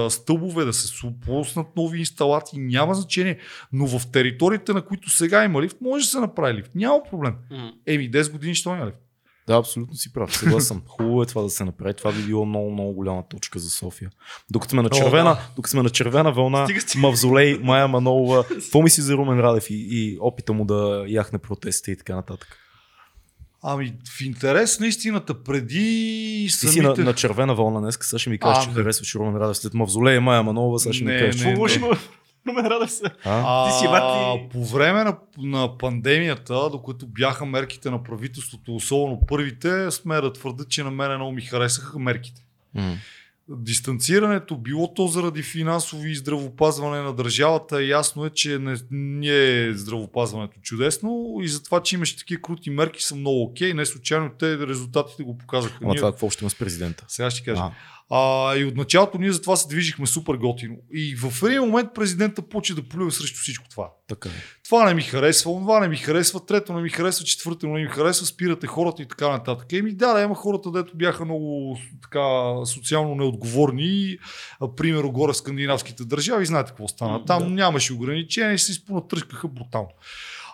стълбове, 0.09 0.65
да 0.65 0.73
се 0.73 1.07
пуснат 1.25 1.67
нови 1.75 1.99
инсталации, 1.99 2.59
няма 2.59 2.95
значение. 2.95 3.37
Но 3.71 3.87
в 3.87 4.11
териториите, 4.11 4.73
на 4.73 4.81
които 4.81 5.09
сега 5.09 5.43
има 5.43 5.61
лифт, 5.61 5.77
може 5.81 6.05
да 6.05 6.09
се 6.09 6.19
направи 6.19 6.53
лифт. 6.53 6.71
Няма 6.75 6.99
проблем. 7.09 7.35
Еми, 7.87 8.11
10 8.11 8.31
години, 8.31 8.55
що 8.55 8.75
няма 8.75 8.85
лифт? 8.85 8.97
Да, 9.47 9.57
абсолютно 9.57 9.95
си 9.95 10.13
прав. 10.13 10.37
Съгласен. 10.37 10.61
съм. 10.61 10.83
Хубаво 10.87 11.23
е 11.23 11.25
това 11.25 11.41
да 11.41 11.49
се 11.49 11.65
направи. 11.65 11.93
Това 11.93 12.11
би 12.11 12.21
било 12.21 12.45
много, 12.45 12.71
много 12.71 12.93
голяма 12.93 13.23
точка 13.29 13.59
за 13.59 13.69
София. 13.69 14.09
Докато 14.51 14.71
сме 14.71 14.81
на 14.81 14.89
О, 14.93 14.97
червена, 14.97 15.29
да. 15.29 15.49
докато 15.55 15.71
сме 15.71 15.83
на 15.83 15.89
червена 15.89 16.31
вълна, 16.31 16.65
Стига, 16.65 16.81
стига. 16.81 17.01
Мавзолей, 17.01 17.59
Майя 17.59 17.87
Манолова, 17.87 18.43
какво 18.47 18.81
мисли 18.81 19.01
за 19.01 19.13
Румен 19.13 19.39
Радев 19.39 19.69
и, 19.69 19.87
и 19.91 20.17
опита 20.21 20.53
му 20.53 20.65
да 20.65 21.05
яхне 21.07 21.39
протестите 21.39 21.91
и 21.91 21.97
така 21.97 22.15
нататък? 22.15 22.62
Ами, 23.63 23.93
в 24.09 24.21
интерес 24.21 24.79
на 24.79 24.87
истината, 24.87 25.43
преди 25.43 25.77
Ти 26.51 26.67
си 26.67 26.81
на, 26.81 26.95
на 26.97 27.13
червена 27.13 27.55
вълна 27.55 27.81
днес, 27.81 27.97
сега 28.01 28.19
ще 28.19 28.29
ми 28.29 28.37
кажеш, 28.37 28.57
А, 28.57 28.63
че 28.63 28.69
не. 28.69 28.75
харесваш 28.75 29.15
Румен 29.15 29.35
Радев 29.35 29.57
след 29.57 29.73
Мавзолей, 29.73 30.19
Майя 30.19 30.43
Манолова, 30.43 30.79
сега 30.79 30.93
ще 30.93 31.03
ми 31.03 31.11
Не, 31.11 31.19
кажеш. 31.19 31.41
не, 31.41 31.55
лошо 31.55 31.79
има? 31.79 31.97
Румен 32.47 32.65
Радев 32.65 32.91
се. 32.91 33.03
А? 33.25 33.67
Ти 33.67 33.79
си 33.79 33.85
А, 33.85 33.91
бати- 33.91 34.49
по 34.49 34.65
време 34.65 35.03
на, 35.03 35.17
на 35.37 35.77
пандемията, 35.77 36.69
докато 36.69 37.05
бяха 37.05 37.45
мерките 37.45 37.89
на 37.89 38.03
правителството, 38.03 38.75
особено 38.75 39.19
първите, 39.27 39.91
сме 39.91 40.15
да 40.15 40.33
твърдят, 40.33 40.69
че 40.69 40.83
на 40.83 40.91
мен 40.91 41.15
много 41.15 41.31
ми 41.31 41.41
харесаха 41.41 41.99
мерките. 41.99 42.41
М. 42.73 42.95
Дистанцирането, 43.49 44.57
било 44.57 44.93
то 44.93 45.07
заради 45.07 45.43
финансови 45.43 46.11
и 46.11 46.15
здравопазване 46.15 47.01
на 47.01 47.13
държавата, 47.13 47.83
ясно 47.83 48.25
е, 48.25 48.29
че 48.29 48.59
не, 48.59 48.75
не 48.91 49.57
е 49.63 49.73
здравопазването 49.73 50.59
чудесно 50.61 51.37
и 51.41 51.47
затова, 51.47 51.83
че 51.83 51.95
имаше 51.95 52.17
такива 52.17 52.41
крути 52.41 52.69
мерки 52.69 53.03
са 53.03 53.15
много 53.15 53.43
окей. 53.43 53.73
Не 53.73 53.85
случайно 53.85 54.31
те 54.39 54.57
резултатите 54.67 55.23
го 55.23 55.37
показаха. 55.37 55.77
Ама 55.81 55.89
Ние- 55.89 55.97
това 55.97 56.11
какво 56.11 56.29
ще 56.29 56.43
има 56.43 56.49
с 56.49 56.55
президента? 56.55 57.05
Сега 57.07 57.31
ще 57.31 57.43
кажа. 57.43 57.61
А, 57.61 57.71
А, 58.09 58.55
и 58.55 58.65
от 58.65 58.75
началото 58.75 59.17
ние 59.17 59.31
затова 59.31 59.55
се 59.55 59.67
движихме 59.67 60.05
супер 60.05 60.33
готино. 60.33 60.75
И 60.93 61.15
в 61.15 61.43
един 61.43 61.61
момент 61.61 61.89
президента 61.95 62.41
почва 62.41 62.75
да 62.75 62.89
плюе 62.89 63.11
срещу 63.11 63.39
всичко 63.39 63.69
това. 63.69 63.89
така 64.07 64.29
е. 64.29 64.31
Това 64.63 64.85
не 64.85 64.93
ми 64.93 65.01
харесва, 65.01 65.51
това 65.51 65.79
не 65.79 65.87
ми 65.87 65.97
харесва, 65.97 66.45
трето 66.45 66.73
не 66.73 66.81
ми 66.81 66.89
харесва, 66.89 67.25
четвърто 67.25 67.67
не 67.67 67.81
ми 67.81 67.87
харесва, 67.87 68.25
спирате 68.25 68.67
хората 68.67 69.01
и 69.01 69.07
така 69.07 69.29
нататък. 69.29 69.73
Еми 69.73 69.91
да, 69.91 70.13
да, 70.13 70.21
има 70.21 70.35
хората, 70.35 70.71
дето 70.71 70.97
бяха 70.97 71.25
много 71.25 71.77
така 72.01 72.53
социално 72.65 73.15
неотговорни. 73.15 74.17
Примерно 74.75 75.11
горе 75.11 75.33
в 75.33 75.37
скандинавските 75.37 76.05
държави, 76.05 76.45
знаете 76.45 76.69
какво 76.69 76.87
стана. 76.87 77.25
Там 77.25 77.39
да. 77.39 77.49
нямаше 77.49 77.93
ограничения 77.93 78.59
се 78.59 78.71
изпонатръскаха 78.71 79.47
брутално. 79.47 79.89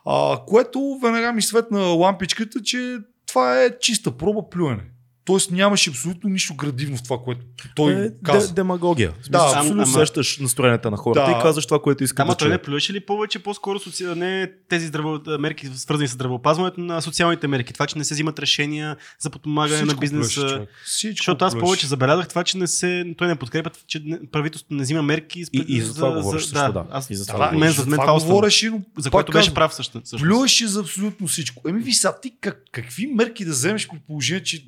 А, 0.05 0.39
което 0.47 0.99
веднага 1.03 1.33
ми 1.33 1.41
светна 1.41 1.79
лампичката, 1.79 2.61
че 2.63 2.97
това 3.25 3.63
е 3.63 3.79
чиста 3.79 4.17
проба 4.17 4.49
плюене. 4.49 4.83
Тоест 5.29 5.51
нямаше 5.51 5.89
абсолютно 5.89 6.29
нищо 6.29 6.53
градивно 6.55 6.97
в 6.97 7.03
това, 7.03 7.17
което 7.17 7.41
той 7.75 7.93
е, 7.95 8.09
каза. 8.23 8.47
де, 8.47 8.53
демагогия. 8.53 9.11
В 9.11 9.29
Да, 9.29 9.39
смисъл, 9.39 9.47
абсолютно 9.51 9.83
ама- 9.83 9.91
усещаш 9.91 10.37
настроенията 10.37 10.91
на 10.91 10.97
хората 10.97 11.25
Да. 11.25 11.31
и 11.31 11.41
казваш 11.41 11.65
това, 11.65 11.81
което 11.81 12.03
искаш 12.03 12.21
Ама 12.21 12.31
да 12.31 12.37
той 12.37 12.49
не 12.49 12.57
плюеше 12.57 12.93
ли 12.93 12.99
повече 12.99 13.39
по-скоро 13.39 13.79
соци... 13.79 14.05
не 14.05 14.51
тези 14.69 14.87
здраво... 14.87 15.19
мерки, 15.39 15.67
свързани 15.67 16.07
с 16.07 16.11
здравеопазването, 16.11 16.81
на 16.81 17.01
социалните 17.01 17.47
мерки? 17.47 17.73
Това, 17.73 17.87
че 17.87 17.97
не 17.97 18.03
се 18.03 18.13
взимат 18.13 18.39
решения 18.39 18.97
за 19.19 19.29
подпомагане 19.29 19.79
на 19.79 19.85
Всичко 19.85 19.99
бизнеса. 19.99 20.41
плюеше, 20.41 21.11
Защото 21.11 21.45
аз 21.45 21.53
плюеше. 21.53 21.61
повече 21.61 21.87
забелязах 21.87 22.27
това, 22.27 22.43
че 22.43 22.57
не 22.57 22.67
се, 22.67 23.05
той 23.17 23.27
не 23.27 23.35
подкрепя, 23.35 23.71
че 23.87 24.01
правителството 24.31 24.73
не 24.73 24.83
взима 24.83 25.01
мерки. 25.01 25.43
И- 25.53 25.65
и 25.67 25.81
за 25.81 25.95
това 25.95 26.11
говориш 26.11 26.41
също, 26.41 26.53
да. 26.73 26.85
Аз, 26.91 27.09
И 27.09 27.15
за 27.15 27.23
за 27.23 27.27
това 27.27 27.39
говориш. 27.39 27.59
мен, 27.59 27.69
за 27.69 27.75
за 27.75 27.81
мен 27.81 27.91
това 27.91 28.03
това 28.03 28.13
остана. 28.13 28.29
говореше, 28.29 28.69
но 28.69 28.81
За 28.97 29.03
пак 29.03 29.11
което 29.11 29.31
беше 29.31 29.53
прав 29.53 29.73
също. 29.73 30.01
всъщност. 30.03 30.23
Плюеше 30.25 30.67
за 30.67 30.79
абсолютно 30.79 31.27
всичко. 31.27 31.69
Еми 31.69 31.79
ви 31.81 31.93
сега, 31.93 32.19
ти 32.21 32.31
как, 32.41 32.63
какви 32.71 33.07
мерки 33.07 33.45
да 33.45 33.51
вземеш 33.51 33.87
при 33.87 33.97
положение, 33.99 34.43
че 34.43 34.65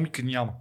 економика 0.00 0.22
няма? 0.22 0.52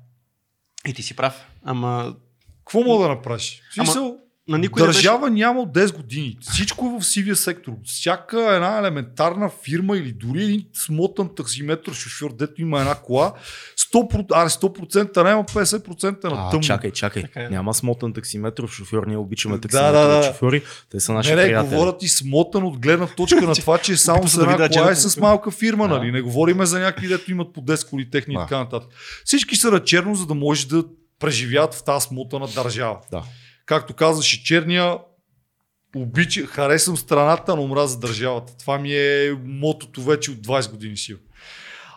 И 0.87 0.93
ти 0.93 1.03
си 1.03 1.15
прав. 1.15 1.47
Ама 1.63 2.15
Какво 2.57 2.83
мога 2.83 3.03
да 3.03 3.09
направиш? 3.09 3.61
Ама, 3.77 3.85
Смисъл, 3.85 4.17
на 4.49 4.57
никой 4.57 4.81
не 4.81 4.87
беше... 4.87 4.97
държава 4.97 5.29
няма 5.29 5.59
от 5.61 5.69
10 5.69 5.95
години. 5.95 6.37
Всичко 6.41 6.85
е 6.87 6.99
в 6.99 7.05
сивия 7.05 7.35
сектор. 7.35 7.71
Всяка 7.85 8.55
една 8.55 8.77
елементарна 8.77 9.49
фирма 9.63 9.97
или 9.97 10.11
дори 10.11 10.43
един 10.43 10.65
смотан 10.73 11.29
таксиметр 11.35 11.91
шофьор, 11.93 12.33
дето 12.33 12.61
има 12.61 12.79
една 12.79 12.95
кола, 12.95 13.33
100%, 13.93 14.25
а 14.31 14.49
100% 14.49 15.23
няма 15.23 15.43
50% 15.43 16.23
на 16.23 16.31
А, 16.37 16.49
тъмно. 16.49 16.63
чакай, 16.63 16.91
чакай. 16.91 17.21
Така 17.21 17.41
е. 17.41 17.49
Няма 17.49 17.73
смотан 17.73 18.13
таксиметров 18.13 18.71
шофьор, 18.71 19.07
ние 19.07 19.17
обичаме 19.17 19.55
Да, 19.55 19.61
таксиметрови 19.61 19.93
да, 19.97 20.17
да. 20.17 20.23
шофьори. 20.23 20.61
Те 20.91 20.99
са 20.99 21.13
наши 21.13 21.29
Не, 21.29 21.35
не, 21.35 21.43
приятели. 21.43 21.69
говорят 21.69 22.03
и 22.03 22.07
смотан 22.07 22.63
от 22.63 22.79
гледна 22.79 23.07
точка 23.07 23.41
на 23.41 23.55
това, 23.55 23.77
че 23.77 23.91
е 23.91 23.97
само 23.97 24.27
с 24.27 24.35
да 24.35 24.43
една 24.43 24.69
кола 24.69 24.91
и 24.91 24.95
с 24.95 25.17
малка 25.17 25.51
фирма, 25.51 25.87
Да. 25.87 25.97
нали? 25.97 26.11
Не 26.11 26.21
говориме 26.21 26.65
за 26.65 26.79
някакви, 26.79 27.07
дето 27.07 27.31
имат 27.31 27.53
по 27.53 27.61
10 27.61 27.89
коли 27.89 28.09
техни 28.09 28.33
и 28.33 28.37
Да. 28.37 28.43
така 28.43 28.57
нататък. 28.57 28.89
Всички 29.25 29.55
са 29.55 29.71
на 29.71 29.83
черно, 29.83 30.15
за 30.15 30.25
да 30.25 30.33
може 30.35 30.67
да 30.67 30.83
преживеят 31.19 31.73
в 31.73 31.83
тази 31.83 32.03
смотана 32.03 32.47
държава. 32.47 32.97
Да. 33.11 33.23
Както 33.69 33.93
казваше 33.93 34.43
черния, 34.43 34.97
обича, 35.95 36.45
харесвам 36.45 36.97
страната, 36.97 37.55
но 37.55 37.63
омраза 37.63 37.99
държавата. 37.99 38.57
Това 38.57 38.79
ми 38.79 38.93
е 38.93 39.37
мотото 39.45 40.01
вече 40.01 40.31
от 40.31 40.37
20 40.37 40.71
години 40.71 40.97
си. 40.97 41.15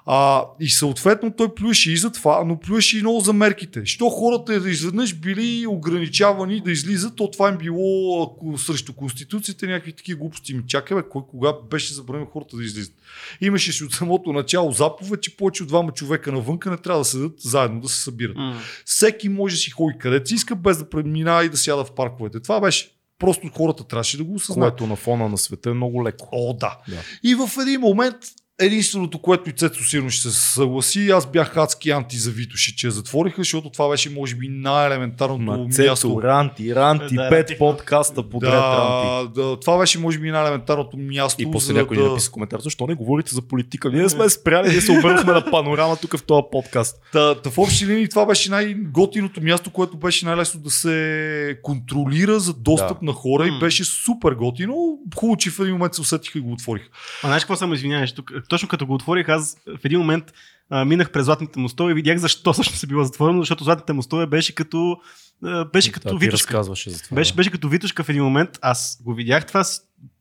А, 0.06 0.44
и 0.60 0.70
съответно 0.70 1.32
той 1.36 1.54
плюеше 1.54 1.92
и 1.92 1.96
за 1.96 2.12
това, 2.12 2.44
но 2.46 2.60
плюеше 2.60 2.98
и 2.98 3.00
много 3.00 3.20
за 3.20 3.32
мерките. 3.32 3.82
Що 3.84 4.08
хората 4.08 4.60
да 4.60 4.70
изведнъж 4.70 5.14
били 5.14 5.66
ограничавани 5.66 6.60
да 6.60 6.72
излизат, 6.72 7.16
то 7.16 7.30
това 7.30 7.48
им 7.48 7.56
било 7.56 8.22
ако, 8.22 8.58
срещу 8.58 8.92
Конституцията 8.92 9.66
някакви 9.66 9.92
такива 9.92 10.18
глупости. 10.18 10.54
Ми 10.54 10.62
чакай, 10.66 10.96
бе, 10.96 11.02
кой 11.10 11.22
кога 11.30 11.52
беше 11.70 11.94
забранено 11.94 12.26
хората 12.26 12.56
да 12.56 12.64
излизат. 12.64 12.94
Имаше 13.40 13.72
си 13.72 13.84
от 13.84 13.92
самото 13.92 14.32
начало 14.32 14.72
заповед, 14.72 15.22
че 15.22 15.36
повече 15.36 15.62
от 15.62 15.68
двама 15.68 15.92
човека 15.92 16.32
навънка 16.32 16.70
не 16.70 16.76
трябва 16.76 17.00
да 17.00 17.04
седат 17.04 17.40
заедно, 17.40 17.80
да 17.80 17.88
се 17.88 18.02
събират. 18.02 18.36
М. 18.36 18.60
Всеки 18.84 19.28
може 19.28 19.54
да 19.54 19.58
си 19.58 19.70
ходи 19.70 19.98
където 19.98 20.28
си 20.28 20.34
иска, 20.34 20.56
без 20.56 20.78
да 20.78 20.90
преминава 20.90 21.44
и 21.44 21.48
да 21.48 21.56
сяда 21.56 21.84
в 21.84 21.92
парковете. 21.92 22.40
Това 22.40 22.60
беше. 22.60 22.90
Просто 23.18 23.50
хората 23.56 23.84
трябваше 23.84 24.16
да 24.16 24.24
го 24.24 24.34
осъзнаят. 24.34 24.72
Което 24.72 24.86
на 24.86 24.96
фона 24.96 25.28
на 25.28 25.38
света 25.38 25.70
е 25.70 25.74
много 25.74 26.04
леко. 26.04 26.28
О, 26.32 26.54
да. 26.54 26.78
Да. 26.88 26.96
И 27.22 27.34
в 27.34 27.50
един 27.62 27.80
момент 27.80 28.16
единственото, 28.60 29.18
което 29.18 29.50
и 29.50 29.52
Цецо 29.52 29.84
сигурно 29.84 30.10
ще 30.10 30.30
се 30.30 30.52
съгласи, 30.52 31.10
аз 31.10 31.26
бях 31.26 31.56
адски 31.56 31.90
анти 31.90 32.16
за 32.16 32.30
Витоши, 32.30 32.76
че 32.76 32.86
я 32.86 32.90
затвориха, 32.90 33.40
защото 33.40 33.70
това 33.70 33.88
беше 33.88 34.10
може 34.10 34.34
би 34.34 34.48
най-елементарното 34.48 35.42
Ма 35.42 35.58
място. 35.58 35.82
Цецо, 35.82 36.22
Ранти, 36.22 36.74
Ранти, 36.74 37.14
Да, 37.14 37.28
пет 37.30 37.50
Ранти. 37.50 37.58
подкаста 37.58 38.28
подред 38.28 38.52
Ранти. 38.52 39.32
да, 39.34 39.42
да, 39.42 39.60
това 39.60 39.78
беше 39.78 39.98
може 39.98 40.18
би 40.18 40.30
най-елементарното 40.30 40.96
място. 40.96 41.42
И 41.42 41.50
после 41.50 41.72
някой 41.72 41.96
ни 41.96 42.02
да... 42.02 42.08
написа 42.08 42.30
коментар, 42.30 42.60
защо 42.60 42.86
не 42.86 42.94
говорите 42.94 43.34
за 43.34 43.42
политика? 43.42 43.90
Ние 43.90 44.02
не 44.02 44.08
сме 44.08 44.28
спряли, 44.28 44.68
ние 44.68 44.80
се 44.80 44.92
обърнахме 44.92 45.32
на 45.32 45.50
панорама 45.50 45.96
тук 45.96 46.16
в 46.18 46.22
този 46.22 46.42
подкаст. 46.52 46.96
Та, 47.12 47.34
та 47.34 47.50
в 47.50 47.58
общи 47.58 47.86
линии 47.86 48.08
това 48.08 48.26
беше 48.26 48.50
най-готиното 48.50 49.42
място, 49.42 49.70
което 49.70 49.96
беше 49.96 50.26
най-лесно 50.26 50.60
да 50.60 50.70
се 50.70 51.58
контролира 51.62 52.40
за 52.40 52.52
достъп 52.54 53.00
Да. 53.00 53.06
на 53.06 53.12
хора 53.12 53.46
и 53.48 53.58
беше 53.60 53.84
супер 53.84 54.32
готино. 54.32 54.98
Хубаво, 55.16 55.36
че 55.36 55.50
в 55.50 55.58
един 55.60 55.72
момент 55.72 55.94
се 55.94 56.00
усетиха 56.00 56.38
и 56.38 56.42
го 56.42 56.52
отвориха. 56.52 56.88
А 57.22 57.26
знаеш 57.26 57.42
какво 57.42 57.56
само 57.56 57.74
извиняваш? 57.74 58.12
Тук, 58.12 58.32
точно 58.48 58.69
като 58.69 58.86
го 58.86 58.94
отворих, 58.94 59.28
аз 59.28 59.56
в 59.66 59.85
един 59.85 59.98
момент 59.98 60.24
а, 60.70 60.85
минах 60.85 61.12
през 61.12 61.24
златните 61.24 61.59
мостове 61.59 61.90
и 61.90 61.94
видях 61.94 62.19
защо 62.19 62.52
всъщност 62.52 62.82
е 62.82 62.86
било 62.86 63.05
затворено, 63.05 63.39
защото 63.39 63.64
златните 63.64 63.93
мостове 63.93 64.27
беше 64.27 64.55
като, 64.55 64.97
а, 65.44 65.64
беше 65.64 65.93
като 65.93 66.09
Да, 66.09 66.16
витушка. 66.16 66.62
за 66.62 67.02
това. 67.02 67.14
Беше, 67.14 67.32
да. 67.32 67.36
беше 67.36 67.51
като 67.51 67.69
витушка 67.69 68.05
в 68.05 68.09
един 68.09 68.23
момент. 68.23 68.59
Аз 68.62 68.98
го 69.05 69.14
видях 69.14 69.47
това 69.47 69.64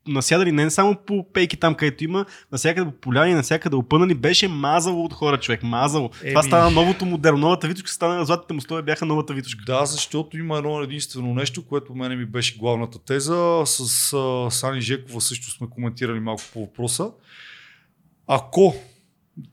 насядали 0.08 0.52
не 0.52 0.70
само 0.70 0.96
по 1.06 1.32
пейки 1.32 1.56
там, 1.56 1.74
където 1.74 2.04
има, 2.04 2.26
насякъде 2.52 2.90
по 2.90 2.96
поляни, 2.96 3.34
насякъде 3.34 3.76
опънали, 3.76 4.14
беше 4.14 4.48
мазало 4.48 5.04
от 5.04 5.12
хора, 5.12 5.40
човек. 5.40 5.62
Мазало. 5.62 6.10
Еми. 6.22 6.30
Това 6.30 6.42
стана 6.42 6.70
новото 6.70 7.06
модерно. 7.06 7.38
Новата 7.38 7.68
витушка 7.68 7.90
стана, 7.90 8.24
златните 8.24 8.54
мостове 8.54 8.82
бяха 8.82 9.06
новата 9.06 9.34
витушка. 9.34 9.64
Да, 9.66 9.86
защото 9.86 10.38
има 10.38 10.58
едно 10.58 10.82
единствено 10.82 11.34
нещо, 11.34 11.66
което 11.66 11.94
мене 11.94 12.16
ми 12.16 12.26
беше 12.26 12.56
главната 12.56 12.98
теза. 12.98 13.62
С 13.66 14.12
а, 14.12 14.50
Сани 14.50 14.80
Жекова 14.80 15.20
също 15.20 15.50
сме 15.50 15.66
коментирали 15.70 16.20
малко 16.20 16.42
по 16.52 16.60
въпроса. 16.60 17.10
Ако 18.34 18.74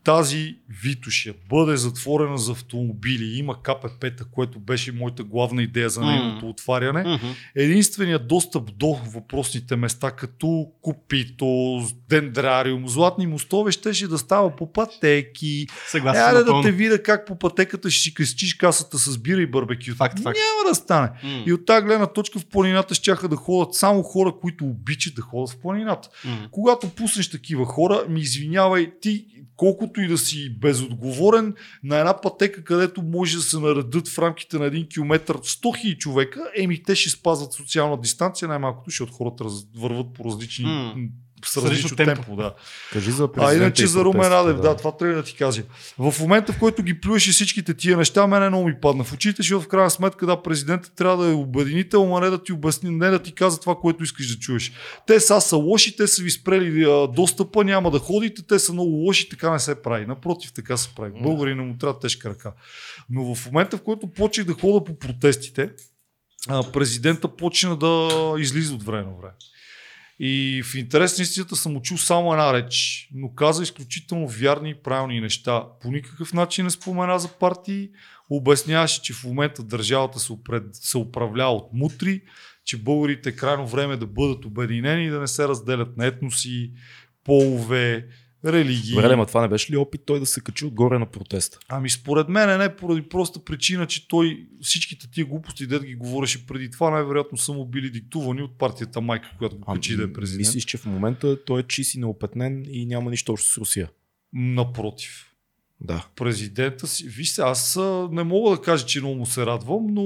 тази 0.04 0.56
Витушия 0.82 1.34
бъде 1.50 1.76
затворена 1.76 2.38
за 2.38 2.52
автомобили 2.52 3.38
има 3.38 3.62
КПП-та, 3.62 4.24
което 4.24 4.58
беше 4.58 4.92
моята 4.92 5.24
главна 5.24 5.62
идея 5.62 5.90
за 5.90 6.00
нейното 6.00 6.48
отваряне, 6.48 7.00
Мгм. 7.02 7.26
единственият 7.54 8.28
достъп 8.28 8.76
до 8.76 8.98
въпросните 9.14 9.76
места, 9.76 10.10
като 10.10 10.66
Купито, 10.82 11.80
Дендрариум, 12.08 12.88
Златни 12.88 13.26
мостове, 13.26 13.72
щеше 13.72 14.08
да 14.08 14.18
става 14.18 14.56
по 14.56 14.72
пътеки. 14.72 15.66
Съгласен 15.88 16.46
съм 16.46 16.62
да 16.62 16.62
те 16.62 16.72
видя 16.72 17.02
как 17.02 17.26
по 17.26 17.38
пътеката 17.38 17.90
ще 17.90 18.02
си 18.02 18.14
кръстиш 18.14 18.54
касата 18.54 18.98
с 18.98 19.18
бира 19.18 19.42
и 19.42 19.46
барбекю. 19.46 19.94
Факт, 19.94 20.18
факт. 20.18 20.38
Няма 20.38 20.70
да 20.70 20.74
стане. 20.74 21.10
М. 21.22 21.42
И 21.46 21.52
от 21.52 21.66
тази 21.66 21.86
гледна 21.86 22.06
точка 22.06 22.38
в 22.38 22.46
планината 22.46 22.94
ще 22.94 23.14
да 23.28 23.36
ходят 23.36 23.74
само 23.74 24.02
хора, 24.02 24.32
които 24.40 24.64
обичат 24.64 25.14
да 25.14 25.22
ходят 25.22 25.50
в 25.50 25.60
планината. 25.60 26.08
М. 26.24 26.48
Когато 26.50 26.88
пуснеш 26.88 27.30
такива 27.30 27.64
хора, 27.64 28.04
ми 28.08 28.20
извинявай, 28.20 28.92
ти 29.00 29.26
колкото 29.60 30.00
и 30.00 30.08
да 30.08 30.18
си 30.18 30.58
безотговорен, 30.58 31.54
на 31.84 31.98
една 31.98 32.20
пътека, 32.20 32.64
където 32.64 33.02
може 33.02 33.36
да 33.36 33.42
се 33.42 33.58
наредат 33.58 34.08
в 34.08 34.18
рамките 34.18 34.58
на 34.58 34.66
един 34.66 34.86
километр 34.88 35.32
100 35.32 35.64
000 35.64 35.98
човека, 35.98 36.40
еми 36.56 36.82
те 36.82 36.94
ще 36.94 37.10
спазват 37.10 37.52
социална 37.52 38.00
дистанция, 38.00 38.48
най-малкото, 38.48 38.90
защото 38.90 39.12
хората 39.12 39.44
върват 39.76 40.12
по 40.14 40.24
различни 40.24 40.64
М. 40.64 40.94
с 41.44 41.56
различно 41.56 41.96
темпо. 41.96 42.14
темпо. 42.14 42.36
да. 42.36 42.54
Кажи 42.92 43.10
за 43.10 43.28
А 43.36 43.54
иначе 43.54 43.84
и 43.84 43.86
за 43.86 44.04
Румен 44.04 44.12
протестите, 44.12 44.36
Радев, 44.36 44.60
да. 44.60 44.76
това 44.76 44.96
трябва 44.96 45.14
да 45.14 45.22
ти 45.22 45.34
кажа. 45.34 45.62
В 45.98 46.14
момента, 46.20 46.52
в 46.52 46.58
който 46.58 46.82
ги 46.82 47.00
плюеше 47.00 47.30
всичките 47.32 47.74
тия 47.74 47.96
неща, 47.96 48.26
мене 48.26 48.48
много 48.48 48.66
ми 48.66 48.80
падна 48.80 49.04
в 49.04 49.12
очите, 49.12 49.42
защото 49.42 49.64
в 49.64 49.68
крайна 49.68 49.90
сметка, 49.90 50.26
да, 50.26 50.42
президентът 50.42 50.92
трябва 50.96 51.24
да 51.24 51.30
е 51.30 51.34
обединител, 51.34 52.16
а 52.16 52.20
не 52.20 52.30
да 52.30 52.42
ти 52.42 52.52
обясни, 52.52 52.90
не 52.90 53.10
да 53.10 53.18
ти 53.18 53.32
казва 53.32 53.60
това, 53.60 53.74
което 53.74 54.04
искаш 54.04 54.34
да 54.34 54.40
чуеш. 54.40 54.72
Те 55.06 55.20
са, 55.20 55.40
са 55.40 55.56
лоши, 55.56 55.96
те 55.96 56.06
са 56.06 56.22
ви 56.22 56.30
спрели 56.30 56.84
а, 56.84 57.06
достъпа, 57.06 57.64
няма 57.64 57.90
да 57.90 57.98
ходите, 57.98 58.42
те 58.42 58.58
са 58.58 58.72
много 58.72 58.90
лоши, 58.90 59.28
така 59.28 59.52
не 59.52 59.58
се 59.58 59.82
прави. 59.82 60.06
Напротив, 60.06 60.52
така 60.52 60.76
се 60.76 60.94
прави. 60.94 61.12
Българина 61.22 61.62
му 61.62 61.76
трябва 61.78 61.98
тежка 61.98 62.30
ръка. 62.30 62.52
Но 63.10 63.34
в 63.34 63.46
момента, 63.46 63.76
в 63.76 63.82
който 63.82 64.06
почнах 64.06 64.46
да 64.46 64.52
хода 64.52 64.84
по 64.84 64.98
протестите, 64.98 65.70
президента 66.72 67.28
почна 67.28 67.76
да 67.76 68.08
излиза 68.38 68.74
от 68.74 68.82
време 68.82 69.02
на 69.02 69.16
време. 69.16 69.34
И 70.22 70.62
в 70.62 70.74
интерес 70.74 71.18
на 71.18 71.22
истината 71.22 71.56
съм 71.56 71.76
учил 71.76 71.98
само 71.98 72.32
една 72.32 72.52
реч, 72.52 73.08
но 73.14 73.34
каза 73.34 73.62
изключително 73.62 74.28
вярни 74.28 74.70
и 74.70 74.74
правилни 74.74 75.20
неща. 75.20 75.64
По 75.82 75.90
никакъв 75.90 76.32
начин 76.32 76.64
не 76.64 76.70
спомена 76.70 77.18
за 77.18 77.28
партии, 77.28 77.90
обясняваше, 78.30 79.02
че 79.02 79.12
в 79.12 79.24
момента 79.24 79.62
държавата 79.62 80.18
се, 80.18 80.32
опред, 80.32 80.64
се 80.72 80.98
управлява 80.98 81.52
от 81.52 81.68
мутри, 81.72 82.22
че 82.64 82.76
българите 82.76 83.28
е 83.28 83.36
крайно 83.36 83.66
време 83.66 83.96
да 83.96 84.06
бъдат 84.06 84.44
обединени 84.44 85.04
и 85.06 85.10
да 85.10 85.20
не 85.20 85.28
се 85.28 85.48
разделят 85.48 85.96
на 85.96 86.06
етноси, 86.06 86.72
полове, 87.24 88.06
религии. 88.44 88.94
Добре, 88.94 89.16
ма 89.16 89.26
това 89.26 89.40
не 89.40 89.48
беше 89.48 89.72
ли 89.72 89.76
опит 89.76 90.00
той 90.06 90.20
да 90.20 90.26
се 90.26 90.40
качи 90.40 90.64
отгоре 90.64 90.98
на 90.98 91.06
протеста? 91.06 91.58
Ами 91.68 91.90
според 91.90 92.28
мен 92.28 92.58
не 92.58 92.76
поради 92.76 93.02
проста 93.02 93.44
причина, 93.44 93.86
че 93.86 94.08
той 94.08 94.46
всичките 94.62 95.10
тия 95.10 95.26
глупости, 95.26 95.66
дед 95.66 95.84
ги 95.84 95.94
говореше 95.94 96.46
преди 96.46 96.70
това, 96.70 96.90
най-вероятно 96.90 97.38
са 97.38 97.52
му 97.52 97.66
били 97.66 97.90
диктувани 97.90 98.42
от 98.42 98.58
партията 98.58 99.00
Майка, 99.00 99.34
която 99.38 99.58
го 99.58 99.74
качи 99.74 99.96
да 99.96 100.02
е 100.02 100.12
президент. 100.12 100.38
Мислиш, 100.38 100.64
че 100.64 100.78
в 100.78 100.86
момента 100.86 101.44
той 101.44 101.60
е 101.60 101.62
чист 101.62 101.94
и 101.94 101.98
неопетнен 101.98 102.64
и 102.70 102.86
няма 102.86 103.10
нищо 103.10 103.32
общо 103.32 103.48
с 103.50 103.58
Русия? 103.58 103.88
Напротив. 104.32 105.29
Да. 105.80 106.06
Президента 106.16 106.86
си. 106.86 107.08
Вижте, 107.08 107.42
аз 107.42 107.78
не 108.10 108.22
мога 108.22 108.50
да 108.50 108.62
кажа, 108.62 108.86
че 108.86 109.00
много 109.00 109.14
му 109.14 109.26
се 109.26 109.46
радвам, 109.46 109.86
но. 109.90 110.04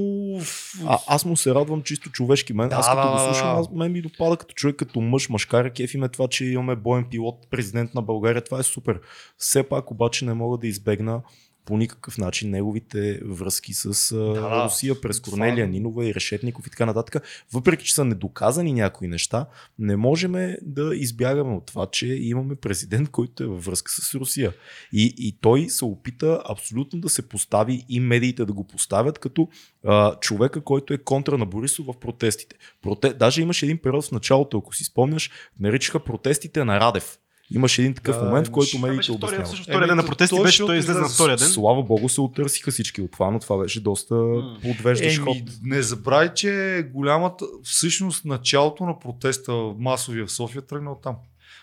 А, 0.87 0.99
аз 1.07 1.25
му 1.25 1.37
се 1.37 1.55
радвам 1.55 1.83
чисто 1.83 2.11
човешки. 2.11 2.53
Мен, 2.53 2.69
Да, 2.69 2.77
аз 2.77 2.87
като 2.89 3.03
да, 3.03 3.13
го 3.13 3.19
слушам, 3.19 3.59
аз, 3.59 3.71
мен 3.71 3.93
ми 3.93 4.03
допада 4.03 4.37
като 4.37 4.55
човек, 4.55 4.77
като 4.77 5.01
мъж, 5.01 5.29
мъжкара, 5.29 5.71
кефи 5.71 5.99
ме 5.99 6.09
това, 6.09 6.29
че 6.29 6.45
имаме 6.45 6.77
боен 6.77 7.05
пилот, 7.11 7.47
президент 7.51 7.95
на 7.95 8.03
България. 8.03 8.45
Това 8.45 8.59
е 8.59 8.63
супер. 8.63 9.01
Все 9.39 9.63
пак 9.63 9.91
обаче 9.91 10.25
не 10.25 10.35
мога 10.35 10.59
да 10.59 10.67
избегна 10.67 11.23
по 11.65 11.77
никакъв 11.77 12.19
начин 12.19 12.51
неговите 12.51 13.21
връзки 13.25 13.75
с 13.75 14.15
да. 14.15 14.65
Русия 14.65 15.01
през 15.01 15.21
Корнелия 15.21 15.69
Нинова 15.69 16.07
и 16.07 16.15
Решетников 16.15 16.67
и 16.67 16.71
така 16.71 16.87
нататък. 16.87 17.25
Въпреки, 17.53 17.85
че 17.85 17.95
са 17.95 18.05
недоказани 18.05 18.73
някои 18.73 19.09
неща, 19.09 19.47
не 19.79 19.97
можем 19.97 20.57
да 20.63 20.97
избягаме 20.97 21.55
от 21.55 21.67
това, 21.67 21.87
че 21.87 22.07
имаме 22.07 22.55
президент, 22.55 23.11
който 23.11 23.43
е 23.43 23.47
във 23.47 23.65
връзка 23.65 23.93
с 23.93 24.15
Русия. 24.15 24.53
И, 24.93 25.15
и 25.19 25.39
той 25.41 25.69
се 25.69 25.85
опита 25.85 26.43
абсолютно 26.49 27.01
да 27.01 27.09
се 27.09 27.29
постави 27.29 27.85
и 27.89 28.01
медиите 28.01 28.45
да 28.45 28.53
го 28.53 28.67
поставят 28.67 29.19
като 29.19 29.49
а, 29.85 30.19
човека, 30.21 30.61
който 30.61 30.95
е 30.95 30.99
контра 30.99 31.39
на 31.39 31.47
Борисов 31.47 31.87
в 31.87 32.01
протестите. 32.01 32.57
Проте... 32.83 33.15
Даже 33.15 33.43
имаше 33.43 33.67
един 33.67 33.79
период 33.79 34.05
в 34.05 34.13
началото, 34.13 34.59
ако 34.59 34.75
си 34.75 34.85
спомняш, 34.85 35.31
наричаха 35.61 36.05
протестите 36.05 36.65
на 36.65 36.81
Radев. 36.81 37.19
Имаше 37.51 37.83
един 37.83 37.95
такъв 37.95 38.17
Да, 38.19 38.25
момент, 38.25 38.49
в 38.49 38.51
който 38.51 38.79
медиите 38.79 39.13
обясняват. 39.13 39.47
всъщност 39.47 39.71
втория 39.71 39.89
ден 39.89 39.97
на 39.97 40.07
протести 40.07 40.43
беше, 40.43 40.67
той 40.67 40.77
излезе 40.77 41.01
на 41.01 41.09
втория 41.09 41.37
ден. 41.37 41.49
Слава 41.49 41.83
богу 41.83 42.09
се 42.09 42.21
отърсиха 42.21 42.71
всички 42.71 43.03
от 43.03 43.11
това, 43.11 43.31
но 43.31 43.39
това 43.39 43.59
беше 43.59 43.81
доста 43.81 44.15
подвеждащ 44.63 45.21
ход. 45.21 45.37
Не 45.63 45.83
забравяй, 45.83 46.35
че 46.35 46.83
голямата, 46.93 47.47
всъщност 47.63 48.25
началото 48.25 48.87
на 48.87 48.99
протеста 48.99 49.53
масовия 49.79 50.27
в 50.27 50.33
София 50.33 50.63
тръгна 50.63 50.93
от 50.93 51.03
там. 51.03 51.17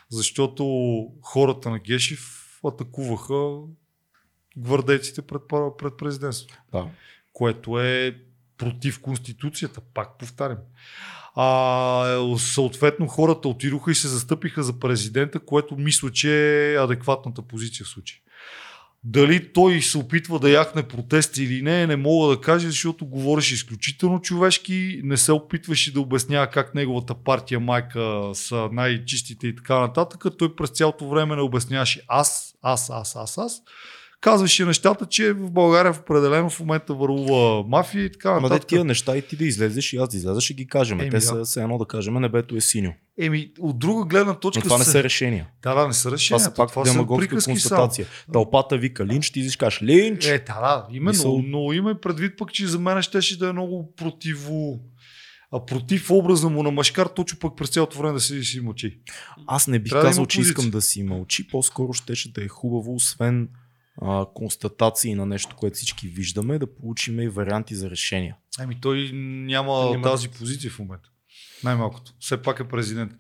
Защото 0.09 0.65
хората 1.21 1.69
на 1.69 1.79
Гешев 1.79 2.59
атакуваха 2.67 3.57
гвардейците 4.57 5.21
пред, 5.21 5.41
пред 5.77 5.97
президентството. 5.97 6.61
Да. 6.71 6.87
което 7.33 7.79
е 7.79 8.15
против 8.57 9.01
Конституцията, 9.01 9.81
пак 9.93 10.17
повтарям. 10.17 10.57
А, 11.35 12.37
съответно 12.37 13.07
хората 13.07 13.47
отидоха 13.47 13.91
и 13.91 13.95
се 13.95 14.07
застъпиха 14.07 14.63
за 14.63 14.79
президента, 14.79 15.39
което 15.39 15.77
мисля, 15.77 16.11
че 16.11 16.73
е 16.73 16.77
адекватната 16.77 17.41
позиция 17.41 17.85
в 17.85 17.89
случая. 17.89 18.19
Дали 19.03 19.53
той 19.53 19.81
се 19.81 19.97
опитва 19.97 20.39
да 20.39 20.49
яхне 20.49 20.87
протести 20.87 21.43
или 21.43 21.61
не, 21.61 21.87
не 21.87 21.95
мога 21.95 22.35
да 22.35 22.41
кажа, 22.41 22.67
защото 22.67 23.05
говореше 23.05 23.53
изключително 23.53 24.21
човешки, 24.21 25.01
не 25.03 25.17
се 25.17 25.31
опитваше 25.31 25.93
да 25.93 26.01
обяснява 26.01 26.47
как 26.47 26.75
неговата 26.75 27.15
партия 27.15 27.59
майка 27.59 28.29
са 28.33 28.69
най-чистите 28.71 29.47
и 29.47 29.55
така 29.55 29.79
нататък. 29.79 30.25
Той 30.37 30.55
през 30.55 30.69
цялото 30.69 31.09
време 31.09 31.35
не 31.35 31.41
обясняваше 31.41 32.01
аз, 32.07 32.53
аз, 32.61 32.89
аз, 32.89 33.15
аз, 33.15 33.37
аз. 33.37 33.61
Казваше 34.21 34.65
нещата, 34.65 35.05
че 35.05 35.33
в 35.33 35.51
България 35.51 35.93
в 35.93 35.99
определено 35.99 36.49
в 36.49 36.59
момента 36.59 36.93
вървува 36.93 37.63
мафия 37.67 38.05
и 38.05 38.11
така 38.11 38.29
Ама 38.29 38.41
нататък. 38.41 38.67
тия 38.67 38.83
неща 38.83 39.17
и 39.17 39.21
ти 39.21 39.35
да 39.35 39.45
излезеш 39.45 39.93
и 39.93 39.97
аз 39.97 40.09
да 40.09 40.17
излезеш 40.17 40.49
и 40.49 40.53
ги 40.53 40.67
кажем. 40.67 40.99
Еми, 40.99 41.09
Те 41.09 41.15
да. 41.15 41.21
са 41.21 41.43
все 41.45 41.61
едно 41.61 41.77
да 41.77 41.85
кажем, 41.85 42.13
небето 42.13 42.55
е 42.55 42.61
синьо. 42.61 42.93
Еми, 43.19 43.51
от 43.59 43.79
друга 43.79 44.05
гледна 44.05 44.33
точка. 44.33 44.59
Но 44.59 44.63
това 44.63 44.77
не 44.77 44.83
са 44.83 45.03
решения. 45.03 45.47
Да, 45.63 45.75
да, 45.75 45.87
не 45.87 45.93
са 45.93 46.03
Това 46.03 46.15
решения. 46.15 46.39
са 46.39 46.53
пак 46.53 46.73
са 46.73 46.83
демагогска 46.83 47.37
констатация. 47.45 48.07
Тълпата 48.33 48.77
вика 48.77 49.05
линч, 49.05 49.31
ти 49.31 49.39
изиш 49.39 49.55
кажеш 49.55 49.81
линч. 49.81 50.25
Е, 50.25 50.39
да, 50.39 50.53
да, 50.53 50.87
именно. 50.91 51.09
Мисъл- 51.11 51.43
Но 51.47 51.73
има 51.73 51.91
и 51.91 52.01
предвид 52.01 52.37
пък, 52.37 52.53
че 52.53 52.67
за 52.67 52.79
мен 52.79 53.01
щеше 53.01 53.39
да 53.39 53.49
е 53.49 53.51
много 53.51 53.93
противо 53.95 54.79
а 55.53 55.65
против 55.65 56.11
образа 56.11 56.49
му 56.49 56.63
на 56.63 56.71
Машкар, 56.71 57.07
точно 57.07 57.39
пък 57.39 57.57
през 57.57 57.69
цялото 57.69 57.97
време 57.97 58.13
да 58.13 58.19
седи 58.19 58.39
и 58.39 58.43
си 58.43 58.61
мълчи. 58.61 58.99
Аз 59.47 59.67
не 59.67 59.79
бих 59.79 59.89
Трябва 59.89 60.03
да 60.03 60.09
казал, 60.09 60.21
има 60.21 60.27
че 60.27 60.41
искам 60.41 60.69
да 60.69 60.81
си 60.81 61.03
мълчи. 61.03 61.47
По-скоро 61.47 61.93
щеше 61.93 62.33
да 62.33 62.43
е 62.43 62.47
хубаво, 62.47 62.95
освен 62.95 63.49
а, 64.01 64.25
констатации 64.33 65.15
на 65.15 65.25
нещо, 65.25 65.55
което 65.55 65.75
всички 65.75 66.07
виждаме, 66.07 66.59
да 66.59 66.75
получим 66.75 67.19
и 67.19 67.27
варианти 67.27 67.75
за 67.75 67.89
решения. 67.89 68.35
Ами 68.59 68.81
той 68.81 69.11
няма, 69.13 69.89
Няма. 69.91 70.01
тази 70.01 70.29
позиция 70.29 70.71
в 70.71 70.79
момента. 70.79 71.09
Най-малкото. 71.63 72.13
Все 72.19 72.41
пак 72.41 72.59
е 72.59 72.67
президент. 72.67 73.11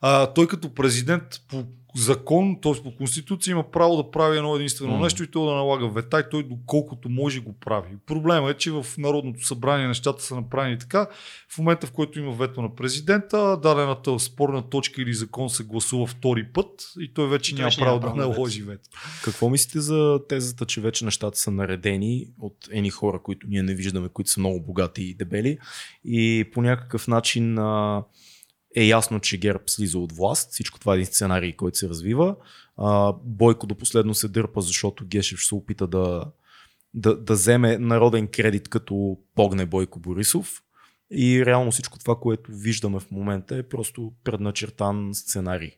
А, 0.00 0.32
той 0.32 0.48
като 0.48 0.74
президент 0.74 1.24
по 1.48 1.64
закон, 1.96 2.58
т.е. 2.62 2.82
по 2.82 2.96
конституция 2.96 3.52
има 3.52 3.70
право 3.70 3.96
да 3.96 4.10
прави 4.10 4.36
едно 4.36 4.56
единствено 4.56 4.96
М. 4.96 5.04
нещо 5.04 5.22
и 5.22 5.30
то 5.30 5.46
да 5.46 5.52
налага 5.54 5.88
вета 5.88 6.20
и 6.20 6.30
той 6.30 6.42
доколкото 6.42 7.08
може 7.08 7.40
го 7.40 7.52
прави. 7.60 7.88
Проблема 8.06 8.50
е, 8.50 8.54
че 8.54 8.70
в 8.70 8.86
Народното 8.98 9.46
събрание 9.46 9.88
нещата 9.88 10.22
са 10.22 10.36
направени 10.36 10.78
така. 10.78 11.06
В 11.48 11.58
момента, 11.58 11.86
в 11.86 11.92
който 11.92 12.18
има 12.18 12.32
вето 12.32 12.62
на 12.62 12.74
президента, 12.74 13.56
дадената 13.62 14.18
спорна 14.18 14.70
точка 14.70 15.02
или 15.02 15.14
закон 15.14 15.50
се 15.50 15.64
гласува 15.64 16.06
втори 16.06 16.46
път 16.52 16.92
и 17.00 17.14
той 17.14 17.28
вече 17.28 17.54
няма 17.54 17.70
право 17.78 18.00
да 18.00 18.14
наложи 18.14 18.62
вето. 18.62 18.88
Какво 19.24 19.50
мислите 19.50 19.80
за 19.80 20.20
тезата, 20.28 20.66
че 20.66 20.80
вече 20.80 21.04
нещата 21.04 21.38
са 21.38 21.50
наредени 21.50 22.26
от 22.40 22.56
едни 22.70 22.90
хора, 22.90 23.22
които 23.22 23.46
ние 23.50 23.62
не 23.62 23.74
виждаме, 23.74 24.08
които 24.08 24.30
са 24.30 24.40
много 24.40 24.60
богати 24.60 25.02
и 25.02 25.14
дебели 25.14 25.58
и 26.04 26.50
по 26.52 26.62
някакъв 26.62 27.08
начин 27.08 27.58
а, 27.58 28.02
е 28.76 28.84
ясно, 28.84 29.20
че 29.20 29.38
ГЕРБ 29.38 29.62
слиза 29.66 29.98
от 29.98 30.12
власт. 30.12 30.52
Всичко 30.52 30.80
това 30.80 30.92
е 30.92 30.96
един 30.96 31.06
сценарий, 31.06 31.56
който 31.56 31.78
се 31.78 31.88
развива. 31.88 32.36
А, 32.76 33.12
Бойко 33.24 33.66
до 33.66 33.74
последно 33.74 34.14
се 34.14 34.28
дърпа, 34.28 34.60
защото 34.60 35.06
Гешев 35.06 35.44
се 35.44 35.54
опита 35.54 35.86
да, 35.86 36.24
да, 36.94 37.16
да 37.16 37.32
вземе 37.32 37.78
народен 37.78 38.28
кредит 38.28 38.68
като 38.68 39.18
погне 39.34 39.66
Бойко 39.66 40.00
Борисов. 40.00 40.62
И 41.10 41.46
реално 41.46 41.70
всичко 41.70 41.98
това, 41.98 42.16
което 42.16 42.50
виждаме 42.52 43.00
в 43.00 43.10
момента 43.10 43.56
е 43.56 43.62
просто 43.62 44.12
предначертан 44.24 45.14
сценарий. 45.14 45.70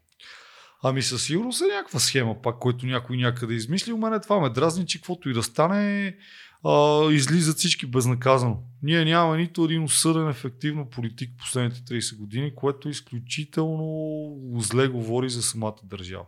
Ами 0.84 1.02
със 1.02 1.24
сигурност 1.24 1.62
е 1.62 1.74
някаква 1.74 2.00
схема, 2.00 2.42
пак, 2.42 2.58
който 2.58 2.86
някой 2.86 3.16
някъде 3.16 3.54
е 3.54 3.56
измислил. 3.56 3.96
Мене 3.96 4.20
това 4.20 4.40
ме 4.40 4.50
дразни, 4.50 4.86
че 4.86 4.98
каквото 4.98 5.30
и 5.30 5.32
да 5.32 5.42
стане, 5.42 6.16
а, 6.64 7.08
излизат 7.12 7.56
всички 7.58 7.86
безнаказано. 7.86 8.58
Ние 8.82 9.04
нямаме 9.04 9.38
нито 9.38 9.64
един 9.64 9.82
осъден 9.82 10.28
ефективно 10.28 10.90
политик 10.90 11.30
последните 11.38 11.80
30 11.80 12.18
години, 12.18 12.54
което 12.54 12.88
изключително 12.88 14.60
зле 14.60 14.88
говори 14.88 15.30
за 15.30 15.42
самата 15.42 15.76
държава. 15.84 16.24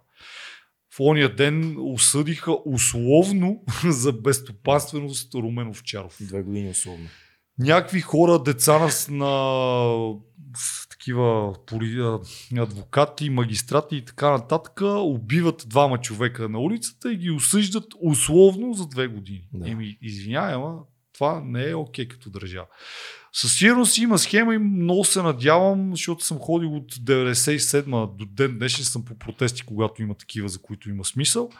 В 0.96 1.00
ония 1.00 1.34
ден 1.34 1.76
осъдиха 1.78 2.56
условно 2.64 3.62
за 3.88 4.12
безстопанственост 4.12 5.34
Румен 5.34 5.68
Овчаров. 5.68 6.16
Две 6.20 6.42
години 6.42 6.70
особено. 6.70 7.08
Някакви 7.58 8.00
хора, 8.00 8.42
деца 8.42 8.78
на, 8.78 8.90
на 9.10 10.14
такива 10.90 11.54
адвокати, 12.58 13.30
магистрати 13.30 13.96
и 13.96 14.04
така 14.04 14.30
нататък, 14.30 14.80
убиват 14.82 15.64
двама 15.66 15.98
човека 16.00 16.48
на 16.48 16.58
улицата 16.58 17.12
и 17.12 17.16
ги 17.16 17.30
осъждат 17.30 17.84
условно 18.00 18.72
за 18.72 18.86
две 18.86 19.06
години. 19.06 19.48
Да. 19.52 19.70
Еми, 19.70 19.98
извинявай, 20.02 20.54
ама 20.54 20.78
това 21.14 21.42
не 21.44 21.70
е 21.70 21.74
окей 21.74 22.08
като 22.08 22.30
държава. 22.30 22.66
Със 23.32 23.58
сигурност 23.58 23.98
има 23.98 24.18
схема 24.18 24.54
и 24.54 24.58
много 24.58 25.04
се 25.04 25.22
надявам, 25.22 25.90
защото 25.90 26.24
съм 26.24 26.38
ходил 26.38 26.76
от 26.76 26.94
97 26.94 28.16
до 28.16 28.26
ден 28.26 28.58
днешен 28.58 28.84
съм 28.84 29.04
по 29.04 29.18
протести, 29.18 29.62
когато 29.62 30.02
има 30.02 30.14
такива, 30.14 30.48
за 30.48 30.62
които 30.62 30.90
има 30.90 31.04
смисъл. 31.04 31.50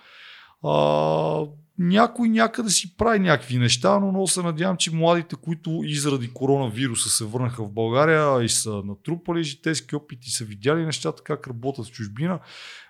А, 0.65 1.47
някой 1.79 2.29
някъде 2.29 2.71
си 2.71 2.97
прави 2.97 3.19
някакви 3.19 3.59
неща, 3.59 3.99
но 4.01 4.11
много 4.11 4.27
се 4.27 4.43
надявам, 4.43 4.77
че 4.77 4.95
младите, 4.95 5.37
които 5.37 5.81
и 5.85 5.97
заради 5.97 6.31
коронавируса 6.33 7.09
се 7.09 7.25
върнаха 7.25 7.65
в 7.65 7.73
България 7.73 8.45
и 8.45 8.49
са 8.49 8.83
натрупали 8.85 9.43
житейски 9.43 9.97
опит 9.97 10.27
и 10.27 10.31
са 10.31 10.45
видяли 10.45 10.85
нещата 10.87 11.23
как 11.23 11.49
работят 11.49 11.87
в 11.87 11.91
чужбина, 11.91 12.41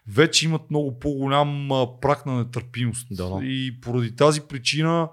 вече 0.09 0.47
имат 0.47 0.71
много 0.71 0.99
по-голям 0.99 1.69
прак 2.01 2.27
на 2.27 2.39
нетърпимост. 2.39 3.07
Да, 3.11 3.29
да. 3.29 3.45
И 3.45 3.81
поради 3.81 4.17
тази 4.17 4.41
причина 4.41 5.09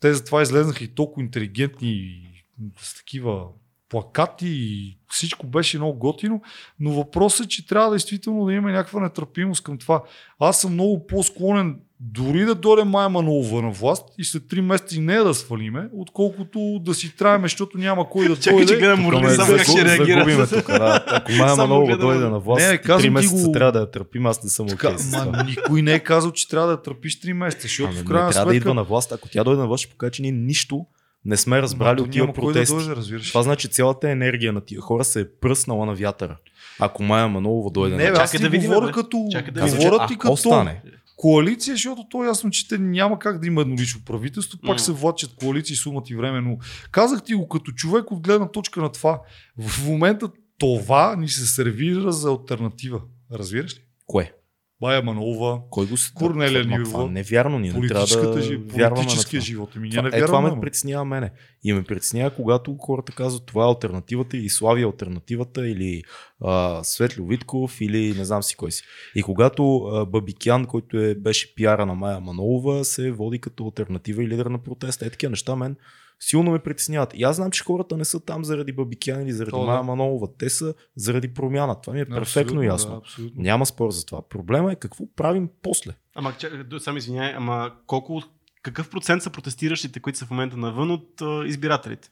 те 0.00 0.14
затова 0.14 0.42
излезнаха 0.42 0.84
и 0.84 0.94
толкова 0.94 1.22
интелигентни 1.22 1.90
и 1.92 2.30
с 2.78 2.96
такива 2.96 3.46
плакати 3.90 4.48
и 4.48 4.96
всичко 5.08 5.46
беше 5.46 5.78
много 5.78 5.98
готино, 5.98 6.42
но 6.80 6.90
въпросът 6.90 7.46
е, 7.46 7.48
че 7.48 7.66
трябва 7.66 7.90
действително 7.90 8.44
да 8.44 8.52
има 8.52 8.70
някаква 8.70 9.00
нетърпимост 9.00 9.64
към 9.64 9.78
това. 9.78 10.02
Аз 10.38 10.60
съм 10.60 10.72
много 10.72 11.06
по-склонен 11.06 11.76
дори 12.02 12.44
да 12.44 12.54
дойде 12.54 12.84
Майя 12.84 13.08
Манолова 13.08 13.62
на 13.62 13.70
власт 13.70 14.04
и 14.18 14.24
след 14.24 14.42
3 14.42 14.60
месеца 14.60 14.96
и 14.96 15.00
не 15.00 15.16
да 15.16 15.34
свалиме, 15.34 15.88
отколкото 15.94 16.78
да 16.78 16.94
си 16.94 17.16
траеме, 17.16 17.44
защото 17.44 17.78
няма 17.78 18.08
кой 18.10 18.28
да 18.28 18.36
Чакай, 18.36 18.52
дойде. 18.52 18.66
че 18.68 18.78
гледам 18.78 19.00
Морли 19.00 19.30
само 19.30 19.52
как 19.52 19.62
ще 19.62 19.84
реагира. 19.86 20.46
тук, 20.48 20.66
да. 20.68 21.04
Ако 21.06 21.32
Майя 21.32 21.56
Манолова 21.56 21.96
дойде 21.96 22.24
на 22.24 22.38
власт, 22.38 22.60
Не, 22.60 22.68
не, 22.68 22.78
казвам 22.78 23.00
3 23.00 23.02
ти 23.02 23.10
месеца 23.10 23.46
го- 23.46 23.52
трябва 23.52 23.72
да 23.72 23.78
я 23.78 23.90
търпим, 23.90 24.26
аз 24.26 24.42
не 24.44 24.50
съм 24.50 24.66
окей 24.66 24.96
това. 24.96 25.24
ма, 25.26 25.44
никой 25.44 25.82
не 25.82 25.94
е 25.94 25.98
казал, 26.00 26.30
че 26.30 26.48
трябва 26.48 26.66
да 26.66 26.72
я 26.72 26.82
търпиш 26.82 27.20
3 27.20 27.32
месеца, 27.32 27.62
защото 27.62 27.88
Ами, 27.88 27.96
в 27.96 28.00
не 28.00 28.06
крайна 28.06 28.30
трябва 28.30 28.50
да 28.52 28.56
идва 28.56 28.64
сметка... 28.64 28.74
на 28.74 28.84
власт. 28.84 29.12
Ако 29.12 29.28
тя 29.28 29.44
дойде 29.44 29.60
на 29.60 29.66
власт, 29.66 29.80
ще 29.80 29.90
покаже, 29.90 30.10
че 30.10 30.22
ние 30.22 30.32
нищо 30.32 30.86
не 31.24 31.36
сме 31.36 31.62
разбрали 31.62 32.00
от 32.00 32.10
тия 32.10 32.24
кой 32.24 32.26
да 32.26 32.40
протести. 32.40 32.74
дойде, 32.74 32.96
разбираш. 32.96 33.28
Това 33.28 33.42
значи 33.42 33.68
цялата 33.68 34.10
енергия 34.10 34.52
на 34.52 34.60
тия 34.60 34.80
хора 34.80 35.04
се 35.04 35.20
е 35.20 35.24
пръснала 35.40 35.86
на 35.86 35.94
вятъра. 35.94 36.36
Ако 36.78 37.02
Майя 37.02 37.28
Манолова 37.28 37.70
дойде 37.70 37.96
Не, 37.96 38.10
на 38.10 38.16
Чакай 38.16 38.40
да 38.40 38.48
видим, 38.48 38.68
говоря 38.70 38.86
бе. 38.86 38.92
като... 38.92 39.28
Чакай 39.32 39.52
да 39.54 39.60
Говоря 39.60 40.06
ти 40.06 40.18
като 40.18 40.36
стане, 40.36 40.82
коалиция, 41.16 41.74
защото 41.74 42.06
то 42.10 42.24
е 42.24 42.26
ясно, 42.26 42.50
че 42.50 42.68
те 42.68 42.78
няма 42.78 43.18
как 43.18 43.38
да 43.40 43.46
има 43.46 43.60
еднолично 43.60 44.00
правителство, 44.06 44.58
пак 44.58 44.68
М. 44.68 44.78
се 44.78 44.92
влачат 44.92 45.34
коалиции, 45.34 45.76
сумат 45.76 46.10
и 46.10 46.14
време, 46.16 46.40
но 46.40 46.58
казах 46.90 47.22
ти 47.22 47.34
го 47.34 47.48
като 47.48 47.72
човек 47.72 48.10
от 48.10 48.20
гледна 48.20 48.48
точка 48.48 48.80
на 48.80 48.92
това. 48.92 49.20
В 49.58 49.86
момента 49.86 50.28
това 50.58 51.16
ни 51.16 51.28
се 51.28 51.46
сервира 51.46 52.12
за 52.12 52.28
альтернатива. 52.30 53.00
Разбираш 53.32 53.74
ли? 53.74 53.80
кое? 54.06 54.32
Бая 54.80 55.02
Манова, 55.02 55.60
Кой 55.70 55.86
го 55.86 55.96
с... 55.96 56.10
Корнелия 56.10 56.64
Нивова. 56.64 56.84
това 56.84 57.10
не 57.10 57.20
е 57.20 57.22
вярно, 57.22 57.58
ние 57.58 57.72
не 57.72 57.88
трябва 57.88 58.06
да 58.34 58.42
жи... 58.42 58.58
на 58.58 58.94
политическия 58.94 59.40
това. 59.40 59.46
живот. 59.46 59.70
Ние 59.76 59.90
Това, 59.90 60.02
не 60.02 60.08
е, 60.08 60.10
това 60.10 60.20
вярваме. 60.20 60.48
ме 60.48 60.52
ама. 60.52 60.60
притеснява 60.60 61.04
мене. 61.04 61.30
И 61.64 61.72
ме 61.72 61.82
притеснява, 61.82 62.30
когато 62.30 62.76
хората 62.76 63.12
казват 63.12 63.46
това 63.46 63.64
е 63.64 63.68
альтернативата 63.68 64.36
или 64.36 64.48
Слави 64.48 64.82
е 64.82 64.84
альтернативата 64.84 65.68
или 65.68 66.02
а, 66.44 66.84
Светло 66.84 67.26
Витков 67.26 67.80
или 67.80 68.14
не 68.18 68.24
знам 68.24 68.42
си 68.42 68.56
кой 68.56 68.72
си. 68.72 68.82
И 69.14 69.22
когато 69.22 69.76
а, 69.78 70.06
Бабикян, 70.06 70.66
който 70.66 70.98
е, 71.00 71.14
беше 71.14 71.54
пиара 71.54 71.86
на 71.86 71.94
Майя 71.94 72.20
Манолова, 72.20 72.84
се 72.84 73.10
води 73.10 73.38
като 73.38 73.64
альтернатива 73.64 74.24
и 74.24 74.28
лидер 74.28 74.46
на 74.46 74.58
протеста. 74.58 75.06
Е 75.06 75.10
такива 75.10 75.30
неща 75.30 75.56
мен 75.56 75.76
силно 76.20 76.50
ме 76.50 76.58
притесняват. 76.58 77.10
И 77.14 77.22
аз 77.22 77.36
знам, 77.36 77.50
че 77.50 77.64
хората 77.64 77.96
не 77.96 78.04
са 78.04 78.20
там 78.20 78.44
заради 78.44 78.72
Бабикян 78.72 79.22
или 79.22 79.32
заради 79.32 79.50
То, 79.50 79.60
да. 79.60 79.66
Майя 79.66 79.82
Манолова. 79.82 80.28
Те 80.38 80.50
са 80.50 80.74
заради 80.96 81.34
промяна. 81.34 81.80
Това 81.80 81.92
ми 81.92 82.00
е 82.00 82.04
перфектно 82.06 82.62
ясно. 82.62 82.90
Да, 82.90 82.96
абсолютно. 82.96 83.42
Няма 83.42 83.66
спор 83.66 83.90
за 83.90 84.06
това. 84.06 84.22
Проблема 84.22 84.72
е 84.72 84.76
какво 84.76 85.04
правим 85.16 85.48
после. 85.62 85.92
Ама, 86.14 86.34
само 86.78 86.98
извиняй, 86.98 87.34
ама 87.34 87.72
колко, 87.86 88.22
какъв 88.62 88.90
процент 88.90 89.22
са 89.22 89.30
протестиращите, 89.30 90.00
които 90.00 90.18
са 90.18 90.26
в 90.26 90.30
момента 90.30 90.56
навън 90.56 90.90
от 90.90 91.20
а, 91.22 91.42
избирателите? 91.46 92.10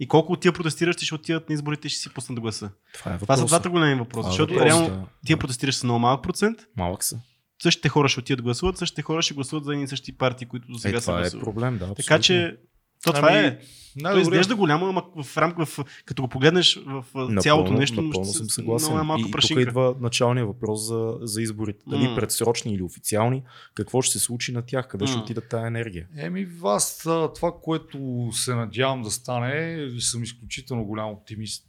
И 0.00 0.08
колко 0.08 0.32
от 0.32 0.40
тия 0.40 0.52
протестиращи 0.52 1.04
ще 1.04 1.14
отидат 1.14 1.48
на 1.48 1.54
изборите 1.54 1.86
и 1.86 1.90
ще 1.90 2.00
си 2.00 2.14
пуснат 2.14 2.40
гласа? 2.40 2.70
Това 2.94 3.14
е 3.14 3.18
Това 3.18 3.36
са 3.36 3.44
двата 3.46 3.70
големи 3.70 3.94
въпроса. 3.94 4.28
Е 4.28 4.30
Защото 4.30 4.54
въпросът, 4.54 4.80
реално 4.80 4.96
да. 4.96 5.06
тия 5.26 5.36
протестиращи 5.36 5.80
са 5.80 5.86
много 5.86 6.00
малък 6.00 6.22
процент, 6.22 6.58
Малък 6.76 7.04
са. 7.04 7.20
същите 7.62 7.88
хора 7.88 8.08
ще 8.08 8.20
отидат 8.20 8.38
да 8.38 8.42
гласуват, 8.42 8.78
същите 8.78 9.02
хора 9.02 9.22
ще 9.22 9.34
гласуват 9.34 9.64
за 9.64 9.72
едни 9.72 9.84
и 9.84 9.88
същи 9.88 10.16
партии, 10.18 10.46
които 10.48 10.66
до 10.68 10.76
Е, 10.76 10.78
сега 10.78 11.00
са 11.00 11.04
това 11.06 11.18
е 11.18 11.20
гласували. 11.20 11.44
проблем, 11.44 11.78
да. 11.78 11.86
Така 11.86 12.14
абсолютно. 12.14 12.22
че, 12.22 12.56
то 13.04 13.12
това 13.12 13.28
Ами, 13.28 13.38
е. 13.38 13.58
То 13.58 14.02
най-добре. 14.02 14.22
изглежда 14.22 14.56
голямо, 14.56 14.86
ама 14.86 15.02
в 15.22 15.36
рамка, 15.36 15.66
в, 15.66 15.78
като 16.04 16.22
го 16.22 16.28
погледнеш 16.28 16.76
в 16.76 17.04
в 17.14 17.36
цялото 17.40 17.72
нещо, 17.72 18.02
напълно 18.02 18.24
ще 18.24 18.36
съм 18.38 18.48
се- 18.48 18.54
съгласен. 18.54 18.88
много 18.88 19.00
е 19.00 19.06
малко 19.06 19.20
и, 19.20 19.22
и 19.22 19.24
тук 19.24 19.32
прашинка. 19.32 19.62
идва 19.62 19.94
началният 20.00 20.48
въпрос 20.48 20.80
за, 20.80 21.18
за 21.20 21.42
изборите. 21.42 21.84
Дали 21.86 22.08
М. 22.08 22.14
предсрочни 22.16 22.74
или 22.74 22.82
официални, 22.82 23.42
какво 23.74 24.02
ще 24.02 24.12
се 24.12 24.24
случи 24.24 24.52
на 24.52 24.62
тях, 24.62 24.88
къде 24.88 25.06
ще 25.06 25.16
М. 25.16 25.22
отиде 25.22 25.40
тази 25.40 25.66
енергия. 25.66 26.06
Еми, 26.16 26.48
аз 26.64 27.06
а, 27.06 27.32
това, 27.34 27.52
което 27.62 27.98
се 28.32 28.54
надявам 28.54 29.02
да 29.02 29.10
стане, 29.10 29.78
съм 29.98 30.22
изключително 30.22 30.84
голям 30.84 31.08
оптимист, 31.08 31.64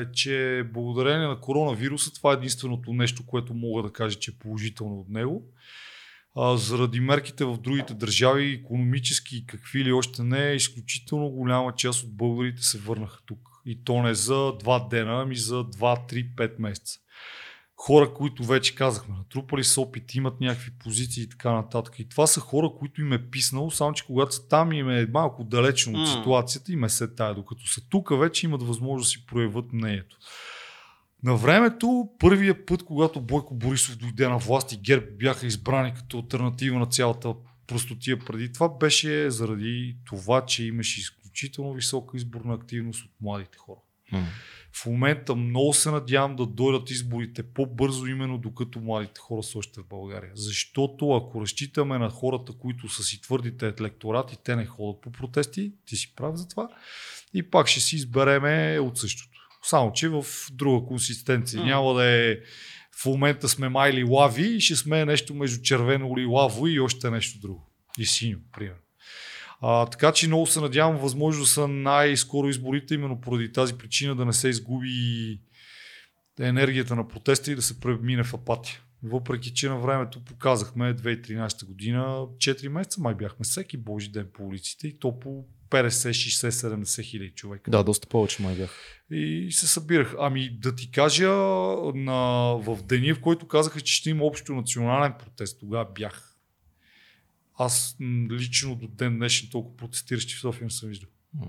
е, 0.00 0.12
че 0.12 0.64
благодарение 0.72 1.26
на 1.26 1.40
коронавируса, 1.40 2.12
това 2.12 2.30
е 2.30 2.34
единственото 2.34 2.92
нещо, 2.92 3.26
което 3.26 3.54
мога 3.54 3.82
да 3.82 3.90
кажа, 3.90 4.18
че 4.18 4.30
е 4.30 4.34
положително 4.34 4.94
от 4.94 5.08
него. 5.08 5.42
А, 6.36 6.56
заради 6.56 7.00
мерките 7.00 7.44
в 7.44 7.58
другите 7.58 7.94
държави, 7.94 8.52
економически 8.52 9.36
и 9.36 9.46
какви 9.46 9.84
ли 9.84 9.92
още 9.92 10.22
не, 10.22 10.52
изключително 10.52 11.30
голяма 11.30 11.74
част 11.74 12.04
от 12.04 12.16
българите 12.16 12.62
се 12.62 12.78
върнаха 12.78 13.20
тук. 13.26 13.48
И 13.66 13.84
то 13.84 14.02
не 14.02 14.14
за 14.14 14.52
два 14.58 14.88
дена, 14.90 15.22
ами 15.22 15.36
за 15.36 15.54
2, 15.54 16.12
3, 16.12 16.34
5 16.34 16.54
месеца 16.58 16.98
хора, 17.86 18.14
които 18.14 18.44
вече 18.44 18.74
казахме, 18.74 19.16
натрупали 19.16 19.64
са 19.64 19.80
опит, 19.80 20.14
имат 20.14 20.40
някакви 20.40 20.70
позиции 20.78 21.22
и 21.22 21.28
така 21.28 21.52
нататък. 21.52 21.98
И 21.98 22.08
това 22.08 22.26
са 22.26 22.40
хора, 22.40 22.70
които 22.78 23.00
им 23.00 23.12
е 23.12 23.30
писнало, 23.30 23.70
само 23.70 23.92
че 23.92 24.06
когато 24.06 24.34
са 24.34 24.48
там 24.48 24.72
им 24.72 24.90
е 24.90 25.06
малко 25.06 25.44
далечно 25.44 26.00
от 26.00 26.08
ситуацията, 26.08 26.72
им 26.72 26.84
е 26.84 26.88
се 26.88 27.14
тая. 27.14 27.34
Докато 27.34 27.66
са 27.66 27.80
тук, 27.88 28.18
вече 28.18 28.46
имат 28.46 28.62
възможност 28.62 29.06
да 29.06 29.10
си 29.10 29.26
проявят 29.26 29.72
мнението. 29.72 30.16
На 31.24 31.36
времето, 31.36 32.08
първия 32.18 32.66
път, 32.66 32.82
когато 32.82 33.20
Бойко 33.20 33.54
Борисов 33.54 33.96
дойде 33.96 34.28
на 34.28 34.38
власт 34.38 34.72
и 34.72 34.76
ГЕРБ 34.76 35.06
бяха 35.18 35.46
избрани 35.46 35.94
като 35.94 36.18
альтернатива 36.18 36.78
на 36.78 36.86
цялата 36.86 37.34
простотия 37.66 38.18
преди 38.18 38.52
това, 38.52 38.68
беше 38.68 39.30
заради 39.30 39.96
това, 40.04 40.46
че 40.46 40.64
имаше 40.64 41.00
изключително 41.00 41.72
висока 41.72 42.16
изборна 42.16 42.54
активност 42.54 43.04
от 43.04 43.10
младите 43.20 43.58
хора. 43.58 43.78
В 44.72 44.86
момента 44.86 45.34
много 45.34 45.72
се 45.72 45.90
надявам 45.90 46.36
да 46.36 46.46
дойдат 46.46 46.90
изборите 46.90 47.42
по-бързо, 47.42 48.06
именно 48.06 48.38
докато 48.38 48.80
младите 48.80 49.20
хора 49.20 49.42
са 49.42 49.58
още 49.58 49.80
в 49.80 49.86
България. 49.86 50.30
Защото 50.34 51.12
ако 51.12 51.40
разчитаме 51.40 51.98
на 51.98 52.10
хората, 52.10 52.52
които 52.52 52.88
са 52.88 53.02
си 53.02 53.20
твърдите 53.20 53.74
електорати, 53.78 54.36
те 54.44 54.56
не 54.56 54.66
ходят 54.66 55.00
по 55.00 55.12
протести, 55.12 55.72
ти 55.86 55.96
си 55.96 56.14
прав 56.16 56.36
за 56.36 56.48
това, 56.48 56.68
и 57.34 57.50
пак 57.50 57.68
ще 57.68 57.80
си 57.80 57.96
избереме 57.96 58.78
от 58.78 58.98
същото. 58.98 59.31
Само, 59.62 59.92
че 59.92 60.08
в 60.08 60.24
друга 60.52 60.86
консистенция. 60.86 61.60
М. 61.60 61.66
Няма 61.66 61.94
да 61.94 62.04
е 62.04 62.36
в 63.02 63.06
момента 63.06 63.48
сме 63.48 63.68
майли 63.68 64.04
лави 64.04 64.56
и 64.56 64.60
ще 64.60 64.76
сме 64.76 65.04
нещо 65.04 65.34
между 65.34 65.62
червено 65.62 66.14
или 66.18 66.26
лаво 66.26 66.66
и 66.66 66.80
още 66.80 67.10
нещо 67.10 67.40
друго. 67.40 67.70
И 67.98 68.06
синьо, 68.06 68.38
примерно. 68.52 68.78
А, 69.60 69.86
така 69.86 70.12
че 70.12 70.26
много 70.26 70.46
се 70.46 70.60
надявам, 70.60 70.96
възможно 70.96 71.44
са 71.44 71.68
най-скоро 71.68 72.48
изборите, 72.48 72.94
именно 72.94 73.20
поради 73.20 73.52
тази 73.52 73.78
причина 73.78 74.16
да 74.16 74.24
не 74.24 74.32
се 74.32 74.48
изгуби 74.48 75.40
енергията 76.40 76.96
на 76.96 77.08
протеста 77.08 77.52
и 77.52 77.54
да 77.54 77.62
се 77.62 77.80
премине 77.80 78.24
в 78.24 78.34
апатия. 78.34 78.80
Въпреки, 79.02 79.54
че 79.54 79.68
на 79.68 79.78
времето 79.78 80.24
показахме 80.24 80.94
2013 80.94 81.66
година, 81.66 82.02
4 82.36 82.68
месеца 82.68 83.00
май 83.00 83.14
бяхме 83.14 83.44
всеки 83.44 83.76
божи 83.76 84.08
ден 84.08 84.28
по 84.34 84.46
улиците 84.46 84.88
и 84.88 84.98
то 84.98 85.20
по 85.20 85.44
50, 85.72 86.10
60, 86.10 86.50
70 86.50 87.02
хиляди 87.02 87.30
човека. 87.30 87.70
Да, 87.70 87.84
доста 87.84 88.08
повече 88.08 88.42
май 88.42 88.56
бях. 88.56 88.70
И 89.10 89.52
се 89.52 89.66
събирах. 89.66 90.14
Ами 90.18 90.50
да 90.50 90.74
ти 90.74 90.90
кажа, 90.90 91.28
на, 91.94 92.52
в 92.58 92.78
деня, 92.82 93.14
в 93.14 93.20
който 93.20 93.48
казаха, 93.48 93.80
че 93.80 93.94
ще 93.94 94.10
има 94.10 94.24
общо 94.24 94.54
национален 94.54 95.14
протест, 95.18 95.60
тогава 95.60 95.86
бях. 95.94 96.36
Аз 97.54 97.96
лично 98.30 98.74
до 98.74 98.88
ден 98.88 99.16
днешен 99.16 99.48
толкова 99.52 99.76
протестиращи 99.76 100.34
в 100.34 100.40
София 100.40 100.64
не 100.64 100.70
съм 100.70 100.88
виждал. 100.88 101.08
М. 101.34 101.46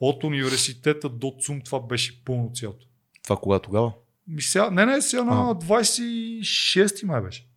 От 0.00 0.24
университета 0.24 1.08
до 1.08 1.36
ЦУМ 1.40 1.60
това 1.60 1.80
беше 1.80 2.24
пълно 2.24 2.50
цялото. 2.54 2.86
Това 3.22 3.36
кога 3.36 3.58
тогава? 3.58 3.92
Ми 4.26 4.42
сега, 4.42 4.70
не, 4.70 4.86
не, 4.86 5.02
сега 5.02 5.24
на 5.24 5.50
А. 5.50 5.54
26 5.54 7.04
май 7.04 7.22
беше. 7.22 7.48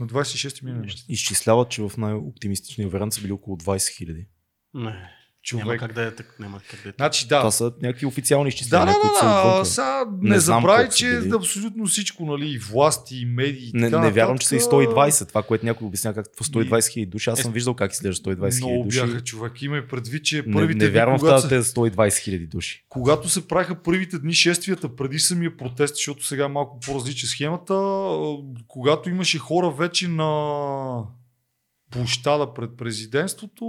На 0.00 0.06
26 0.06 0.64
миналия 0.64 0.84
месец. 0.84 1.04
Изчисляват, 1.08 1.70
че 1.70 1.82
в 1.82 1.92
най-оптимистичния 1.98 2.88
вариант 2.88 3.12
са 3.12 3.20
били 3.20 3.32
около 3.32 3.56
20 3.56 3.96
хиляди. 3.96 4.26
Не, 4.74 5.10
няма 5.52 5.62
Човек. 5.62 5.80
как 5.80 5.92
да 5.92 6.02
е 6.02 6.10
так. 6.10 6.36
Няма 6.38 6.60
как 6.70 6.80
да 6.82 6.88
е. 6.88 6.92
Значи 6.92 7.26
да. 7.26 7.38
Това 7.38 7.50
са 7.50 7.72
някакви 7.82 8.06
официални 8.06 8.48
изчисления, 8.48 8.86
да, 8.86 9.00
които 9.00 9.18
са 9.18 9.24
да, 9.24 9.58
да. 9.58 9.64
Сега 9.64 10.04
не, 10.20 10.30
Не 10.30 10.38
забравяй, 10.38 10.90
са 10.90 10.96
че 10.96 11.20
били. 11.20 11.32
абсолютно 11.34 11.86
всичко, 11.86 12.24
нали, 12.26 12.48
и 12.48 12.58
власти, 12.58 13.16
и 13.16 13.24
медии. 13.26 13.68
и 13.68 13.78
Не, 13.78 13.90
така 13.90 14.02
не 14.02 14.10
вярвам, 14.10 14.38
че 14.38 14.46
са 14.48 14.54
и 14.54 14.58
нататък, 14.58 14.78
120. 14.80 15.28
Това, 15.28 15.42
което 15.42 15.66
някой 15.66 15.86
обясня 15.86 16.14
как 16.14 16.26
в 16.36 16.44
120 16.44 16.88
хиляди 16.88 17.06
души. 17.06 17.30
Аз 17.30 17.40
съм 17.40 17.52
виждал 17.52 17.74
как 17.74 17.92
изглежда 17.92 18.22
120 18.22 18.36
хиляди 18.50 18.64
Много 18.64 18.84
души. 18.84 19.00
бяха 19.00 19.20
човек. 19.20 19.62
Има 19.62 19.76
и 19.78 19.88
предвид, 19.88 20.24
че 20.24 20.36
Не, 20.36 20.52
първите 20.52 20.78
не 20.78 20.84
дни, 20.84 20.88
вярвам 20.90 21.16
в 21.16 21.20
когато, 21.20 21.34
тази 21.36 21.42
се, 21.42 21.48
тези 21.48 21.70
120 21.70 22.18
хиляди 22.18 22.46
души. 22.46 22.84
когато 22.88 23.28
се 23.28 23.48
правиха 23.48 23.74
първите 23.74 24.18
дни 24.18 24.34
шествията 24.34 24.96
преди 24.96 25.18
самия 25.18 25.56
протест, 25.56 25.94
защото 25.94 26.26
сега 26.26 26.44
е 26.44 26.48
малко 26.48 26.80
по-различна 26.80 27.28
схемата, 27.28 27.74
когато 28.68 29.10
имаше 29.10 29.38
хора 29.38 29.70
вече 29.70 30.08
на 30.08 30.96
площада 31.94 32.54
пред 32.54 32.76
президентството, 32.76 33.64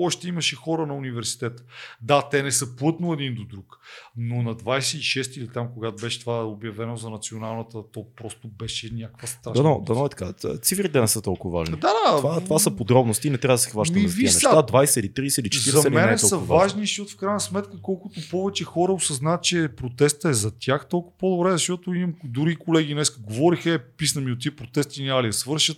още 0.00 0.28
имаше 0.28 0.56
хора 0.56 0.86
на 0.86 0.94
университета. 0.94 1.62
Да, 2.02 2.28
те 2.28 2.42
не 2.42 2.52
са 2.52 2.76
плътно 2.76 3.12
един 3.12 3.34
до 3.34 3.44
друг, 3.44 3.78
но 4.16 4.42
на 4.42 4.54
26 4.54 5.38
или 5.38 5.48
там, 5.48 5.68
когато 5.74 5.96
беше 6.02 6.20
това 6.20 6.44
обявено 6.44 6.96
за 6.96 7.10
националната, 7.10 7.78
то 7.92 8.06
просто 8.16 8.48
беше 8.48 8.90
някаква 8.92 9.28
страшна. 9.28 9.62
Дано, 9.62 9.82
дано 9.86 10.06
е 10.06 10.08
така. 10.08 10.32
Цифрите 10.62 11.00
не 11.00 11.08
са 11.08 11.22
толкова 11.22 11.58
важни. 11.58 11.76
Да, 11.76 11.92
да. 12.06 12.16
Това, 12.16 12.40
това 12.40 12.58
са 12.58 12.70
подробности, 12.70 13.30
не 13.30 13.38
трябва 13.38 13.54
да 13.54 13.58
се 13.58 13.70
хващаме 13.70 14.02
Ми, 14.02 14.08
за 14.08 14.16
тия 14.16 14.24
неща. 14.24 14.38
сега, 14.38 14.62
20 14.62 15.00
или 15.00 15.10
30 15.10 15.40
или 15.40 15.48
40 15.48 15.80
За 15.80 15.88
или 15.88 15.94
не 15.94 16.02
е 16.02 16.06
мен 16.06 16.18
са 16.18 16.38
важни, 16.38 16.80
защото 16.80 17.12
в 17.12 17.16
крайна 17.16 17.40
сметка 17.40 17.82
колкото 17.82 18.20
повече 18.30 18.64
хора 18.64 18.92
осъзнат, 18.92 19.42
че 19.42 19.68
протеста 19.76 20.28
е 20.28 20.34
за 20.34 20.58
тях, 20.58 20.88
толкова 20.88 21.18
по-добре, 21.18 21.52
защото 21.52 21.94
имам 21.94 22.14
дори 22.24 22.56
колеги 22.56 22.94
днес 22.94 23.18
говориха, 23.18 23.70
е, 23.70 23.78
писна 23.78 24.20
ми 24.20 24.32
от 24.32 24.40
тия 24.40 24.56
протести, 24.56 25.04
няма 25.04 25.22
ли 25.22 25.26
да 25.26 25.32
свършат. 25.32 25.76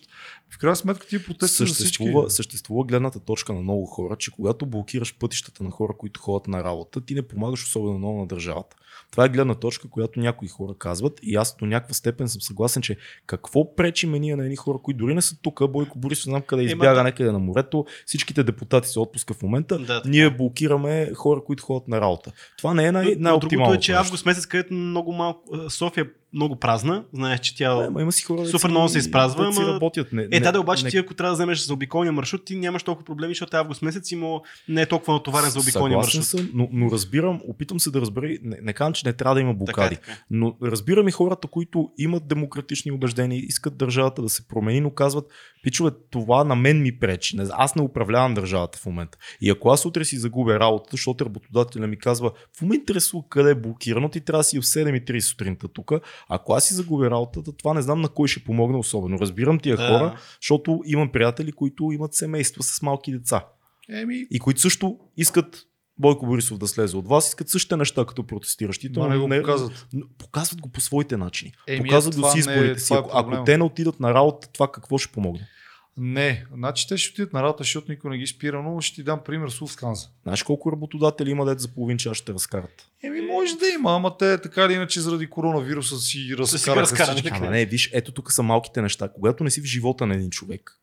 В 0.50 0.58
крайна 0.58 0.76
сметка 0.76 1.06
тия 1.06 1.24
протести 1.24 1.56
са 1.56 1.66
за 1.66 1.74
всички. 1.74 1.84
Съществува, 1.84 2.30
съществува 2.30 2.84
гледната 2.84 3.20
точка 3.20 3.52
на 3.52 3.60
много 3.60 3.86
хора, 3.86 4.16
че 4.16 4.30
когато 4.30 4.66
блокираш 4.66 5.18
пътищата 5.18 5.64
на 5.64 5.70
хора, 5.70 5.92
които 5.98 6.20
ходят 6.20 6.48
на 6.48 6.64
работа, 6.64 7.00
ти 7.00 7.14
не 7.14 7.22
помагаш 7.22 7.64
особено 7.64 7.98
много 7.98 8.18
на 8.18 8.26
държавата. 8.26 8.76
Това 9.10 9.24
е 9.24 9.28
гледна 9.28 9.54
точка, 9.54 9.88
която 9.90 10.20
някои 10.20 10.48
хора 10.48 10.74
казват 10.78 11.20
и 11.22 11.34
аз 11.36 11.56
до 11.56 11.66
някаква 11.66 11.94
степен 11.94 12.28
съм 12.28 12.40
съгласен, 12.40 12.82
че 12.82 12.96
какво 13.26 13.74
пречи 13.74 14.06
ме 14.06 14.18
ние 14.18 14.36
на 14.36 14.44
едни 14.44 14.56
хора, 14.56 14.78
които 14.82 14.98
дори 14.98 15.14
не 15.14 15.22
са 15.22 15.36
тук, 15.42 15.70
Бойко 15.70 15.98
Борисов 15.98 16.24
знам 16.24 16.42
къде 16.42 16.62
избяга 16.62 16.94
да. 16.94 17.02
някъде 17.02 17.32
на 17.32 17.38
морето, 17.38 17.84
всичките 18.06 18.42
депутати 18.42 18.88
са 18.88 19.00
отпуска 19.00 19.34
в 19.34 19.42
момента, 19.42 19.78
Да, 19.78 19.86
така. 19.86 20.08
ние 20.08 20.30
блокираме 20.30 21.10
хора, 21.14 21.40
които 21.44 21.62
ходят 21.64 21.88
на 21.88 22.00
работа. 22.00 22.32
Това 22.58 22.74
не 22.74 22.86
е 22.86 22.92
най- 22.92 23.04
Но- 23.04 23.10
но 23.10 23.14
Другото 23.14 23.22
най-оптималното. 23.22 23.78
е, 23.78 23.80
че 23.80 23.92
август 23.92 24.26
месец, 24.26 24.46
където 24.46 24.74
много 24.74 25.12
малко. 25.12 25.70
София 25.70 26.10
много 26.32 26.56
празна. 26.56 27.04
Знаеш, 27.12 27.40
че 27.40 27.56
тя. 27.56 27.86
Ама 27.86 28.02
има 28.02 28.12
си 28.12 28.24
хора, 28.24 28.46
Супер 28.46 28.68
много 28.68 28.88
се 28.88 28.98
изпразва, 28.98 29.52
си 29.52 29.60
ама- 29.60 29.72
работят. 29.74 30.12
Не, 30.12 30.28
Е, 30.32 30.40
да, 30.40 30.60
обаче 30.60 30.84
не, 30.84 30.90
ти 30.90 30.96
ако 30.96 31.14
трябва 31.14 31.30
да 31.30 31.34
вземеш 31.34 31.58
за 31.58 31.72
обиколния 31.74 32.12
маршрут, 32.12 32.44
ти 32.44 32.56
нямаш 32.56 32.82
толкова 32.82 33.04
проблеми, 33.04 33.30
защото 33.30 33.56
август 33.56 33.82
месец 33.82 34.12
има 34.12 34.40
не 34.68 34.82
е 34.82 34.86
толкова 34.86 35.12
натоварен 35.14 35.50
за 35.50 35.60
обиколния 35.60 35.98
маршрут. 35.98 36.24
съм, 36.24 36.50
но, 36.54 36.68
но 36.72 36.90
разбирам, 36.90 37.40
опитвам 37.48 37.80
се 37.80 37.90
да 37.90 38.00
разбера, 38.00 38.26
не, 38.42 38.58
не 38.62 38.72
казвам, 38.72 38.92
че 38.92 39.06
не 39.06 39.12
трябва 39.12 39.34
да 39.34 39.40
има 39.40 39.52
Така, 39.52 39.56
е, 39.56 39.64
блокади, 39.64 39.96
така. 39.96 40.12
но 40.30 40.56
разбирам 40.62 41.08
и 41.08 41.12
хората, 41.12 41.48
които 41.48 41.90
имат 41.98 42.28
демократични 42.28 42.92
убеждения, 42.92 43.38
искат 43.38 43.76
държавата 43.76 44.22
да 44.22 44.28
се 44.28 44.48
промени, 44.48 44.80
но 44.80 44.90
казват, 44.90 45.24
пичове, 45.62 45.90
това 46.10 46.44
на 46.44 46.56
мен 46.56 46.82
ми 46.82 46.98
пречи, 46.98 47.36
не, 47.36 47.46
аз 47.50 47.74
не 47.74 47.82
управлявам 47.82 48.34
държавата 48.34 48.78
в 48.78 48.86
момента. 48.86 49.18
И 49.40 49.50
ако 49.50 49.70
аз 49.70 49.86
утре 49.86 50.04
си 50.04 50.18
загубя 50.18 50.60
работата, 50.60 50.88
защото 50.92 51.24
работодателя 51.24 51.86
ми 51.86 51.98
казва, 51.98 52.30
в 52.52 52.62
момента 52.62 52.82
интересува 52.82 53.24
къде 53.28 53.50
е 53.50 53.54
блокирано, 53.54 54.08
ти 54.08 54.20
трябва 54.20 54.40
да 54.40 54.44
си 54.44 54.58
в 54.58 54.62
7.30 54.62 55.18
сутринта 55.20 55.68
тук, 55.68 55.92
ако 56.28 56.52
аз 56.52 56.64
си 56.64 56.74
загубя 56.74 57.10
работата, 57.10 57.52
това 57.52 57.74
не 57.74 57.82
знам 57.82 58.00
на 58.00 58.08
кой 58.08 58.28
ще 58.28 58.44
помогне 58.44 58.76
особено. 58.76 59.18
Разбирам 59.18 59.58
тия 59.58 59.76
Да. 59.76 59.88
хора, 59.88 60.18
защото 60.42 60.80
имам 60.84 61.08
приятели, 61.08 61.52
които 61.52 61.92
имат 61.92 62.14
семейства 62.14 62.62
с 62.62 62.82
малки 62.82 63.12
деца 63.12 63.44
Еми, 63.90 64.26
и 64.30 64.38
които 64.38 64.60
също 64.60 64.98
искат 65.16 65.64
Бойко 65.98 66.26
Борисов 66.26 66.58
да 66.58 66.68
слезе 66.68 66.96
от 66.96 67.08
вас, 67.08 67.28
искат 67.28 67.48
същите 67.48 67.76
неща 67.76 68.04
като 68.04 68.22
протестиращите. 68.24 68.98
ма 68.98 69.04
но 69.04 69.10
не 69.10 69.18
го 69.18 69.28
показват. 69.42 69.86
но 69.92 70.06
показват 70.18 70.60
го 70.60 70.68
по 70.68 70.80
своите 70.80 71.16
начини. 71.16 71.52
Еми, 71.66 71.78
показват 71.80 72.14
го 72.14 72.20
това 72.20 72.28
не 72.28 72.34
е- 72.34 72.40
изборите 72.40 72.80
си. 72.80 72.84
това 72.84 72.96
е 72.96 73.00
Ако, 73.00 73.10
ако 73.10 73.22
проблема. 73.22 73.44
те 73.44 73.58
не 73.58 73.64
отидат 73.64 74.00
на 74.00 74.14
работа, 74.14 74.48
това 74.48 74.72
какво 74.72 74.98
ще 74.98 75.12
помогне? 75.12 75.48
Не, 75.98 76.44
значи 76.54 76.88
те 76.88 76.96
ще 76.96 77.12
отидат 77.12 77.32
на 77.32 77.42
работа, 77.42 77.62
защото 77.62 77.92
никой 77.92 78.10
не 78.10 78.18
ги 78.18 78.26
спира, 78.26 78.62
но 78.62 78.80
ще 78.80 78.94
ти 78.94 79.02
дам 79.02 79.20
пример 79.24 79.48
с 79.48 79.58
Lufthansa. 79.58 80.08
Знаеш 80.22 80.42
колко 80.42 80.72
работодатели 80.72 81.30
има 81.30 81.44
дет 81.44 81.60
за 81.60 81.68
половин 81.68 81.98
час 81.98 82.16
ще 82.16 82.32
разкарат? 82.32 82.88
Еми, 83.02 83.20
може 83.20 83.56
да 83.56 83.66
има, 83.78 83.96
ама 83.96 84.16
те 84.16 84.40
така 84.40 84.64
или 84.64 84.72
иначе 84.72 85.00
заради 85.00 85.26
коронавируса 85.26 85.96
си 85.96 86.34
разкараха. 86.38 87.16
Ама 87.30 87.50
не, 87.50 87.66
виж, 87.66 87.90
ето 87.92 88.12
тук 88.12 88.32
са 88.32 88.42
малките 88.42 88.82
неща. 88.82 89.08
Когато 89.08 89.44
не 89.44 89.50
си 89.50 89.60
в 89.60 89.64
живота 89.64 90.06
на 90.06 90.14
един 90.14 90.30
човек, 90.30 90.80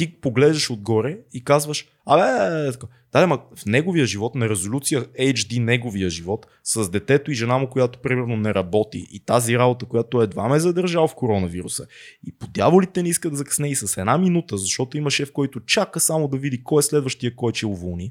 ти 0.00 0.20
поглеждаш 0.20 0.70
отгоре 0.70 1.18
и 1.32 1.44
казваш, 1.44 1.86
абе, 2.06 2.68
е, 2.68 2.72
така. 2.72 2.86
да, 3.12 3.26
ма 3.26 3.40
в 3.56 3.66
неговия 3.66 4.06
живот, 4.06 4.34
на 4.34 4.48
резолюция 4.48 5.04
HD 5.04 5.58
неговия 5.58 6.10
живот, 6.10 6.46
с 6.64 6.90
детето 6.90 7.30
и 7.30 7.34
жена 7.34 7.58
му, 7.58 7.68
която 7.68 7.98
примерно 7.98 8.36
не 8.36 8.54
работи 8.54 9.06
и 9.12 9.20
тази 9.20 9.58
работа, 9.58 9.86
която 9.86 10.22
едва 10.22 10.48
ме 10.48 10.56
е 10.56 10.60
задържал 10.60 11.08
в 11.08 11.14
коронавируса. 11.14 11.86
И 12.26 12.32
по 12.32 12.46
дяволите 12.46 13.02
не 13.02 13.08
иска 13.08 13.30
да 13.30 13.36
закъсне 13.36 13.70
и 13.70 13.74
с 13.74 14.00
една 14.00 14.18
минута, 14.18 14.56
защото 14.56 14.96
има 14.96 15.10
шеф, 15.10 15.32
който 15.32 15.60
чака 15.60 16.00
само 16.00 16.28
да 16.28 16.36
види 16.36 16.64
кой 16.64 16.80
е 16.80 16.82
следващия, 16.82 17.36
кой 17.36 17.52
ще 17.54 17.66
уволни. 17.66 18.08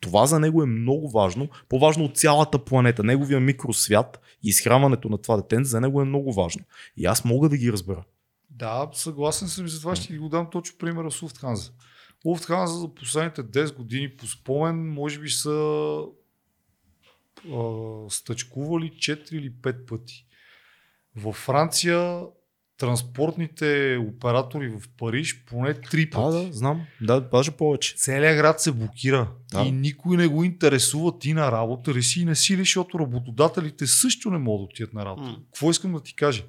Това 0.00 0.26
за 0.26 0.40
него 0.40 0.62
е 0.62 0.66
много 0.66 1.10
важно, 1.10 1.48
по-важно 1.68 2.04
от 2.04 2.16
цялата 2.16 2.58
планета. 2.58 3.04
Неговия 3.04 3.40
микросвят 3.40 4.20
и 4.44 4.48
изхранването 4.48 5.08
на 5.08 5.18
това 5.18 5.36
дете 5.36 5.64
за 5.64 5.80
него 5.80 6.00
е 6.00 6.04
много 6.04 6.32
важно. 6.32 6.64
И 6.96 7.06
аз 7.06 7.24
мога 7.24 7.48
да 7.48 7.56
ги 7.56 7.72
разбера. 7.72 8.04
Да, 8.58 8.88
съгласен 8.92 9.48
съм 9.48 9.66
и 9.66 9.68
за 9.68 9.80
това 9.80 9.96
ще 9.96 10.06
ти 10.06 10.18
го 10.18 10.28
дам 10.28 10.48
точно 10.52 10.78
примера 10.78 11.10
с 11.10 11.20
Lufthansa. 11.20 11.72
Lufthansa 12.26 12.66
за 12.66 12.94
последните 12.94 13.42
10 13.42 13.74
години 13.74 14.16
по 14.16 14.26
спомен 14.26 14.88
може 14.88 15.18
би 15.20 15.28
са 15.28 15.98
а, 17.46 17.60
стъчкували 18.10 18.90
4 18.90 19.32
или 19.32 19.52
5 19.52 19.86
пъти. 19.86 20.26
Във 21.16 21.36
Франция 21.36 22.20
транспортните 22.78 23.98
оператори 24.08 24.68
в 24.68 24.82
Париж 24.98 25.44
поне 25.44 25.74
3 25.74 26.04
Да, 26.04 26.10
пъти. 26.12 26.46
да, 26.46 26.52
знам. 26.52 26.86
Да, 27.00 27.20
даже 27.20 27.50
повече. 27.50 27.94
Целият 27.96 28.36
град 28.36 28.60
се 28.60 28.72
блокира 28.72 29.32
Да. 29.52 29.62
и 29.62 29.72
никой 29.72 30.16
не 30.16 30.26
го 30.26 30.44
интересува 30.44 31.18
ти 31.18 31.32
на 31.34 31.52
работа 31.52 31.94
ли 31.94 32.02
си 32.02 32.20
и 32.20 32.24
не 32.24 32.34
си 32.34 32.54
ли, 32.54 32.60
защото 32.60 32.98
работодателите 32.98 33.86
също 33.86 34.30
не 34.30 34.38
могат 34.38 34.60
да 34.60 34.64
отидат 34.64 34.92
на 34.92 35.04
работа. 35.04 35.28
М. 35.28 35.36
Какво 35.44 35.70
искам 35.70 35.92
да 35.92 36.02
ти 36.02 36.14
кажа? 36.14 36.44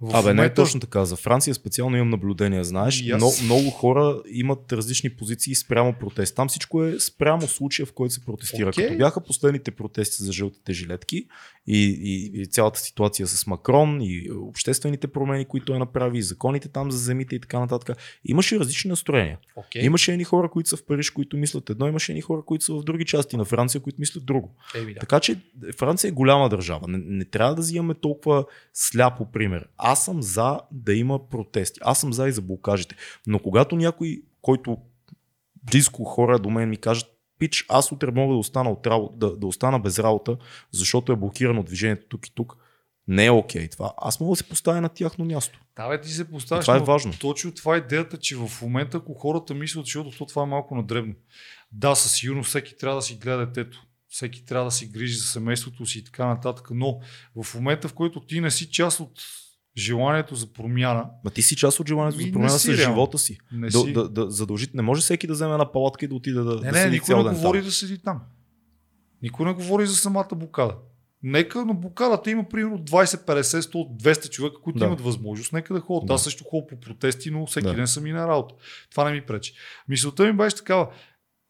В 0.00 0.16
Абе, 0.16 0.24
не 0.26 0.30
е 0.30 0.34
момента- 0.34 0.54
точно 0.54 0.80
така. 0.80 1.04
За 1.04 1.16
Франция 1.16 1.54
специално 1.54 1.96
имам 1.96 2.10
наблюдения, 2.10 2.64
знаеш. 2.64 3.04
Аз. 3.12 3.20
Но, 3.20 3.44
много 3.44 3.70
хора 3.70 4.22
имат 4.30 4.72
различни 4.72 5.10
позиции 5.10 5.54
спрямо 5.54 5.92
протест. 5.92 6.34
Там 6.36 6.48
всичко 6.48 6.84
е 6.84 7.00
спрямо 7.00 7.48
случая, 7.48 7.86
в 7.86 7.92
който 7.92 8.14
се 8.14 8.24
протестира. 8.24 8.68
Окей. 8.68 8.86
Като 8.86 8.98
бяха 8.98 9.20
последните 9.24 9.70
протести 9.70 10.22
за 10.22 10.32
жълтите 10.32 10.72
жилетки 10.72 11.26
и, 11.66 11.98
и, 12.02 12.40
и 12.42 12.46
цялата 12.46 12.80
ситуация 12.80 13.26
с 13.26 13.46
Макрон 13.46 13.98
и 14.02 14.30
обществените 14.30 15.06
промени, 15.06 15.44
които 15.44 15.66
той 15.66 15.78
направи, 15.78 16.18
и 16.18 16.22
законите 16.22 16.68
там 16.68 16.90
за 16.90 16.98
земите 16.98 17.36
и 17.36 17.40
така 17.40 17.60
нататък, 17.60 17.98
имаше 18.24 18.58
различни 18.58 18.88
настроения. 18.90 19.38
Окей. 19.56 19.82
Имаше 19.82 20.12
едни 20.12 20.24
хора, 20.24 20.50
които 20.50 20.68
са 20.68 20.76
в 20.76 20.84
Париж, 20.86 21.10
които 21.10 21.36
мислят 21.36 21.70
едно, 21.70 21.88
имаше 21.88 22.12
едни 22.12 22.20
хора, 22.22 22.42
които 22.46 22.64
са 22.64 22.74
в 22.74 22.82
други 22.82 23.04
части 23.04 23.36
на 23.36 23.44
Франция, 23.44 23.80
които 23.80 24.00
мислят 24.00 24.26
друго. 24.26 24.54
Еми, 24.74 24.94
да. 24.94 25.00
Така 25.00 25.20
че 25.20 25.40
Франция 25.78 26.08
е 26.08 26.12
голяма 26.12 26.48
държава. 26.48 26.88
Не, 26.88 26.98
не 26.98 27.24
трябва 27.24 27.54
да 27.54 27.60
взимаме 27.60 27.94
толкова 27.94 28.44
сляпо 28.74 29.30
пример. 29.32 29.68
Аз 29.90 30.04
съм 30.04 30.22
за 30.22 30.60
да 30.72 30.94
има 30.94 31.28
протести. 31.28 31.80
Аз 31.82 32.00
съм 32.00 32.12
за 32.12 32.28
и 32.28 32.32
за 32.32 32.42
блокажите. 32.42 32.96
Но 33.26 33.38
когато 33.38 33.76
някой, 33.76 34.22
който 34.42 34.76
близко 35.70 36.04
хора 36.04 36.38
до 36.38 36.50
мен 36.50 36.68
ми 36.68 36.76
кажат, 36.76 37.06
пич, 37.38 37.64
аз 37.68 37.92
утре 37.92 38.10
мога 38.10 38.34
да 38.34 38.38
остана, 38.38 38.70
от 38.70 38.86
работа, 38.86 39.16
да, 39.16 39.36
да 39.36 39.46
остана 39.46 39.80
без 39.80 39.98
работа, 39.98 40.36
защото 40.72 41.12
е 41.12 41.16
блокирано 41.16 41.62
движението 41.62 42.06
тук 42.08 42.26
и 42.26 42.34
тук, 42.34 42.56
не 43.08 43.26
е 43.26 43.30
окей 43.30 43.68
това. 43.68 43.94
Аз 43.96 44.20
мога 44.20 44.32
да 44.32 44.36
се 44.36 44.44
поставя 44.44 44.80
на 44.80 44.88
тяхно 44.88 45.24
място. 45.24 45.60
Да, 45.76 45.88
бе, 45.88 46.00
ти 46.00 46.08
се 46.08 46.22
И 46.22 46.24
поставяш. 46.24 46.64
това 46.64 46.76
е 46.76 46.80
но 46.80 46.84
важно. 46.84 47.12
Точно 47.20 47.54
това 47.54 47.74
е 47.74 47.78
идеята, 47.78 48.16
че 48.16 48.36
в 48.36 48.50
момента, 48.62 48.96
ако 48.96 49.14
хората 49.14 49.54
мислят, 49.54 49.84
защото 49.84 50.10
то 50.10 50.26
това 50.26 50.42
е 50.42 50.46
малко 50.46 50.74
надребно. 50.74 51.14
Да, 51.72 51.94
със 51.94 52.12
сигурност 52.12 52.48
всеки 52.48 52.76
трябва 52.76 52.96
да 52.96 53.02
си 53.02 53.14
гледа 53.14 53.46
детето. 53.46 53.84
Всеки 54.08 54.44
трябва 54.44 54.64
да 54.64 54.70
си 54.70 54.86
грижи 54.86 55.16
за 55.16 55.26
семейството 55.26 55.86
си 55.86 55.98
и 55.98 56.04
така 56.04 56.26
нататък. 56.26 56.68
Но 56.70 57.00
в 57.42 57.54
момента, 57.54 57.88
в 57.88 57.94
който 57.94 58.20
ти 58.20 58.40
не 58.40 58.50
си 58.50 58.70
част 58.70 59.00
от 59.00 59.20
желанието 59.78 60.34
за 60.34 60.46
промяна, 60.46 61.06
Ма 61.24 61.30
ти 61.30 61.42
си 61.42 61.56
част 61.56 61.80
от 61.80 61.88
желанието 61.88 62.20
за 62.24 62.32
промяна 62.32 62.50
с 62.50 62.72
живота 62.74 63.18
си. 63.18 63.38
не 63.52 63.66
Да, 63.68 63.78
си... 63.78 63.92
да, 63.92 64.08
да, 64.08 64.30
задължи... 64.30 64.66
Не 64.74 64.82
може 64.82 65.00
всеки 65.00 65.26
да 65.26 65.32
вземе 65.32 65.52
една 65.52 65.72
палатка 65.72 66.04
и 66.04 66.08
да 66.08 66.14
отиде 66.14 66.40
да, 66.40 66.54
не, 66.54 66.60
да 66.60 66.72
не, 66.72 66.82
седи 66.82 66.94
никой 66.94 67.14
не 67.16 67.22
говори 67.22 67.58
там. 67.58 67.66
да 67.66 67.72
седи 67.72 67.98
там. 67.98 68.20
Никой 69.22 69.46
не 69.46 69.52
говори 69.52 69.86
за 69.86 69.96
самата 69.96 70.28
блокада. 70.36 70.74
Нека 71.22 71.64
на 71.64 71.74
блокадата 71.74 72.30
има 72.30 72.48
примерно 72.48 72.78
20, 72.78 73.04
50, 73.26 73.42
100, 73.42 74.02
200 74.02 74.30
човека, 74.30 74.56
които 74.60 74.78
Да. 74.78 74.84
имат 74.84 75.00
възможност. 75.00 75.52
Нека 75.52 75.74
да 75.74 75.80
ходят. 75.80 76.06
Да. 76.06 76.14
Аз 76.14 76.24
също 76.24 76.44
ходя 76.44 76.66
по 76.66 76.80
протести, 76.80 77.30
но 77.30 77.46
всеки 77.46 77.66
Да. 77.66 77.74
ден 77.74 77.86
съм 77.86 78.06
и 78.06 78.12
на 78.12 78.28
работа. 78.28 78.54
Това 78.90 79.04
не 79.04 79.12
ми 79.12 79.20
пречи. 79.20 79.52
Мисълта 79.88 80.24
ми 80.24 80.32
беше 80.32 80.56
такава. 80.56 80.88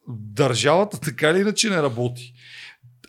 Държавата 0.09 1.01
така 1.01 1.31
или 1.31 1.41
иначе 1.41 1.71
не 1.71 1.83
работи. 1.83 2.35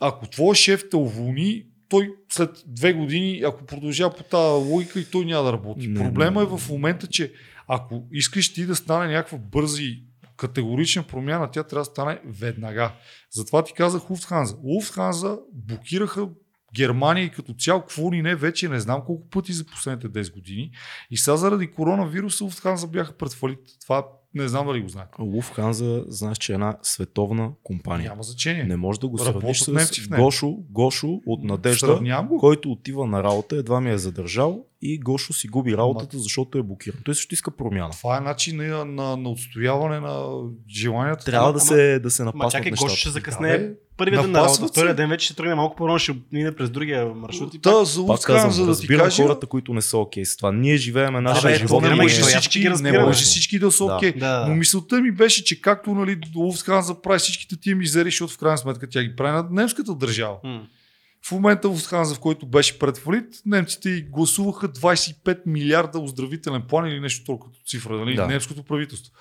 Ако 0.02 0.28
твой 0.28 0.56
шеф 0.56 0.90
те 0.90 0.96
уволни, 0.96 1.66
той 1.90 2.16
след 2.30 2.64
две 2.68 2.94
години, 2.94 3.42
ако 3.46 3.66
продължава 3.66 4.16
по 4.16 4.24
тази 4.24 4.72
логика, 4.72 5.00
и 5.00 5.06
той 5.06 5.26
няма 5.26 5.44
да 5.44 5.54
работи. 5.54 5.88
Не, 5.88 6.00
Проблема 6.00 6.40
не, 6.40 6.46
е 6.46 6.58
в 6.58 6.70
момента, 6.70 7.08
че 7.08 7.34
ако 7.68 8.08
искаш 8.12 8.54
ти 8.54 8.66
да 8.66 8.76
стане 8.76 9.14
някаква 9.14 9.38
бърза 9.38 9.82
и 9.82 10.04
категорична 10.38 11.04
промяна, 11.04 11.52
тя 11.52 11.64
трябва 11.64 11.82
да 11.82 11.86
стане 11.86 12.20
веднага. 12.26 12.92
Затова 13.32 13.64
ти 13.64 13.74
казах 13.74 14.10
Луфтханза. 14.10 14.56
Луфтханза 14.64 15.38
блокираха 15.54 16.30
Германия 16.76 17.26
и 17.26 17.30
като 17.30 17.54
цяло, 17.54 17.82
какво 17.82 18.14
ли 18.14 18.22
не, 18.22 18.36
вече 18.36 18.70
не 18.70 18.80
знам 18.80 19.02
колко 19.06 19.30
пъти 19.30 19.54
за 19.54 19.66
последните 19.66 20.10
10 20.10 20.34
години. 20.34 20.72
И 21.12 21.18
сега 21.18 21.38
заради 21.38 21.72
коронавируса 21.72 22.44
Луфтханза 22.44 22.88
бяха 22.88 23.18
пред 23.18 23.34
фалит. 23.34 23.60
Това 23.82 24.08
Не 24.34 24.48
знам 24.48 24.68
дали 24.68 24.82
го 24.82 24.88
знаете. 24.88 25.12
Луфханза, 25.20 26.04
знаеш, 26.08 26.38
че 26.38 26.52
е 26.52 26.54
една 26.54 26.78
световна 26.84 27.52
компания. 27.64 28.10
Няма 28.10 28.24
значение. 28.24 28.64
Не 28.64 28.76
можеш 28.76 29.00
да 29.00 29.08
го 29.08 29.18
сравниш 29.18 29.62
с. 29.62 30.08
Гошо, 30.10 30.58
Гошо 30.70 31.22
от 31.26 31.44
Надежда, 31.44 32.00
който 32.40 32.72
отива 32.72 33.08
на 33.08 33.24
работа, 33.24 33.56
едва 33.56 33.82
ми 33.82 33.92
е 33.92 33.98
задържал 33.98 34.66
и 34.82 35.00
Гошо 35.00 35.34
си 35.34 35.48
губи 35.48 35.78
работата, 35.78 36.18
защото 36.20 36.58
е 36.58 36.64
блокиран. 36.64 37.00
Той 37.06 37.16
също 37.16 37.34
иска 37.34 37.52
промяна. 37.52 37.90
Това 37.90 38.18
е 38.18 38.22
начин 38.22 38.58
на, 38.58 38.86
на, 38.86 39.18
на 39.18 39.30
отстояване 39.30 40.00
на 40.00 40.44
желанията. 40.70 41.26
Трябва 41.26 41.50
Ама- 41.50 41.54
да 41.54 41.60
се, 41.60 42.00
да 42.00 42.12
се 42.12 42.24
Ма 42.24 42.26
напаснат 42.26 42.52
чакай, 42.52 42.72
нещата. 42.72 42.86
Гошо 42.86 42.96
ще 42.96 43.10
Да, 43.10 43.14
закъснее 43.14 43.58
бе. 43.58 43.76
Първия 44.00 44.22
ден 44.22 44.32
на 44.32 44.42
работа, 44.44 44.68
втория 44.68 44.96
ден 44.96 45.10
вече 45.10 45.26
ще 45.26 45.36
тръгне 45.36 45.56
малко 45.56 45.76
по-рано, 45.76 46.00
ще 46.00 46.16
мине 46.32 46.56
през 46.56 46.70
другия 46.70 47.06
маршрут 47.06 47.54
и 47.54 47.60
Та, 47.60 47.84
за 47.86 48.08
Пак 48.08 48.22
казвам, 48.22 48.52
за 48.52 48.66
да 48.66 48.80
ти 48.80 48.88
кажа, 48.88 49.24
хората, 49.24 49.48
които 49.48 49.74
не 49.74 49.82
са 49.82 49.98
окей 49.98 50.26
с 50.26 50.38
това. 50.38 50.52
Ние 50.52 50.78
живееме 50.78 51.22
нашия 51.22 51.52
бе, 51.52 51.58
живот. 51.58 51.84
не 51.84 51.96
може 51.96 52.22
всички, 52.22 52.70
не 52.82 53.00
може 53.00 53.24
всички 53.24 53.60
да 53.60 53.72
са 53.72 53.86
Да. 53.86 53.96
окей. 53.96 54.12
Да. 54.12 54.46
Но 54.50 54.56
мисълта 54.56 55.02
ми 55.02 55.12
беше, 55.12 55.44
че 55.44 55.62
както 55.62 55.92
нали, 55.92 56.20
Луфтханза 56.36 57.02
прави 57.02 57.20
всичките 57.20 57.60
тия 57.60 57.76
мизери, 57.76 58.10
защото 58.10 58.34
в 58.34 58.38
крайна 58.38 58.58
сметка 58.58 58.90
тя 58.90 59.04
ги 59.04 59.16
прави 59.16 59.32
на 59.32 59.48
немската 59.52 59.96
държава. 59.96 60.36
М. 60.44 60.62
В 61.26 61.32
момента 61.32 61.68
Луфтханза, 61.68 62.16
в 62.16 62.20
който 62.20 62.46
беше 62.46 62.80
пред 62.80 62.98
фалит, 62.98 63.26
немците 63.46 64.02
гласуваха 64.02 64.70
25 64.70 65.40
милиарда 65.46 66.00
оздравителен 66.00 66.62
план 66.70 66.88
или 66.88 67.00
нещо 67.00 67.26
толкова 67.26 67.54
цифра, 67.68 67.94
нали? 67.94 68.16
Да. 68.16 68.28
немското 68.28 68.64
правителство. 68.64 69.14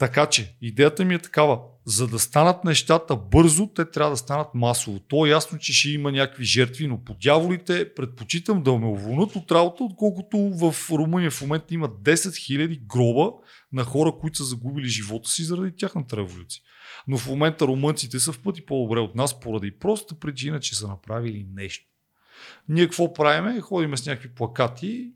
Така 0.00 0.26
че, 0.26 0.56
идеята 0.60 1.04
ми 1.04 1.14
е 1.14 1.18
такава. 1.18 1.60
За 1.84 2.08
да 2.08 2.18
станат 2.18 2.64
нещата 2.64 3.16
бързо, 3.16 3.66
те 3.66 3.90
трябва 3.90 4.10
да 4.10 4.16
станат 4.16 4.54
масово. 4.54 5.00
То 5.08 5.26
е 5.26 5.30
ясно, 5.30 5.58
че 5.58 5.72
ще 5.72 5.90
има 5.90 6.12
някакви 6.12 6.44
жертви, 6.44 6.86
но 6.86 7.04
по 7.04 7.14
дяволите 7.14 7.94
предпочитам 7.94 8.62
да 8.62 8.78
ме 8.78 8.86
уволнат 8.86 9.36
от 9.36 9.52
работа, 9.52 9.84
отколкото 9.84 10.38
в 10.38 10.74
Румъния 10.90 11.30
в 11.30 11.40
момента 11.40 11.74
има 11.74 11.88
10 11.88 12.14
000 12.14 12.86
гроба 12.86 13.32
на 13.72 13.84
хора, 13.84 14.12
които 14.20 14.36
са 14.36 14.44
загубили 14.44 14.88
живота 14.88 15.28
си 15.28 15.44
заради 15.44 15.76
тяхната 15.76 16.16
революция. 16.16 16.62
Но 17.08 17.18
в 17.18 17.28
момента 17.28 17.66
румънците 17.66 18.20
са 18.20 18.32
в 18.32 18.42
пъти 18.42 18.66
по-добре 18.66 19.00
от 19.00 19.14
нас, 19.14 19.40
поради 19.40 19.78
простата 19.78 20.20
причина, 20.20 20.60
че 20.60 20.76
са 20.76 20.88
направили 20.88 21.46
нещо. 21.54 21.89
Ние 22.68 22.84
какво 22.84 23.12
правиме? 23.12 23.60
Ходиме 23.60 23.96
с 23.96 24.06
някакви 24.06 24.28
плакати, 24.28 25.10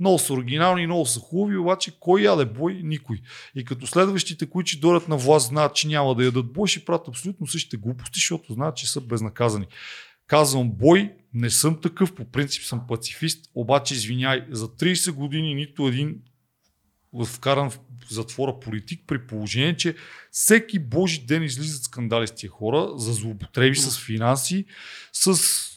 много 0.00 0.18
са 0.18 0.32
оригинални, 0.32 0.86
много 0.86 1.06
са 1.06 1.20
хубави, 1.20 1.56
обаче 1.56 1.92
кой 2.00 2.22
яде 2.22 2.44
бой? 2.44 2.80
Никой. 2.84 3.20
И 3.54 3.64
като 3.64 3.86
следващите, 3.86 4.50
които 4.50 4.68
ще 4.70 4.80
дойдат 4.80 5.08
на 5.08 5.16
власт, 5.16 5.48
знаят, 5.48 5.74
че 5.74 5.88
няма 5.88 6.14
да 6.14 6.24
ядат 6.24 6.52
бой, 6.52 6.68
ще 6.68 6.84
правят 6.84 7.08
абсолютно 7.08 7.46
същите 7.46 7.76
глупости, 7.76 8.16
защото 8.18 8.52
знаят, 8.52 8.76
че 8.76 8.90
са 8.90 9.00
безнаказани. 9.00 9.66
Казвам 10.26 10.70
бой, 10.70 11.12
не 11.34 11.50
съм 11.50 11.80
такъв, 11.80 12.14
по 12.14 12.24
принцип 12.24 12.62
съм 12.62 12.86
пацифист, 12.88 13.50
обаче 13.54 13.94
извиняй, 13.94 14.46
за 14.50 14.68
30 14.68 15.10
години 15.10 15.54
нито 15.54 15.88
един 15.88 16.16
вкаран 17.24 17.70
в 17.70 17.78
затвора 18.10 18.60
политик, 18.60 19.04
при 19.06 19.26
положение, 19.26 19.76
че 19.76 19.94
всеки 20.30 20.78
божи 20.78 21.20
ден 21.26 21.42
излизат 21.42 21.82
скандали 21.82 22.26
с 22.26 22.30
тия 22.30 22.50
хора 22.50 22.88
за 22.96 23.12
злоупотреби 23.12 23.76
с 23.76 23.98
финанси, 23.98 24.64
с 25.12 25.69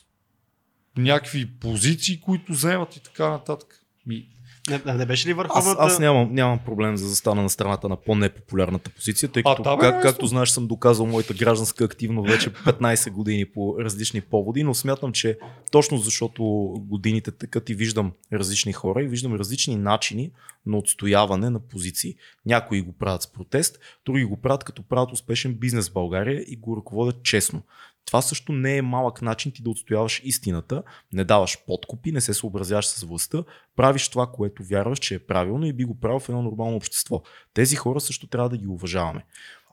някакви 0.98 1.60
позиции, 1.60 2.22
които 2.22 2.52
вземат 2.52 2.96
и 2.96 3.04
така 3.04 3.30
нататък. 3.30 3.80
Ми, 4.08 4.28
Не, 4.70 4.94
не, 4.94 5.06
беше 5.06 5.28
ли 5.28 5.32
Аз, 5.32 5.38
върховната... 5.38 5.84
аз 5.84 6.00
нямам, 6.00 6.34
нямам 6.34 6.60
проблем 6.60 6.98
за 6.98 7.04
да 7.04 7.10
застана 7.10 7.42
на 7.42 7.50
страната 7.50 7.90
на 7.90 7.96
по-непопулярната 7.96 8.90
позиция, 8.90 9.30
тъй 9.30 9.44
А, 9.46 9.56
като, 9.56 9.64
да, 9.64 9.76
бе, 9.76 9.82
как, 9.82 10.02
както 10.02 10.28
знаеш, 10.28 10.50
съм 10.50 10.68
доказал 10.68 11.06
моята 11.06 11.34
гражданска 11.34 11.84
активност 11.84 12.30
вече 12.30 12.54
15 12.54 13.12
години 13.12 13.46
по 13.46 13.76
различни 13.80 14.22
поводи, 14.22 14.64
но 14.64 14.74
смятам, 14.74 15.12
че 15.12 15.38
точно 15.72 15.98
защото 15.98 16.44
годините 16.80 17.32
тъкат 17.32 17.70
и 17.70 17.76
виждам 17.76 18.12
различни 18.34 18.74
хора 18.74 19.04
и 19.04 19.08
виждам 19.08 19.36
различни 19.36 19.76
начини 19.76 20.32
на 20.66 20.78
отстояване 20.78 21.50
на 21.50 21.60
позиции. 21.60 22.16
Някои 22.46 22.82
го 22.82 22.94
правят 22.94 23.22
с 23.22 23.32
протест, 23.32 23.80
други 24.06 24.24
го 24.24 24.42
правят 24.42 24.64
като 24.64 24.84
правят 24.84 25.12
успешен 25.12 25.54
бизнес 25.54 25.90
в 25.90 25.94
България 25.94 26.44
и 26.48 26.56
го 26.56 26.78
ръководят 26.78 27.24
честно. 27.24 27.62
Това 28.06 28.22
също 28.22 28.52
не 28.52 28.78
е 28.78 28.82
малък 28.82 29.22
начин 29.22 29.52
ти 29.52 29.64
да 29.64 29.70
отстояваш 29.70 30.22
истината, 30.24 30.84
не 31.14 31.24
даваш 31.24 31.58
подкупи, 31.68 32.12
не 32.12 32.22
се 32.22 32.34
съобразяваш 32.34 32.88
с 32.88 33.04
властта, 33.04 33.44
правиш 33.76 34.10
това, 34.10 34.28
което 34.28 34.64
вярваш, 34.64 35.00
че 35.00 35.16
е 35.16 35.26
правилно 35.26 35.66
и 35.66 35.74
би 35.74 35.84
го 35.84 36.00
правил 36.00 36.20
в 36.20 36.30
едно 36.30 36.42
нормално 36.42 36.76
общество. 36.76 37.22
Тези 37.54 37.76
хора 37.76 38.02
също 38.02 38.28
трябва 38.28 38.50
да 38.50 38.58
ги 38.58 38.68
уважаваме. 38.68 39.26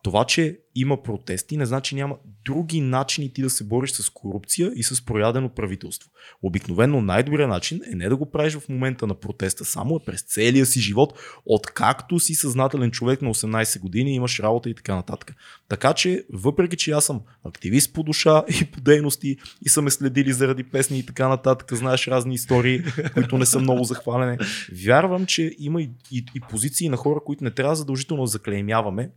Това, 0.03 0.25
че 0.25 0.59
има 0.75 1.03
протести, 1.03 1.57
не 1.57 1.67
значи 1.67 1.95
няма 1.95 2.17
други 2.45 2.81
начини 2.81 3.33
ти 3.33 3.43
да 3.43 3.51
се 3.51 3.65
бориш 3.65 3.91
с 3.91 4.11
корупция 4.11 4.73
и 4.77 4.83
с 4.83 5.05
проядено 5.05 5.49
правителство. 5.49 6.11
Обикновено 6.43 7.03
най-добрият 7.03 7.51
начин 7.51 7.81
е 7.93 7.95
не 7.95 8.09
да 8.09 8.17
го 8.17 8.31
правиш 8.31 8.57
в 8.57 8.69
момента 8.69 9.07
на 9.07 9.15
протеста, 9.15 9.65
само 9.65 9.97
е 9.97 10.05
през 10.07 10.23
целия 10.23 10.67
си 10.67 10.81
живот, 10.81 11.19
откакто 11.47 12.21
си 12.21 12.35
съзнателен 12.35 12.91
човек 12.91 13.23
на 13.23 13.35
18 13.35 13.81
години, 13.81 14.15
имаш 14.15 14.41
работа 14.41 14.71
и 14.71 14.75
така 14.75 14.95
нататък. 14.95 15.35
Така 15.69 15.95
че, 15.95 16.25
въпреки 16.33 16.77
че 16.77 16.91
аз 16.91 17.05
съм 17.05 17.21
активист 17.45 17.95
по 17.95 18.03
душа 18.03 18.45
и 18.61 18.65
по 18.65 18.81
дейности 18.81 19.37
и 19.65 19.69
са 19.69 19.83
ме 19.83 19.91
следили 19.91 20.33
заради 20.33 20.65
песни 20.65 20.99
и 20.99 21.07
така 21.07 21.29
нататък, 21.29 21.73
знаеш 21.73 22.09
разни 22.09 22.35
истории, 22.35 22.83
които 23.15 23.39
не 23.39 23.47
са 23.47 23.59
много 23.59 23.85
захвалени, 23.85 24.39
вярвам, 24.85 25.27
че 25.27 25.55
има 25.59 25.83
и, 25.83 25.91
и, 26.11 26.25
и 26.35 26.41
позиции 26.41 26.89
на 26.89 26.97
хора, 26.97 27.21
които 27.27 27.45
не 27.45 27.51
трябва 27.51 27.77
задължително 27.77 28.23
да 28.23 28.27
заклеймяваме, 28.27 29.11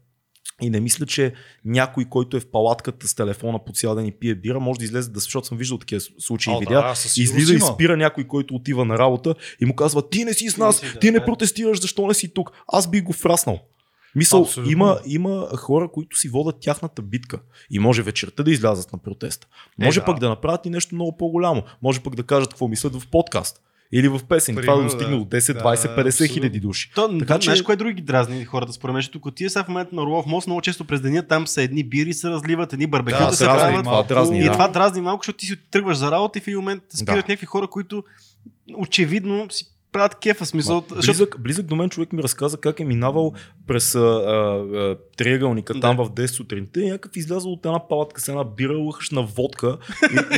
и 0.61 0.69
не 0.69 0.79
мисля, 0.79 1.05
че 1.05 1.33
някой, 1.65 2.05
който 2.05 2.37
е 2.37 2.39
в 2.39 2.51
палатката 2.51 3.07
с 3.07 3.15
телефона 3.15 3.59
по 3.65 3.73
цял 3.73 3.95
ден 3.95 4.05
и 4.05 4.11
пие 4.11 4.35
бира, 4.35 4.59
може 4.59 4.79
да 4.79 4.85
излезе, 4.85 5.09
да, 5.11 5.19
защото 5.19 5.47
съм 5.47 5.57
виждал 5.57 5.77
такива 5.77 6.01
случаи 6.19 6.53
и 6.53 6.59
видеа. 6.59 6.81
да, 6.81 6.93
излиза 7.17 7.53
и 7.53 7.59
спира 7.59 7.97
някой, 7.97 8.23
който 8.23 8.55
отива 8.55 8.85
на 8.85 8.97
работа 8.99 9.35
и 9.61 9.65
му 9.65 9.75
казва, 9.75 10.09
ти 10.09 10.25
не 10.25 10.33
си 10.33 10.49
с 10.49 10.53
Ти 10.53 10.59
не 10.59 10.65
нас, 10.65 10.77
си, 10.77 10.85
да, 10.93 10.99
ти 10.99 11.11
не 11.11 11.19
да. 11.19 11.25
протестираш, 11.25 11.81
защо 11.81 12.07
не 12.07 12.13
си 12.13 12.33
тук? 12.33 12.51
Аз 12.67 12.89
би 12.89 13.01
го 13.01 13.13
фраснал. 13.13 13.59
Мисъл, 14.15 14.41
Абсолютно. 14.41 14.71
има, 14.71 14.99
има 15.05 15.47
хора, 15.57 15.89
които 15.93 16.17
си 16.17 16.29
водят 16.29 16.55
тяхната 16.61 17.01
битка 17.01 17.39
и 17.71 17.79
може 17.79 18.01
вечерта 18.01 18.43
да 18.43 18.51
излязат 18.51 18.93
на 18.93 18.99
протеста. 18.99 19.47
Може 19.79 19.99
Е, 19.99 20.01
да. 20.01 20.05
пък 20.05 20.19
да 20.19 20.29
направят 20.29 20.65
и 20.65 20.69
нещо 20.69 20.95
много 20.95 21.17
по-голямо. 21.17 21.63
Може 21.81 21.99
пък 21.99 22.15
да 22.15 22.23
кажат 22.23 22.49
какво 22.49 22.67
мислят 22.67 22.95
в 22.95 23.07
подкаст. 23.07 23.61
Или 23.93 24.07
в 24.07 24.19
песен. 24.19 24.55
Това 24.55 24.61
да 24.63 24.65
Примерно, 24.67 24.83
достигне 24.83 25.17
до 25.17 25.25
10, 25.25 25.53
Да, 25.53 25.59
20, 25.59 25.95
50 25.95 26.07
абсолютно. 26.07 26.33
хиляди 26.33 26.59
души. 26.59 26.91
То, 26.95 27.17
Така 27.19 27.39
че- 27.39 27.43
знаеш 27.43 27.61
кое 27.61 27.75
други 27.75 27.93
ги 27.93 28.01
дразни 28.01 28.45
хората 28.45 28.73
според 28.73 28.93
мен, 28.93 29.03
ти 29.35 29.45
е 29.45 29.49
сега 29.49 29.63
в 29.63 29.67
момента 29.67 29.95
на 29.95 30.01
Орлов 30.01 30.25
мост, 30.25 30.47
много 30.47 30.61
често 30.61 30.85
през 30.85 31.01
деня 31.01 31.23
там 31.23 31.47
са 31.47 31.61
едни 31.61 31.83
бири 31.83 32.13
се 32.13 32.29
разливат, 32.29 32.73
едни 32.73 32.87
барбекюта 32.87 33.25
Да, 33.25 33.31
се 33.31 33.43
дразни, 33.43 33.59
правят. 33.61 33.83
това 33.83 34.03
дразни, 34.05 34.39
и 34.39 34.43
да. 34.43 34.51
това 34.51 34.67
дразни 34.67 35.01
малко, 35.01 35.21
защото 35.21 35.37
ти 35.37 35.45
си 35.45 35.55
тръгваш 35.71 35.97
за 35.97 36.11
работа 36.11 36.39
и 36.39 36.41
в 36.41 36.47
един 36.47 36.57
момент 36.57 36.83
спират 36.89 37.05
Да. 37.07 37.15
някакви 37.23 37.45
хора, 37.45 37.67
които 37.67 38.03
очевидно 38.75 39.47
си 39.49 39.65
правят 39.93 40.15
кефа 40.15 40.45
смисъл. 40.45 40.75
Ма, 40.75 40.97
близък, 41.01 41.35
близък 41.39 41.65
до 41.65 41.75
мен 41.75 41.89
човек 41.89 42.13
ми 42.13 42.23
разказа 42.23 42.57
как 42.57 42.79
е 42.79 42.85
минавал 42.85 43.33
през 43.67 43.95
а, 43.95 43.99
а, 43.99 44.97
триъгълника 45.17 45.79
там 45.79 45.97
в 45.97 46.09
10 46.09 46.25
сутринта 46.25 46.81
и 46.81 46.85
някакъв 46.85 47.15
излязъл 47.15 47.51
от 47.51 47.65
една 47.65 47.87
палатка 47.87 48.21
с 48.21 48.27
една 48.27 48.43
бира, 48.43 48.77
лъхаш 48.77 49.09
на 49.11 49.23
водка 49.23 49.77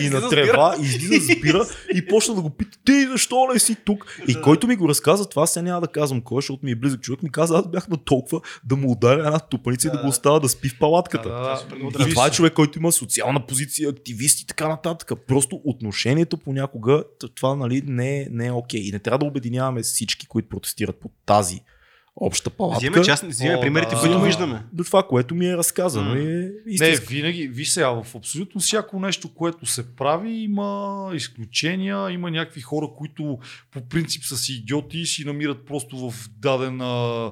и, 0.01 0.05
и 0.05 0.09
на 0.09 0.29
трева, 0.29 0.75
и 0.81 0.85
излиза 0.85 1.33
с 1.33 1.41
бира 1.41 1.65
и 1.95 2.05
почна 2.07 2.35
да 2.35 2.41
го 2.41 2.49
пита, 2.49 2.77
ти 2.85 3.07
защо 3.11 3.47
не 3.53 3.59
си 3.59 3.75
тук? 3.85 4.19
И 4.27 4.33
Да. 4.33 4.41
който 4.41 4.67
ми 4.67 4.75
го 4.75 4.89
разказа, 4.89 5.29
това 5.29 5.47
сега 5.47 5.63
няма 5.63 5.81
да 5.81 5.87
казвам 5.87 6.21
кой, 6.21 6.37
защото 6.37 6.65
ми 6.65 6.71
е 6.71 6.75
близък 6.75 7.01
човек, 7.01 7.23
ми 7.23 7.31
каза, 7.31 7.57
аз 7.57 7.67
бях 7.67 7.87
на 7.87 7.97
толкова 7.97 8.41
да 8.65 8.75
му 8.75 8.91
ударя 8.91 9.19
една 9.25 9.39
тупаница 9.39 9.87
и 9.87 9.91
да 9.91 9.97
Да. 9.97 10.03
го 10.03 10.09
оставя 10.09 10.39
да 10.39 10.49
спи 10.49 10.69
в 10.69 10.79
палатката. 10.79 11.29
Да, 11.29 11.39
да, 11.39 11.97
да. 11.97 12.09
И 12.09 12.11
това 12.11 12.27
е 12.27 12.31
човек, 12.31 12.53
който 12.53 12.79
има 12.79 12.91
социална 12.91 13.45
позиция, 13.47 13.89
активист 13.89 14.41
и 14.41 14.47
така 14.47 14.67
нататък. 14.67 15.11
Просто 15.27 15.61
отношението 15.63 16.37
понякога, 16.37 17.03
това 17.35 17.55
нали, 17.55 17.83
не, 17.85 18.21
е, 18.21 18.27
не 18.31 18.47
е 18.47 18.51
окей. 18.51 18.81
И 18.81 18.91
не 18.91 18.99
трябва 18.99 19.17
да 19.17 19.25
обединяваме 19.45 19.81
всички, 19.81 20.27
които 20.27 20.49
протестират 20.49 20.99
по 20.99 21.09
тази 21.25 21.61
обща 22.17 22.49
палатка. 22.49 22.77
Взимаме, 22.79 23.03
частни, 23.03 23.29
взимаме 23.29 23.57
О, 23.57 23.61
примерите, 23.61 23.95
да. 23.95 24.01
които 24.01 24.19
Да. 24.19 24.25
виждаме. 24.25 24.63
До 24.73 24.83
това, 24.83 25.03
което 25.03 25.35
ми 25.35 25.47
е 25.47 25.57
разказано. 25.57 26.09
М. 26.09 26.19
Е 26.19 26.49
Не, 26.79 26.95
винаги, 26.95 27.47
виж 27.47 27.69
сега, 27.69 27.89
в 27.89 28.15
абсолютно 28.15 28.61
всяко 28.61 28.99
нещо, 28.99 29.33
което 29.33 29.65
се 29.65 29.95
прави, 29.95 30.31
има 30.31 31.11
изключения, 31.15 32.11
има 32.11 32.31
някакви 32.31 32.61
хора, 32.61 32.87
които 32.97 33.37
по 33.71 33.81
принцип 33.81 34.23
са 34.23 34.37
си 34.37 34.53
идиоти 34.53 34.99
и 34.99 35.05
си 35.05 35.23
намират 35.25 35.65
просто 35.65 36.09
в 36.11 36.29
даден, 36.29 36.81
а, 36.81 37.31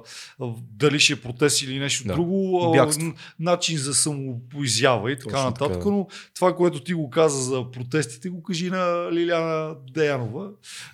дали 0.72 1.00
ще 1.00 1.14
е 1.14 1.22
протест 1.22 1.62
или 1.62 1.80
нещо 1.80 2.08
Да. 2.08 2.14
друго, 2.14 2.62
а, 2.64 2.72
Бягство. 2.72 3.14
начин 3.40 3.78
за 3.78 3.94
самоизява 3.94 5.12
и 5.12 5.16
така 5.16 5.30
Точно 5.30 5.46
нататък. 5.46 5.74
така. 5.74 5.90
Но 5.90 6.08
това, 6.36 6.56
което 6.56 6.80
ти 6.84 6.94
го 6.94 7.10
каза 7.10 7.42
за 7.44 7.72
протестите, 7.72 8.30
го 8.30 8.44
кажи 8.44 8.70
на 8.70 9.10
Лиляна 9.12 9.76
Деянова, 9.94 10.50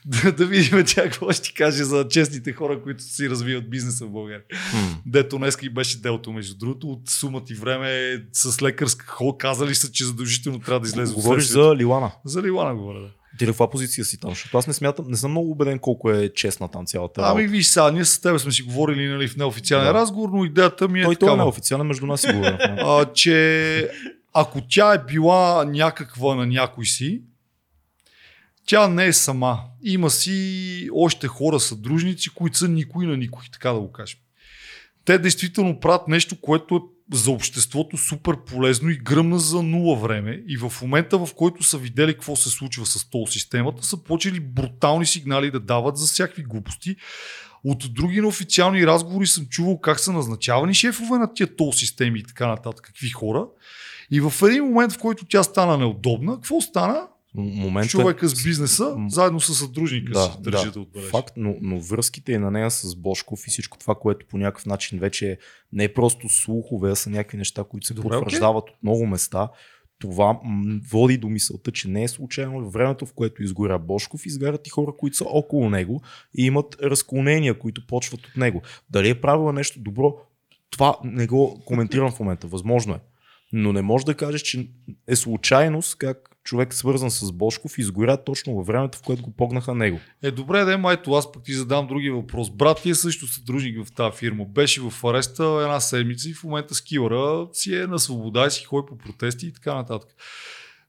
да, 0.05 0.31
да 0.37 0.45
видим 0.45 0.83
тя 0.87 1.03
какво 1.03 1.31
ще 1.31 1.43
ти 1.43 1.53
каже 1.53 1.83
за 1.83 2.07
честните 2.07 2.53
хора, 2.53 2.81
които 2.83 3.03
си 3.03 3.29
развиват 3.29 3.69
бизнеса 3.79 4.05
в 4.05 4.09
България. 4.09 4.41
М. 4.73 4.97
Дето 5.05 5.37
днеска 5.37 5.65
и 5.65 5.69
беше 5.69 6.01
делто, 6.01 6.31
между 6.31 6.57
другото, 6.57 6.87
от 6.87 7.09
сума 7.09 7.43
ти 7.43 7.53
време 7.53 8.21
с 8.33 8.61
лекарска 8.61 9.05
хол 9.07 9.37
казали 9.37 9.75
са, 9.75 9.91
че 9.91 10.05
задължително 10.05 10.59
трябва 10.59 10.79
да 10.79 10.87
излезе. 10.87 11.13
Говориш 11.13 11.43
за 11.43 11.75
Лилана. 11.75 12.11
За 12.25 12.41
Ливана 12.41 12.75
говоря, 12.75 12.99
да. 12.99 13.07
Ти 13.37 13.45
на 13.45 13.51
каква 13.51 13.69
позиция 13.69 14.05
си 14.05 14.19
там? 14.19 14.29
Защото 14.29 14.57
аз 14.57 14.67
не 14.67 14.73
смятам, 14.73 15.05
не 15.07 15.17
съм 15.17 15.31
много 15.31 15.51
убеден 15.51 15.79
колко 15.79 16.11
е 16.11 16.29
честна 16.29 16.67
там 16.67 16.85
цялата 16.85 17.21
Ами 17.25 17.47
виж 17.47 17.67
сега, 17.67 17.91
ние 17.91 18.05
с 18.05 18.21
теб 18.21 18.39
сме 18.39 18.51
си 18.51 18.61
говорили 18.61 19.07
нали, 19.07 19.27
в 19.27 19.37
неофициален 19.37 19.85
Да. 19.85 19.93
разговор, 19.93 20.29
но 20.33 20.45
идеята 20.45 20.87
ми 20.87 20.99
е 20.99 21.03
Той, 21.03 21.15
той 21.15 21.27
е 21.27 21.29
такава, 21.29 21.37
неофициален, 21.37 21.87
между 21.87 22.05
нас 22.05 22.21
си 22.21 22.33
говорим. 22.33 22.57
а, 22.61 23.05
че 23.13 23.89
ако 24.33 24.61
тя 24.69 24.93
е 24.93 25.03
била 25.05 25.65
някаква 25.65 26.35
на 26.35 26.45
някой 26.45 26.85
си, 26.85 27.21
тя 28.69 28.87
не 28.87 29.05
е 29.05 29.13
сама. 29.13 29.59
Има 29.83 30.09
си 30.09 30.89
още 30.93 31.27
хора 31.27 31.59
съдружници, 31.59 32.29
които 32.29 32.57
са 32.57 32.67
никой 32.67 33.05
на 33.05 33.17
никой, 33.17 33.43
така 33.53 33.71
да 33.71 33.79
го 33.79 33.91
кажем. 33.91 34.19
те 35.05 35.17
действително 35.17 35.79
правят 35.79 36.07
нещо, 36.07 36.41
което 36.41 36.75
е 36.75 37.15
за 37.15 37.31
обществото 37.31 37.97
супер 37.97 38.37
полезно 38.45 38.89
и 38.89 38.97
гръмна 38.97 39.39
за 39.39 39.63
нула 39.63 39.95
време. 39.95 40.43
И 40.47 40.57
в 40.57 40.73
момента, 40.81 41.17
в 41.17 41.29
който 41.35 41.63
са 41.63 41.77
видели 41.77 42.13
какво 42.13 42.35
се 42.35 42.49
случва 42.49 42.85
с 42.85 43.09
тол 43.09 43.27
системата, 43.27 43.83
са 43.83 44.03
почели 44.03 44.39
брутални 44.39 45.05
сигнали 45.05 45.51
да 45.51 45.59
дават 45.59 45.97
за 45.97 46.07
всякакви 46.07 46.43
глупости. 46.43 46.95
От 47.63 47.93
други 47.93 48.21
неофициални 48.21 48.87
разговори 48.87 49.27
съм 49.27 49.45
чувал 49.45 49.79
как 49.79 49.99
са 49.99 50.11
назначавани 50.11 50.73
шефове 50.73 51.17
на 51.17 51.33
тия 51.33 51.55
тол 51.55 51.73
системи 51.73 52.19
и 52.19 52.23
така 52.23 52.47
нататък, 52.47 52.85
какви 52.85 53.09
хора. 53.09 53.45
И 54.11 54.21
в 54.21 54.33
един 54.47 54.63
момент, 54.63 54.93
в 54.93 54.97
който 54.97 55.25
тя 55.25 55.43
стана 55.43 55.77
неудобна, 55.77 56.35
какво 56.35 56.61
стана? 56.61 57.07
Момента... 57.35 57.89
Човека 57.89 58.27
с 58.27 58.43
бизнеса, 58.43 58.95
заедно 59.07 59.39
с 59.39 59.55
съдружника 59.55 60.11
Да, 60.11 60.21
си, 60.21 60.31
държи 60.39 60.65
да, 60.65 60.71
да, 60.71 60.79
отбележи. 60.79 61.09
факт, 61.09 61.33
но, 61.37 61.55
но 61.61 61.79
връзките 61.79 62.31
и 62.31 62.37
на 62.37 62.51
нея 62.51 62.71
с 62.71 62.95
Бошков 62.95 63.47
и 63.47 63.49
всичко 63.49 63.77
това, 63.77 63.95
което 63.95 64.25
по 64.25 64.37
някакъв 64.37 64.65
начин 64.65 64.99
вече 64.99 65.31
е 65.31 65.37
не 65.73 65.83
е 65.83 65.93
просто 65.93 66.29
слухове, 66.29 66.91
а 66.91 66.95
са 66.95 67.09
някакви 67.09 67.37
неща, 67.37 67.63
които 67.63 67.87
се 67.87 67.93
Добре, 67.93 68.09
потвърждават 68.09 68.69
от 68.69 68.83
много 68.83 69.07
места. 69.07 69.49
Това 69.99 70.39
води 70.91 71.17
до 71.17 71.29
мисълта, 71.29 71.71
че 71.71 71.87
не 71.87 72.03
е 72.03 72.07
случайно 72.07 72.61
във 72.61 72.73
времето, 72.73 73.05
в 73.05 73.13
което 73.13 73.43
изгоря 73.43 73.79
Бошков, 73.79 74.25
изгарят 74.25 74.67
и 74.67 74.69
хора, 74.69 74.91
които 74.97 75.17
са 75.17 75.25
около 75.27 75.69
него 75.69 76.01
и 76.37 76.45
имат 76.45 76.77
разклонения, 76.83 77.59
които 77.59 77.87
почват 77.87 78.27
от 78.27 78.37
него. 78.37 78.61
Дали 78.89 79.09
е 79.09 79.21
правила 79.21 79.53
нещо 79.53 79.79
добро, 79.79 80.15
това 80.69 80.97
не 81.03 81.27
го 81.27 81.61
коментирам 81.65 82.11
в 82.11 82.19
момента. 82.19 82.47
Възможно 82.47 82.93
е. 82.93 82.99
Но 83.53 83.73
не 83.73 83.81
може 83.81 84.05
да 84.05 84.13
кажеш, 84.13 84.41
че 84.41 84.69
е 85.07 85.15
случайност 85.15 85.97
как 85.97 86.29
човек 86.49 86.73
свързан 86.73 87.11
с 87.11 87.31
Бошков 87.31 87.77
изгоря 87.77 88.23
точно 88.23 88.55
във 88.55 88.67
времето, 88.67 88.97
в 88.97 89.01
което 89.01 89.23
го 89.23 89.31
погнаха 89.31 89.75
него. 89.75 89.99
Е, 90.23 90.31
добре, 90.31 90.65
да, 90.65 90.77
майто, 90.77 91.13
аз 91.13 91.31
пък 91.31 91.43
ти 91.43 91.53
задам 91.53 91.87
други 91.87 92.09
въпрос. 92.09 92.49
Брат 92.51 92.81
ти 92.83 92.89
е 92.89 92.95
също 92.95 93.27
съдружник 93.27 93.85
в 93.85 93.91
тази 93.91 94.17
фирма. 94.17 94.45
Беше 94.45 94.81
в 94.81 94.93
ареста 95.03 95.43
една 95.43 95.79
седмица 95.79 96.29
и 96.29 96.33
в 96.33 96.43
момента 96.43 96.75
скилъра 96.75 97.47
си 97.53 97.75
е 97.75 97.87
на 97.87 97.99
свобода 97.99 98.45
и 98.45 98.51
си 98.51 98.63
ходи 98.63 98.85
по 98.87 98.97
протести 98.97 99.47
и 99.47 99.53
така 99.53 99.75
нататък. 99.75 100.09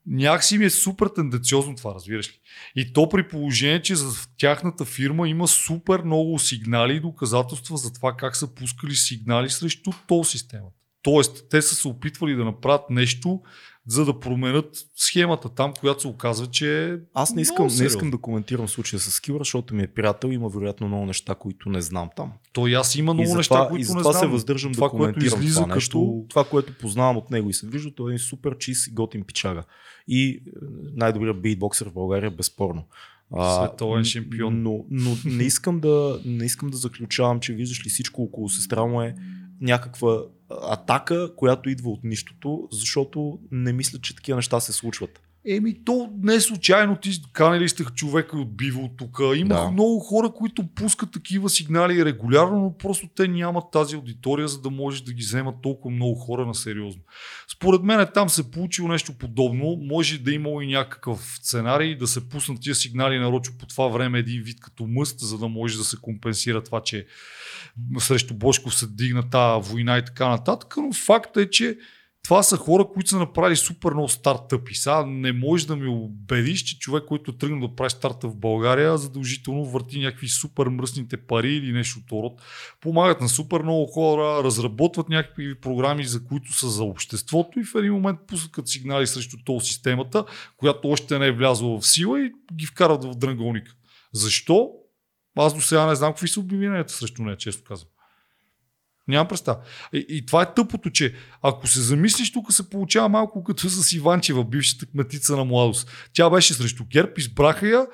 Някакси 0.07 0.59
ми 0.59 0.65
е 0.65 0.71
супер 0.71 1.07
тенденциозно 1.07 1.77
това, 1.77 1.95
разбираш 1.95 2.29
ли? 2.29 2.41
И 2.77 2.93
то 2.93 3.09
при 3.09 3.29
положение, 3.29 3.83
че 3.83 3.97
за 3.97 4.11
тяхната 4.39 4.85
фирма 4.85 5.29
има 5.29 5.49
супер 5.49 6.03
много 6.03 6.39
сигнали 6.39 6.97
и 6.97 7.01
доказателства 7.01 7.77
за 7.77 7.93
това 7.93 8.15
как 8.17 8.37
са 8.37 8.55
пускали 8.55 8.95
сигнали 8.95 9.51
срещу 9.51 9.91
тол 10.07 10.25
системата. 10.25 10.77
Тоест, 11.03 11.45
те 11.51 11.63
са 11.63 11.75
се 11.75 11.89
опитвали 11.89 12.35
да 12.35 12.45
направят 12.45 12.91
нещо, 12.91 13.41
за 13.87 14.05
да 14.05 14.21
променят 14.21 14.77
схемата 14.97 15.49
там, 15.49 15.73
която 15.81 16.01
се 16.01 16.09
оказва, 16.09 16.47
че 16.47 16.85
е 16.85 16.97
Аз 17.15 17.35
не 17.35 17.43
искам, 17.43 17.67
не 17.79 17.87
искам 17.87 18.11
да 18.11 18.19
коментирам 18.19 18.69
случая 18.69 19.01
с 19.01 19.21
Кивър, 19.21 19.41
защото 19.41 19.75
ми 19.75 19.83
е 19.83 19.87
приятел, 19.87 20.29
има 20.29 20.49
вероятно 20.49 20.89
много 20.89 21.07
неща, 21.07 21.35
които 21.35 21.69
не 21.69 21.81
знам 21.81 22.09
там. 22.17 22.33
То 22.53 22.67
и 22.67 22.75
аз 22.75 22.95
има 22.95 23.11
и 23.11 23.15
много 23.15 23.27
затова, 23.27 23.39
неща, 23.39 23.65
и 23.65 23.69
които 23.69 23.79
не 23.79 23.85
затова 23.85 24.13
знам. 24.13 24.21
се 24.21 24.27
въздържам 24.27 24.73
това, 24.73 24.87
да 24.87 24.91
което 24.91 25.13
коментирам 25.13 25.41
излиза 25.41 25.63
това 25.63 25.75
нещо. 25.75 25.99
като... 25.99 26.25
Това, 26.29 26.45
което 26.45 26.79
познавам 26.79 27.17
от 27.17 27.31
него 27.31 27.51
и 27.51 27.53
се 27.53 27.67
вижда, 27.67 27.95
той 27.95 28.11
е 28.11 28.15
един 28.15 28.19
супер 28.19 28.59
чист 28.59 28.87
и 28.87 28.93
готин 28.93 29.25
пичага. 29.25 29.65
И 30.09 30.29
е, 30.31 30.41
най-добрият 30.95 31.43
битбоксер 31.43 31.89
в 31.89 31.93
България, 31.93 32.31
безспорно. 32.31 32.85
Световен 33.57 34.05
шампион. 34.05 34.63
Но, 34.63 34.85
но 34.91 35.11
не, 35.25 35.45
искам 35.45 35.81
да, 35.81 36.21
не 36.25 36.45
искам 36.45 36.71
да 36.71 36.77
заключавам, 36.77 37.41
че 37.41 37.53
виждаш 37.53 37.87
ли 37.87 37.91
всичко 37.91 38.23
около 38.23 38.49
сестра 38.49 38.85
му 38.85 39.03
е 39.03 39.15
някаква 39.61 40.23
атака, 40.51 41.37
която 41.37 41.71
идва 41.71 41.91
от 41.91 42.05
нищото, 42.05 42.69
защото 42.73 43.39
не 43.51 43.73
мисля, 43.73 43.99
че 43.99 44.17
такива 44.17 44.37
неща 44.37 44.61
се 44.61 44.73
случват. 44.73 45.21
Еми, 45.49 45.85
то 45.85 46.11
не 46.23 46.41
случайно. 46.41 46.97
Ти 46.97 47.11
канели 47.33 47.69
сте 47.69 47.85
човека 47.85 48.39
от 48.39 48.57
биво 48.57 48.85
от 48.85 48.97
тук. 48.97 49.21
Има 49.37 49.55
Да. 49.55 49.71
много 49.71 49.99
хора, 49.99 50.33
които 50.35 50.67
пускат 50.75 51.13
такива 51.13 51.51
сигнали 51.51 52.05
регулярно, 52.05 52.59
но 52.61 52.77
просто 52.79 53.09
те 53.17 53.29
нямат 53.29 53.65
тази 53.73 53.97
аудитория, 53.97 54.49
за 54.49 54.61
да 54.61 54.71
можеш 54.71 55.01
да 55.01 55.13
ги 55.13 55.23
вземат 55.23 55.55
толкова 55.63 55.95
много 55.95 56.15
хора 56.15 56.47
на 56.47 56.55
сериозно. 56.55 57.03
Според 57.53 57.83
мен 57.83 58.07
там 58.15 58.29
се 58.29 58.51
получило 58.51 58.89
нещо 58.89 59.13
подобно. 59.13 59.79
Може 59.83 60.19
да 60.19 60.33
имало 60.33 60.61
и 60.61 60.67
някакъв 60.67 61.39
сценарий 61.43 61.97
да 61.97 62.07
се 62.07 62.29
пуснат 62.29 62.61
тия 62.61 62.75
сигнали 62.75 63.19
нарочно 63.19 63.59
по 63.59 63.67
това 63.67 63.89
време 63.89 64.19
един 64.19 64.43
вид 64.43 64.61
като 64.61 64.87
мъст, 64.87 65.21
за 65.21 65.39
да 65.39 65.49
може 65.49 65.79
да 65.79 65.85
се 65.85 65.97
компенсира 66.03 66.63
това, 66.63 66.83
че 66.83 67.07
срещу 67.99 68.35
Бошков 68.35 68.75
се 68.75 68.87
дигна 68.87 69.31
тази 69.31 69.71
война 69.71 69.99
и 69.99 70.05
така 70.05 70.29
нататък. 70.29 70.75
Но 70.77 70.93
факт 70.93 71.37
е, 71.37 71.51
че 71.51 71.79
това 72.23 72.43
са 72.43 72.57
хора, 72.57 72.87
които 72.95 73.11
са 73.11 73.19
направили 73.19 73.57
супер 73.57 73.93
много 73.93 74.09
стартъпи. 74.09 74.75
Сега 74.75 75.07
не 75.07 75.33
можеш 75.33 75.67
да 75.67 75.77
ми 75.77 75.89
убедиш, 75.89 76.63
че 76.63 76.79
човек, 76.79 77.05
който 77.05 77.37
тръгна 77.37 77.69
да 77.69 77.75
прави 77.75 77.91
старта 77.91 78.29
в 78.29 78.37
България, 78.37 78.99
задължително 78.99 79.65
върти 79.65 80.01
някакви 80.01 80.29
супер 80.29 80.67
мръсните 80.67 81.17
пари 81.17 81.55
или 81.55 81.73
нещо 81.73 82.01
от 82.05 82.13
род. 82.13 82.43
Помагат 82.81 83.21
на 83.21 83.29
супер 83.29 83.61
много 83.61 83.87
хора, 83.87 84.45
разработват 84.45 85.09
някакви 85.09 85.61
програми, 85.61 86.05
за 86.05 86.25
които 86.25 86.53
са 86.53 86.69
за 86.69 86.85
обществото 86.85 87.61
и 87.61 87.65
в 87.65 87.75
един 87.75 87.93
момент 87.93 88.19
пускат 88.27 88.69
сигнали 88.69 89.07
срещу 89.07 89.37
тол 89.45 89.61
системата, 89.61 90.25
която 90.57 90.89
още 90.89 91.19
не 91.19 91.27
е 91.27 91.33
влязла 91.33 91.81
в 91.81 91.87
сила 91.87 92.21
и 92.21 92.33
ги 92.55 92.67
вкарат 92.67 93.05
в 93.05 93.15
дрънголника. 93.15 93.73
Защо? 94.13 94.71
Аз 95.37 95.55
до 95.55 95.61
сега 95.61 95.87
не 95.87 95.95
знам 95.95 96.13
какви 96.13 96.29
са 96.29 96.41
обвиненията 96.41 96.93
срещу 96.93 97.23
нея, 97.23 97.37
често 97.37 97.65
казвам. 97.65 97.91
Нямам 99.11 99.29
представа. 99.29 99.59
И, 99.93 100.07
и 100.09 100.27
това 100.27 100.43
е 100.43 100.55
тъпото, 100.55 100.91
че 100.91 101.15
ако 101.43 101.67
се 101.67 101.81
замислиш, 101.81 102.33
тук 102.33 102.53
се 102.53 102.71
получава 102.71 103.09
малко 103.09 103.45
като 103.45 103.69
с 103.69 103.93
Иванчева, 103.93 104.45
бившата 104.45 104.87
кметица 104.87 105.37
на 105.37 105.45
младост. 105.45 105.91
Тя 106.13 106.31
беше 106.31 106.55
срещу 106.55 106.85
ГЕРБ, 106.91 107.13
избраха 107.19 107.69
я. 107.69 107.87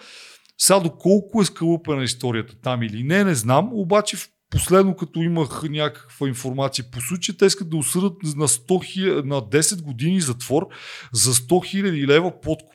Сега 0.59 0.80
доколко 0.80 1.43
е 1.43 1.44
скалъпена 1.44 2.05
историята 2.05 2.55
там 2.62 2.82
или 2.82 3.02
не, 3.02 3.24
не 3.24 3.34
знам. 3.34 3.70
Обаче 3.72 4.16
в 4.16 4.28
последно, 4.51 4.97
като 4.97 5.22
имах 5.22 5.62
някаква 5.62 6.28
информация 6.28 6.84
по 6.93 7.01
случая, 7.01 7.36
те 7.36 7.47
искат 7.47 7.70
да 7.70 7.76
осъдат 7.76 8.22
на, 8.22 8.48
100 8.48 8.64
000, 8.68 9.24
на 9.24 9.36
10 9.36 9.82
години 9.82 10.20
затвор 10.20 10.68
за 11.12 11.34
100 11.34 11.48
000 11.82 12.06
лева 12.06 12.40
подкуп. 12.40 12.72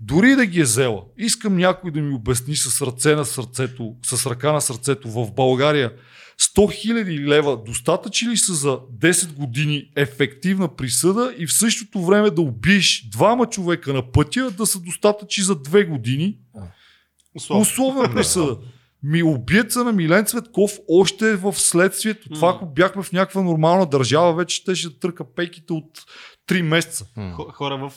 Дори 0.00 0.36
да 0.36 0.46
ги 0.46 0.60
е 0.60 0.64
взела, 0.64 1.02
искам 1.18 1.56
някой 1.56 1.90
да 1.90 2.00
ми 2.00 2.14
обясни 2.14 2.56
с 2.56 2.86
ръце 2.86 3.14
на 3.14 3.24
сърцето, 3.24 3.96
с 4.06 4.26
ръка 4.30 4.52
на 4.52 4.60
сърцето 4.60 5.10
в 5.10 5.32
България 5.32 5.92
100 6.40 6.92
000 6.92 7.26
лева 7.26 7.62
достатъчни 7.66 8.28
ли 8.28 8.36
са 8.36 8.54
за 8.54 8.78
10 9.00 9.32
години 9.32 9.90
ефективна 9.96 10.76
присъда 10.76 11.34
и 11.38 11.46
в 11.46 11.52
същото 11.52 12.04
време 12.06 12.30
да 12.30 12.40
убиеш 12.40 13.08
двама 13.12 13.46
човека 13.46 13.92
на 13.92 14.12
пътя 14.12 14.50
да 14.50 14.66
са 14.66 14.80
достатъчни 14.80 15.44
за 15.44 15.56
2 15.56 15.88
години 15.88 16.38
условна 17.50 18.14
присъда. 18.14 18.58
Ми 19.02 19.22
убиеца 19.22 19.84
на 19.84 19.92
Милен 19.92 20.24
Цветков 20.24 20.78
още 20.88 21.36
в 21.36 21.52
следствието. 21.52 22.28
Това, 22.28 22.50
ако 22.50 22.66
бяхме 22.66 23.02
в 23.02 23.12
някаква 23.12 23.42
нормална 23.42 23.86
държава, 23.86 24.34
вече 24.34 24.64
те 24.64 24.74
ще 24.74 24.98
търка 24.98 25.34
пейките 25.34 25.72
от 25.72 26.04
3 26.48 26.62
месеца. 26.62 27.06
Хо- 27.32 27.52
Хора 27.52 27.76
в, 27.78 27.92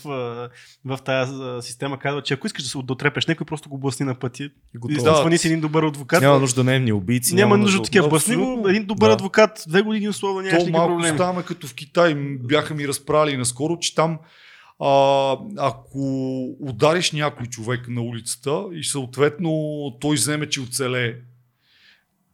в 0.85 0.97
тази 0.97 1.33
система 1.61 1.99
казват, 1.99 2.25
че 2.25 2.33
ако 2.33 2.47
искаш 2.47 2.63
да 2.63 2.69
се 2.69 2.77
дотрепеш 2.79 3.25
някой, 3.25 3.45
просто 3.45 3.69
го 3.69 3.77
блъсни 3.77 4.05
на 4.05 4.15
пъти. 4.15 4.43
И 4.75 4.77
готово. 4.77 5.03
да, 5.03 5.15
свани 5.15 5.37
си 5.37 5.47
един 5.47 5.61
добър 5.61 5.83
адвокат. 5.83 6.21
Няма 6.21 6.39
нужда 6.39 6.55
да 6.55 6.63
наемни 6.63 6.91
убийци. 6.93 7.35
Няма 7.35 7.57
нужда 7.57 7.77
от 7.77 7.85
такива. 7.85 8.07
Блъсни 8.09 8.35
го, 8.35 8.67
един 8.67 8.85
добър 8.85 9.07
Да. 9.07 9.13
адвокат, 9.13 9.63
две 9.67 9.81
години 9.81 10.09
условно 10.09 10.37
нямаш 10.37 10.51
То 10.51 10.57
никакви 10.57 10.71
малко 10.71 10.93
проблеми. 10.93 11.17
ставаме 11.17 11.43
като 11.43 11.67
в 11.67 11.73
Китай. 11.73 12.15
Бяха 12.39 12.73
ми 12.73 12.87
разправили 12.87 13.37
наскоро, 13.37 13.77
че 13.79 13.95
там 13.95 14.19
а, 14.79 15.37
ако 15.57 15.99
удариш 16.61 17.11
някой 17.11 17.45
човек 17.45 17.87
на 17.87 18.01
улицата 18.01 18.63
и 18.73 18.83
съответно 18.83 19.51
той 20.01 20.15
вземе, 20.15 20.49
че 20.49 20.61
оцелее, 20.61 21.13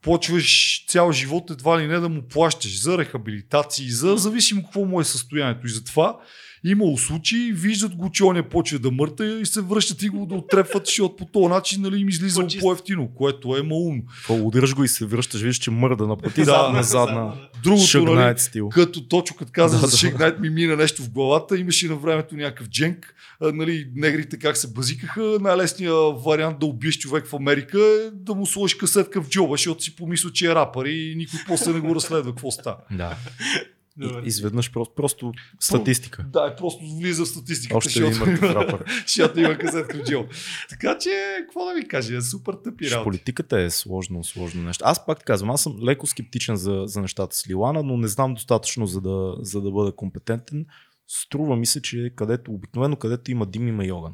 почваш 0.06 0.86
цял 0.88 1.12
живот 1.12 1.50
едва 1.50 1.80
ли 1.80 1.88
не 1.88 2.00
да 2.00 2.10
му 2.10 2.22
плащаш 2.22 2.82
за 2.82 2.98
рехабилитации, 2.98 3.90
за 3.90 4.18
зависимо 4.18 4.64
какво 4.64 4.86
му 4.86 5.02
е 5.02 5.04
състоянието. 5.04 5.68
И 5.68 5.70
затова 5.70 6.20
имало 6.66 6.98
случаи, 6.98 7.52
виждат 7.54 7.96
го, 7.96 8.12
че 8.12 8.24
он 8.24 8.38
е 8.38 8.50
почва 8.50 8.80
да 8.80 8.92
мърта 8.92 9.26
и 9.26 9.46
се 9.46 9.62
връщат 9.62 10.02
и 10.02 10.10
го 10.10 10.26
да 10.26 10.36
отрепват, 10.36 10.86
защото 10.86 11.16
по 11.16 11.26
този 11.26 11.48
начин 11.48 11.82
нали, 11.82 12.02
им 12.02 12.10
излиза 12.10 12.42
По-чист. 12.42 12.62
по-ефтино, 12.62 13.08
което 13.16 13.58
е 13.58 13.64
малумно. 13.64 14.04
Удръж 14.30 14.76
го 14.76 14.84
и 14.84 14.88
се 14.88 15.06
връщаш, 15.06 15.42
виждаш, 15.42 15.58
че 15.58 15.72
мърда 15.72 16.08
на 16.08 16.18
пъти, 16.18 16.40
Да, 16.40 16.46
задна, 16.46 16.78
да, 16.78 16.84
задна. 16.84 17.34
Другото, 17.64 18.04
нали, 18.14 18.40
стил. 18.40 18.70
като 18.70 19.08
точно 19.08 19.36
като 19.36 19.52
каза 19.52 19.76
Да, 19.76 19.88
за 19.88 19.92
да. 19.92 19.98
Шейк 19.98 20.20
Найт 20.20 20.40
ми 20.40 20.50
мина 20.50 20.76
нещо 20.76 21.02
в 21.04 21.10
главата, 21.10 21.58
имаше 21.58 21.88
на 21.88 21.96
времето 21.96 22.36
някакъв 22.36 22.70
дженк, 22.70 23.14
нали, 23.42 23.90
негрите 23.96 24.40
как 24.40 24.58
се 24.58 24.74
базикаха, 24.74 25.38
най-лесният 25.42 26.24
вариант 26.26 26.60
да 26.60 26.66
убиеш 26.66 26.98
човек 26.98 27.28
в 27.28 27.34
Америка 27.36 27.80
е 27.80 28.12
да 28.14 28.36
му 28.36 28.46
сложиш 28.46 28.76
касетка 28.76 29.22
в 29.22 29.30
джоба, 29.30 29.54
защото 29.54 29.84
си 29.84 29.96
помисля, 29.96 30.32
че 30.32 30.46
е 30.52 30.56
рапър 30.56 30.86
и 30.86 31.14
никой 31.18 31.40
после 31.48 31.74
не 31.74 31.80
го 31.80 31.96
разследва 31.96 32.32
какво 32.32 32.52
става. 32.52 32.78
Да. 32.92 33.16
И, 34.02 34.28
изведнъж 34.28 34.72
просто, 34.72 34.96
просто 34.96 35.32
статистика. 35.60 36.26
Да, 36.34 36.56
просто 36.56 36.84
влиза 37.00 37.26
в 37.26 37.28
статистиката, 37.28 37.78
Още 37.78 38.00
един 38.00 38.16
има, 38.16 38.38
рапър. 38.42 38.84
защото 39.08 39.40
има 39.40 39.56
в 39.56 40.04
джоба. 40.04 40.30
Така 40.70 40.98
че, 40.98 41.10
какво 41.40 41.66
да 41.66 41.74
ви 41.74 41.88
кажа, 41.88 42.18
е 42.18 42.22
супер 42.22 42.54
тъпи 42.64 42.92
работи. 42.92 43.04
Политиката 43.04 43.62
е 43.62 43.70
сложно, 43.70 44.24
сложно 44.24 44.64
нещо. 44.64 44.84
Аз 44.88 45.06
пак 45.06 45.24
казвам, 45.24 45.52
аз 45.52 45.64
съм 45.64 45.80
леко 45.84 46.08
скептичен 46.08 46.56
за, 46.56 46.84
за 46.86 47.02
нещата 47.02 47.36
с 47.36 47.50
Лилана, 47.50 47.84
но 47.84 47.98
не 47.98 48.08
знам 48.08 48.34
достатъчно 48.34 48.86
за 48.88 49.02
да, 49.02 49.36
за 49.40 49.62
да 49.62 49.72
бъда 49.72 49.92
компетентен. 49.96 50.66
Струва 51.08 51.56
ми 51.56 51.66
се, 51.66 51.82
че 51.82 52.12
където, 52.16 52.52
обикновено 52.52 52.96
където 52.96 53.32
има 53.32 53.46
дим, 53.46 53.68
има 53.68 53.86
и 53.86 53.92
огън. 53.92 54.14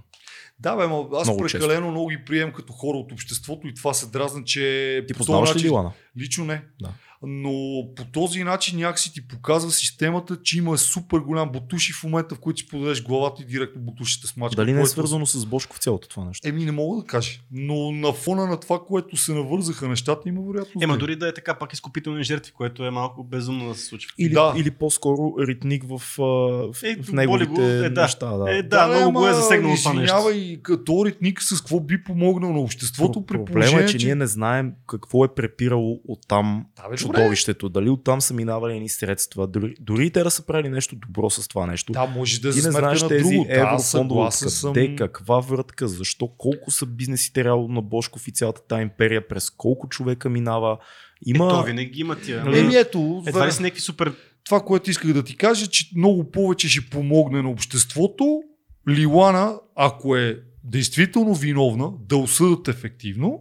Да, 0.60 0.76
бе, 0.76 0.88
ма, 0.88 1.08
аз 1.14 1.28
Много 1.28 1.44
прекалено 1.44 1.92
много 1.92 2.08
ги 2.08 2.26
приемам 2.26 2.54
като 2.54 2.74
хора 2.74 2.98
от 2.98 3.12
обществото 3.12 3.68
и 3.68 3.74
това 3.74 3.94
се 3.94 4.10
дразна, 4.12 4.44
че 4.44 5.06
Ти 5.08 5.14
познаваш 5.14 5.50
ли 5.50 5.54
начин- 5.54 5.68
Лилана? 5.68 5.92
Лично 6.20 6.46
не. 6.46 6.64
Да. 6.82 6.90
Но 7.24 7.52
по 7.96 8.06
този 8.06 8.44
начин 8.44 8.80
някакси 8.80 9.14
ти 9.14 9.28
показва 9.28 9.72
системата, 9.72 10.38
че 10.44 10.58
има 10.58 10.78
супер 10.78 11.18
голям 11.18 11.52
бутуши 11.52 11.94
в 11.94 12.04
момента, 12.04 12.36
в 12.36 12.40
който 12.40 12.60
си 12.60 12.68
подадеш 12.68 13.04
главата 13.04 13.42
и 13.42 13.46
директно 13.46 13.82
бутушите 13.82 14.28
смачка. 14.28 14.56
Дали 14.56 14.72
не 14.72 14.78
е 14.78 14.82
Което- 14.82 14.92
свързано 14.92 15.26
с 15.26 15.46
Бошко 15.46 15.76
в 15.76 15.80
цялото 15.80 16.08
това 16.08 16.26
нещо? 16.26 16.48
Еми 16.48 16.66
не 16.66 16.72
мога 16.72 17.02
да 17.02 17.08
кажа. 17.08 17.40
Но 17.52 17.92
на 17.92 18.14
фона 18.14 18.46
на 18.46 18.60
това, 18.60 18.80
което 18.88 19.18
се 19.18 19.34
навързаха 19.34 19.88
нещата, 19.88 20.30
има 20.30 20.42
вероятно. 20.42 20.82
Ема 20.84 20.98
дори 20.98 21.16
да 21.16 21.28
е 21.28 21.34
така, 21.34 21.54
пак 21.54 21.74
изкупителни 21.74 22.24
жертви, 22.24 22.52
което 22.52 22.86
е 22.86 22.90
малко 22.90 23.24
безумно 23.24 23.68
да 23.70 23.76
се 23.76 23.86
случва. 23.86 24.12
Или, 24.18 24.34
Да. 24.34 24.54
или 24.58 24.72
по-скоро 24.72 25.34
ритник 25.40 25.84
в, 25.84 25.98
в, 25.98 26.84
Е, 26.84 26.96
в 26.96 27.12
неговите 27.12 27.46
го, 27.46 27.62
е, 27.62 27.90
да. 27.90 28.02
неща. 28.02 28.38
Да. 28.38 28.56
Е, 28.58 28.64
да, 28.64 28.88
много 28.88 29.20
го 29.20 29.28
е 29.28 29.34
засегнало 29.34 29.76
това 29.76 29.94
нещо. 29.94 30.04
Извинявай, 30.18 30.60
като 30.62 31.06
ритник 31.06 31.42
с 31.42 31.62
какво 31.62 31.80
би 31.80 32.04
помогнал 32.04 32.54
на 32.54 32.60
обществото 32.60 33.26
при 33.26 33.38
Проблема 33.46 33.80
е, 33.82 33.86
че, 33.86 34.06
ние 34.06 34.16
не 34.16 34.28
знаем 34.28 34.74
какво 34.88 35.26
е 35.26 35.36
препирало 35.36 36.01
от 36.08 36.20
там 36.28 36.66
Да, 36.76 36.90
бе, 36.90 36.96
добре. 36.96 36.98
чудовището. 36.98 37.70
Дали 37.70 37.90
от 37.90 38.04
там 38.04 38.22
са 38.22 38.34
минавали 38.34 38.76
едни 38.76 38.90
средства. 38.90 39.48
Дори, 39.48 39.76
дори 39.80 40.06
и 40.06 40.10
те 40.10 40.24
да 40.24 40.32
са 40.32 40.46
правили 40.46 40.70
нещо 40.70 40.96
добро 40.96 41.30
с 41.30 41.48
това 41.48 41.66
нещо. 41.66 41.94
Да, 41.94 42.06
може 42.06 42.42
да 42.42 42.52
Ти 42.52 42.62
не 42.62 42.72
знаеш 42.72 43.02
на 43.02 43.08
тези 43.08 43.24
друго. 43.30 43.46
Да, 43.46 43.54
еврофондове 43.54 44.32
съгласен 44.32 44.74
къде, 44.74 44.88
съм. 44.88 44.96
каква 44.96 45.40
вратка, 45.40 45.88
защо, 45.88 46.28
колко 46.38 46.72
са 46.72 46.86
бизнесите 46.86 47.44
реално 47.44 47.68
на 47.68 47.82
Бошков 47.82 48.28
и 48.28 48.32
цялата 48.32 48.62
тази 48.68 48.82
империя, 48.82 49.28
през 49.28 49.50
колко 49.50 49.90
човека 49.90 50.30
минава. 50.30 50.78
Има... 51.26 51.46
Ето, 51.46 51.64
винаги 51.64 52.00
има 52.02 52.16
тия. 52.16 52.46
Нали? 52.46 52.60
Еми 52.60 52.76
ето, 52.76 53.24
Едва 53.28 53.48
ли 53.48 53.52
са 53.52 53.62
някакви 53.62 53.82
супер... 53.82 54.14
това, 54.44 54.60
което 54.60 54.90
исках 54.90 55.14
да 55.14 55.24
ти 55.24 55.38
кажа, 55.38 55.68
че 55.68 55.90
много 55.96 56.32
повече 56.32 56.70
ще 56.70 56.90
помогне 56.90 57.42
на 57.42 57.50
обществото, 57.50 58.42
Лилана, 58.90 59.60
ако 59.76 60.16
е 60.16 60.40
действително 60.64 61.34
виновна, 61.36 61.92
да 62.10 62.18
осъдат 62.18 62.68
ефективно 62.68 63.40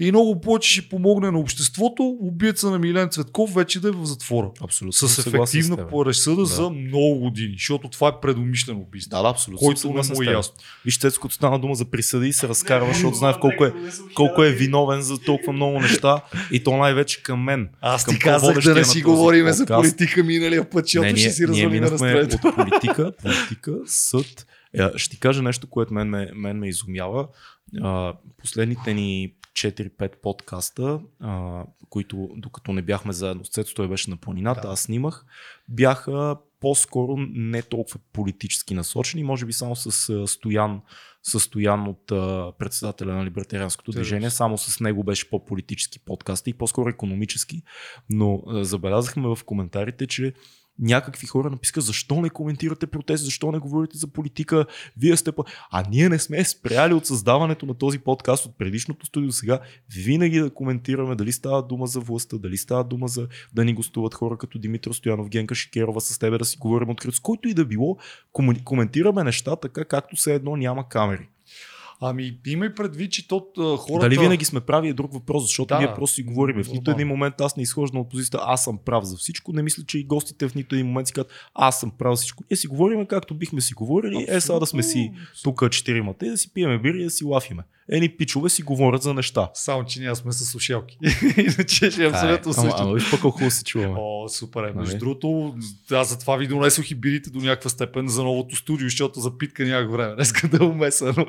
и 0.00 0.10
много 0.10 0.40
повече 0.40 0.70
ще 0.70 0.88
помогне 0.88 1.30
на 1.30 1.38
обществото, 1.38 2.16
убиеца 2.20 2.70
на 2.70 2.78
Милен 2.78 3.08
Цветков 3.08 3.54
вече 3.54 3.80
да 3.80 3.88
е 3.88 3.90
в 3.90 4.04
затвора. 4.04 4.50
Абсолютно. 4.64 4.92
С 4.92 5.18
ефективна 5.18 5.76
теб. 5.76 5.90
пресъда 5.90 6.36
Да. 6.36 6.46
за 6.46 6.70
много 6.70 7.18
години, 7.18 7.52
защото 7.52 7.88
това 7.88 8.08
е 8.08 8.20
предумишлено 8.22 8.80
убийство. 8.80 9.10
Да, 9.10 9.22
да, 9.22 9.28
абсолютно. 9.28 9.66
който 9.66 9.88
не 9.88 10.14
му 10.14 10.22
е 10.22 10.32
ясно. 10.32 10.54
Виж, 10.84 10.98
Цецко, 10.98 11.22
като 11.22 11.34
стана 11.34 11.58
дума 11.58 11.74
за 11.74 11.84
присъди 11.84 12.28
и 12.28 12.32
се 12.32 12.48
разкарва, 12.48 12.92
защото 12.92 13.16
знае 13.16 13.32
в 13.32 13.38
колко 13.40 13.64
е, 13.64 13.72
колко 14.14 14.42
е 14.42 14.52
виновен 14.52 15.02
за 15.02 15.18
толкова 15.18 15.52
много 15.52 15.80
неща 15.80 16.20
и 16.50 16.64
то 16.64 16.76
най-вече 16.76 17.22
към 17.22 17.42
мен. 17.42 17.68
Аз 17.80 18.04
към 18.04 18.14
ти 18.14 18.20
казах 18.20 18.58
да 18.58 18.74
не 18.74 18.80
на 18.80 18.84
си 18.84 18.92
този 18.92 19.02
говорим 19.02 19.52
за 19.52 19.66
политика 19.66 20.24
миналия 20.24 20.70
път, 20.70 20.84
защото 20.84 21.16
ще 21.16 21.30
си 21.30 21.48
развалим 21.48 21.82
настроението. 21.82 22.36
от 22.44 22.54
политика, 22.54 23.12
политика, 23.22 23.72
съд. 23.86 24.46
Е, 24.74 24.98
ще 24.98 25.10
ти 25.10 25.20
кажа 25.20 25.42
нещо, 25.42 25.66
което 25.66 25.94
мен 25.94 26.08
ме, 26.08 26.30
мен 26.34 26.58
ме 26.58 26.68
изумява. 26.68 27.26
А, 27.82 28.12
последните 28.38 28.94
ни 28.94 29.32
4-5 29.56 30.16
подкаста, 30.16 31.00
а, 31.20 31.62
които 31.88 32.28
докато 32.36 32.72
не 32.72 32.82
бяхме 32.82 33.12
заедно 33.12 33.44
с 33.44 33.48
Цецо, 33.48 33.74
той 33.74 33.88
беше 33.88 34.10
на 34.10 34.16
планината, 34.16 34.60
Да. 34.60 34.68
аз 34.68 34.80
снимах, 34.80 35.24
бяха 35.68 36.36
по-скоро 36.60 37.16
не 37.18 37.62
толкова 37.62 38.00
политически 38.12 38.74
насочени, 38.74 39.22
може 39.24 39.46
би 39.46 39.52
само 39.52 39.76
с 39.76 40.08
а, 40.08 40.26
Стоян, 40.26 40.80
с 41.22 41.40
Стоян 41.40 41.88
от 41.88 42.12
а, 42.12 42.52
председателя 42.58 43.12
на 43.14 43.24
Либертарианското 43.24 43.92
Те- 43.92 43.98
движение, 43.98 44.30
само 44.30 44.58
с 44.58 44.80
него 44.80 45.04
беше 45.04 45.30
по-политически 45.30 45.98
подкаст 45.98 46.46
и 46.46 46.52
по-скоро 46.54 46.88
економически, 46.88 47.62
но 48.10 48.42
а, 48.46 48.64
забелязахме 48.64 49.28
в 49.28 49.38
коментарите, 49.44 50.06
че 50.06 50.32
някакви 50.78 51.26
хора 51.26 51.50
написаха, 51.50 51.80
защо 51.80 52.20
не 52.20 52.30
коментирате 52.30 52.86
протест, 52.86 53.24
защо 53.24 53.52
не 53.52 53.58
говорите 53.58 53.98
за 53.98 54.06
политика, 54.06 54.66
вие 54.96 55.16
сте... 55.16 55.32
по-» 55.32 55.44
А 55.70 55.84
ние 55.90 56.08
не 56.08 56.18
сме 56.18 56.44
спряли 56.44 56.94
от 56.94 57.06
създаването 57.06 57.66
на 57.66 57.74
този 57.74 57.98
подкаст 57.98 58.46
от 58.46 58.58
предишното 58.58 59.06
студио 59.06 59.32
сега, 59.32 59.60
винаги 59.94 60.38
да 60.38 60.50
коментираме 60.50 61.14
дали 61.14 61.32
става 61.32 61.62
дума 61.62 61.86
за 61.86 62.00
властта, 62.00 62.38
дали 62.38 62.56
става 62.56 62.84
дума 62.84 63.08
за 63.08 63.28
да 63.54 63.64
ни 63.64 63.74
гостуват 63.74 64.14
хора 64.14 64.38
като 64.38 64.58
Димитър 64.58 64.92
Стоянов, 64.92 65.28
Генка 65.28 65.54
Шикерова 65.54 66.00
с 66.00 66.18
тебе 66.18 66.38
да 66.38 66.44
си 66.44 66.56
говорим 66.58 66.90
открито, 66.90 67.16
с 67.16 67.20
който 67.20 67.48
и 67.48 67.54
да 67.54 67.64
било, 67.64 67.96
коментираме 68.64 69.24
неща 69.24 69.56
така, 69.56 69.84
както 69.84 70.16
все 70.16 70.34
едно 70.34 70.56
няма 70.56 70.88
камери. 70.88 71.28
Ами, 72.00 72.38
имай 72.46 72.74
предвид, 72.74 73.12
че 73.12 73.28
тот, 73.28 73.48
хората... 73.78 74.08
Дали 74.08 74.18
винаги 74.18 74.44
сме 74.44 74.60
прави 74.60 74.88
е 74.88 74.92
друг 74.92 75.12
въпрос, 75.12 75.42
защото 75.42 75.66
Да, 75.74 75.78
ние 75.78 75.94
просто 75.94 76.14
си 76.14 76.22
говорим. 76.22 76.64
В 76.64 76.68
нито 76.72 76.90
един 76.90 77.08
момент 77.08 77.40
аз 77.40 77.56
не 77.56 77.62
изхождам 77.62 78.00
от 78.00 78.10
позицията, 78.10 78.44
аз 78.46 78.64
съм 78.64 78.78
прав 78.84 79.04
за 79.04 79.16
всичко. 79.16 79.52
Не 79.52 79.62
мисля, 79.62 79.82
че 79.86 79.98
и 79.98 80.04
гостите 80.04 80.48
в 80.48 80.54
нито 80.54 80.74
един 80.74 80.86
момент 80.86 81.06
си 81.06 81.12
казват, 81.12 81.32
аз 81.54 81.80
съм 81.80 81.90
прав 81.98 82.14
за 82.14 82.20
всичко. 82.20 82.44
Ние 82.50 82.56
си 82.56 82.66
говорим 82.66 83.06
както 83.06 83.34
бихме 83.34 83.60
си 83.60 83.74
говорили. 83.74 84.26
Е, 84.28 84.40
сега 84.40 84.58
да 84.58 84.66
сме 84.66 84.82
си 84.82 85.12
тук 85.42 85.70
четиримата 85.70 86.26
и 86.26 86.30
да 86.30 86.36
си 86.38 86.52
пиеме 86.54 86.78
бири 86.78 87.00
и 87.00 87.04
да 87.04 87.10
си 87.10 87.24
лафиме. 87.24 87.62
Ени 87.92 88.08
пичове 88.08 88.48
си 88.48 88.62
говорят 88.62 89.02
за 89.02 89.14
неща. 89.14 89.50
Само, 89.54 89.84
че 89.84 90.00
ние 90.00 90.14
сме 90.14 90.32
с 90.32 90.44
слушалки. 90.44 90.98
Иначе 91.38 91.90
ще 91.90 92.04
е 92.04 92.08
абсолютно 92.08 92.52
също. 92.52 92.76
ама 92.78 92.94
виж 92.94 93.10
пък 93.10 93.20
хубаво 93.20 93.50
се 93.50 93.64
чуваме. 93.64 93.94
О, 93.98 94.28
супер 94.28 94.62
е. 94.62 94.72
Между 94.72 94.80
Нали? 94.92 94.98
другото, 94.98 95.54
аз 95.90 96.08
затова 96.10 96.36
ви 96.36 96.46
донесох 96.46 96.90
и 96.90 96.94
бирите 96.94 97.30
до 97.30 97.38
някаква 97.38 97.70
степен 97.70 98.08
за 98.08 98.22
новото 98.24 98.56
студио, 98.56 98.86
защото 98.86 99.20
за 99.20 99.38
питка 99.38 99.64
нямах 99.64 99.90
време. 99.92 100.14
Днеска 100.14 100.48
да 100.48 100.64
умеса, 100.64 101.14
но 101.16 101.26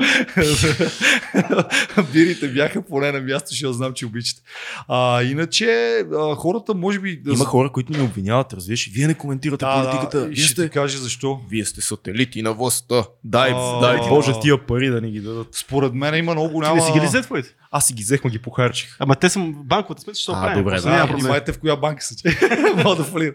бирите 2.13 2.47
бяха 2.47 2.81
поне 2.81 3.11
на 3.11 3.19
място, 3.19 3.47
защото 3.49 3.73
знам, 3.73 3.93
че 3.93 4.05
обичате. 4.05 4.41
А, 4.87 5.23
иначе, 5.23 5.65
а, 6.13 6.35
хората 6.35 6.73
може 6.73 6.99
би... 6.99 7.21
Има 7.27 7.45
хора, 7.45 7.71
които 7.71 7.93
ни 7.97 8.01
обвиняват, 8.03 8.53
разбираш, 8.53 8.89
вие 8.93 9.07
не 9.07 9.13
коментирате 9.13 9.65
да, 9.65 9.83
политиката. 9.83 10.19
да, 10.19 10.25
вие, 10.25 10.35
ще 10.35 10.53
сте, 10.53 10.63
ти 10.63 10.69
кажа 10.69 10.97
защо. 10.97 11.39
вие 11.49 11.65
сте 11.65 11.81
сателити 11.81 12.41
на 12.41 12.53
властта. 12.53 13.03
Дай, 13.23 13.51
А, 13.55 13.79
дай 13.79 13.97
а. 14.03 14.09
Боже 14.09 14.31
тия 14.41 14.65
пари 14.65 14.87
да 14.87 15.01
ни 15.01 15.11
ги 15.11 15.19
дадат. 15.19 15.47
Според 15.51 15.93
мен 15.93 16.15
има 16.15 16.31
много 16.31 16.47
Ти 16.47 16.53
голяма... 16.53 16.75
не 16.75 16.81
си 16.81 16.91
ги 16.91 17.01
ли? 17.01 17.43
Аз 17.71 17.87
си 17.87 17.93
ги 17.93 18.03
взех, 18.03 18.21
ги 18.21 18.39
похарчих. 18.39 18.95
Ама 18.99 19.15
те 19.15 19.29
са 19.29 19.39
банковата 19.55 20.01
сметка, 20.01 20.19
ще 20.19 20.31
А, 20.31 20.33
оправим. 20.33 20.57
добре, 20.57 20.81
да. 20.81 20.89
няма 20.89 21.07
Да, 21.07 21.13
внимайте 21.13 21.53
в 21.53 21.59
коя 21.59 21.75
банка 21.75 22.03
са. 22.03 22.15
че 22.15 22.37
Мога 22.75 22.95
да 22.95 23.03
фалира. 23.03 23.33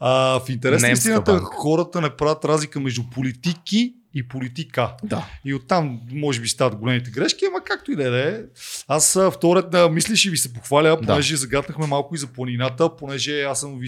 А, 0.00 0.10
в 0.40 0.48
интерес 0.48 0.82
на 0.82 0.90
истината, 0.90 1.32
банка. 1.32 1.50
хората 1.52 2.00
не 2.00 2.10
правят 2.10 2.44
разлика 2.44 2.80
между 2.80 3.02
политики 3.04 3.94
и 4.14 4.28
политика. 4.28 4.90
Да. 5.04 5.26
И 5.44 5.54
оттам 5.54 6.00
може 6.12 6.40
би 6.40 6.48
стават 6.48 6.74
големите 6.74 7.10
грешки, 7.10 7.44
ама 7.48 7.60
както 7.60 7.92
и 7.92 7.96
да 7.96 8.06
е, 8.06 8.10
да 8.10 8.28
е. 8.28 8.40
Аз 8.88 9.18
вторият 9.32 9.72
на 9.72 9.88
мисли 9.88 10.16
ще 10.16 10.30
ви 10.30 10.36
се 10.36 10.52
похваля, 10.52 10.88
Да. 10.90 11.06
понеже 11.06 11.36
загатнахме 11.36 11.86
малко 11.86 12.14
и 12.14 12.18
за 12.18 12.26
планината, 12.26 12.96
понеже 12.96 13.42
аз 13.42 13.60
съм 13.60 13.78
ви, 13.78 13.86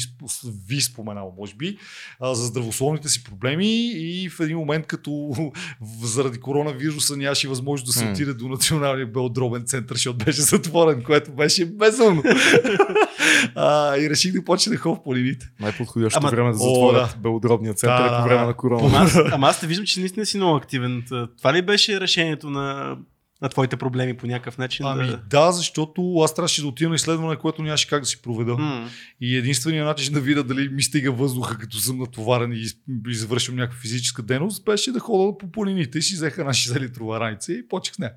ви 0.69 0.81
споменал, 0.81 1.35
може 1.39 1.55
би, 1.55 1.77
за 2.23 2.45
здравословните 2.45 3.09
си 3.09 3.25
проблеми 3.25 3.67
и 3.87 4.29
в 4.29 4.41
един 4.41 4.57
момент, 4.59 4.87
като 4.87 5.35
заради 6.03 6.41
коронавируса 6.41 7.17
нямаше 7.17 7.49
възможност 7.49 7.87
да 7.87 7.93
се 7.93 8.05
отиде 8.05 8.35
до 8.35 8.49
Националния 8.49 9.07
белодробен 9.07 9.65
център, 9.67 9.84
защото 9.91 10.25
беше 10.25 10.41
затворен, 10.41 11.03
което 11.03 11.33
беше 11.33 11.67
безумно. 11.67 12.23
а, 13.55 13.97
и 13.99 14.11
реших 14.11 14.33
да 14.33 14.45
почне 14.45 14.73
да 14.73 14.79
ходя 14.79 14.95
в 14.97 15.03
планините. 15.03 15.47
Най-подходящо 15.61 16.19
Ама- 16.19 16.31
време 16.31 16.49
да 16.51 16.59
затворят 16.59 17.11
да. 17.11 17.17
белодробния 17.19 17.75
център 17.75 17.99
Да, 17.99 18.07
е 18.07 18.19
по 18.19 18.25
време 18.25 18.37
на 18.37 18.43
Ама 18.43 18.55
корона. 18.55 18.99
аз, 18.99 19.17
ама 19.33 19.47
аз 19.49 19.61
те 19.61 19.67
виждам, 19.67 19.87
че 19.87 20.01
наистина 20.01 20.27
си 20.27 20.37
много 20.37 20.57
активен. 20.57 21.03
Това 21.39 21.53
ли 21.53 21.63
беше 21.63 22.01
решението 22.01 22.51
на, 22.51 22.97
на 23.43 23.49
твоите 23.49 23.77
проблеми 23.77 24.17
по 24.17 24.27
някакъв 24.27 24.59
начин? 24.59 24.87
Ами 24.87 25.07
да... 25.07 25.17
да, 25.17 25.53
защото 25.53 26.17
аз 26.19 26.35
трябваше 26.35 26.61
да 26.63 26.69
отида 26.69 26.89
на 26.89 26.95
изследване, 26.95 27.37
което 27.37 27.63
нямаше 27.63 27.89
как 27.89 28.01
да 28.01 28.07
си 28.07 28.23
проведа. 28.23 28.55
М. 28.55 28.91
И 29.21 29.37
единственият 29.37 29.87
начин 29.87 30.15
да 30.15 30.21
видя 30.21 30.45
дали 30.45 30.69
ми 30.69 30.83
стига 30.83 31.13
въздуха, 31.13 31.59
като 31.59 31.77
съм 31.77 31.99
натоварен 31.99 32.53
и 32.53 32.61
из- 32.61 32.77
извършвам 33.09 33.57
някаква 33.57 33.81
физическа 33.81 34.23
дейност, 34.23 34.65
беше 34.65 34.93
да 34.93 34.99
хода 35.01 35.39
по 35.39 35.53
планините 35.53 35.99
и 35.99 36.03
си 36.03 36.15
взеха 36.15 36.45
наши 36.45 36.69
за 36.69 36.81
литрова 36.81 37.21
раница 37.21 37.53
и 37.53 37.69
почех 37.69 37.95
с 37.95 37.99
нея. 37.99 38.13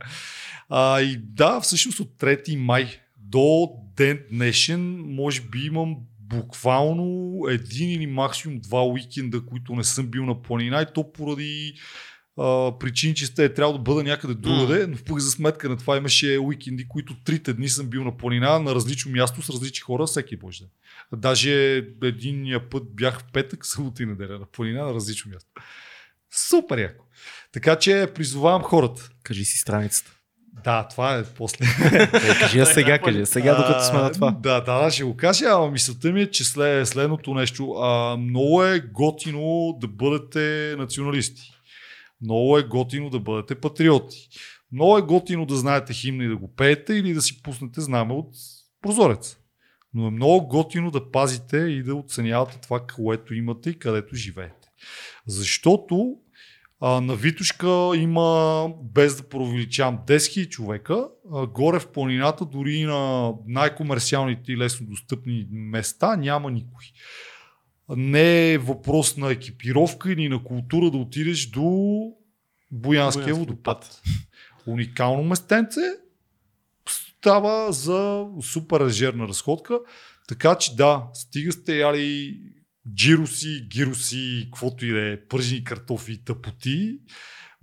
А, 0.69 1.01
и 1.01 1.17
да, 1.17 1.61
всъщност 1.61 1.99
от 1.99 2.09
3 2.19 2.55
май 2.55 2.99
до 3.17 3.69
ден 3.97 4.19
днешен, 4.31 4.97
може 4.97 5.41
би 5.41 5.65
имам 5.65 5.95
буквално 6.19 7.37
един 7.49 7.91
или 7.91 8.07
максимум 8.07 8.59
два 8.59 8.87
уикенда, 8.87 9.45
които 9.45 9.75
не 9.75 9.83
съм 9.83 10.07
бил 10.07 10.25
на 10.25 10.41
планина 10.41 10.81
и 10.81 10.93
то 10.93 11.11
поради 11.11 11.73
а, 12.37 12.79
причини, 12.79 13.15
че 13.15 13.25
сте 13.25 13.45
е 13.45 13.53
трябвало 13.53 13.77
да 13.77 13.83
бъда 13.83 14.03
някъде 14.03 14.33
другаде, 14.33 14.87
но 14.87 14.97
пък 15.07 15.19
за 15.19 15.31
сметка 15.31 15.69
на 15.69 15.77
това 15.77 15.97
имаше 15.97 16.39
уикенди, 16.39 16.87
които 16.87 17.23
трите 17.23 17.53
дни 17.53 17.69
съм 17.69 17.87
бил 17.87 18.03
на 18.03 18.17
планина 18.17 18.59
на 18.59 18.75
различно 18.75 19.11
място 19.11 19.41
с 19.41 19.49
различни 19.49 19.79
хора 19.79 20.05
всеки 20.05 20.37
божи 20.37 20.59
ден. 20.59 20.69
Даже 21.19 21.75
единия 22.03 22.69
път 22.69 22.83
бях 22.95 23.19
в 23.19 23.25
петък, 23.33 23.65
събота 23.65 24.03
и 24.03 24.05
неделя 24.05 24.39
на 24.39 24.45
планина 24.45 24.85
на 24.85 24.93
различно 24.93 25.31
място. 25.31 25.49
Супер 26.31 26.77
яко. 26.77 27.05
Така 27.51 27.75
че 27.75 28.07
призовавам 28.15 28.61
хората. 28.61 29.09
Кажи 29.23 29.45
си 29.45 29.57
страницата. 29.57 30.11
Да, 30.63 30.87
това 30.87 31.17
е 31.17 31.23
после. 31.23 31.65
Е, 31.93 32.39
кажи 32.39 32.59
я 32.59 32.65
сега, 32.65 32.99
кажи 32.99 33.25
сега, 33.25 33.55
докато 33.55 33.83
сме 33.85 33.99
на 33.99 34.11
това. 34.11 34.31
Да, 34.31 34.61
да, 34.61 34.83
да, 34.83 34.91
ще 34.91 35.03
го 35.03 35.17
кажа, 35.17 35.45
ама 35.45 35.71
мисълта 35.71 36.11
ми 36.11 36.21
е, 36.21 36.31
че 36.31 36.43
след, 36.43 36.87
следното 36.87 37.33
нещо. 37.33 37.71
А, 37.71 38.17
много 38.17 38.63
е 38.63 38.79
готино 38.79 39.77
да 39.81 39.87
бъдете 39.87 40.75
националисти. 40.77 41.56
Много 42.21 42.57
е 42.57 42.63
готино 42.63 43.09
да 43.09 43.19
бъдете 43.19 43.55
патриоти. 43.55 44.29
Много 44.71 44.97
е 44.97 45.01
готино 45.01 45.45
да 45.45 45.55
знаете 45.55 45.93
химна 45.93 46.23
и 46.23 46.27
да 46.27 46.37
го 46.37 46.55
пеете 46.55 46.93
или 46.93 47.13
да 47.13 47.21
си 47.21 47.41
пуснете 47.41 47.81
знаме 47.81 48.13
от 48.13 48.29
прозорец. 48.81 49.37
Но 49.93 50.07
е 50.07 50.11
много 50.11 50.47
готино 50.47 50.91
да 50.91 51.11
пазите 51.11 51.57
и 51.57 51.83
да 51.83 51.95
оценявате 51.95 52.59
това, 52.61 52.85
което 52.95 53.33
имате 53.33 53.69
и 53.69 53.79
където 53.79 54.15
живеете. 54.15 54.67
Защото 55.27 56.17
А, 56.79 57.01
на 57.01 57.15
Витушка 57.15 57.91
има, 57.95 58.69
без 58.83 59.17
да 59.17 59.29
провеличавам, 59.29 59.99
10 60.07 60.17
000 60.17 60.49
човека. 60.49 61.07
А, 61.33 61.47
горе 61.47 61.79
в 61.79 61.87
планината, 61.87 62.45
дори 62.45 62.83
на 62.83 63.33
най-комерциалните 63.47 64.51
и 64.51 64.57
лесно 64.57 64.87
достъпни 64.87 65.47
места, 65.51 66.15
няма 66.15 66.51
никой. 66.51 66.85
Не 67.89 68.53
е 68.53 68.57
въпрос 68.57 69.17
на 69.17 69.31
екипировка 69.31 70.11
или 70.11 70.29
на 70.29 70.43
култура 70.43 70.91
да 70.91 70.97
отидеш 70.97 71.49
до 71.49 71.61
Боянския 72.71 73.23
Боянски 73.23 73.39
водопад. 73.39 74.01
Уникално 74.67 75.23
местенце, 75.23 75.81
става 76.89 77.71
за 77.71 78.25
супер 78.43 78.85
лежерна 78.85 79.27
разходка. 79.27 79.79
Така 80.27 80.55
че 80.55 80.75
да, 80.75 81.07
стига 81.13 81.51
сте 81.51 81.77
яли 81.77 82.39
джироси, 82.95 83.67
гироси, 83.71 84.43
каквото 84.45 84.85
и 84.85 84.89
да 84.91 85.11
е, 85.11 85.27
пържени 85.27 85.63
картофи, 85.63 86.23
тъпоти. 86.23 86.99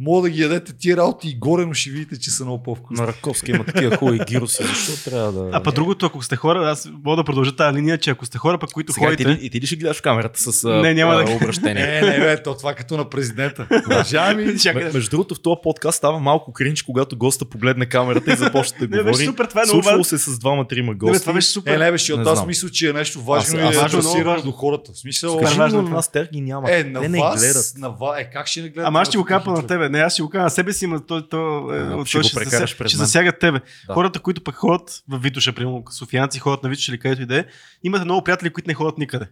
Мога 0.01 0.23
да 0.23 0.31
ги 0.31 0.43
ядете 0.43 0.73
тия 0.73 0.97
работи 0.97 1.29
и 1.29 1.35
горе, 1.35 1.67
но 1.67 1.75
ще 1.75 1.91
видите, 1.91 2.19
че 2.19 2.31
са 2.31 2.45
много 2.45 2.63
по-вкусни. 2.63 2.97
На 2.97 3.09
Раковски 3.09 3.51
има 3.51 3.65
такива 3.65 3.97
хубави 3.97 4.19
гироси. 4.19 4.63
Защо 4.65 5.11
трябва 5.11 5.33
да... 5.33 5.51
А 5.53 5.63
па 5.63 5.73
другото, 5.73 6.07
ако 6.07 6.23
сте 6.23 6.37
хора, 6.37 6.71
аз 6.71 6.89
мога 7.05 7.17
да 7.17 7.25
продължа 7.25 7.57
тази 7.57 7.77
линия, 7.77 7.99
че 7.99 8.11
ако 8.11 8.27
сте 8.27 8.39
хора, 8.39 8.59
пък 8.59 8.71
които 8.71 8.93
Сега 8.93 9.07
и 9.07 9.17
ти, 9.17 9.25
ходите... 9.25 9.43
ли- 9.43 9.47
и 9.47 9.51
ти 9.51 9.61
ли 9.61 9.67
ще 9.67 9.77
гледаш 9.77 10.01
камерата 10.01 10.53
с 10.53 10.69
Не, 10.69 10.95
няма 10.95 11.13
а, 11.15 11.25
да- 11.25 11.33
обращение? 11.33 11.87
Не, 11.87 12.01
не, 12.09 12.19
бе, 12.19 12.43
то 12.43 12.55
това 12.55 12.71
е 12.71 12.75
като 12.75 12.97
на 12.97 13.11
президента. 13.11 13.67
Уважаеми, 13.87 14.45
Между 14.95 15.11
другото, 15.11 15.35
в 15.35 15.41
този 15.41 15.57
подкаст 15.63 15.99
става 15.99 16.19
малко 16.19 16.53
кринч, 16.53 16.83
когато 16.83 17.17
госта 17.17 17.45
погледне 17.45 17.87
камерата 17.87 18.33
и 18.33 18.37
започне 18.37 18.87
да 18.87 18.87
Не, 18.97 19.03
беше 19.03 19.13
говори. 19.13 19.27
супер, 19.27 19.45
това 19.45 19.63
е 19.63 19.67
Случвало 19.67 20.05
се 20.05 20.19
с 20.19 20.39
двама-трима 20.39 20.93
Не, 20.93 20.99
гости. 20.99 21.21
това 21.21 21.33
беше 21.33 21.47
е, 21.47 21.53
супер. 21.53 21.79
не, 21.79 21.91
бе, 21.91 21.99
защото 21.99 22.21
Не 22.21 22.31
аз 22.31 22.47
мисля, 22.47 22.71
че 22.71 22.89
е 22.89 22.93
нещо 22.93 23.21
важно 23.21 23.59
Аз- 23.59 23.75
и 23.75 23.79
аз- 23.79 23.93
е 24.17 24.23
важно, 24.25 24.43
до 24.43 24.53
хората. 24.53 24.93
В 24.93 24.99
смисъл, 24.99 25.41
Кажи 25.41 25.55
е 25.55 25.59
на 25.59 25.83
нас, 25.83 26.13
тях 26.13 26.29
ги 26.31 26.41
няма. 26.41 26.73
е, 26.73 26.85
на 26.85 27.09
не 27.09 27.19
вас, 27.21 27.41
гледат. 27.41 27.73
на 28.01 28.21
е, 28.21 28.31
как 28.33 28.47
ще 28.47 28.63
не 28.63 28.69
гледат? 28.69 28.89
Ама 28.89 29.01
аз 29.01 29.09
ще 29.09 29.19
го 29.19 29.25
кажа 29.25 29.45
това 29.45 29.57
на 29.57 29.67
тебе. 29.67 29.89
Не, 29.95 30.01
аз 30.01 30.13
ще 30.13 30.23
го 30.23 30.31
кажа 30.31 30.51
себе 30.51 30.73
си, 30.73 30.87
но 30.87 31.01
той, 31.01 31.29
той, 31.29 31.79
е, 31.79 31.91
той 31.91 32.07
ще 32.07 32.19
го 32.19 32.25
ще, 32.25 32.35
прекараш 32.35 32.71
зася... 32.71 32.79
през 32.79 32.91
ще 32.91 32.99
мен. 32.99 33.07
засягат 33.07 33.39
тебе. 33.39 33.61
Да. 33.87 33.95
Хората, 33.95 34.21
които 34.21 34.45
пък 34.45 34.55
ходят 34.55 35.03
в 35.09 35.19
Витоша, 35.19 35.53
примерно, 35.53 35.83
софиянци 35.91 36.39
ходят 36.39 36.63
на 36.63 36.69
Витоша 36.69 36.93
или 36.93 36.99
където 36.99 37.23
и 37.23 37.27
да 37.27 37.39
е, 37.39 37.45
имате 37.83 38.05
много 38.05 38.25
приятели, 38.25 38.51
които 38.51 38.69
не 38.69 38.75
ходят 38.75 38.99
никъде. 38.99 39.27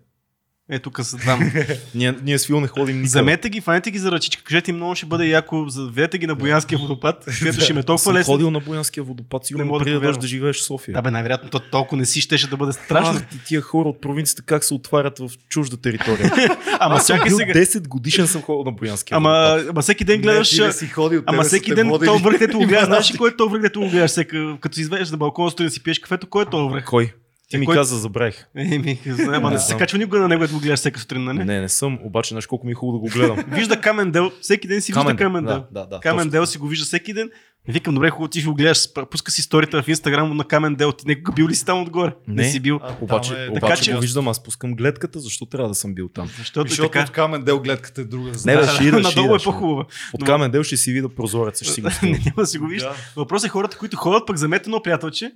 Е, 0.71 0.79
тук 0.79 1.01
са 1.03 1.17
двама. 1.17 1.45
Ние, 1.95 2.15
ние 2.23 2.39
с 2.39 2.47
Фил 2.47 2.61
не 2.61 2.67
ходим 2.67 2.97
никъде. 2.97 3.09
Замете 3.09 3.49
ги, 3.49 3.61
фанете 3.61 3.91
ги 3.91 3.99
за 3.99 4.13
ръчичка, 4.13 4.43
кажете 4.45 4.71
им 4.71 4.77
много 4.77 4.95
ще 4.95 5.07
бъде 5.07 5.27
яко, 5.27 5.65
заведете 5.69 6.19
ги 6.19 6.27
на 6.27 6.35
Боянския 6.35 6.79
водопад, 6.79 7.25
където 7.39 7.61
ще 7.61 7.73
ме 7.73 7.81
е 7.81 7.83
толкова 7.83 8.15
лесно. 8.15 8.33
ходил 8.33 8.51
на 8.51 8.61
Боянския 8.61 9.05
водопад, 9.05 9.43
Не 9.43 9.47
сигурно 9.47 9.67
мога 9.67 9.79
да 9.79 9.85
преди 9.85 9.95
да 9.95 10.01
дойдеш 10.01 10.17
да 10.17 10.27
живееш 10.27 10.57
в 10.57 10.65
София. 10.65 10.95
Да 10.95 11.03
бе, 11.03 11.11
най-вероятно 11.11 11.51
то 11.51 11.61
толкова 11.61 11.97
не 11.97 12.07
си 12.07 12.21
щеше 12.21 12.51
да 12.51 12.57
бъде 12.57 12.73
страшно. 12.73 13.15
А, 13.17 13.21
ти- 13.21 13.45
тия 13.45 13.61
хора 13.61 13.89
от 13.89 14.01
провинцията 14.01 14.43
как 14.43 14.65
се 14.65 14.75
отварят 14.75 15.19
в 15.19 15.31
чужда 15.49 15.77
територия. 15.77 16.33
Ама 16.81 16.95
бил 17.25 17.39
сега. 17.39 17.53
10 17.53 17.89
годишен 17.89 18.27
съм 18.27 18.43
ходил 18.43 18.65
на 18.65 18.73
Боянския 18.73 19.17
Ама, 19.17 19.47
водопад. 19.51 19.71
ама 19.71 19.83
всеки 19.83 20.05
ден 20.05 20.21
гледаш. 20.21 20.59
Не, 20.59 20.67
не 20.67 20.73
си 20.73 20.87
ходил, 20.87 21.23
Ама 21.27 21.43
всеки 21.43 21.75
ден 21.75 21.89
то 22.05 22.19
връх, 22.19 22.39
дето 22.39 22.59
го 22.59 22.67
гледаш, 22.67 22.85
знаеш 22.87 23.15
ли 23.15 23.19
кой 23.19 23.31
е 23.31 23.37
то 23.37 23.49
връх, 23.49 23.63
дето 23.63 23.81
го 23.81 23.89
гледаш, 23.89 24.11
всека, 24.11 24.57
като 24.61 24.75
си 24.75 24.81
изведеш 24.81 25.11
на 25.11 25.17
балкона, 25.17 25.51
стои 25.51 25.67
да 25.67 25.71
си 25.71 25.83
пиеш 25.83 25.99
кафето, 25.99 26.27
кой 26.27 26.43
е 26.43 26.47
то 26.47 26.69
връх? 26.69 26.85
Кой? 26.85 27.13
Ти 27.53 27.59
ми 27.59 27.67
кой- 27.67 27.75
каза, 27.75 27.99
забравих. 27.99 28.47
Еми, 28.57 28.99
ама 29.21 29.49
Не 29.49 29.55
не 29.55 29.61
се 29.61 29.77
качва 29.77 29.99
никога 29.99 30.19
на 30.19 30.29
него, 30.29 30.47
да 30.47 30.53
го 30.53 30.61
гледаш 30.61 30.79
всяка 30.79 31.01
сутрин, 31.01 31.25
нали? 31.25 31.39
Не, 31.39 31.61
не 31.61 31.69
съм, 31.69 31.99
обаче 32.03 32.29
знаеш 32.29 32.47
колко 32.47 32.67
ми 32.67 32.73
е 32.73 32.75
хубаво 32.75 32.99
да 32.99 33.11
го 33.11 33.19
гледам. 33.19 33.45
Вижда 33.49 33.81
камен 33.81 34.11
дел, 34.11 34.31
всеки 34.41 34.69
ден 34.69 34.81
си 34.83 34.93
вижда 34.93 35.17
камен 35.17 35.45
дел. 35.45 35.65
Да, 35.73 35.81
да, 35.81 35.87
да. 35.87 36.01
Камен 36.01 36.29
дел 36.29 36.47
си 36.47 36.59
го 36.59 36.67
вижда 36.67 36.85
всеки 36.85 37.13
ден. 37.15 37.31
Викам, 37.69 37.95
добре, 37.95 38.11
хубаво 38.11 38.29
ти 38.29 38.41
ще 38.41 38.49
го 38.49 38.55
гледаш, 38.55 38.79
пуска 39.11 39.31
си 39.31 39.41
историята 39.41 39.83
в 39.83 39.89
Инстаграм 39.89 40.37
на 40.37 40.45
камен 40.45 40.75
дел. 40.75 40.93
Ти 40.93 41.09
някога 41.09 41.33
бил 41.33 41.49
ли 41.49 41.55
си 41.55 41.65
там 41.65 41.83
отгоре? 41.83 42.15
Не, 42.29 42.35
Не. 42.35 42.45
си 42.45 42.61
бил. 42.61 42.81
А, 42.83 42.95
Обаче, 43.01 43.35
е- 43.35 43.49
обаче 43.49 43.61
Така 43.61 43.77
че- 43.77 43.93
го 43.93 44.01
виждам, 44.01 44.29
аз 44.29 44.43
пускам 44.43 44.75
гледката, 44.75 45.21
защо 45.21 45.47
трябва 45.47 45.69
да 45.69 45.75
съм 45.75 45.95
бил 45.95 46.09
там. 46.09 46.27
Защото, 46.29 46.69
Защото 46.69 46.91
така. 46.91 47.05
от 47.05 47.11
камен 47.11 47.43
дел 47.43 47.61
гледката 47.61 48.01
е 48.01 48.05
друга. 48.05 48.31
Не, 48.47 48.55
Да, 48.55 48.61
ида, 48.83 49.03
ще 49.03 49.19
надолу 49.19 49.35
е 49.35 49.39
по-хубава. 49.39 49.85
От 50.13 50.21
Но- 50.21 50.27
камен 50.27 50.51
дел 50.51 50.63
ще 50.63 50.77
си 50.77 50.93
видя 50.93 51.09
прозореца, 51.09 51.65
ще 51.65 51.75
си 51.75 51.81
го. 51.81 51.89
Няма 52.03 52.19
да 52.37 52.47
си 52.47 52.59
го 52.59 52.67
вижда. 52.67 52.89
Да. 52.89 52.95
Въпросът 53.17 53.47
е 53.47 53.51
хората, 53.51 53.77
които 53.77 53.97
ходят, 53.97 54.27
пък 54.27 54.37
замете 54.37 54.63
едно 54.67 54.83
приятелче 54.83 55.33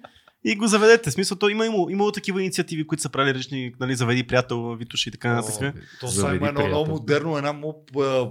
и 0.47 0.56
го 0.56 0.66
заведете. 0.66 1.10
Смисъл, 1.10 1.36
то 1.39 1.48
има, 1.48 1.66
имало, 1.66 1.90
имало 1.90 2.12
такива 2.12 2.43
инициативи, 2.43 2.86
които 2.86 3.02
са 3.02 3.09
правили 3.09 3.35
различни, 3.35 3.74
нали, 3.81 3.94
заведи 3.94 4.23
приятел, 4.23 4.74
Витош 4.74 5.06
и 5.06 5.10
така 5.10 5.32
нататък. 5.32 5.74
То 6.01 6.09
сега 6.09 6.35
има 6.35 6.48
едно 6.48 6.59
приятел. 6.59 6.68
много 6.68 6.90
модерно, 6.90 7.36
една 7.36 7.52
му, 7.52 7.85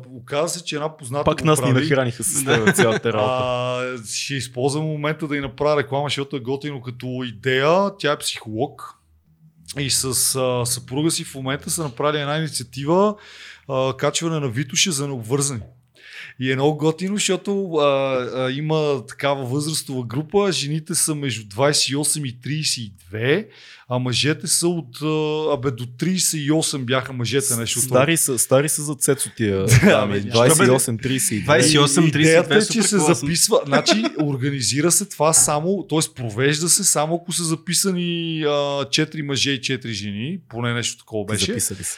оказа 0.10 0.60
се, 0.60 0.66
че 0.66 0.76
една 0.76 0.98
позната 0.98 1.26
Пак 1.26 1.44
нас 1.44 1.62
ни 1.62 1.72
нахраниха 1.72 2.24
с 2.24 2.44
цялата 2.76 3.14
работа. 3.14 3.44
А, 3.44 4.08
ще 4.08 4.34
използвам 4.34 4.86
момента 4.86 5.28
да 5.28 5.38
й 5.38 5.40
направя 5.40 5.82
реклама, 5.82 6.06
защото 6.06 6.36
е 6.36 6.40
готино 6.40 6.82
като 6.82 7.24
идея. 7.26 7.92
Тя 8.00 8.12
е 8.12 8.18
психолог 8.18 9.00
и 9.80 9.90
с 9.90 10.36
а, 10.36 10.66
съпруга 10.66 11.12
си 11.12 11.24
в 11.24 11.36
момента 11.36 11.70
са 11.70 11.84
направили 11.84 12.22
една 12.22 12.38
инициатива 12.38 13.16
а, 13.68 13.98
качване 13.98 14.40
на 14.40 14.50
Витоша 14.50 14.92
за 14.92 15.08
необвързани. 15.08 15.62
И 16.40 16.52
е 16.52 16.56
много 16.56 16.78
готино, 16.78 17.16
защото 17.16 17.74
а, 17.74 17.84
а, 18.36 18.52
има 18.52 19.03
такава 19.07 19.45
възрастова 19.45 20.03
група. 20.03 20.52
Жените 20.52 20.95
са 20.95 21.16
между 21.16 21.45
28 21.45 22.28
и 22.28 22.40
32, 23.14 23.48
а 23.90 23.99
мъжете 23.99 24.48
са 24.48 24.68
от... 24.68 24.95
Абе, 25.53 25.72
до 25.72 25.86
38 25.86 26.78
бяха 26.78 27.14
мъжете 27.14 27.56
нещо. 27.56 27.80
Стари 27.82 28.18
са, 28.18 28.40
стари 28.40 28.70
са 28.70 28.84
за 28.84 28.95
цецо 28.95 29.30
тия 29.38 29.68
ня- 29.68 30.32
28-32. 30.32 31.45
28, 31.45 32.06
И- 32.06 32.07
Идеята 32.07 32.53
32 32.53 32.70
е, 32.70 32.74
че 32.74 32.84
се 32.84 32.98
записва, 32.98 33.60
значи 33.66 34.03
организира 34.22 34.91
се 34.91 35.06
това 35.06 35.34
само, 35.34 35.86
т.е. 35.90 35.99
провежда 36.16 36.70
се 36.70 36.84
само 36.84 37.16
ако 37.16 37.32
са 37.32 37.44
записани 37.44 38.41
а, 38.44 38.49
4 38.49 39.22
мъже 39.22 39.52
и 39.52 39.60
4 39.60 39.88
жени, 39.88 40.40
поне 40.49 40.74
нещо 40.74 40.98
такова 40.98 41.26
беше. 41.26 41.45
записали 41.45 41.84
са. 41.84 41.98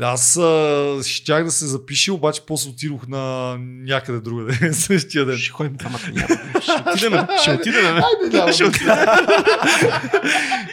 Аз 0.00 0.36
а, 0.36 1.00
щях 1.04 1.44
да 1.44 1.50
се 1.50 1.66
запиша, 1.66 2.12
обаче 2.12 2.42
после 2.46 2.70
отидох 2.70 3.08
на 3.08 3.56
някъде 3.60 4.20
другаде 4.20 4.72
същия 4.72 5.24
ден. 5.24 5.36
Ще 5.38 5.52
ходим 5.52 5.76
двамата 5.76 6.00
няма. 6.12 6.40
Ще 6.62 6.72
отидем, 6.90 7.26
ще 7.42 7.50
отидем. 7.50 7.84
Айде, 7.84 8.36
няма 8.36 8.52
Ще 8.52 8.64
отидем. 8.64 8.96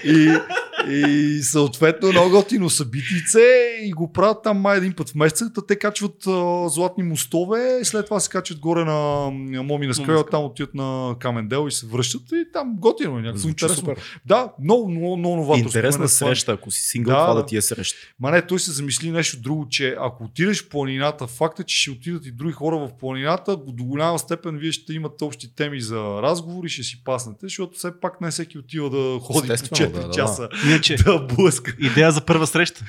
и, 0.03 0.37
и 0.89 1.39
съответно 1.43 2.09
много 2.11 2.29
готино 2.29 2.69
събитице 2.69 3.39
и 3.83 3.91
го 3.91 4.13
правят 4.13 4.37
там 4.43 4.57
май 4.57 4.77
един 4.77 4.93
път 4.93 5.09
в 5.09 5.15
месеца. 5.15 5.51
Те 5.67 5.75
качват 5.75 6.27
а, 6.27 6.69
златни 6.69 7.03
мостове 7.03 7.79
след 7.83 8.05
това 8.05 8.19
се 8.19 8.29
качват 8.29 8.59
горе 8.59 8.85
на 8.85 8.95
на 9.31 9.63
Момина 9.63 9.93
Момина 9.99 10.23
там 10.31 10.43
отиват 10.43 10.73
на 10.73 11.15
Камендел 11.19 11.67
и 11.67 11.71
се 11.71 11.85
връщат 11.87 12.21
и 12.31 12.45
там 12.53 12.75
готино 12.79 13.17
е 13.17 13.21
някакво 13.21 13.47
интересно. 13.47 13.79
супер. 13.79 13.97
Да, 14.25 14.51
много, 14.63 14.89
много, 14.89 15.17
много 15.17 15.35
новаторско. 15.35 15.67
Интересна 15.67 15.99
Мене 15.99 16.09
среща, 16.09 16.51
ако 16.51 16.71
си 16.71 16.83
сингъл, 16.83 17.15
Да, 17.15 17.27
това 17.27 17.33
да. 17.33 17.45
ти 17.45 17.57
е 17.57 17.61
среща. 17.61 17.97
Ма 18.19 18.31
не, 18.31 18.47
той 18.47 18.59
се 18.59 18.71
замисли 18.71 19.11
нещо 19.11 19.41
друго, 19.41 19.67
че 19.69 19.95
ако 19.99 20.23
отидеш 20.23 20.63
в 20.63 20.69
планината, 20.69 21.27
факта, 21.27 21.63
че 21.63 21.77
ще 21.77 21.91
отидат 21.91 22.25
и 22.25 22.31
други 22.31 22.53
хора 22.53 22.77
в 22.77 22.89
планината, 22.99 23.57
до 23.57 23.83
голяма 23.83 24.19
степен 24.19 24.57
вие 24.57 24.71
ще 24.71 24.93
имате 24.93 25.23
общи 25.23 25.55
теми 25.55 25.81
за 25.81 26.21
разговори, 26.21 26.69
ще 26.69 26.83
си 26.83 27.03
паснете, 27.03 27.39
защото 27.41 27.77
все 27.77 27.99
пак 28.01 28.21
не 28.21 28.31
всеки 28.31 28.57
отива 28.57 28.89
да 28.89 29.19
ходи 29.19 29.47
по 29.47 29.53
Естествено, 29.53 29.91
4 29.91 29.93
да, 29.93 30.07
да, 30.07 30.07
да. 30.07 30.49
Иначе, 30.75 30.95
да 30.95 31.19
блъска. 31.35 31.73
идея 31.79 32.11
за 32.11 32.21
първа 32.21 32.47
среща. 32.47 32.85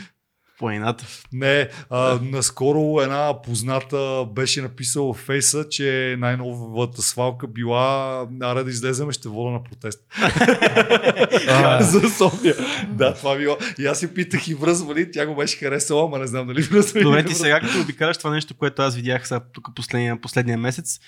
Планината. 0.59 1.07
Не, 1.33 1.69
а, 1.91 2.19
наскоро 2.23 3.01
една 3.03 3.43
позната 3.43 4.27
беше 4.35 4.63
написала 4.63 5.15
в 5.15 5.17
фейса, 5.17 5.69
че 5.69 6.17
най-новата 6.19 7.03
свалка 7.03 7.47
била 7.47 8.21
аре 8.43 8.65
да 8.65 8.71
излеземе, 8.71 9.13
ще 9.13 9.29
вода 9.29 9.51
на 9.51 9.63
протест. 9.65 10.01
За 11.81 12.11
София. 12.11 12.55
Да, 12.89 13.15
това 13.15 13.37
било. 13.37 13.57
И 13.79 13.87
аз 13.87 13.99
си 13.99 14.15
питах 14.15 14.49
и 14.49 14.55
връзва 14.55 14.95
ли, 14.95 15.11
тя 15.13 15.27
го 15.27 15.37
беше 15.37 15.57
харесала, 15.59 16.05
ама 16.05 16.19
не 16.19 16.27
знам 16.27 16.47
дали 16.47 16.63
връзва. 16.63 16.99
или 16.99 17.05
Добре, 17.05 17.25
ти 17.25 17.35
сега 17.35 17.61
като 17.61 17.81
обикаляш 17.81 18.19
това 18.19 18.31
нещо, 18.31 18.55
което 18.55 18.83
аз 18.83 18.97
видях 18.97 19.29
сега 19.29 19.41
тук 19.53 19.69
последния, 19.75 20.21
последния 20.21 20.59
месец, 20.59 20.99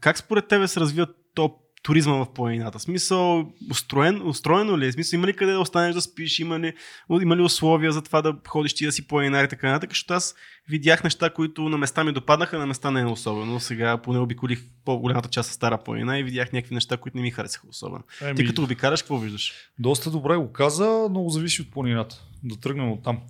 как 0.00 0.18
според 0.18 0.48
тебе 0.48 0.68
се 0.68 0.80
развива 0.80 1.06
то 1.34 1.54
туризма 1.82 2.14
в 2.14 2.32
планината? 2.34 2.78
Смисъл, 2.78 3.52
устроен, 3.70 4.28
устроено 4.28 4.78
ли 4.78 4.86
е? 4.86 4.92
Смисъл, 4.92 5.16
има 5.16 5.26
ли 5.26 5.36
къде 5.36 5.52
да 5.52 5.60
останеш 5.60 5.94
да 5.94 6.00
спиш? 6.00 6.38
Има 6.38 6.60
ли, 6.60 6.72
има 7.22 7.36
ли 7.36 7.42
условия 7.42 7.92
за 7.92 8.02
това 8.02 8.22
да 8.22 8.36
ходиш 8.48 8.74
ти 8.74 8.86
да 8.86 8.92
си 8.92 9.06
планинар 9.06 9.44
и 9.44 9.48
така 9.48 9.68
нататък? 9.68 9.90
Защото 9.90 10.14
аз 10.14 10.34
видях 10.68 11.04
неща, 11.04 11.30
които 11.30 11.68
на 11.68 11.78
места 11.78 12.04
ми 12.04 12.12
допаднаха, 12.12 12.58
на 12.58 12.66
места 12.66 12.90
не 12.90 13.00
е 13.00 13.06
особено. 13.06 13.60
Сега 13.60 13.98
поне 13.98 14.18
обиколих 14.18 14.62
по-голямата 14.84 15.28
част 15.28 15.50
от 15.50 15.54
Стара 15.54 15.78
планина 15.78 16.18
и 16.18 16.22
видях 16.22 16.52
някакви 16.52 16.74
неща, 16.74 16.96
които 16.96 17.16
не 17.16 17.22
ми 17.22 17.30
харесаха 17.30 17.66
особено. 17.70 18.04
Еми, 18.22 18.36
Ти 18.36 18.46
като 18.46 18.62
обикаляш, 18.62 19.02
какво 19.02 19.18
виждаш? 19.18 19.52
Доста 19.78 20.10
добре 20.10 20.36
го 20.36 20.52
каза, 20.52 21.06
много 21.10 21.30
зависи 21.30 21.62
от 21.62 21.70
планината. 21.70 22.22
Да 22.44 22.56
тръгнем 22.56 22.92
от 22.92 23.02
там. 23.02 23.20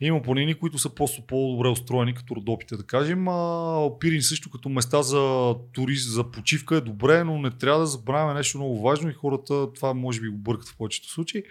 Има 0.00 0.22
планини, 0.22 0.54
които 0.54 0.78
са 0.78 0.94
просто 0.94 1.22
по-добре 1.26 1.68
устроени, 1.68 2.14
като 2.14 2.36
Родопите, 2.36 2.76
да 2.76 2.82
кажем. 2.82 3.28
А, 3.28 3.98
Пирин 3.98 4.22
също 4.22 4.50
като 4.50 4.68
места 4.68 5.02
за 5.02 5.54
турист, 5.72 6.12
за 6.12 6.30
почивка 6.30 6.76
е 6.76 6.80
добре, 6.80 7.24
но 7.24 7.38
не 7.38 7.50
трябва 7.50 7.80
да 7.80 7.86
забравяме 7.86 8.34
нещо 8.34 8.58
много 8.58 8.82
важно 8.82 9.10
и 9.10 9.14
хората 9.14 9.72
това 9.72 9.94
може 9.94 10.20
би 10.20 10.28
го 10.28 10.38
бъркат 10.38 10.68
в 10.68 10.76
повечето 10.76 11.08
случаи. 11.08 11.42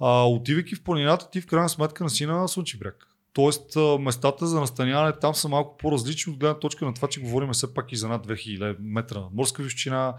А, 0.00 0.24
отивайки 0.28 0.74
в 0.74 0.82
планината, 0.82 1.30
ти 1.30 1.40
в 1.40 1.46
крайна 1.46 1.68
сметка 1.68 2.04
на 2.04 2.48
Слънчев 2.48 2.78
бряг. 2.78 3.11
Тоест 3.34 3.76
местата 4.00 4.46
за 4.46 4.60
настаняване 4.60 5.12
там 5.20 5.34
са 5.34 5.48
малко 5.48 5.76
по-различни 5.76 6.32
от 6.32 6.38
гледна 6.38 6.58
точка 6.58 6.84
на 6.84 6.94
това, 6.94 7.08
че 7.08 7.20
говорим 7.20 7.50
все 7.52 7.74
пак 7.74 7.92
и 7.92 7.96
за 7.96 8.08
над 8.08 8.26
2000 8.26 8.76
метра 8.80 9.22
морска 9.32 9.62
височина. 9.62 10.14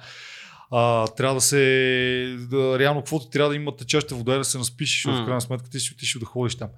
а, 0.75 1.07
трябва 1.07 1.35
да 1.35 1.41
се, 1.41 2.37
да, 2.49 2.79
реално 2.79 3.01
каквото 3.01 3.29
трябва 3.29 3.49
да 3.49 3.55
има 3.55 3.75
течаща 3.75 4.15
вода 4.15 4.35
и 4.35 4.37
да 4.37 4.43
се 4.43 4.57
наспишеш, 4.57 4.95
защото 4.95 5.17
М. 5.17 5.23
в 5.23 5.25
крайна 5.25 5.41
сметка 5.41 5.69
ти 5.69 5.79
си 5.79 5.93
отишъл 5.93 6.19
да 6.19 6.25
ходиш 6.25 6.55
там. 6.55 6.69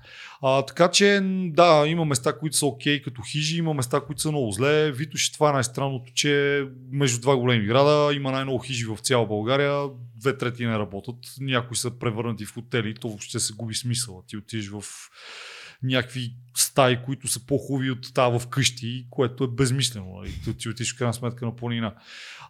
А, 0.41 0.61
така 0.61 0.91
че, 0.91 1.19
да, 1.53 1.83
има 1.87 2.05
места, 2.05 2.37
които 2.37 2.57
са 2.57 2.65
окей 2.65 3.01
като 3.01 3.21
хижи, 3.21 3.57
има 3.57 3.73
места, 3.73 3.99
които 3.99 4.21
са 4.21 4.31
много 4.31 4.51
зле. 4.51 4.91
Витош, 4.91 5.31
това 5.31 5.49
е 5.49 5.53
най-странното, 5.53 6.11
че 6.13 6.63
между 6.91 7.21
два 7.21 7.37
големи 7.37 7.65
града 7.65 8.13
има 8.15 8.31
най-много 8.31 8.59
хижи 8.59 8.85
в 8.85 8.97
цяла 8.97 9.25
България, 9.27 9.83
две 10.15 10.37
трети 10.37 10.65
не 10.65 10.79
работят, 10.79 11.15
някои 11.39 11.77
са 11.77 11.91
превърнати 11.91 12.45
в 12.45 12.53
хотели, 12.53 12.95
то 12.95 13.07
въобще 13.07 13.39
се 13.39 13.53
губи 13.53 13.75
смисъла. 13.75 14.21
Ти 14.27 14.37
отидеш 14.37 14.69
в 14.69 14.83
някакви 15.85 16.33
стаи, 16.55 17.03
които 17.05 17.27
са 17.27 17.45
по-хубави 17.45 17.91
от 17.91 18.13
тази 18.13 18.39
в 18.39 18.47
къщи, 18.47 19.07
което 19.09 19.43
е 19.43 19.47
безмислено. 19.47 20.15
нали? 20.15 20.33
Ти, 20.43 20.57
ти 20.57 20.69
отиш 20.69 20.95
в 20.95 20.97
крайна 20.97 21.13
сметка 21.13 21.45
на 21.45 21.55
планина. 21.55 21.93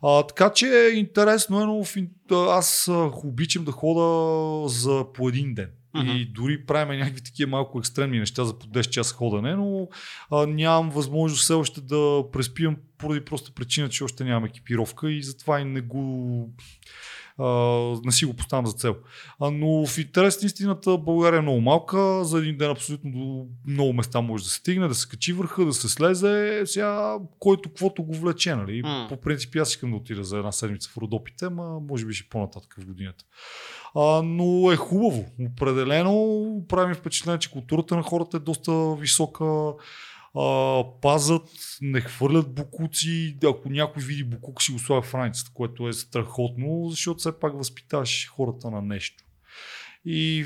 А, 0.04 0.28
така 0.28 0.54
че 0.54 0.68
е 0.68 0.98
интересно, 0.98 1.62
е, 1.62 1.66
но 1.66 1.84
в 1.84 1.98
аз 2.32 2.90
обичам 3.24 3.66
да 3.66 3.72
хода 3.72 4.70
за 4.70 5.06
по 5.14 5.30
един 5.30 5.54
ден. 5.54 5.70
И 6.04 6.26
дори 6.26 6.66
правим 6.66 7.00
някакви 7.00 7.24
такива 7.24 7.50
малко 7.50 7.80
екстремни 7.80 8.20
неща 8.20 8.46
за 8.46 8.60
по 8.60 8.66
10 8.66 8.90
часа 8.90 9.16
ходене, 9.16 9.56
но 9.56 9.88
а, 10.32 10.48
нямам 10.48 10.90
възможност 10.90 11.42
все 11.42 11.54
още 11.54 11.82
да 11.82 12.24
преспивам 12.32 12.78
поради 12.98 13.26
проста 13.26 13.52
причина, 13.52 13.90
че 13.90 14.04
още 14.04 14.24
нямам 14.24 14.46
екипировка 14.46 15.12
и 15.12 15.24
затова 15.24 15.60
и 15.60 15.66
не 15.66 15.82
го 15.82 16.50
а, 17.40 17.46
не 18.06 18.12
си 18.12 18.26
го 18.26 18.34
поставям 18.34 18.68
за 18.68 18.74
цел. 18.74 18.96
А, 19.40 19.52
но 19.52 19.86
в 19.86 19.98
интерес 19.98 20.42
на 20.42 20.46
истината 20.46 20.98
България 20.98 21.38
е 21.38 21.42
много 21.42 21.62
малка, 21.62 22.26
за 22.26 22.40
един 22.40 22.58
ден 22.58 22.72
абсолютно 22.72 23.12
до 23.12 23.46
много 23.68 23.94
места 23.94 24.22
може 24.22 24.44
да 24.44 24.50
се 24.50 24.58
стигне, 24.58 24.88
да 24.88 24.96
се 24.96 25.10
качи 25.10 25.34
върха, 25.34 25.66
да 25.66 25.74
се 25.74 25.90
слезе, 25.90 26.62
сега 26.66 27.18
който 27.40 27.70
каквото 27.70 28.04
го 28.04 28.14
влече. 28.14 28.56
Нали? 28.56 28.82
М. 28.82 29.06
По 29.10 29.18
принцип 29.18 29.56
аз 29.56 29.70
искам 29.70 29.92
да 29.92 29.98
отида 29.98 30.24
за 30.24 30.38
една 30.38 30.52
седмица 30.52 30.90
в 30.90 30.98
Родопите, 30.98 31.50
ма 31.50 31.80
може 31.80 32.06
би 32.06 32.14
ще 32.14 32.30
по-нататък 32.30 32.76
в 32.80 32.86
годината. 32.86 33.26
А, 33.96 34.22
но 34.24 34.72
е 34.72 34.76
хубаво. 34.76 35.26
Определено 35.52 36.46
прави 36.68 36.88
ми 36.88 36.94
впечатление, 36.94 37.40
че 37.40 37.52
културата 37.52 37.96
на 37.96 38.04
хората 38.04 38.38
е 38.38 38.40
доста 38.40 38.96
висока. 38.96 39.46
Пазат, 41.02 41.50
не 41.82 42.02
хвърлят 42.02 42.56
букуци. 42.56 43.38
Ако 43.44 43.70
някой 43.70 44.04
види 44.04 44.24
букук, 44.24 44.62
си 44.64 44.72
го 44.72 44.80
слага 44.80 45.02
в 45.02 45.14
раницата, 45.14 45.52
което 45.54 45.88
е 45.88 45.94
страхотно, 45.94 46.88
защото 46.90 47.18
все 47.20 47.40
пак 47.40 47.58
възпитаваш 47.58 48.30
хората 48.30 48.72
на 48.72 48.82
нещо. 48.82 49.24
И 50.06 50.46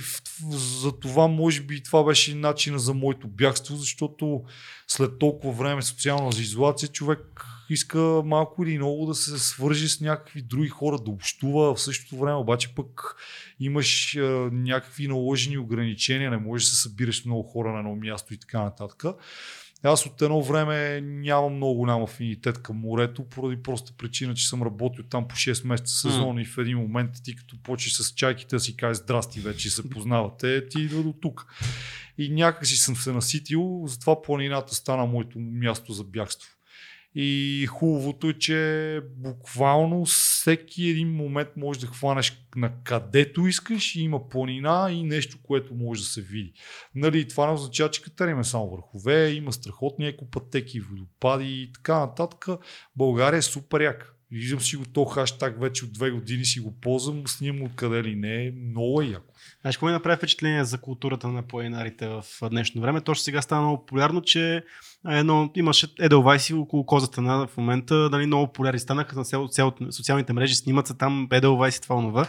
за 0.50 1.00
това, 1.00 1.28
може 1.28 1.62
би, 1.62 1.84
това 1.84 2.04
беше 2.04 2.36
начина 2.36 2.80
за 2.80 2.94
моето 2.94 3.28
бягство, 3.28 3.76
защото 3.76 4.44
след 4.88 5.20
толкова 5.20 5.54
време 5.54 5.82
социална 5.82 6.30
изолация, 6.30 6.90
човек 6.90 7.46
иска 7.70 8.00
малко 8.26 8.64
или 8.64 8.78
много 8.78 9.06
да 9.06 9.16
се 9.16 9.40
свържи 9.40 9.90
с 9.90 10.02
някакви 10.02 10.42
други 10.42 10.70
хора, 10.70 11.00
да 11.00 11.12
общува. 11.12 11.76
В 11.76 11.82
същото 11.82 12.18
време 12.18 12.38
обаче 12.38 12.76
пък 12.76 13.16
имаш 13.60 14.16
а, 14.16 14.22
някакви 14.52 15.08
наложени 15.08 15.58
ограничения, 15.58 16.32
не 16.32 16.38
можеш 16.38 16.70
да 16.70 16.76
се 16.76 16.82
събираш 16.82 17.26
много 17.26 17.44
хора 17.44 17.74
на 17.74 17.80
едно 17.80 17.96
място 17.96 18.34
и 18.34 18.38
така 18.38 18.64
нататък. 18.64 19.04
Аз 19.84 20.06
от 20.06 20.22
едно 20.22 20.42
време 20.42 21.02
нямам 21.02 21.56
много 21.56 21.76
голям 21.76 22.04
афинитет 22.04 22.62
към 22.62 22.78
морето, 22.78 23.30
поради 23.30 23.64
проста 23.64 23.94
причина, 23.98 24.34
че 24.34 24.48
съм 24.48 24.64
работил 24.64 25.04
там 25.10 25.28
по 25.28 25.36
6 25.36 25.68
месеца 25.68 25.94
сезон 25.94 26.40
и 26.40 26.46
в 26.46 26.58
един 26.58 26.78
момент 26.78 27.12
ти 27.24 27.36
като 27.36 27.56
почнеш 27.64 27.94
с 27.94 28.14
чайките 28.14 28.60
си 28.60 28.78
кажеш 28.78 29.04
здрасти 29.04 29.40
вече 29.40 29.70
се 29.70 29.90
познавате, 29.90 30.68
ти 30.68 30.82
идва 30.82 31.04
до 31.04 31.14
тук. 31.14 31.46
И 32.18 32.30
някакси 32.30 32.76
съм 32.76 32.96
се 32.96 33.12
наситил, 33.12 33.84
затова 33.86 34.22
планината 34.22 34.76
стана 34.76 35.06
моето 35.06 35.40
място 35.40 35.94
за 35.94 36.04
бягство. 36.04 36.50
И 37.16 37.68
хубавото 37.70 38.30
е, 38.30 38.34
че 38.34 39.02
буквално 39.18 40.06
всеки 40.06 40.90
един 40.90 41.16
момент 41.16 41.50
можеш 41.58 41.82
да 41.82 41.88
хванеш 41.88 42.46
на 42.56 42.84
където 42.84 43.48
искаш 43.48 43.96
и 43.96 44.02
има 44.02 44.30
планина 44.30 44.88
и 44.92 45.04
нещо, 45.04 45.38
което 45.44 45.76
може 45.76 46.02
да 46.02 46.08
се 46.08 46.22
види. 46.22 46.54
Нали, 46.96 47.28
това 47.28 47.48
не 47.48 47.54
означава, 47.54 47.92
че 47.92 48.02
катерим 48.02 48.44
само 48.44 48.70
върхове, 48.70 49.32
има 49.32 49.54
страхотни 49.54 50.08
екопътеки, 50.08 50.80
водопади 50.80 51.62
и 51.62 51.72
така 51.72 52.00
нататък. 52.00 52.46
България 52.96 53.38
е 53.38 53.42
супер 53.42 53.82
яка. 53.82 54.14
Виждам 54.32 54.60
си 54.60 54.76
го 54.76 54.86
то 54.86 55.06
хаштаг 55.06 55.62
вече 55.62 55.86
от 55.86 55.94
две 55.94 56.12
години 56.12 56.46
си 56.46 56.60
го 56.60 56.80
ползвам, 56.82 57.28
снимам 57.28 57.64
откъде 57.64 58.04
ли 58.04 58.16
не, 58.16 58.54
много 58.70 59.02
е 59.02 59.06
яко. 59.06 59.34
Знаеш, 59.62 59.78
какво 59.78 59.86
ми 59.86 59.92
направи 59.92 60.18
впечатление 60.18 60.64
за 60.64 60.78
културата 60.78 61.28
на 61.28 61.44
планинарите 61.44 62.08
в 62.08 62.24
днешно 62.50 62.82
време? 62.82 63.02
Точно 63.02 63.24
сега 63.24 63.42
стана 63.42 63.62
много 63.62 63.86
популярно, 63.86 64.22
че 64.22 64.64
едно, 65.10 65.52
имаше 65.56 65.88
Edelweiss 65.88 66.60
около 66.60 66.86
козата 66.86 67.22
на 67.22 67.48
в 67.48 67.58
момента, 67.58 68.10
нали, 68.12 68.26
много 68.26 68.48
популярни 68.48 68.80
станаха 68.80 69.16
на 69.16 69.26
социалните 69.92 70.34
мрежи, 70.34 70.56
снимат 70.56 70.88
се 70.88 70.98
там 70.98 71.28
Edelweiss 71.30 71.78
и 71.78 71.82
това 71.82 71.96
онова. 71.96 72.28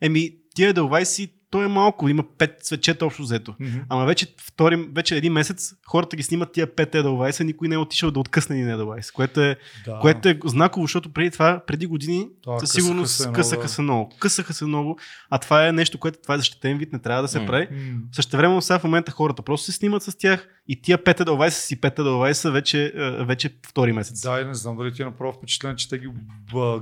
Еми, 0.00 0.30
тия 0.54 0.74
Edelweiss, 0.74 1.30
то 1.50 1.62
е 1.62 1.68
малко, 1.68 2.08
има 2.08 2.24
пет 2.38 2.56
свечета 2.60 3.06
общо 3.06 3.22
взето. 3.22 3.54
Ама 3.88 4.06
вече, 4.06 4.26
втори, 4.40 4.88
вече 4.94 5.16
един 5.16 5.32
месец 5.32 5.74
хората 5.86 6.16
ги 6.16 6.22
снимат 6.22 6.52
тия 6.52 6.66
5 6.66 6.92
Edelweiss, 6.94 7.44
никой 7.44 7.68
не 7.68 7.74
е 7.74 7.78
отишъл 7.78 8.10
да 8.10 8.20
откъсне 8.20 8.56
един 8.56 8.68
Edelweiss, 8.68 9.12
което 9.12 9.40
е, 9.40 9.56
Да. 9.84 9.98
което 10.00 10.28
е 10.28 10.38
знаково, 10.44 10.84
защото 10.84 11.12
преди 11.12 11.30
това, 11.30 11.62
преди 11.66 11.86
години, 11.86 12.28
Да, 12.46 12.52
със 12.52 12.60
късаха 12.60 12.82
сигурност 12.82 13.14
се 13.14 13.22
едно, 13.22 13.32
късаха 13.34 13.68
се 13.68 13.82
много. 13.82 14.12
Късаха 14.18 14.54
се 14.54 14.64
много, 14.64 14.98
а 15.30 15.38
това 15.38 15.66
е 15.68 15.72
нещо, 15.72 15.98
което 15.98 16.18
това 16.22 16.34
е 16.34 16.38
защитен 16.38 16.78
вид, 16.78 16.92
не 16.92 16.98
трябва 16.98 17.22
да 17.22 17.28
се 17.28 17.40
М. 17.40 17.46
прави. 17.46 17.68
Същевременно 18.12 18.62
сега 18.62 18.78
в 18.78 18.84
момента 18.84 19.12
хората 19.12 19.42
просто 19.42 19.64
се 19.66 19.72
снимат 19.72 20.02
с 20.02 20.18
тях 20.18 20.48
и 20.68 20.82
тия 20.82 20.98
5 20.98 21.20
Edelweiss 21.20 21.48
си 21.48 21.80
5 21.80 21.96
Edelweiss 21.96 22.50
вече, 22.50 22.92
е, 22.96 23.24
вече 23.24 23.50
втори 23.68 23.92
месец. 23.92 24.20
Да, 24.20 24.40
и 24.40 24.44
не 24.44 24.54
знам 24.54 24.76
дали 24.76 24.92
ти 24.92 25.02
е 25.02 25.04
направо 25.04 25.32
впечатление, 25.32 25.76
че 25.76 25.88
те 25.88 25.98
ги 25.98 26.08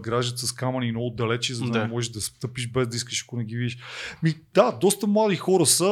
граждат 0.00 0.38
с 0.38 0.52
камъни 0.52 0.90
много 0.90 1.10
далече, 1.10 1.54
за 1.54 1.64
да, 1.64 1.70
Да. 1.70 1.78
не 1.78 1.86
можеш 1.86 2.10
да 2.10 2.20
стъпиш 2.20 2.68
без 2.68 2.88
да 2.88 2.96
искаш, 2.96 3.22
ако 3.22 3.36
не 3.36 3.44
ги 3.44 3.56
видиш. 3.56 3.78
Ми, 4.22 4.34
да, 4.54 4.72
доста 4.72 5.06
млади 5.06 5.36
хора 5.36 5.66
са 5.66 5.84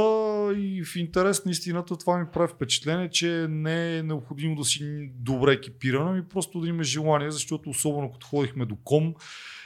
и 0.57 0.85
в 0.85 0.97
интерес 0.97 1.45
на 1.45 1.51
истината 1.51 1.97
това 1.97 2.19
ми 2.19 2.27
прави 2.33 2.49
впечатление, 2.49 3.11
че 3.11 3.47
не 3.51 3.99
е 3.99 4.03
необходимо 4.03 4.57
да 4.57 4.65
си 4.65 5.11
добре 5.15 5.53
екипиран, 5.53 6.09
ами 6.09 6.29
просто 6.29 6.61
да 6.61 6.69
имаш 6.69 6.87
желание, 6.87 7.31
защото 7.31 7.71
особено 7.71 8.13
като 8.13 8.27
ходихме 8.27 8.67
до 8.67 8.77
Ком, 8.85 9.15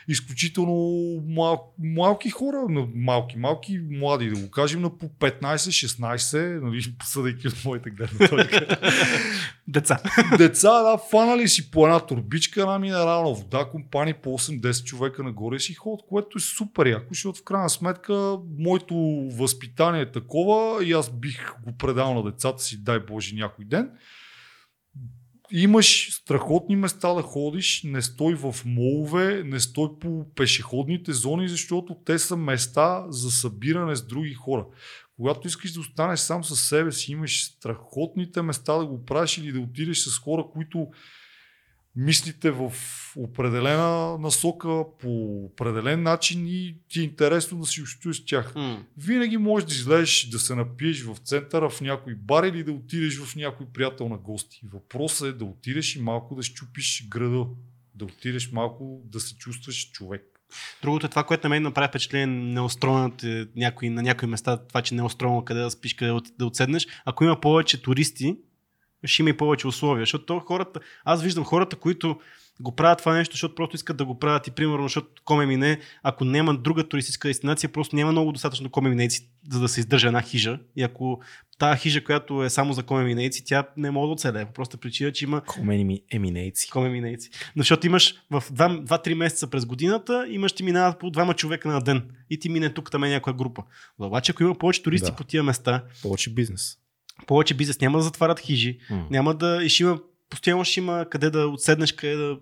изключително 0.09 1.23
мал, 1.28 1.74
малки 1.78 2.31
хора, 2.31 2.59
малки, 2.95 3.39
малки, 3.39 3.81
млади, 3.91 4.31
да 4.31 4.41
го 4.41 4.51
кажем, 4.51 4.81
на 4.81 4.99
по 4.99 5.07
15-16, 5.07 6.61
нали, 6.61 6.95
съдейки 7.05 7.49
от 7.49 7.65
моята 7.65 7.91
гледна 7.91 8.28
точка. 8.28 8.78
Деца. 9.69 9.99
Деца, 10.39 10.83
да, 10.83 10.99
фанали 11.11 11.49
си 11.49 11.70
по 11.70 11.87
една 11.87 12.01
турбичка, 12.01 12.61
една 12.61 12.78
минерална 12.78 13.35
вода, 13.35 13.65
компании 13.65 14.15
по 14.15 14.39
8-10 14.39 14.85
човека 14.85 15.23
нагоре 15.23 15.59
си 15.59 15.74
ходят, 15.74 16.07
което 16.09 16.39
е 16.39 16.41
супер 16.41 16.87
яко, 16.87 17.07
защото 17.11 17.39
в 17.39 17.45
крайна 17.45 17.70
сметка 17.70 18.37
моето 18.59 18.95
възпитание 19.33 20.01
е 20.01 20.12
такова 20.12 20.85
и 20.85 20.93
аз 20.93 21.11
бих 21.11 21.55
го 21.65 21.73
предал 21.78 22.15
на 22.15 22.31
децата 22.31 22.62
си, 22.62 22.85
дай 22.85 22.99
Боже, 22.99 23.35
някой 23.35 23.65
ден. 23.65 23.91
Имаш 25.52 26.09
страхотни 26.12 26.77
места 26.77 27.14
да 27.14 27.23
ходиш, 27.23 27.82
не 27.85 28.02
стой 28.02 28.35
в 28.35 28.55
молове, 28.64 29.43
не 29.44 29.60
стой 29.60 29.89
по 30.01 30.27
пешеходните 30.35 31.12
зони, 31.12 31.48
защото 31.48 31.97
те 32.05 32.18
са 32.18 32.36
места 32.36 33.05
за 33.09 33.31
събиране 33.31 33.97
с 33.97 34.06
други 34.06 34.35
хора. 34.35 34.66
Когато 35.16 35.48
искаш 35.48 35.73
да 35.73 35.81
останеш 35.81 36.20
сам 36.20 36.44
със 36.44 36.60
себе 36.60 36.93
си, 36.93 37.12
имаш 37.12 37.44
страхотните 37.44 38.43
места 38.43 38.78
да 38.78 38.86
го 38.86 39.05
правиш 39.05 39.39
или 39.39 39.52
да 39.52 39.60
отидеш 39.60 39.98
с 39.98 40.18
хора, 40.18 40.44
които 40.52 40.86
мислите 41.97 42.51
в 42.51 42.73
определена 43.16 44.18
насока, 44.18 44.85
по 45.01 45.44
определен 45.44 46.02
начин 46.02 46.47
и 46.47 46.74
ти 46.89 47.01
е 47.01 47.02
интересно 47.02 47.59
да 47.59 47.66
си 47.66 47.82
общуваш 47.82 48.16
с 48.16 48.24
тях. 48.24 48.55
М. 48.55 48.82
Винаги 48.98 49.36
можеш 49.36 49.68
да 49.68 49.74
излезеш 49.74 50.28
да 50.28 50.39
се 50.39 50.55
напиеш 50.55 51.02
в 51.02 51.16
центъра 51.24 51.70
в 51.70 51.81
някой 51.81 52.14
бар 52.14 52.44
или 52.44 52.64
да 52.64 52.73
отидеш 52.73 53.18
в 53.18 53.36
някой 53.36 53.66
приятел 53.66 54.09
на 54.09 54.18
гости. 54.18 54.60
Въпросът 54.73 55.28
е 55.28 55.39
да 55.39 55.44
отидеш 55.44 55.97
и 55.97 56.02
малко 56.02 56.35
да 56.35 56.43
щупиш 56.43 57.06
града. 57.09 57.47
Да 57.94 58.05
отидеш 58.05 58.52
малко 58.52 59.02
да 59.05 59.20
се 59.20 59.36
чувстваш 59.36 59.90
човек. 59.90 60.23
Другото 60.82 61.06
е 61.06 61.09
това, 61.09 61.24
което 61.24 61.47
на 61.47 61.48
мен 61.48 61.62
направи 61.62 61.89
впечатление 61.89 62.27
неустроеното 62.27 63.27
е 63.27 63.47
някои, 63.56 63.90
на 63.90 64.02
някои 64.02 64.28
места, 64.28 64.56
това, 64.56 64.82
че 64.82 64.94
не 64.94 65.01
е 65.01 65.05
устроено 65.05 65.44
къде 65.44 65.60
да 65.60 65.70
спиш, 65.70 65.94
къде 65.94 66.20
да 66.39 66.47
отседнеш. 66.47 66.86
Ако 67.05 67.24
има 67.24 67.40
повече 67.40 67.82
туристи, 67.82 68.36
ще 69.07 69.23
има 69.23 69.31
и 69.31 69.37
повече 69.37 69.66
условия. 69.69 70.03
Защото 70.03 70.27
то 70.27 70.41
хората, 70.41 70.81
аз 71.05 71.23
виждам 71.23 71.45
хората, 71.45 71.77
които 71.77 72.19
го 72.61 72.77
правят 72.77 72.99
това 72.99 73.15
нещо, 73.15 73.33
защото 73.35 73.55
просто 73.55 73.77
искат 73.77 73.97
да 73.97 74.05
го 74.05 74.19
правят 74.19 74.47
и 74.47 74.51
примерно, 74.51 74.83
защото 74.83 75.23
коме 75.24 75.47
мине, 75.47 75.81
ако 76.03 76.24
няма 76.24 76.55
друга 76.55 76.89
туристическа 76.89 77.28
дестинация, 77.28 77.73
просто 77.73 77.97
няма 77.97 78.12
много 78.12 78.33
достатъчно 78.33 78.70
коме 78.70 78.89
минейци, 78.91 79.28
за 79.51 79.61
да 79.61 79.69
се 79.69 79.81
издържа 79.81 80.07
една 80.07 80.23
хижа. 80.23 80.59
И 80.77 80.83
ако 80.83 81.20
тази 81.59 81.81
хижа, 81.81 82.05
която 82.05 82.43
е 82.45 82.51
само 82.51 82.73
за 82.73 82.83
коме 82.83 83.05
минейци, 83.05 83.45
тя 83.45 83.69
не 83.77 83.91
може 83.91 84.09
да 84.09 84.12
оцелее. 84.12 84.45
По 84.47 84.53
проста 84.53 84.77
причина, 84.77 85.12
че 85.12 85.24
има 85.24 85.41
Комени 85.41 85.85
ми 85.85 86.03
еминейци. 86.11 86.70
коме 86.70 86.89
минейци. 86.89 87.31
Но 87.57 87.61
Защото 87.61 87.87
имаш 87.87 88.15
в 88.31 88.41
2-3 88.53 89.15
месеца 89.15 89.47
през 89.51 89.66
годината, 89.66 90.27
имаш 90.28 90.53
ти 90.53 90.62
минават 90.62 90.99
по 90.99 91.11
двама 91.11 91.35
човека 91.35 91.69
на 91.69 91.81
ден. 91.81 92.11
И 92.31 92.39
ти 92.39 92.49
мине 92.49 92.74
тук 92.74 92.91
там 92.91 93.05
е 93.05 93.09
някоя 93.11 93.35
група. 93.35 93.62
Но 93.99 94.07
обаче, 94.07 94.33
ако 94.33 94.43
има 94.43 94.55
повече 94.55 94.83
туристи 94.83 95.11
Да. 95.11 95.16
по 95.16 95.24
тия 95.24 95.43
места, 95.43 95.85
Повече 96.03 96.31
бизнес. 96.31 96.78
Повече 97.27 97.55
бизнес 97.55 97.81
няма 97.81 97.99
да 97.99 98.05
затварят 98.05 98.41
хижи, 98.41 98.79
М. 98.91 99.07
няма 99.11 99.35
да 99.35 99.65
и 99.65 99.69
ще 99.69 99.83
има 99.83 99.99
постоянно 100.31 100.65
ще 100.65 100.81
има 100.81 101.07
къде 101.11 101.31
да 101.31 101.47
отседнеш, 101.47 101.93
къде 101.93 102.17
да, 102.17 102.39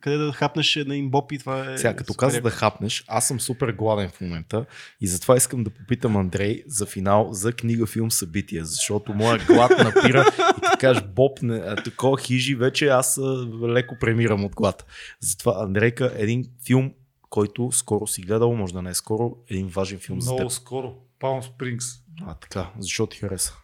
къде 0.00 0.16
да 0.16 0.32
хапнеш 0.32 0.78
на 0.86 0.96
имбоп 0.96 1.32
и 1.32 1.38
това 1.38 1.72
е... 1.72 1.78
Сега, 1.78 1.96
като 1.96 2.14
каза 2.14 2.40
да 2.40 2.50
хапнеш, 2.50 3.04
аз 3.08 3.28
съм 3.28 3.40
супер 3.40 3.72
гладен 3.72 4.10
в 4.10 4.20
момента 4.20 4.64
и 5.00 5.06
затова 5.06 5.36
искам 5.36 5.64
да 5.64 5.70
попитам 5.70 6.16
Андрей 6.16 6.62
за 6.66 6.86
финал 6.86 7.28
за 7.32 7.52
книга, 7.52 7.86
филм, 7.86 8.10
събития, 8.10 8.64
защото 8.64 9.14
моя 9.14 9.46
глад 9.46 9.70
напира 9.78 10.24
и 10.58 10.60
ти 10.60 10.78
кажеш 10.80 11.02
Боб, 11.02 11.42
не, 11.42 11.74
такова 11.76 12.18
хижи, 12.18 12.54
вече 12.54 12.88
аз 12.88 13.20
леко 13.68 13.96
премирам 14.00 14.44
от 14.44 14.54
глад. 14.54 14.86
Затова, 15.20 15.54
Андрейка, 15.64 16.12
един 16.16 16.44
филм, 16.66 16.92
който 17.30 17.72
скоро 17.72 18.06
си 18.06 18.22
гледал, 18.22 18.54
може 18.54 18.72
да 18.72 18.82
не 18.82 18.90
е 18.90 18.94
скоро, 18.94 19.36
един 19.50 19.68
важен 19.68 19.98
филм 19.98 20.20
за 20.20 20.30
Много 20.32 20.48
теб. 20.48 20.52
скоро. 20.52 20.94
Palm 21.20 21.42
Springs. 21.42 22.00
А, 22.26 22.34
така, 22.34 22.70
защо 22.78 23.06
ти 23.06 23.18
хареса? 23.18 23.54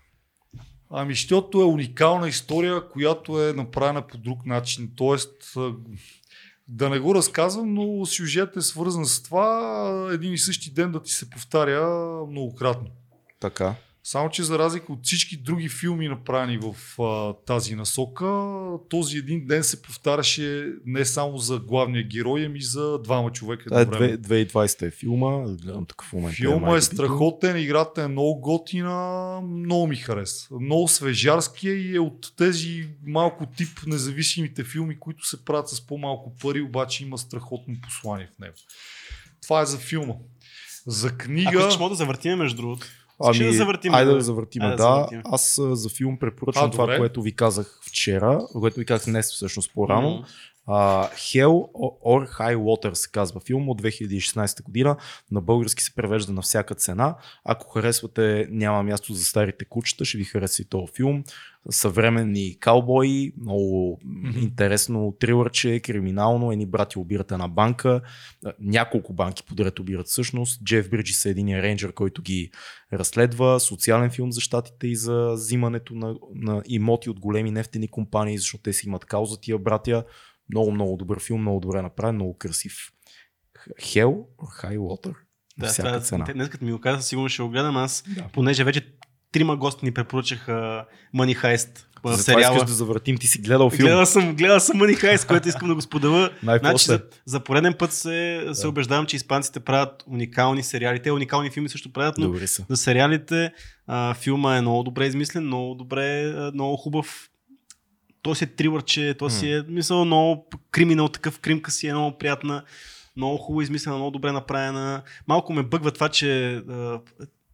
Ами, 0.91 1.15
защото 1.15 1.61
е 1.61 1.65
уникална 1.65 2.29
история, 2.29 2.89
която 2.89 3.43
е 3.43 3.53
направена 3.53 4.07
по 4.07 4.19
друг 4.19 4.47
начин. 4.47 4.93
Тоест, 4.97 5.55
да 6.69 6.91
не 6.91 6.99
го 6.99 7.15
разказвам, 7.15 7.75
но 7.75 8.07
сюжет 8.07 8.57
е 8.57 8.61
свързан 8.61 9.07
с 9.07 9.23
това 9.23 10.11
един 10.13 10.33
и 10.33 10.39
същи 10.39 10.73
ден 10.73 10.93
да 10.93 11.03
ти 11.03 11.13
се 11.13 11.31
повтаря 11.31 11.87
многократно. 12.31 12.89
Така. 13.41 13.75
Само, 14.05 14.31
че 14.31 14.43
за 14.43 14.59
разлика 14.59 14.93
от 14.93 14.99
всички 15.03 15.37
други 15.37 15.69
филми, 15.69 16.09
направени 16.09 16.59
в 16.59 17.03
а, 17.03 17.33
тази 17.47 17.75
насока, 17.75 18.27
този 18.89 19.17
един 19.19 19.47
ден 19.47 19.65
се 19.65 19.83
повтаряше 19.83 20.73
не 20.87 21.05
само 21.05 21.39
за 21.39 21.59
главния 21.59 22.03
герой, 22.03 22.45
ами 22.45 22.63
за 22.63 22.99
двама 22.99 23.33
човека. 23.33 23.65
Това 23.65 23.79
е 23.79 23.83
едновременно. 23.83 24.19
2020 24.19 24.87
е 24.87 24.91
филма, 24.91 25.57
гледам 25.63 25.87
такъв 25.87 26.13
момент. 26.13 26.35
Филма 26.35 26.77
е 26.77 26.81
страхотен, 26.81 27.57
играта 27.57 28.03
е 28.03 28.09
много 28.09 28.41
готина, 28.41 29.41
много 29.41 29.87
ми 29.87 29.97
хареса. 29.97 30.49
Много 30.61 30.89
свежарски 30.89 31.69
е 31.69 31.75
и 31.75 31.97
е 31.97 32.01
от 32.01 32.33
тези 32.37 32.89
малко 33.07 33.47
тип 33.47 33.69
независимите 33.87 34.65
филми, 34.65 34.99
които 35.01 35.27
се 35.27 35.45
правят 35.45 35.69
с 35.69 35.87
по-малко 35.87 36.37
пари, 36.37 36.63
обаче 36.63 37.05
има 37.05 37.19
страхотно 37.19 37.75
послание 37.83 38.29
в 38.37 38.39
него. 38.39 38.55
Това 39.43 39.61
е 39.61 39.67
за 39.67 39.79
филма. 39.79 40.15
За 40.87 41.09
Ако 41.09 41.19
книга... 41.19 41.59
искаш, 41.59 41.79
мога 41.79 41.91
да 41.91 41.97
завъртиме, 41.97 42.37
между 42.37 42.57
другото. 42.57 42.87
Ами, 43.25 43.45
да 43.45 43.53
завъртим, 43.53 43.95
Айде 43.95 44.13
да? 44.13 44.21
завъртим, 44.21 44.63
Айде 44.63 44.77
да 44.77 44.83
да. 44.83 44.83
завъртим. 44.95 45.23
Аз 45.25 45.61
за 45.73 45.89
филм 45.89 46.19
препоръчвам 46.19 46.65
А, 46.65 46.71
това, 46.71 46.85
добре. 46.85 46.99
което 46.99 47.23
ви 47.23 47.33
казах 47.37 47.81
вчера, 47.83 48.41
което 48.53 48.81
ви 48.81 48.87
казах 48.87 49.07
днес 49.07 49.33
всъщност 49.33 49.73
по-рано. 49.75 50.11
Мгм. 50.11 50.25
Uh, 50.69 51.13
Hell 51.13 51.73
or 52.05 52.39
High 52.39 52.57
Water 52.57 52.95
се 52.95 53.11
казва 53.11 53.41
филм 53.41 53.69
от 53.69 53.83
2016 53.83 54.63
година. 54.63 54.97
На 55.31 55.41
български 55.41 55.83
се 55.83 55.95
превежда 55.95 56.33
на 56.33 56.43
всяка 56.43 56.75
цена. 56.75 57.17
Ако 57.45 57.69
харесвате 57.69 58.49
Няма 58.51 58.83
място 58.83 59.15
за 59.15 59.25
старите 59.25 59.65
кучета, 59.65 60.05
ще 60.05 60.19
ви 60.19 60.25
хареса 60.25 60.63
и 60.63 60.65
този 60.65 60.93
филм. 60.97 61.25
Съвременни 61.71 62.57
каубои, 62.61 63.33
много 63.41 63.99
Мгм. 64.05 64.39
интересно 64.39 65.17
трилърче, 65.21 65.81
криминално. 65.81 66.53
Едни 66.53 66.67
брати 66.67 66.99
обират 66.99 67.33
една 67.33 67.49
банка. 67.49 68.01
Няколко 68.61 69.13
банки 69.13 69.43
подред 69.43 69.79
обират 69.79 70.07
всъщност. 70.07 70.65
Джеф 70.65 70.91
Бриджис 70.91 71.25
е 71.25 71.31
един 71.31 71.61
рейнджер, 71.61 71.93
който 71.93 72.23
ги 72.23 72.51
разследва. 72.93 73.61
Социален 73.61 74.11
филм 74.11 74.33
за 74.33 74.41
щатите 74.41 74.87
и 74.87 74.97
за 74.97 75.33
взимането 75.35 75.95
на, 75.95 76.15
на 76.35 76.63
имоти 76.67 77.11
от 77.11 77.21
големи 77.21 77.51
нефтени 77.51 77.89
компании, 77.89 78.39
защото 78.39 78.63
те 78.63 78.73
си 78.73 78.87
имат 78.87 79.05
кауза 79.05 79.41
тия 79.41 79.59
братя. 79.59 80.05
Много, 80.51 80.71
много 80.71 80.97
добър 80.97 81.21
филм, 81.21 81.41
много 81.41 81.61
добре 81.61 81.83
направен, 81.83 82.15
много 82.15 82.39
красив. 82.39 82.75
Hell 83.73 84.05
or 84.37 84.65
High 84.65 84.79
Water? 84.79 85.15
Да, 85.59 85.67
всяка 85.67 85.89
това, 85.89 86.01
цена. 86.01 86.25
те- 86.25 86.33
днес 86.33 86.49
като 86.49 86.65
ми 86.65 86.73
го 86.73 86.81
каза, 86.81 87.03
сигурно 87.03 87.29
ще 87.29 87.43
го 87.43 87.49
гледам. 87.49 87.77
Аз, 87.77 88.05
Да. 88.09 88.25
понеже 88.33 88.65
вече 88.65 88.87
трима 89.33 89.57
гости 89.57 89.85
ни 89.85 89.93
препоръчаха 89.93 90.85
Money 91.17 91.37
Heist 91.37 91.79
Затова 91.97 92.17
сериала. 92.17 92.55
искаш 92.55 92.71
да 92.71 92.75
завъртим. 92.75 93.19
Ти 93.19 93.27
си 93.27 93.39
гледал 93.39 93.71
филм. 93.71 93.81
Гледал 93.81 94.07
съм, 94.07 94.35
гледал 94.35 94.61
съм 94.61 94.77
Money 94.77 94.97
Heist, 94.97 95.27
което 95.27 95.49
искам 95.49 95.69
да 95.69 95.75
го 95.75 95.81
споделя. 95.81 96.31
Значи, 96.43 96.85
за, 96.85 97.03
за 97.27 97.41
пореден 97.41 97.75
път 97.75 97.93
се, 97.93 98.47
се 98.53 98.63
Да. 98.63 98.69
убеждавам, 98.69 99.07
че 99.07 99.17
испанците 99.17 99.61
правят 99.61 100.05
уникални 100.07 100.63
сериали. 100.63 101.03
Те 101.03 101.13
уникални 101.13 101.51
филми 101.51 101.69
също 101.69 101.93
правят, 101.93 102.19
но 102.19 102.35
за 102.69 102.77
сериалите 102.77 103.53
а, 103.87 104.15
филма 104.15 104.57
е 104.57 104.61
много 104.61 104.83
добре 104.83 105.07
измислен, 105.07 105.45
много 105.45 105.75
добре, 105.75 106.25
много 106.55 106.77
хубав. 106.77 107.29
То 108.29 108.35
си 108.35 108.45
е 108.45 108.47
трилърче, 108.47 109.15
то 109.19 109.31
си 109.31 109.53
е, 109.53 109.63
мисъл, 109.69 110.05
много 110.05 110.47
криминал, 110.71 111.09
такъв 111.09 111.39
кримка 111.39 111.71
си 111.71 111.87
е 111.89 111.93
много 111.93 112.19
приятна, 112.19 112.63
много 113.17 113.37
хубаво 113.37 113.63
измислена, 113.63 113.97
много 113.97 114.11
добре 114.11 114.33
направена. 114.33 115.03
Малко 115.29 115.53
ме 115.53 115.63
бъгва 115.63 115.91
това, 115.91 116.09
че 116.09 116.63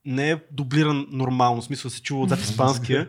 не 0.05 0.31
е 0.31 0.37
дублиран 0.51 1.07
нормално, 1.11 1.61
в 1.61 1.65
смисъл 1.65 1.89
да 1.89 1.95
се 1.95 2.03
чува 2.03 2.23
отзад 2.23 2.41
испанския, 2.51 3.09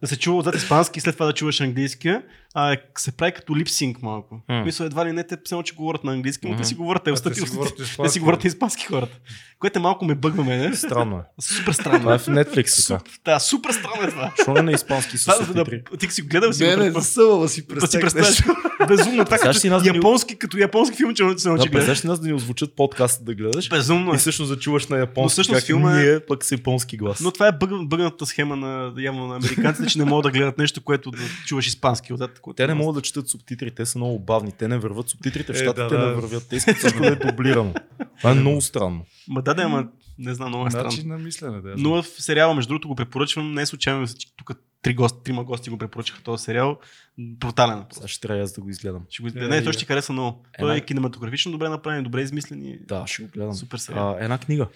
да 0.00 0.08
се 0.08 0.18
чува 0.18 0.38
отзад 0.38 0.54
испански 0.54 0.98
и 0.98 1.00
след 1.00 1.14
това 1.16 1.26
да 1.26 1.32
чуваш 1.32 1.60
английския, 1.60 2.22
а 2.54 2.72
е- 2.72 2.76
се 2.98 3.12
прави 3.12 3.32
като 3.32 3.56
липсинг 3.56 4.02
малко. 4.02 4.34
М. 4.34 4.40
В 4.50 4.62
смисъл 4.62 4.84
едва 4.84 5.06
ли 5.06 5.12
не 5.12 5.24
те 5.24 5.36
само, 5.44 5.62
че 5.62 5.74
говорят 5.74 6.04
на 6.04 6.12
английски, 6.12 6.46
но 6.46 6.52
Мгм. 6.52 6.62
те 6.62 6.68
си 6.68 6.74
говорят, 6.74 7.04
те 7.04 7.10
А, 7.10 7.14
те 7.14 7.34
си 7.34 7.40
говорят 7.46 7.72
те 7.76 7.84
си 7.84 7.90
испански. 7.90 8.20
говорят 8.20 8.44
на 8.44 8.48
испански 8.48 8.86
хората. 8.86 9.18
Което 9.58 9.78
е 9.78 9.82
малко 9.82 10.04
ме 10.04 10.14
бъгва 10.14 10.44
мене. 10.44 10.76
Странно 10.76 11.16
е. 11.16 11.22
Супер 11.40 11.72
странно. 11.72 12.00
Това 12.00 12.14
е 12.14 12.18
в 12.18 12.26
Netflix 12.26 12.54
така. 12.88 12.98
Суп, 13.00 13.08
да, 13.24 13.38
супер 13.40 13.70
странно 13.70 14.02
е 14.02 14.10
това. 14.10 14.32
Що 14.42 14.54
не 14.54 14.62
на 14.62 14.72
испански 14.72 15.18
с 15.18 15.24
Това, 15.24 15.54
да, 15.54 15.64
ти 15.98 16.08
си 16.08 16.22
гледал 16.22 16.52
си 16.52 16.62
Не, 16.62 16.76
не, 16.76 16.84
предпо- 16.84 16.92
засъва 16.92 17.48
си 17.48 17.62
да 17.64 17.86
си 17.86 18.00
представяш. 18.00 18.42
Безумно. 18.88 19.16
Нас 19.20 19.40
като 19.40 19.80
да 19.80 19.88
японски, 19.88 20.36
като 20.36 20.58
японски 20.58 20.96
филм, 20.96 21.10
че 21.10 21.24
се 21.36 21.42
Да, 21.42 21.48
научи 21.48 21.70
ли 22.04 22.08
нас 22.08 22.20
да 22.20 22.26
ни 22.26 22.34
озвучат 22.34 22.76
подкаста 22.76 23.24
да 23.24 23.34
гледаш 23.34 23.68
Безумно 23.68 24.12
е. 24.12 24.14
и 24.14 24.18
всъщност 24.18 24.48
да 24.48 24.58
чуваш 24.58 24.86
на 24.86 24.96
Но 24.96 25.00
японски, 25.00 25.32
всъщност 25.32 25.58
как 25.58 25.66
филма 25.66 26.00
е- 26.00 26.20
пък 26.20 26.44
с 26.44 26.52
японски 26.52 26.96
глас. 26.96 27.20
Но 27.20 27.30
това 27.30 27.46
е 27.46 27.52
бъг, 27.52 27.70
бъгната 27.82 28.26
схема 28.26 28.56
на, 28.56 28.92
явно 28.98 29.26
на 29.26 29.36
американците, 29.36 29.88
че 29.88 29.98
не 29.98 30.04
могат 30.04 30.22
да 30.24 30.38
гледат 30.38 30.58
нещо, 30.58 30.80
което 30.80 31.10
да 31.10 31.18
чуваш 31.46 31.66
испански 31.66 32.12
отзад. 32.12 32.37
Което 32.40 32.56
Те 32.56 32.66
не 32.66 32.72
е 32.72 32.74
могат 32.74 32.94
да 32.94 33.02
четат 33.02 33.28
субтитри, 33.28 33.70
те 33.70 33.86
са 33.86 33.98
много 33.98 34.18
бавни, 34.18 34.52
те 34.52 34.68
не 34.68 34.78
върват 34.78 35.08
субтитрите, 35.08 35.52
в 35.52 35.56
Е, 35.56 35.58
щатите 35.58 35.82
да, 35.82 35.88
да. 36.00 36.06
не 36.06 36.12
вървят, 36.14 36.46
те 36.48 36.56
искат 36.56 36.76
всичко 36.76 37.00
да 37.00 37.06
е 37.08 37.14
дублирано. 37.16 37.74
Това 38.18 38.30
е 38.30 38.34
много 38.34 38.60
странно. 38.60 39.04
Ма 39.28 39.42
да, 39.42 39.54
да, 39.54 39.62
ама 39.62 39.88
не 40.18 40.34
знам, 40.34 40.48
много 40.48 40.66
е 40.66 40.70
странно. 40.70 40.84
Начин 40.86 41.08
на 41.08 41.18
мислене, 41.18 41.60
да. 41.60 41.74
Но 41.78 42.02
в 42.02 42.06
сериала, 42.08 42.54
между 42.54 42.68
другото, 42.68 42.88
го 42.88 42.94
препоръчвам. 42.94 43.52
Не 43.54 43.62
е 43.62 43.66
случайно, 43.66 44.06
тук 44.36 44.50
три 44.82 44.94
гости, 44.94 45.18
трима 45.24 45.44
гости 45.44 45.70
го 45.70 45.78
препоръчаха 45.78 46.22
този 46.22 46.44
сериал. 46.44 46.78
Брутален. 47.18 47.78
е. 47.78 47.84
Сега 47.90 48.08
ще 48.08 48.20
трябва 48.20 48.42
аз 48.42 48.52
да 48.52 48.60
го 48.60 48.68
изгледам. 48.68 49.02
Ще 49.10 49.22
го... 49.22 49.28
Е, 49.28 49.32
не, 49.32 49.62
той 49.62 49.70
е. 49.70 49.72
ще 49.72 49.80
ти 49.80 49.84
хареса 49.84 50.12
много. 50.12 50.44
Той 50.58 50.76
е 50.76 50.80
кинематографично 50.80 51.52
добре 51.52 51.68
направен, 51.68 52.04
добре 52.04 52.22
измислен 52.22 52.62
и 52.64 52.78
Да, 52.86 53.06
ще 53.06 53.22
го 53.22 53.28
гледам. 53.28 53.54
супер 53.54 53.78
сериал. 53.78 54.08
А, 54.10 54.24
една 54.24 54.38
книга. 54.38 54.66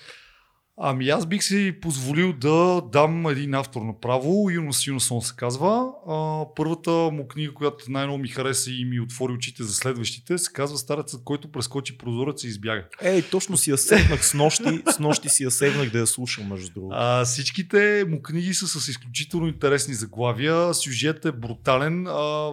Ами 0.76 1.08
аз 1.08 1.26
бих 1.26 1.42
си 1.42 1.74
позволил 1.82 2.32
да 2.32 2.82
дам 2.92 3.26
един 3.26 3.54
автор 3.54 3.82
направо, 3.82 4.50
Юнос 4.50 4.86
Юносон 4.86 5.22
се 5.22 5.34
казва. 5.36 5.88
А, 6.08 6.44
първата 6.56 6.90
му 6.90 7.28
книга, 7.28 7.54
която 7.54 7.84
най-много 7.88 8.18
ми 8.18 8.28
хареса 8.28 8.70
и 8.70 8.84
ми 8.84 9.00
отвори 9.00 9.32
очите 9.32 9.62
за 9.62 9.74
следващите, 9.74 10.38
се 10.38 10.52
казва 10.52 10.78
Старецът, 10.78 11.24
който 11.24 11.52
прескочи 11.52 11.98
прозорец 11.98 12.44
и 12.44 12.48
избяга. 12.48 12.84
Ей, 13.02 13.22
точно 13.22 13.56
си 13.56 13.70
я 13.70 13.78
сейвнах 13.78 14.26
с 14.26 14.34
нощи, 14.34 14.82
с 14.96 14.98
нощи 14.98 15.28
си 15.28 15.44
я 15.44 15.50
сейвнах 15.50 15.90
да 15.90 15.98
я 15.98 16.06
слушам, 16.06 16.48
между 16.48 16.72
другото. 16.74 16.96
А, 16.98 17.24
всичките 17.24 18.04
му 18.08 18.22
книги 18.22 18.54
са 18.54 18.80
с 18.80 18.88
изключително 18.88 19.48
интересни 19.48 19.94
заглавия, 19.94 20.74
сюжетът 20.74 21.24
е 21.24 21.38
брутален. 21.38 22.06
А, 22.06 22.50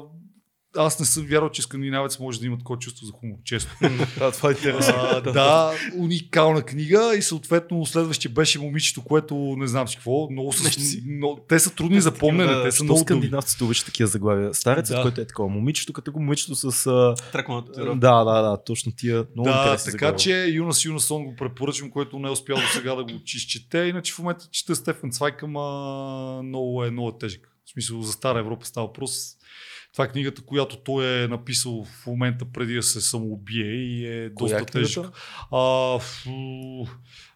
аз 0.78 1.00
не 1.00 1.06
съм 1.06 1.26
вярвал, 1.26 1.50
че 1.50 1.62
скандинавец 1.62 2.20
може 2.20 2.40
да 2.40 2.46
има 2.46 2.58
такова 2.58 2.80
чувство 2.80 3.06
за 3.06 3.12
хумор, 3.12 3.38
често. 3.46 3.72
Да, 4.20 4.32
това 4.32 4.50
е 4.50 4.52
интересно. 4.52 4.94
Да, 5.34 5.72
уникална 5.98 6.62
книга 6.62 7.16
и 7.18 7.22
съответно 7.22 7.86
следващия 7.86 8.32
беше 8.32 8.60
момичето, 8.60 9.04
което 9.04 9.36
не 9.36 9.68
знам 9.68 9.88
си 9.88 9.96
какво. 9.96 10.30
Много 10.32 10.54
но, 11.06 11.38
те 11.50 11.60
са 11.60 11.76
трудни 11.76 12.02
за 12.02 12.12
помнене, 12.12 12.54
Да, 12.54 12.64
те 12.64 12.72
са 12.72 12.84
много 12.84 13.00
скандинавците 13.00 13.64
обичат 13.64 13.86
такива 13.86 14.08
заглавия. 14.08 14.54
Старецът, 14.54 14.96
Да. 14.96 15.02
който 15.02 15.22
е 15.22 15.26
такова. 15.26 15.50
Момичето, 15.50 15.94
като 15.94 16.12
го 16.12 16.20
момичето 16.20 16.56
с... 16.56 16.88
А... 16.88 17.16
Тракманата 17.32 17.96
Да, 17.96 18.24
да, 18.24 18.42
да, 18.42 18.64
точно 18.64 18.92
тия. 18.98 19.26
Много 19.36 19.50
Да, 19.50 19.56
интересни 19.58 19.92
така 19.92 20.06
заглавия. 20.06 20.18
че 20.18 20.54
Юнас 20.56 20.86
Юнасон 20.86 21.26
го 21.26 21.36
препоръчвам, 21.36 21.92
който 21.92 22.20
не 22.20 22.28
е 22.28 22.32
успял 22.32 22.56
до 22.58 22.68
сега 22.74 22.96
да 22.96 23.04
го 23.04 23.12
изчете. 23.26 23.78
Иначе 23.78 24.14
в 24.14 24.20
момента 24.20 24.46
чета 24.52 24.76
Стефан 24.76 25.12
Цвайк, 25.12 25.44
ама 25.44 26.42
много 26.44 26.84
е, 26.84 26.92
много 26.92 27.10
е 27.10 27.18
тежък. 27.20 27.56
В 27.66 27.72
смисъл 27.72 28.02
за 28.02 28.12
Стара 28.12 28.40
Европа 28.40 28.66
става 28.66 28.88
въпрос. 28.88 29.12
Това 29.94 30.06
е 30.06 30.10
книгата, 30.10 30.42
която 30.42 30.78
той 30.78 31.24
е 31.24 31.28
написал 31.28 31.84
в 31.84 32.08
момента 32.08 32.46
преди 32.46 32.74
да 32.76 32.84
се 32.84 33.02
самоубие 33.02 33.66
и 33.66 34.08
е 34.08 34.34
Коя 34.34 34.58
доста 34.58 34.80
е 34.80 34.82
тежък. 34.82 35.06
А, 35.52 36.00
фу, 36.00 36.32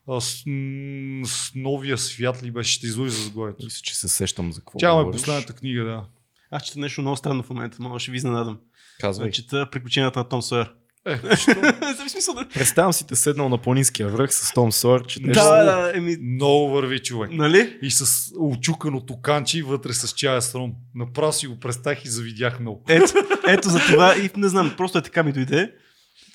а, 0.08 0.22
с, 0.22 0.44
м, 0.46 1.26
с 1.26 1.52
новия 1.56 1.98
свят 1.98 2.44
ли 2.44 2.52
беше? 2.52 2.74
Ще 2.74 2.88
излъжа 2.88 3.12
за 3.12 3.24
заглавието. 3.24 3.64
Мисля, 3.64 3.82
че 3.84 3.96
се 3.96 4.08
сещам 4.08 4.54
за 4.54 4.60
какво 4.60 4.80
Тя 4.80 5.02
е 5.02 5.12
последната 5.12 5.54
книга, 5.54 5.84
да. 5.84 6.06
Аз 6.52 6.64
чета 6.64 6.80
нещо 6.80 7.02
много 7.02 7.18
странно 7.18 7.44
в 7.44 7.50
момента, 7.50 7.78
мога 7.80 8.00
ще 8.00 8.12
ви 8.12 8.18
изненадам. 8.18 8.60
Казвай. 9.00 9.32
Чета 9.32 9.70
приключенията 9.72 10.20
на 10.20 10.30
Том 10.30 10.42
Сойер. 10.42 10.74
Е, 11.06 11.20
смисъл 12.10 12.34
да... 12.34 12.48
Представям 12.54 12.94
си 12.94 13.08
те 13.08 13.16
седнал 13.16 13.50
на 13.50 13.58
планинския 13.58 14.10
връх 14.10 14.34
с 14.34 14.54
Том 14.54 14.72
Сойер, 14.72 15.06
че 15.06 15.20
Да, 15.20 15.64
да, 15.64 15.92
еми, 15.96 16.18
Много 16.22 16.70
върви 16.70 17.00
човек. 17.00 17.32
нали? 17.34 17.78
И 17.82 17.92
с 17.92 18.32
очуканото 18.40 19.22
канче 19.22 19.64
вътре 19.64 19.94
с 19.94 20.14
чая 20.14 20.42
с 20.42 20.56
ром. 20.56 20.72
Направо 20.96 21.34
си 21.34 21.48
го 21.48 21.60
представих 21.60 22.06
и 22.06 22.10
завидях 22.10 22.60
много. 22.60 22.84
Ето, 22.90 23.14
ето 23.48 23.70
за 23.70 23.80
това 23.80 24.16
и 24.18 24.30
не 24.38 24.48
знам, 24.48 24.74
просто 24.78 24.98
е 24.98 25.02
така 25.02 25.24
ми 25.24 25.32
дойде. 25.32 25.72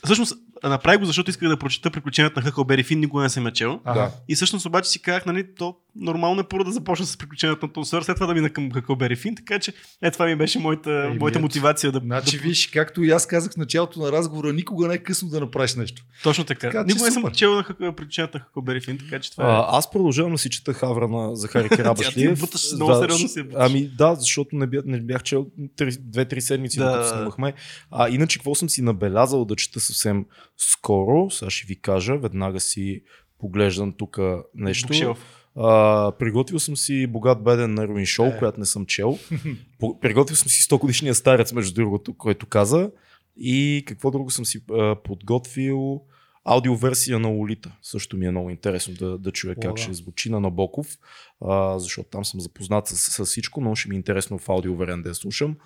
Всъщност, 0.05 0.35
направих 0.65 0.99
го, 1.01 1.07
защото 1.07 1.31
исках 1.31 1.49
да 1.49 1.57
прочета 1.57 1.91
приключенията 1.91 2.41
на 2.41 2.47
Хъкълбери 2.47 2.83
Фин, 2.83 3.01
никога 3.01 3.23
не 3.23 3.29
съм 3.29 3.47
я 3.47 3.53
чел. 3.53 3.81
Ага. 3.85 4.11
И 4.29 4.35
всъщност 4.35 4.67
обаче 4.67 4.91
си 4.91 5.03
казах, 5.03 5.27
нали, 5.27 5.47
то 5.57 5.77
нормално 5.97 6.41
е 6.41 6.45
първо 6.45 6.65
да 6.65 6.73
започна 6.73 7.07
с 7.07 7.17
приключенията 7.17 7.67
на 7.67 7.73
Том 7.73 7.85
Сойер, 7.85 8.03
след 8.03 8.17
това 8.17 8.27
да 8.27 8.35
мина 8.35 8.51
към 8.51 8.73
Хъкълбери 8.73 9.17
Фин, 9.17 9.35
така 9.37 9.59
че 9.59 9.73
е, 10.03 10.11
това 10.11 10.27
ми 10.27 10.37
беше 10.37 10.59
моята, 10.59 11.05
Еми, 11.07 11.19
моята 11.19 11.39
мотивация 11.39 11.93
да, 11.93 11.99
Значи, 11.99 12.37
да 12.37 12.43
виж, 12.43 12.67
както 12.67 13.03
и 13.03 13.11
аз 13.11 13.27
казах 13.27 13.53
в 13.53 13.57
началото 13.57 14.01
на 14.01 14.13
разговора, 14.13 14.53
никога 14.53 14.89
не 14.89 14.95
е 14.95 14.99
късно 14.99 15.29
да 15.29 15.41
направиш 15.41 15.75
нещо. 15.75 16.03
Точно 16.23 16.45
така. 16.45 16.61
Така 16.61 16.85
Никога 16.85 17.05
не 17.05 17.11
съм 17.11 17.31
чел 17.31 17.55
на 17.55 17.65
Хък- 17.65 17.97
приключенията 17.97 18.39
на 18.39 18.45
Хъкълбери 18.45 18.81
Фин, 18.81 18.99
така 18.99 19.21
че 19.21 19.31
това 19.31 19.45
е. 19.45 19.49
А, 19.49 19.67
аз 19.69 19.91
продължавам 19.91 20.33
да 20.33 20.39
си 20.39 20.51
чета 20.51 20.73
Хавра 20.73 21.09
на 21.09 21.37
Захари 21.37 21.69
буташ, 22.41 22.73
много 22.75 22.95
сериозно 22.95 23.29
си. 23.29 23.45
Ами 23.57 23.89
да, 23.89 24.15
защото 24.15 24.57
не 24.57 24.67
бях, 24.67 24.83
не 24.87 25.01
бях 25.01 25.23
чел 25.23 25.47
2-3 25.71 26.39
седмици, 26.39 26.79
Да. 26.79 26.85
да. 26.85 26.91
докато 26.93 27.09
снимахме. 27.09 27.53
А 27.91 28.09
иначе 28.09 28.39
какво 28.39 28.55
съм 28.55 28.69
си 28.69 28.83
набелязал 28.83 29.45
да 29.45 29.57
чета 29.57 29.81
съвсем 29.81 30.25
скоро, 30.59 31.31
сега 31.31 31.51
ще 31.51 31.67
ви 31.67 31.81
кажа, 31.81 32.19
веднага 32.19 32.61
си 32.61 33.03
поглеждам 33.39 33.93
тук 33.93 34.19
нещо. 34.55 34.87
Букшелф. 34.89 35.25
А, 35.57 36.13
приготвил 36.19 36.59
съм 36.59 36.77
си 36.77 37.07
Богат 37.07 37.45
беден 37.45 37.75
на 37.75 37.89
Руин 37.89 38.07
Шоу, 38.07 38.27
Е. 38.27 38.39
която 38.39 38.61
не 38.61 38.67
съм 38.67 38.87
чел. 38.87 39.19
Приготвил 40.01 40.37
съм 40.37 40.49
си 40.49 40.63
100 40.63 40.79
годишния 40.81 41.15
старец, 41.15 41.53
между 41.53 41.75
другото, 41.75 42.15
който 42.15 42.47
каза. 42.47 42.91
И 43.37 43.85
какво 43.87 44.11
друго 44.11 44.31
съм 44.31 44.45
си 44.47 44.61
а, 44.71 44.97
подготвил? 45.05 46.03
Аудиоверсия 46.45 47.19
на 47.19 47.31
Олита. 47.31 47.73
Също 47.83 48.17
ми 48.17 48.27
е 48.27 48.31
много 48.31 48.51
интересно 48.51 48.95
да, 48.95 49.19
да 49.19 49.33
чуя 49.33 49.55
О, 49.59 49.61
как 49.63 49.75
да. 49.75 49.83
ще 49.83 49.93
звучи 49.93 50.31
на 50.31 50.41
Набоков, 50.41 50.99
а, 51.41 51.79
защото 51.79 52.09
там 52.09 52.25
съм 52.25 52.41
запознат 52.41 52.87
с, 52.87 52.97
с 52.97 53.25
всичко, 53.25 53.61
но 53.61 53.75
ще 53.75 53.89
ми 53.89 53.95
е 53.95 53.99
интересно 53.99 54.39
в 54.39 54.49
аудиоверен 54.49 55.03
да 55.03 55.09
я 55.09 55.15
слушам. 55.15 55.57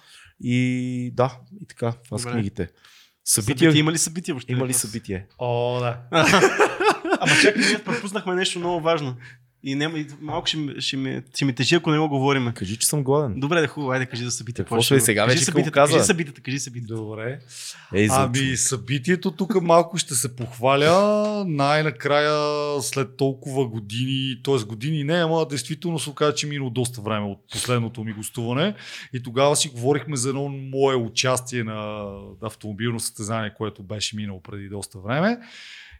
И 0.41 1.11
да, 1.15 1.39
и 1.61 1.67
така, 1.67 1.93
това 2.05 2.19
Добре. 2.19 2.33
книгите. 2.33 2.71
Събития, 3.25 3.57
Събития, 3.57 3.81
има 3.81 3.93
ли 3.93 3.99
събития 3.99 4.35
въобще? 4.35 4.53
има 4.53 4.67
ли 4.67 4.73
събитие? 4.73 5.27
О, 5.39 5.81
да. 5.81 5.99
Ама 7.21 7.33
чакай, 7.43 7.63
ние 7.69 7.79
пропуснахме 7.85 8.35
нещо 8.35 8.59
много 8.59 8.81
важно. 8.81 9.17
И, 9.65 9.75
няма, 9.75 9.99
и 9.99 10.07
малко 10.21 10.47
ще, 10.47 10.57
ми- 10.57 10.75
ще, 10.79 10.97
ми, 10.97 11.23
ще 11.35 11.45
ми 11.45 11.55
тежи, 11.55 11.75
ако 11.75 11.91
не 11.91 11.99
го 11.99 12.09
говорим. 12.09 12.53
Кажи, 12.55 12.77
че 12.77 12.87
съм 12.87 13.03
гладен. 13.05 13.41
Добре, 13.41 13.61
да 13.61 13.67
хубаво, 13.67 13.93
айде 13.93 14.07
кажи 14.07 14.25
за 14.25 14.31
събития. 14.31 14.65
Какво 14.65 14.83
ще 14.83 14.95
е 14.95 15.01
сега? 15.01 15.25
Кажи 15.25 15.35
Вече 15.35 15.45
събитията, 15.45 15.71
каза? 15.71 15.93
кажи 15.93 16.07
събитията, 16.07 16.41
кажи 16.41 16.59
събитията. 16.59 16.95
Добре. 16.95 17.39
Ей, 17.95 18.09
Ами 18.11 18.57
събитието 18.57 19.31
тук 19.31 19.63
малко 19.63 19.99
ще 19.99 20.15
се 20.15 20.37
похваля. 20.37 21.45
Най-накрая 21.49 22.37
след 22.83 23.17
толкова 23.17 23.69
години, 23.69 24.41
т.е. 24.45 24.65
години 24.65 25.05
не, 25.05 25.15
ама 25.15 25.47
действително 25.51 25.99
се 25.99 26.11
оказа, 26.11 26.35
че 26.35 26.47
минало 26.47 26.71
доста 26.71 27.01
време 27.01 27.27
от 27.27 27.39
последното 27.53 28.05
ми 28.05 28.13
гостуване. 28.13 28.75
И 29.13 29.23
тогава 29.23 29.57
си 29.57 29.69
говорихме 29.69 30.17
за 30.17 30.29
едно 30.29 30.49
мое 30.49 30.95
участие 30.95 31.65
на 31.65 32.11
автомобилно 32.43 33.01
състезание, 33.01 33.55
което 33.57 33.83
беше 33.83 34.17
минало 34.17 34.43
преди 34.43 34.69
доста 34.69 34.99
време. 34.99 35.39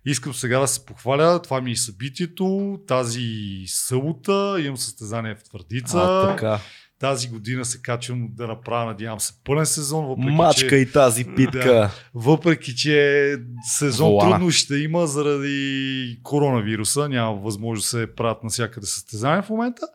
Искам 0.07 0.35
сега 0.35 0.59
да 0.61 0.69
се 0.69 0.87
похваля. 0.87 1.43
Това 1.43 1.61
ми 1.61 1.71
е 1.71 1.77
събитието. 1.77 2.79
Тази 2.87 3.29
събота 3.67 4.57
имам 4.61 4.77
състезание 4.77 5.35
в 5.35 5.45
Твърдица. 5.45 5.99
А, 5.99 6.29
така. 6.29 6.61
Тази 6.99 7.29
година 7.29 7.65
се 7.65 7.83
качвам 7.83 8.29
да 8.31 8.47
направя, 8.47 8.87
надявам 8.87 9.21
се, 9.21 9.33
пълен 9.45 9.67
сезон. 9.67 10.07
Въпреки, 10.07 10.31
Мачка 10.31 10.69
че... 10.69 10.77
и 10.77 10.93
тази 10.93 11.25
питка. 11.25 11.91
Въпреки, 12.15 12.77
че 12.77 13.37
сезон 13.77 14.11
Волана. 14.11 14.31
трудно 14.31 14.51
ще 14.51 14.77
има 14.77 15.07
заради 15.07 16.21
коронавируса, 16.23 17.09
няма 17.09 17.37
възможност 17.37 17.85
да 17.85 17.89
се 17.89 18.15
правят 18.15 18.45
навсякъде 18.45 18.87
състезания 18.87 19.43
в 19.43 19.51
момента. 19.51 19.87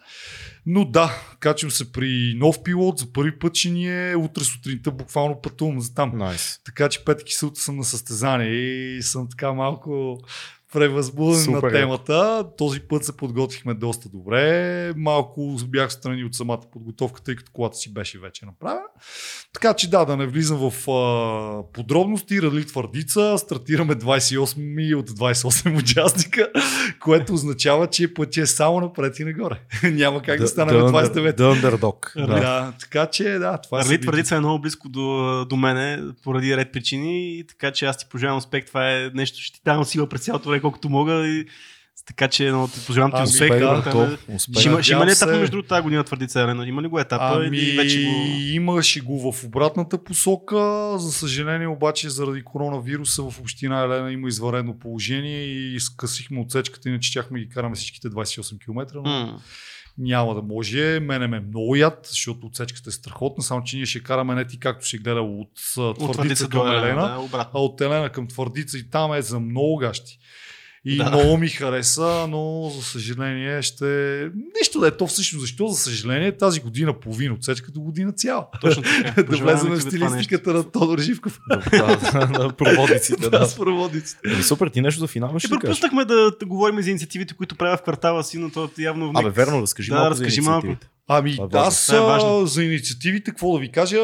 Но 0.70 0.86
да, 0.86 1.22
качвам 1.40 1.72
се 1.72 1.92
при 1.92 2.34
нов 2.38 2.64
пилот, 2.64 3.00
за 3.00 3.14
първи 3.14 3.40
път 3.40 3.56
ще 3.56 3.70
ни 3.70 4.10
е 4.10 4.16
утре 4.16 4.44
сутринта 4.44 4.92
буквално 4.92 5.42
пътувам 5.42 5.82
за 5.82 5.94
там. 5.94 6.18
Найс. 6.18 6.60
Така 6.66 6.90
че 6.90 7.06
петък 7.06 7.30
и 7.30 7.34
събота 7.34 7.60
съм 7.60 7.78
на 7.78 7.84
състезание 7.84 8.50
и 8.50 9.02
съм 9.02 9.28
така 9.30 9.54
малко 9.54 10.20
превъзбуден 10.74 11.44
Супер, 11.44 11.62
на 11.62 11.72
темата. 11.72 12.46
Този 12.58 12.80
път 12.80 13.06
се 13.06 13.18
подготвихме 13.18 13.74
доста 13.74 14.10
добре. 14.10 14.94
Малко 14.98 15.58
бях 15.68 15.92
страни 15.92 16.24
от 16.24 16.36
самата 16.36 16.62
подготовка, 16.72 17.22
тъй 17.22 17.36
като 17.36 17.52
колата 17.52 17.78
си 17.78 17.94
беше 17.94 18.20
вече 18.20 18.46
направена. 18.46 18.82
Така 19.54 19.74
че 19.74 19.90
да, 19.90 20.06
да 20.06 20.18
не 20.18 20.28
влизам 20.28 20.72
в 20.72 20.90
а, 20.92 21.72
подробности. 21.74 22.42
Радли 22.42 22.66
твърдица. 22.66 23.38
Стартираме 23.38 23.96
28 23.96 24.96
от 24.96 25.10
28 25.10 25.80
участника, 25.80 26.48
което 27.00 27.34
означава, 27.34 27.88
че 27.88 28.14
пътя 28.14 28.42
е 28.42 28.46
само 28.46 28.80
напред 28.80 29.20
и 29.20 29.24
нагоре. 29.24 29.60
Няма 29.84 30.22
как 30.22 30.40
да, 30.40 30.48
стане 30.48 30.72
на 30.72 30.92
29. 30.92 31.36
Да, 31.36 31.44
underdog. 31.44 32.28
Да. 32.28 32.40
Да. 32.40 32.74
Така 32.80 33.06
че 33.06 33.24
да, 33.24 33.58
това 33.58 33.84
се 33.84 33.98
твърдица 33.98 34.36
е 34.36 34.40
много 34.40 34.62
близко 34.62 34.90
до, 34.90 35.46
до 35.50 35.56
мене, 35.56 36.04
поради 36.24 36.58
ред 36.58 36.72
причини, 36.72 37.40
и 37.40 37.48
така 37.48 37.72
че 37.72 37.86
аз 37.86 37.98
ти 37.98 38.06
пожелавам 38.10 38.38
успех. 38.38 38.66
Това 38.66 38.92
е 38.92 39.10
нещо, 39.14 39.42
ще 39.42 39.58
ти 39.58 39.62
давам 39.66 39.86
сила 39.86 40.10
през 40.10 40.22
цялото 40.22 40.50
време, 40.50 40.57
колкото 40.62 40.90
мога. 40.90 41.28
И, 41.28 41.46
така 42.06 42.28
че 42.28 42.50
много 42.50 42.68
ти 42.68 42.86
пожелавам 42.88 43.12
ти 43.12 43.18
Ами, 43.18 43.24
успех. 43.24 43.50
да, 43.50 43.60
да, 43.60 43.82
брато, 43.82 43.98
да, 43.98 44.18
успех. 44.36 44.60
ще, 44.60 44.70
има, 44.70 44.84
ще 44.84 44.94
има 44.94 45.06
ли 45.06 45.12
етапа 45.12 45.34
се. 45.34 45.40
между 45.40 45.52
другото 45.52 45.70
тази 45.70 45.82
година 45.82 46.04
твърдица, 46.04 46.42
Елена? 46.42 46.68
Има 46.68 46.82
ли 46.82 46.88
го 46.88 47.00
етапа? 47.00 47.44
Ами, 47.46 47.58
Или 47.58 47.78
вече 47.78 48.04
го... 48.04 48.10
имаше 48.54 49.02
го 49.02 49.32
в 49.32 49.44
обратната 49.44 50.04
посока. 50.04 50.58
За 50.98 51.12
съжаление 51.12 51.68
обаче 51.68 52.10
заради 52.10 52.44
коронавируса 52.44 53.24
в 53.24 53.40
община 53.40 53.84
Елена 53.84 54.12
има 54.12 54.28
извънредно 54.28 54.80
положение 54.80 55.44
и 55.44 55.80
скъсихме 55.80 56.40
отсечката, 56.40 56.90
иначе 56.90 57.10
щяхме 57.10 57.40
ги 57.40 57.50
караме 57.50 57.76
всичките 57.76 58.08
28 58.10 58.60
км, 58.60 58.86
но 58.96 59.40
няма 59.98 60.36
да 60.36 60.42
може. 60.42 61.00
Мене 61.00 61.28
ме 61.28 61.38
е 61.38 61.40
много 61.40 61.76
яд, 61.76 62.08
защото 62.10 62.48
отсечката 62.48 62.90
е 62.90 62.94
страхотна, 62.94 63.44
само 63.44 63.64
че 63.64 63.76
ние 63.78 63.86
ще 63.86 64.04
караме 64.04 64.36
не 64.36 64.48
ти 64.48 64.60
както 64.60 64.88
си 64.88 64.98
гледал 64.98 65.40
от, 65.42 65.50
От 65.78 65.98
твърдица 65.98 66.14
твърдица 66.14 66.50
към 66.50 66.60
до 66.62 66.68
Елена, 66.68 66.88
Елена, 66.88 67.10
да, 67.14 67.20
обратно. 67.20 67.60
а 67.60 67.64
от 67.64 67.82
Елена 67.82 68.10
към 68.10 68.28
твърдица 68.28 68.78
и 68.78 68.90
там 68.90 69.14
е 69.14 69.22
за 69.22 69.40
много 69.40 69.78
гащи. 69.78 70.20
И 70.90 70.98
Да. 70.98 71.10
много 71.10 71.38
ми 71.38 71.50
хареса, 71.50 72.28
но 72.30 72.72
за 72.76 72.84
съжаление 72.84 73.62
ще... 73.62 73.86
Нищо 74.60 74.80
да 74.80 74.88
е 74.88 74.92
то 74.92 75.08
всъщност. 75.08 75.42
Защо? 75.42 75.68
За 75.68 75.78
съжаление 75.78 76.38
тази 76.38 76.60
година 76.60 77.00
половина 77.00 77.34
отсечка 77.34 77.72
до 77.72 77.80
година 77.80 78.12
цяла. 78.12 78.46
Точно 78.62 78.84
така. 78.84 79.24
да 79.24 79.38
влезем 79.38 79.72
в 79.72 79.80
ти 79.80 79.96
това 79.96 80.10
нещо. 80.10 80.10
стилистиката 80.10 80.54
на 80.54 80.64
Тодор 80.64 81.00
Живков. 81.00 81.40
Да, 81.72 81.98
да, 82.12 82.40
на 82.44 82.52
проводниците, 82.54 83.30
да. 83.30 83.46
с 83.46 83.56
проводниците. 83.56 84.20
Ами, 84.34 84.44
супер, 84.44 84.68
ти 84.68 84.82
нещо 84.82 85.00
за 85.00 85.08
финал 85.08 85.40
ще 85.40 85.48
кажеш. 85.48 85.62
пропуснахме 85.62 86.06
да, 86.06 86.32
говорим 86.46 86.82
за 86.82 86.90
инициативите, 86.90 87.34
които 87.34 87.56
правя 87.56 87.78
в 87.78 87.82
квартала 87.82 88.24
си, 88.24 88.38
но 88.38 88.50
то 88.50 88.70
явно... 88.78 89.12
Абе, 89.16 89.30
верно, 89.30 89.62
разкажи 89.62 89.90
Да, 89.90 89.96
малко 89.96 90.12
разкажи 90.12 90.42
за 90.42 90.50
малко. 90.50 90.68
Ами 91.08 91.32
е 91.32 91.38
аз 91.54 91.90
е 91.90 92.00
важно. 92.00 92.46
за 92.46 92.64
инициативите, 92.64 93.32
какво 93.32 93.54
да 93.54 93.60
ви 93.60 93.72
кажа, 93.72 93.98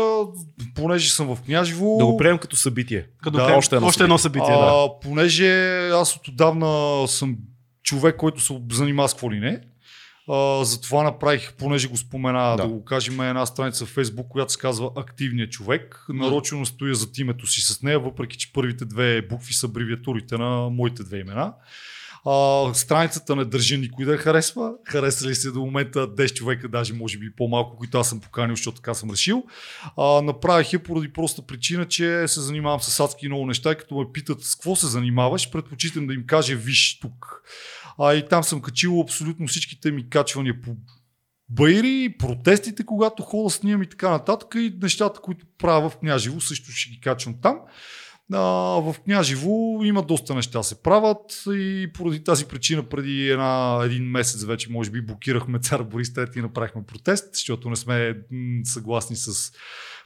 понеже 0.75 1.09
съм 1.09 1.35
в 1.35 1.41
Княжево... 1.41 1.97
Да 1.99 2.05
го 2.05 2.17
приемем 2.17 2.37
като 2.37 2.55
събитие. 2.55 3.07
Като 3.23 3.37
Да, 3.37 3.47
да, 3.47 3.53
още 3.53 3.75
едно 3.75 3.87
още 3.87 4.03
едно 4.03 4.17
събитие, 4.17 4.53
да. 4.53 4.71
а, 4.73 4.99
понеже 5.01 5.89
аз 5.89 6.15
от 6.15 6.27
отдавна 6.27 7.07
съм 7.07 7.37
човек, 7.83 8.15
който 8.15 8.41
се 8.41 8.61
занимава 8.71 9.09
с 9.09 9.13
какво 9.13 9.31
ли 9.31 9.39
не. 9.39 9.61
А, 10.29 10.65
затова 10.65 11.03
направих, 11.03 11.53
понеже 11.53 11.87
го 11.87 11.97
спомена, 11.97 12.49
да. 12.49 12.57
Да. 12.57 12.63
да 12.63 12.69
го 12.69 12.85
кажем, 12.85 13.21
една 13.21 13.45
страница 13.45 13.85
в 13.85 13.89
Фейсбук, 13.89 14.27
която 14.27 14.53
се 14.53 14.59
казва 14.59 14.91
Активният 14.95 15.51
човек. 15.51 16.05
Нарочно 16.09 16.65
стоя 16.65 16.95
зад 16.95 17.17
името 17.17 17.47
си 17.47 17.61
с 17.61 17.81
нея, 17.81 17.99
въпреки 17.99 18.37
че 18.37 18.53
първите 18.53 18.85
две 18.85 19.21
букви 19.21 19.53
са 19.53 19.65
абревиатурите 19.65 20.37
на 20.37 20.69
моите 20.69 21.03
две 21.03 21.19
имена. 21.19 21.53
А, 22.25 22.73
страницата 22.73 23.35
не 23.35 23.45
държа 23.45 23.77
никой 23.77 24.05
да 24.05 24.11
я 24.11 24.17
харесва. 24.17 24.73
Харесали 24.85 25.35
се 25.35 25.51
до 25.51 25.59
момента 25.59 26.07
10 26.07 26.33
човека, 26.33 26.67
даже 26.67 26.93
може 26.93 27.17
би 27.17 27.35
по-малко, 27.35 27.77
които 27.77 27.97
аз 27.97 28.09
съм 28.09 28.19
поканил, 28.19 28.55
защото 28.55 28.75
така 28.75 28.93
съм 28.93 29.11
решил. 29.11 29.43
А, 29.97 30.21
направих 30.21 30.73
я 30.73 30.83
поради 30.83 31.13
проста 31.13 31.41
причина, 31.41 31.87
че 31.87 32.27
се 32.27 32.41
занимавам 32.41 32.81
с 32.81 32.99
адски 32.99 33.27
много 33.27 33.45
неща 33.45 33.71
и 33.71 33.75
като 33.75 33.95
ме 33.95 34.05
питат 34.13 34.43
с 34.43 34.55
какво 34.55 34.75
се 34.75 34.87
занимаваш, 34.87 35.51
предпочитам 35.51 36.07
да 36.07 36.13
им 36.13 36.25
кажа 36.25 36.55
виж 36.55 36.99
тук. 36.99 37.41
А, 37.99 38.13
и 38.13 38.27
там 38.27 38.43
съм 38.43 38.61
качил 38.61 39.01
абсолютно 39.01 39.47
всичките 39.47 39.91
ми 39.91 40.09
качвания 40.09 40.61
по 40.61 40.75
байри, 41.49 42.15
протестите, 42.19 42.85
когато 42.85 43.23
хода 43.23 43.49
снимам 43.49 43.83
и 43.83 43.89
така 43.89 44.09
нататък 44.09 44.55
и 44.55 44.77
нещата, 44.81 45.19
които 45.19 45.45
правя 45.57 45.89
в 45.89 45.97
Княжево, 45.97 46.41
също 46.41 46.71
ще 46.71 46.89
ги 46.89 46.99
качвам 46.99 47.35
там. 47.41 47.59
А, 48.33 48.39
в 48.81 48.95
Княжево 49.03 49.81
има 49.83 50.03
доста 50.03 50.35
неща 50.35 50.63
се 50.63 50.81
правят 50.81 51.43
и 51.47 51.89
поради 51.93 52.23
тази 52.23 52.45
причина 52.45 52.83
преди 52.83 53.29
една, 53.29 53.81
един 53.85 54.03
месец 54.03 54.43
вече 54.43 54.71
може 54.71 54.91
би 54.91 55.05
блокирахме 55.05 55.59
цар 55.59 55.83
Борис 55.83 56.09
III 56.09 56.37
и 56.37 56.41
направихме 56.41 56.85
протест, 56.87 57.29
защото 57.33 57.69
не 57.69 57.75
сме 57.75 58.17
съгласни 58.63 59.15
с 59.15 59.51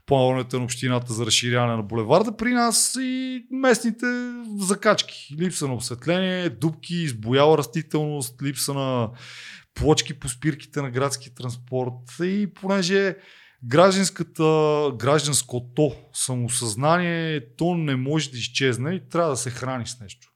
плановете 0.06 0.58
на 0.58 0.64
общината 0.64 1.14
за 1.14 1.26
разширяване 1.26 1.76
на 1.76 1.84
булеварда 1.84 2.38
при 2.38 2.54
нас 2.54 2.98
и 3.00 3.46
местните 3.52 4.06
закачки. 4.60 5.36
Липса 5.40 5.68
на 5.68 5.74
осветление, 5.74 6.50
дубки, 6.50 6.96
избояла 6.96 7.58
растителност, 7.58 8.42
липса 8.42 8.74
на 8.74 9.10
плочки 9.74 10.20
по 10.20 10.30
спирките 10.30 10.82
на 10.82 10.92
градски 10.92 11.36
транспорт 11.36 12.20
и 12.24 12.48
понеже 12.54 13.16
гражданската, 13.64 14.44
гражданското 14.96 15.96
самосъзнание, 16.14 17.42
то 17.56 17.76
не 17.76 17.96
може 17.96 18.32
да 18.32 18.38
изчезне 18.38 18.92
и 18.92 19.10
трябва 19.10 19.30
да 19.30 19.38
се 19.38 19.50
храни 19.50 19.88
с 19.88 20.00
нещо. 20.00 20.28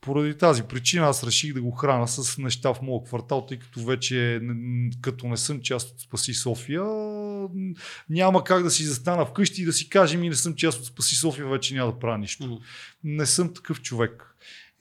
Поради 0.00 0.38
тази 0.38 0.62
причина 0.62 1.06
аз 1.06 1.24
реших 1.24 1.54
да 1.54 1.62
го 1.62 1.70
храна 1.70 2.06
с 2.06 2.38
неща 2.38 2.74
в 2.74 2.82
моя 2.82 3.04
квартал, 3.04 3.46
тъй 3.46 3.58
като 3.58 3.84
вече 3.84 4.40
като 5.00 5.26
не 5.26 5.36
съм 5.36 5.60
част 5.60 5.90
от 5.90 6.00
Спаси 6.00 6.34
София, 6.34 6.84
няма 8.10 8.44
как 8.44 8.62
да 8.62 8.70
си 8.70 8.84
застана 8.84 9.26
вкъщи 9.26 9.62
и 9.62 9.64
да 9.64 9.72
си 9.72 9.88
кажем 9.88 10.24
и 10.24 10.28
не 10.28 10.34
съм 10.34 10.54
част 10.54 10.80
от 10.80 10.86
Спаси 10.86 11.16
София, 11.16 11.46
вече 11.46 11.74
няма 11.74 11.92
да 11.92 11.98
правя 11.98 12.18
нищо. 12.18 12.60
Не 13.04 13.26
съм 13.26 13.54
такъв 13.54 13.82
човек. 13.82 14.31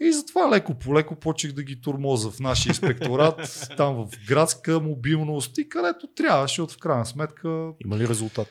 И 0.01 0.13
затова 0.13 0.55
леко 0.55 0.73
по 0.73 0.95
леко 0.95 1.15
почех 1.15 1.51
да 1.51 1.63
ги 1.63 1.81
турмоза 1.81 2.31
в 2.31 2.39
нашия 2.39 2.69
инспекторат, 2.69 3.69
там 3.77 3.95
в 3.95 4.09
градска 4.27 4.79
мобилност 4.79 5.57
и 5.57 5.69
където 5.69 6.07
трябва, 6.07 6.43
защото 6.43 6.73
в 6.73 6.77
крайна 6.77 7.05
сметка... 7.05 7.71
Има 7.85 7.97
ли 7.97 8.07
резултат? 8.07 8.47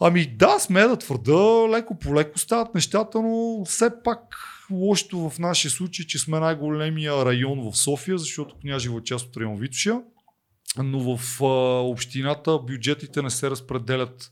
Ами 0.00 0.26
да, 0.26 0.58
сме 0.58 0.82
да 0.82 0.96
твърда, 0.96 1.68
леко 1.68 1.98
по 1.98 2.14
леко 2.14 2.38
стават 2.38 2.74
нещата, 2.74 3.22
но 3.22 3.64
все 3.64 3.90
пак 4.04 4.20
лошото 4.70 5.30
в 5.30 5.38
нашия 5.38 5.70
случай, 5.70 6.06
че 6.06 6.18
сме 6.18 6.40
най-големия 6.40 7.24
район 7.24 7.70
в 7.70 7.76
София, 7.76 8.18
защото 8.18 8.56
Княжева 8.60 8.98
е 8.98 9.04
част 9.04 9.26
от 9.26 9.36
район 9.36 9.56
Витоша, 9.56 10.00
но 10.78 11.16
в 11.16 11.42
а, 11.42 11.46
общината 11.80 12.58
бюджетите 12.58 13.22
не 13.22 13.30
се 13.30 13.50
разпределят 13.50 14.30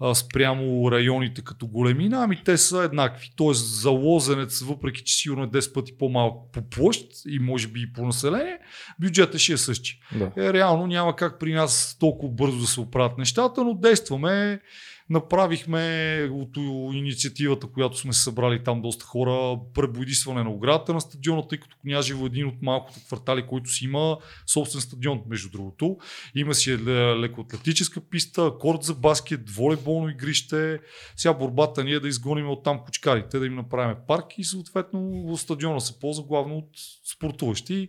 а, 0.00 0.14
спрямо 0.14 0.90
районите 0.90 1.42
като 1.42 1.66
големина, 1.66 2.24
ами 2.24 2.42
те 2.44 2.56
са 2.56 2.82
еднакви. 2.82 3.32
Тоест 3.36 3.66
за 3.66 3.90
Лозенец, 3.90 4.60
въпреки 4.60 5.04
че 5.04 5.14
сигурно 5.14 5.44
е 5.44 5.48
10 5.48 5.72
пъти 5.72 5.98
по-малко 5.98 6.50
по 6.52 6.68
площ 6.70 7.06
и 7.28 7.38
може 7.38 7.68
би 7.68 7.82
и 7.82 7.92
по 7.92 8.06
население, 8.06 8.58
бюджетът 9.00 9.40
ще 9.40 9.52
е 9.52 9.56
същи. 9.56 10.00
Да. 10.18 10.32
Е, 10.36 10.52
реално 10.52 10.86
няма 10.86 11.16
как 11.16 11.38
при 11.40 11.52
нас 11.52 11.96
толкова 12.00 12.32
бързо 12.32 12.58
да 12.58 12.66
се 12.66 12.80
оправят 12.80 13.18
нещата, 13.18 13.64
но 13.64 13.74
действаме 13.74 14.60
Направихме 15.10 16.28
от 16.32 16.56
инициативата, 16.94 17.66
която 17.66 17.98
сме 17.98 18.12
събрали 18.12 18.64
там 18.64 18.82
доста 18.82 19.04
хора, 19.04 19.58
пребоядисване 19.74 20.42
на 20.42 20.50
оградата 20.50 20.94
на 20.94 21.00
стадиона, 21.00 21.48
тъй 21.48 21.60
като 21.60 21.76
Княжево 21.82 22.24
е 22.24 22.26
един 22.26 22.46
от 22.46 22.62
малкото 22.62 23.00
квартали, 23.06 23.46
който 23.46 23.70
си 23.70 23.84
има 23.84 24.18
собствен 24.46 24.80
стадион, 24.80 25.22
между 25.28 25.50
другото. 25.50 25.96
Има 26.34 26.54
си 26.54 26.78
лекоатлетическа 27.20 28.00
писта, 28.00 28.52
корт 28.60 28.82
за 28.82 28.94
баскет, 28.94 29.50
волейболно 29.50 30.08
игрище. 30.08 30.80
Сега 31.16 31.34
борбата 31.34 31.84
ни 31.84 31.92
е 31.92 32.00
да 32.00 32.08
изгоним 32.08 32.50
от 32.50 32.64
там 32.64 32.80
кучкарите, 32.84 33.38
да 33.38 33.46
им 33.46 33.54
направим 33.54 33.96
парк 34.08 34.38
и 34.38 34.44
съответно 34.44 35.36
стадиона 35.36 35.80
се 35.80 35.98
ползва 35.98 36.24
главно 36.24 36.56
от 36.56 36.70
спортуващи. 37.14 37.88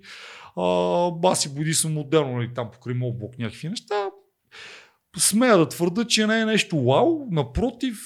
А, 0.56 1.12
баси 1.12 1.56
боди 1.56 1.74
съм 1.74 1.94
модерно, 1.94 2.38
нали, 2.38 2.54
там 2.56 2.72
покрай 2.72 2.96
блок 2.96 3.38
някакви 3.40 3.70
неща 3.70 4.10
смея 5.18 5.58
да 5.58 5.70
твърда, 5.70 6.06
че 6.06 6.28
не 6.28 6.42
е 6.42 6.46
нещо 6.46 6.84
вау. 6.84 7.28
Напротив, 7.32 7.98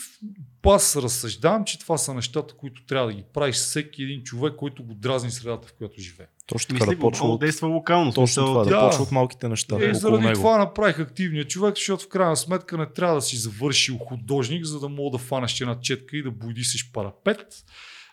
аз 0.66 0.96
разсъждавам, 0.96 1.66
че 1.66 1.80
това 1.80 1.98
са 1.98 2.14
нещата, 2.14 2.54
които 2.54 2.86
трябва 2.86 3.08
да 3.08 3.14
ги 3.14 3.24
правиш 3.34 3.56
всеки 3.56 4.04
един 4.04 4.24
човек, 4.24 4.54
който 4.56 4.84
го 4.84 4.94
дразни 4.94 5.32
средата, 5.32 5.68
в 5.68 5.74
която 5.74 6.02
живее. 6.02 6.28
Точно 6.48 6.78
така 6.78 6.92
да 6.92 7.00
почва 7.00 7.28
от... 7.28 7.40
действа 7.40 7.68
локално. 7.68 8.14
Точно 8.14 8.46
това, 8.46 8.64
да, 8.64 8.70
да 8.70 8.88
почва 8.88 9.04
от 9.04 9.12
малките 9.12 9.50
неща. 9.50 9.76
И 9.90 9.96
заради 9.96 10.24
него. 10.24 10.40
това 10.40 10.58
направих 10.58 11.00
активния 11.00 11.48
човек, 11.48 11.76
защото 11.76 12.04
в 12.04 12.08
крайна 12.08 12.36
сметка 12.36 12.78
не 12.78 12.86
трябва 12.86 13.16
да 13.16 13.22
си 13.22 13.38
завършил 13.38 13.98
художник, 13.98 14.66
за 14.66 14.80
да 14.80 14.90
мога 14.90 15.18
да 15.18 15.24
фанеш 15.24 15.62
една 15.62 15.80
четка 15.80 16.18
и 16.18 16.24
да 16.24 16.32
бойдисиш 16.32 16.92
парапет 16.92 17.64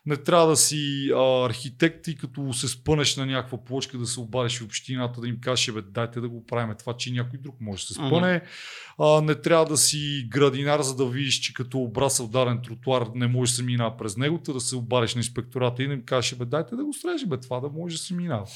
не 0.07 0.17
трябва 0.17 0.47
да 0.47 0.57
си 0.57 1.11
а, 1.15 1.47
архитект 1.47 2.09
и 2.09 2.17
като 2.17 2.53
се 2.53 2.69
спънеш 2.69 3.17
на 3.17 3.27
някаква 3.27 3.65
плочка 3.65 3.99
да 3.99 4.07
се 4.07 4.21
обадиш 4.21 4.59
в 4.59 4.65
общината, 4.65 5.21
да 5.21 5.29
им 5.29 5.39
кажеш, 5.41 5.73
бе, 5.73 5.83
дайте 5.83 6.21
да 6.21 6.29
го 6.29 6.47
правим 6.47 6.75
това, 6.79 6.97
че 6.97 7.13
някой 7.13 7.39
друг 7.39 7.57
може 7.61 7.83
да 7.83 7.87
се 7.87 7.95
спъне. 7.95 8.41
Mm-hmm. 8.41 9.19
А, 9.19 9.23
не 9.23 9.35
трябва 9.35 9.65
да 9.65 9.77
си 9.77 10.27
градинар, 10.31 10.81
за 10.81 10.97
да 10.97 11.07
видиш, 11.07 11.35
че 11.35 11.55
като 11.55 11.79
обрасъл 11.79 12.29
даден 12.29 12.61
тротуар 12.65 13.07
не 13.15 13.27
може 13.27 13.51
да 13.51 13.57
се 13.57 13.63
минава 13.63 13.97
през 13.97 14.17
него, 14.17 14.41
да 14.49 14.61
се 14.61 14.77
обадиш 14.77 15.15
на 15.15 15.19
инспектората 15.19 15.83
и 15.83 15.87
да 15.87 15.95
им 15.95 16.03
кажеш, 16.03 16.39
бе, 16.39 16.45
дайте 16.45 16.77
да 16.77 16.85
го 16.85 16.93
стрежи, 16.93 17.27
бе, 17.27 17.41
това 17.41 17.61
да 17.61 17.69
може 17.69 17.97
да 17.97 18.03
се 18.03 18.15
минава. 18.15 18.47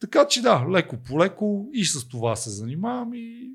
Така 0.00 0.26
че 0.28 0.42
да, 0.42 0.66
леко 0.70 0.96
по 0.96 1.20
леко 1.20 1.68
и 1.74 1.84
с 1.84 2.08
това 2.08 2.36
се 2.36 2.50
занимавам 2.50 3.14
и 3.14 3.50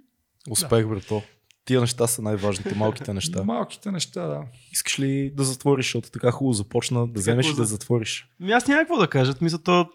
Успех, 0.50 0.82
да. 0.82 0.88
брато. 0.88 1.22
Тия 1.66 1.82
неща 1.82 2.08
са 2.08 2.22
най-важните, 2.22 2.76
малките 2.76 3.14
неща. 3.14 3.44
Малките 3.46 3.92
неща, 3.92 4.28
да. 4.28 4.42
Искаш 4.72 5.00
ли 5.00 5.32
да 5.36 5.44
затвориш, 5.44 5.86
защото 5.86 6.12
така 6.12 6.32
хубаво 6.32 6.54
започна, 6.54 7.08
да 7.08 7.20
вземеш 7.20 7.50
и 7.50 7.56
да 7.56 7.66
затвориш? 7.66 8.28
Ми 8.40 8.52
аз 8.52 8.68
няма 8.68 8.82
какво 8.82 8.98
да 8.98 9.08
кажа. 9.08 9.34
Мисля, 9.42 9.58
то, 9.58 9.90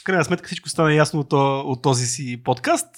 в 0.00 0.04
крайна 0.04 0.24
сметка 0.24 0.46
всичко 0.46 0.68
стана 0.68 0.94
ясно 0.94 1.20
от, 1.20 1.32
от 1.66 1.82
този 1.82 2.06
си 2.06 2.40
подкаст. 2.44 2.88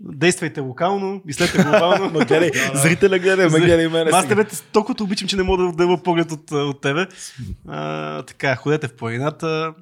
Действайте 0.00 0.60
локално, 0.60 1.22
мислете 1.24 1.62
глобално. 1.62 2.10
но 2.12 2.26
гледай, 2.26 2.50
зрителя 2.74 3.18
гледай, 3.18 3.48
ме 3.48 3.60
гледай 3.60 3.88
мене. 3.88 4.10
Аз 4.14 4.28
тебе 4.28 4.44
толкова 4.72 5.04
обичам, 5.04 5.28
че 5.28 5.36
не 5.36 5.42
мога 5.42 5.62
да 5.62 5.68
отделя 5.68 6.02
поглед 6.02 6.32
от, 6.32 6.50
от 6.50 6.80
тебе. 6.80 7.06
А, 7.68 8.22
така, 8.22 8.56
ходете 8.56 8.88
в 8.88 8.96
планината, 8.96 9.74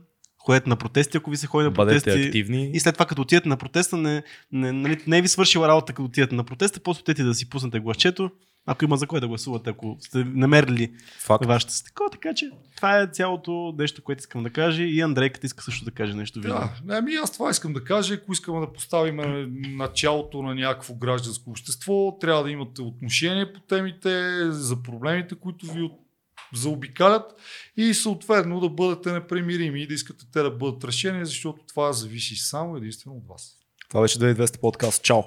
ходете 0.44 0.68
на 0.68 0.76
протести, 0.76 1.16
ако 1.16 1.30
ви 1.30 1.36
се 1.36 1.46
ходи 1.46 1.64
на 1.64 1.72
протести. 1.72 2.10
Бъдете 2.10 2.28
активни. 2.28 2.70
И 2.74 2.80
след 2.80 2.94
това, 2.94 3.06
като 3.06 3.22
отидете 3.22 3.48
на 3.48 3.56
протеста, 3.56 3.96
не, 3.96 4.22
не, 4.52 4.72
не, 4.72 5.00
не 5.06 5.18
е 5.18 5.22
ви 5.22 5.28
свършила 5.28 5.68
работа, 5.68 5.92
като 5.92 6.04
отидете 6.04 6.34
на 6.34 6.44
протеста, 6.44 6.80
после 6.80 7.00
отидете 7.00 7.22
да 7.22 7.34
си 7.34 7.50
пуснете 7.50 7.80
гласчето, 7.80 8.30
ако 8.66 8.84
има 8.84 8.96
за 8.96 9.06
кое 9.06 9.20
да 9.20 9.28
гласувате, 9.28 9.70
ако 9.70 9.96
сте 10.00 10.24
намерили 10.24 10.92
Факт. 11.18 11.46
вашата 11.46 11.72
стеко. 11.72 12.04
Така 12.12 12.34
че 12.34 12.50
това 12.76 13.00
е 13.00 13.06
цялото 13.06 13.74
нещо, 13.78 14.02
което 14.02 14.20
искам 14.20 14.42
да 14.42 14.50
кажа. 14.50 14.82
И 14.82 15.00
Андрей, 15.00 15.30
като 15.30 15.46
иска 15.46 15.64
също 15.64 15.84
да 15.84 15.90
каже 15.90 16.14
нещо. 16.14 16.40
Да, 16.40 16.72
ами 16.88 17.14
аз 17.14 17.32
това 17.32 17.50
искам 17.50 17.72
да 17.72 17.84
кажа. 17.84 18.14
Ако 18.14 18.32
искаме 18.32 18.60
да 18.60 18.72
поставим 18.72 19.20
началото 19.76 20.42
на 20.42 20.54
някакво 20.54 20.94
гражданско 20.94 21.50
общество, 21.50 22.18
трябва 22.20 22.42
да 22.42 22.50
имате 22.50 22.82
отношение 22.82 23.52
по 23.52 23.60
темите, 23.60 24.44
за 24.50 24.82
проблемите, 24.82 25.34
които 25.34 25.66
ви 25.66 25.82
от 25.82 25.92
заобикалят 26.54 27.40
и 27.76 27.94
съответно 27.94 28.60
да 28.60 28.68
бъдете 28.68 29.12
непремирими 29.12 29.82
и 29.82 29.86
да 29.86 29.94
искате 29.94 30.24
те 30.32 30.42
да 30.42 30.50
бъдат 30.50 30.84
решени, 30.84 31.26
защото 31.26 31.64
това 31.68 31.92
зависи 31.92 32.36
само 32.36 32.76
единствено 32.76 33.16
от 33.16 33.28
вас. 33.28 33.56
Това 33.88 34.02
беше 34.02 34.18
2200 34.18 34.60
подкаст. 34.60 35.02
Чао! 35.02 35.22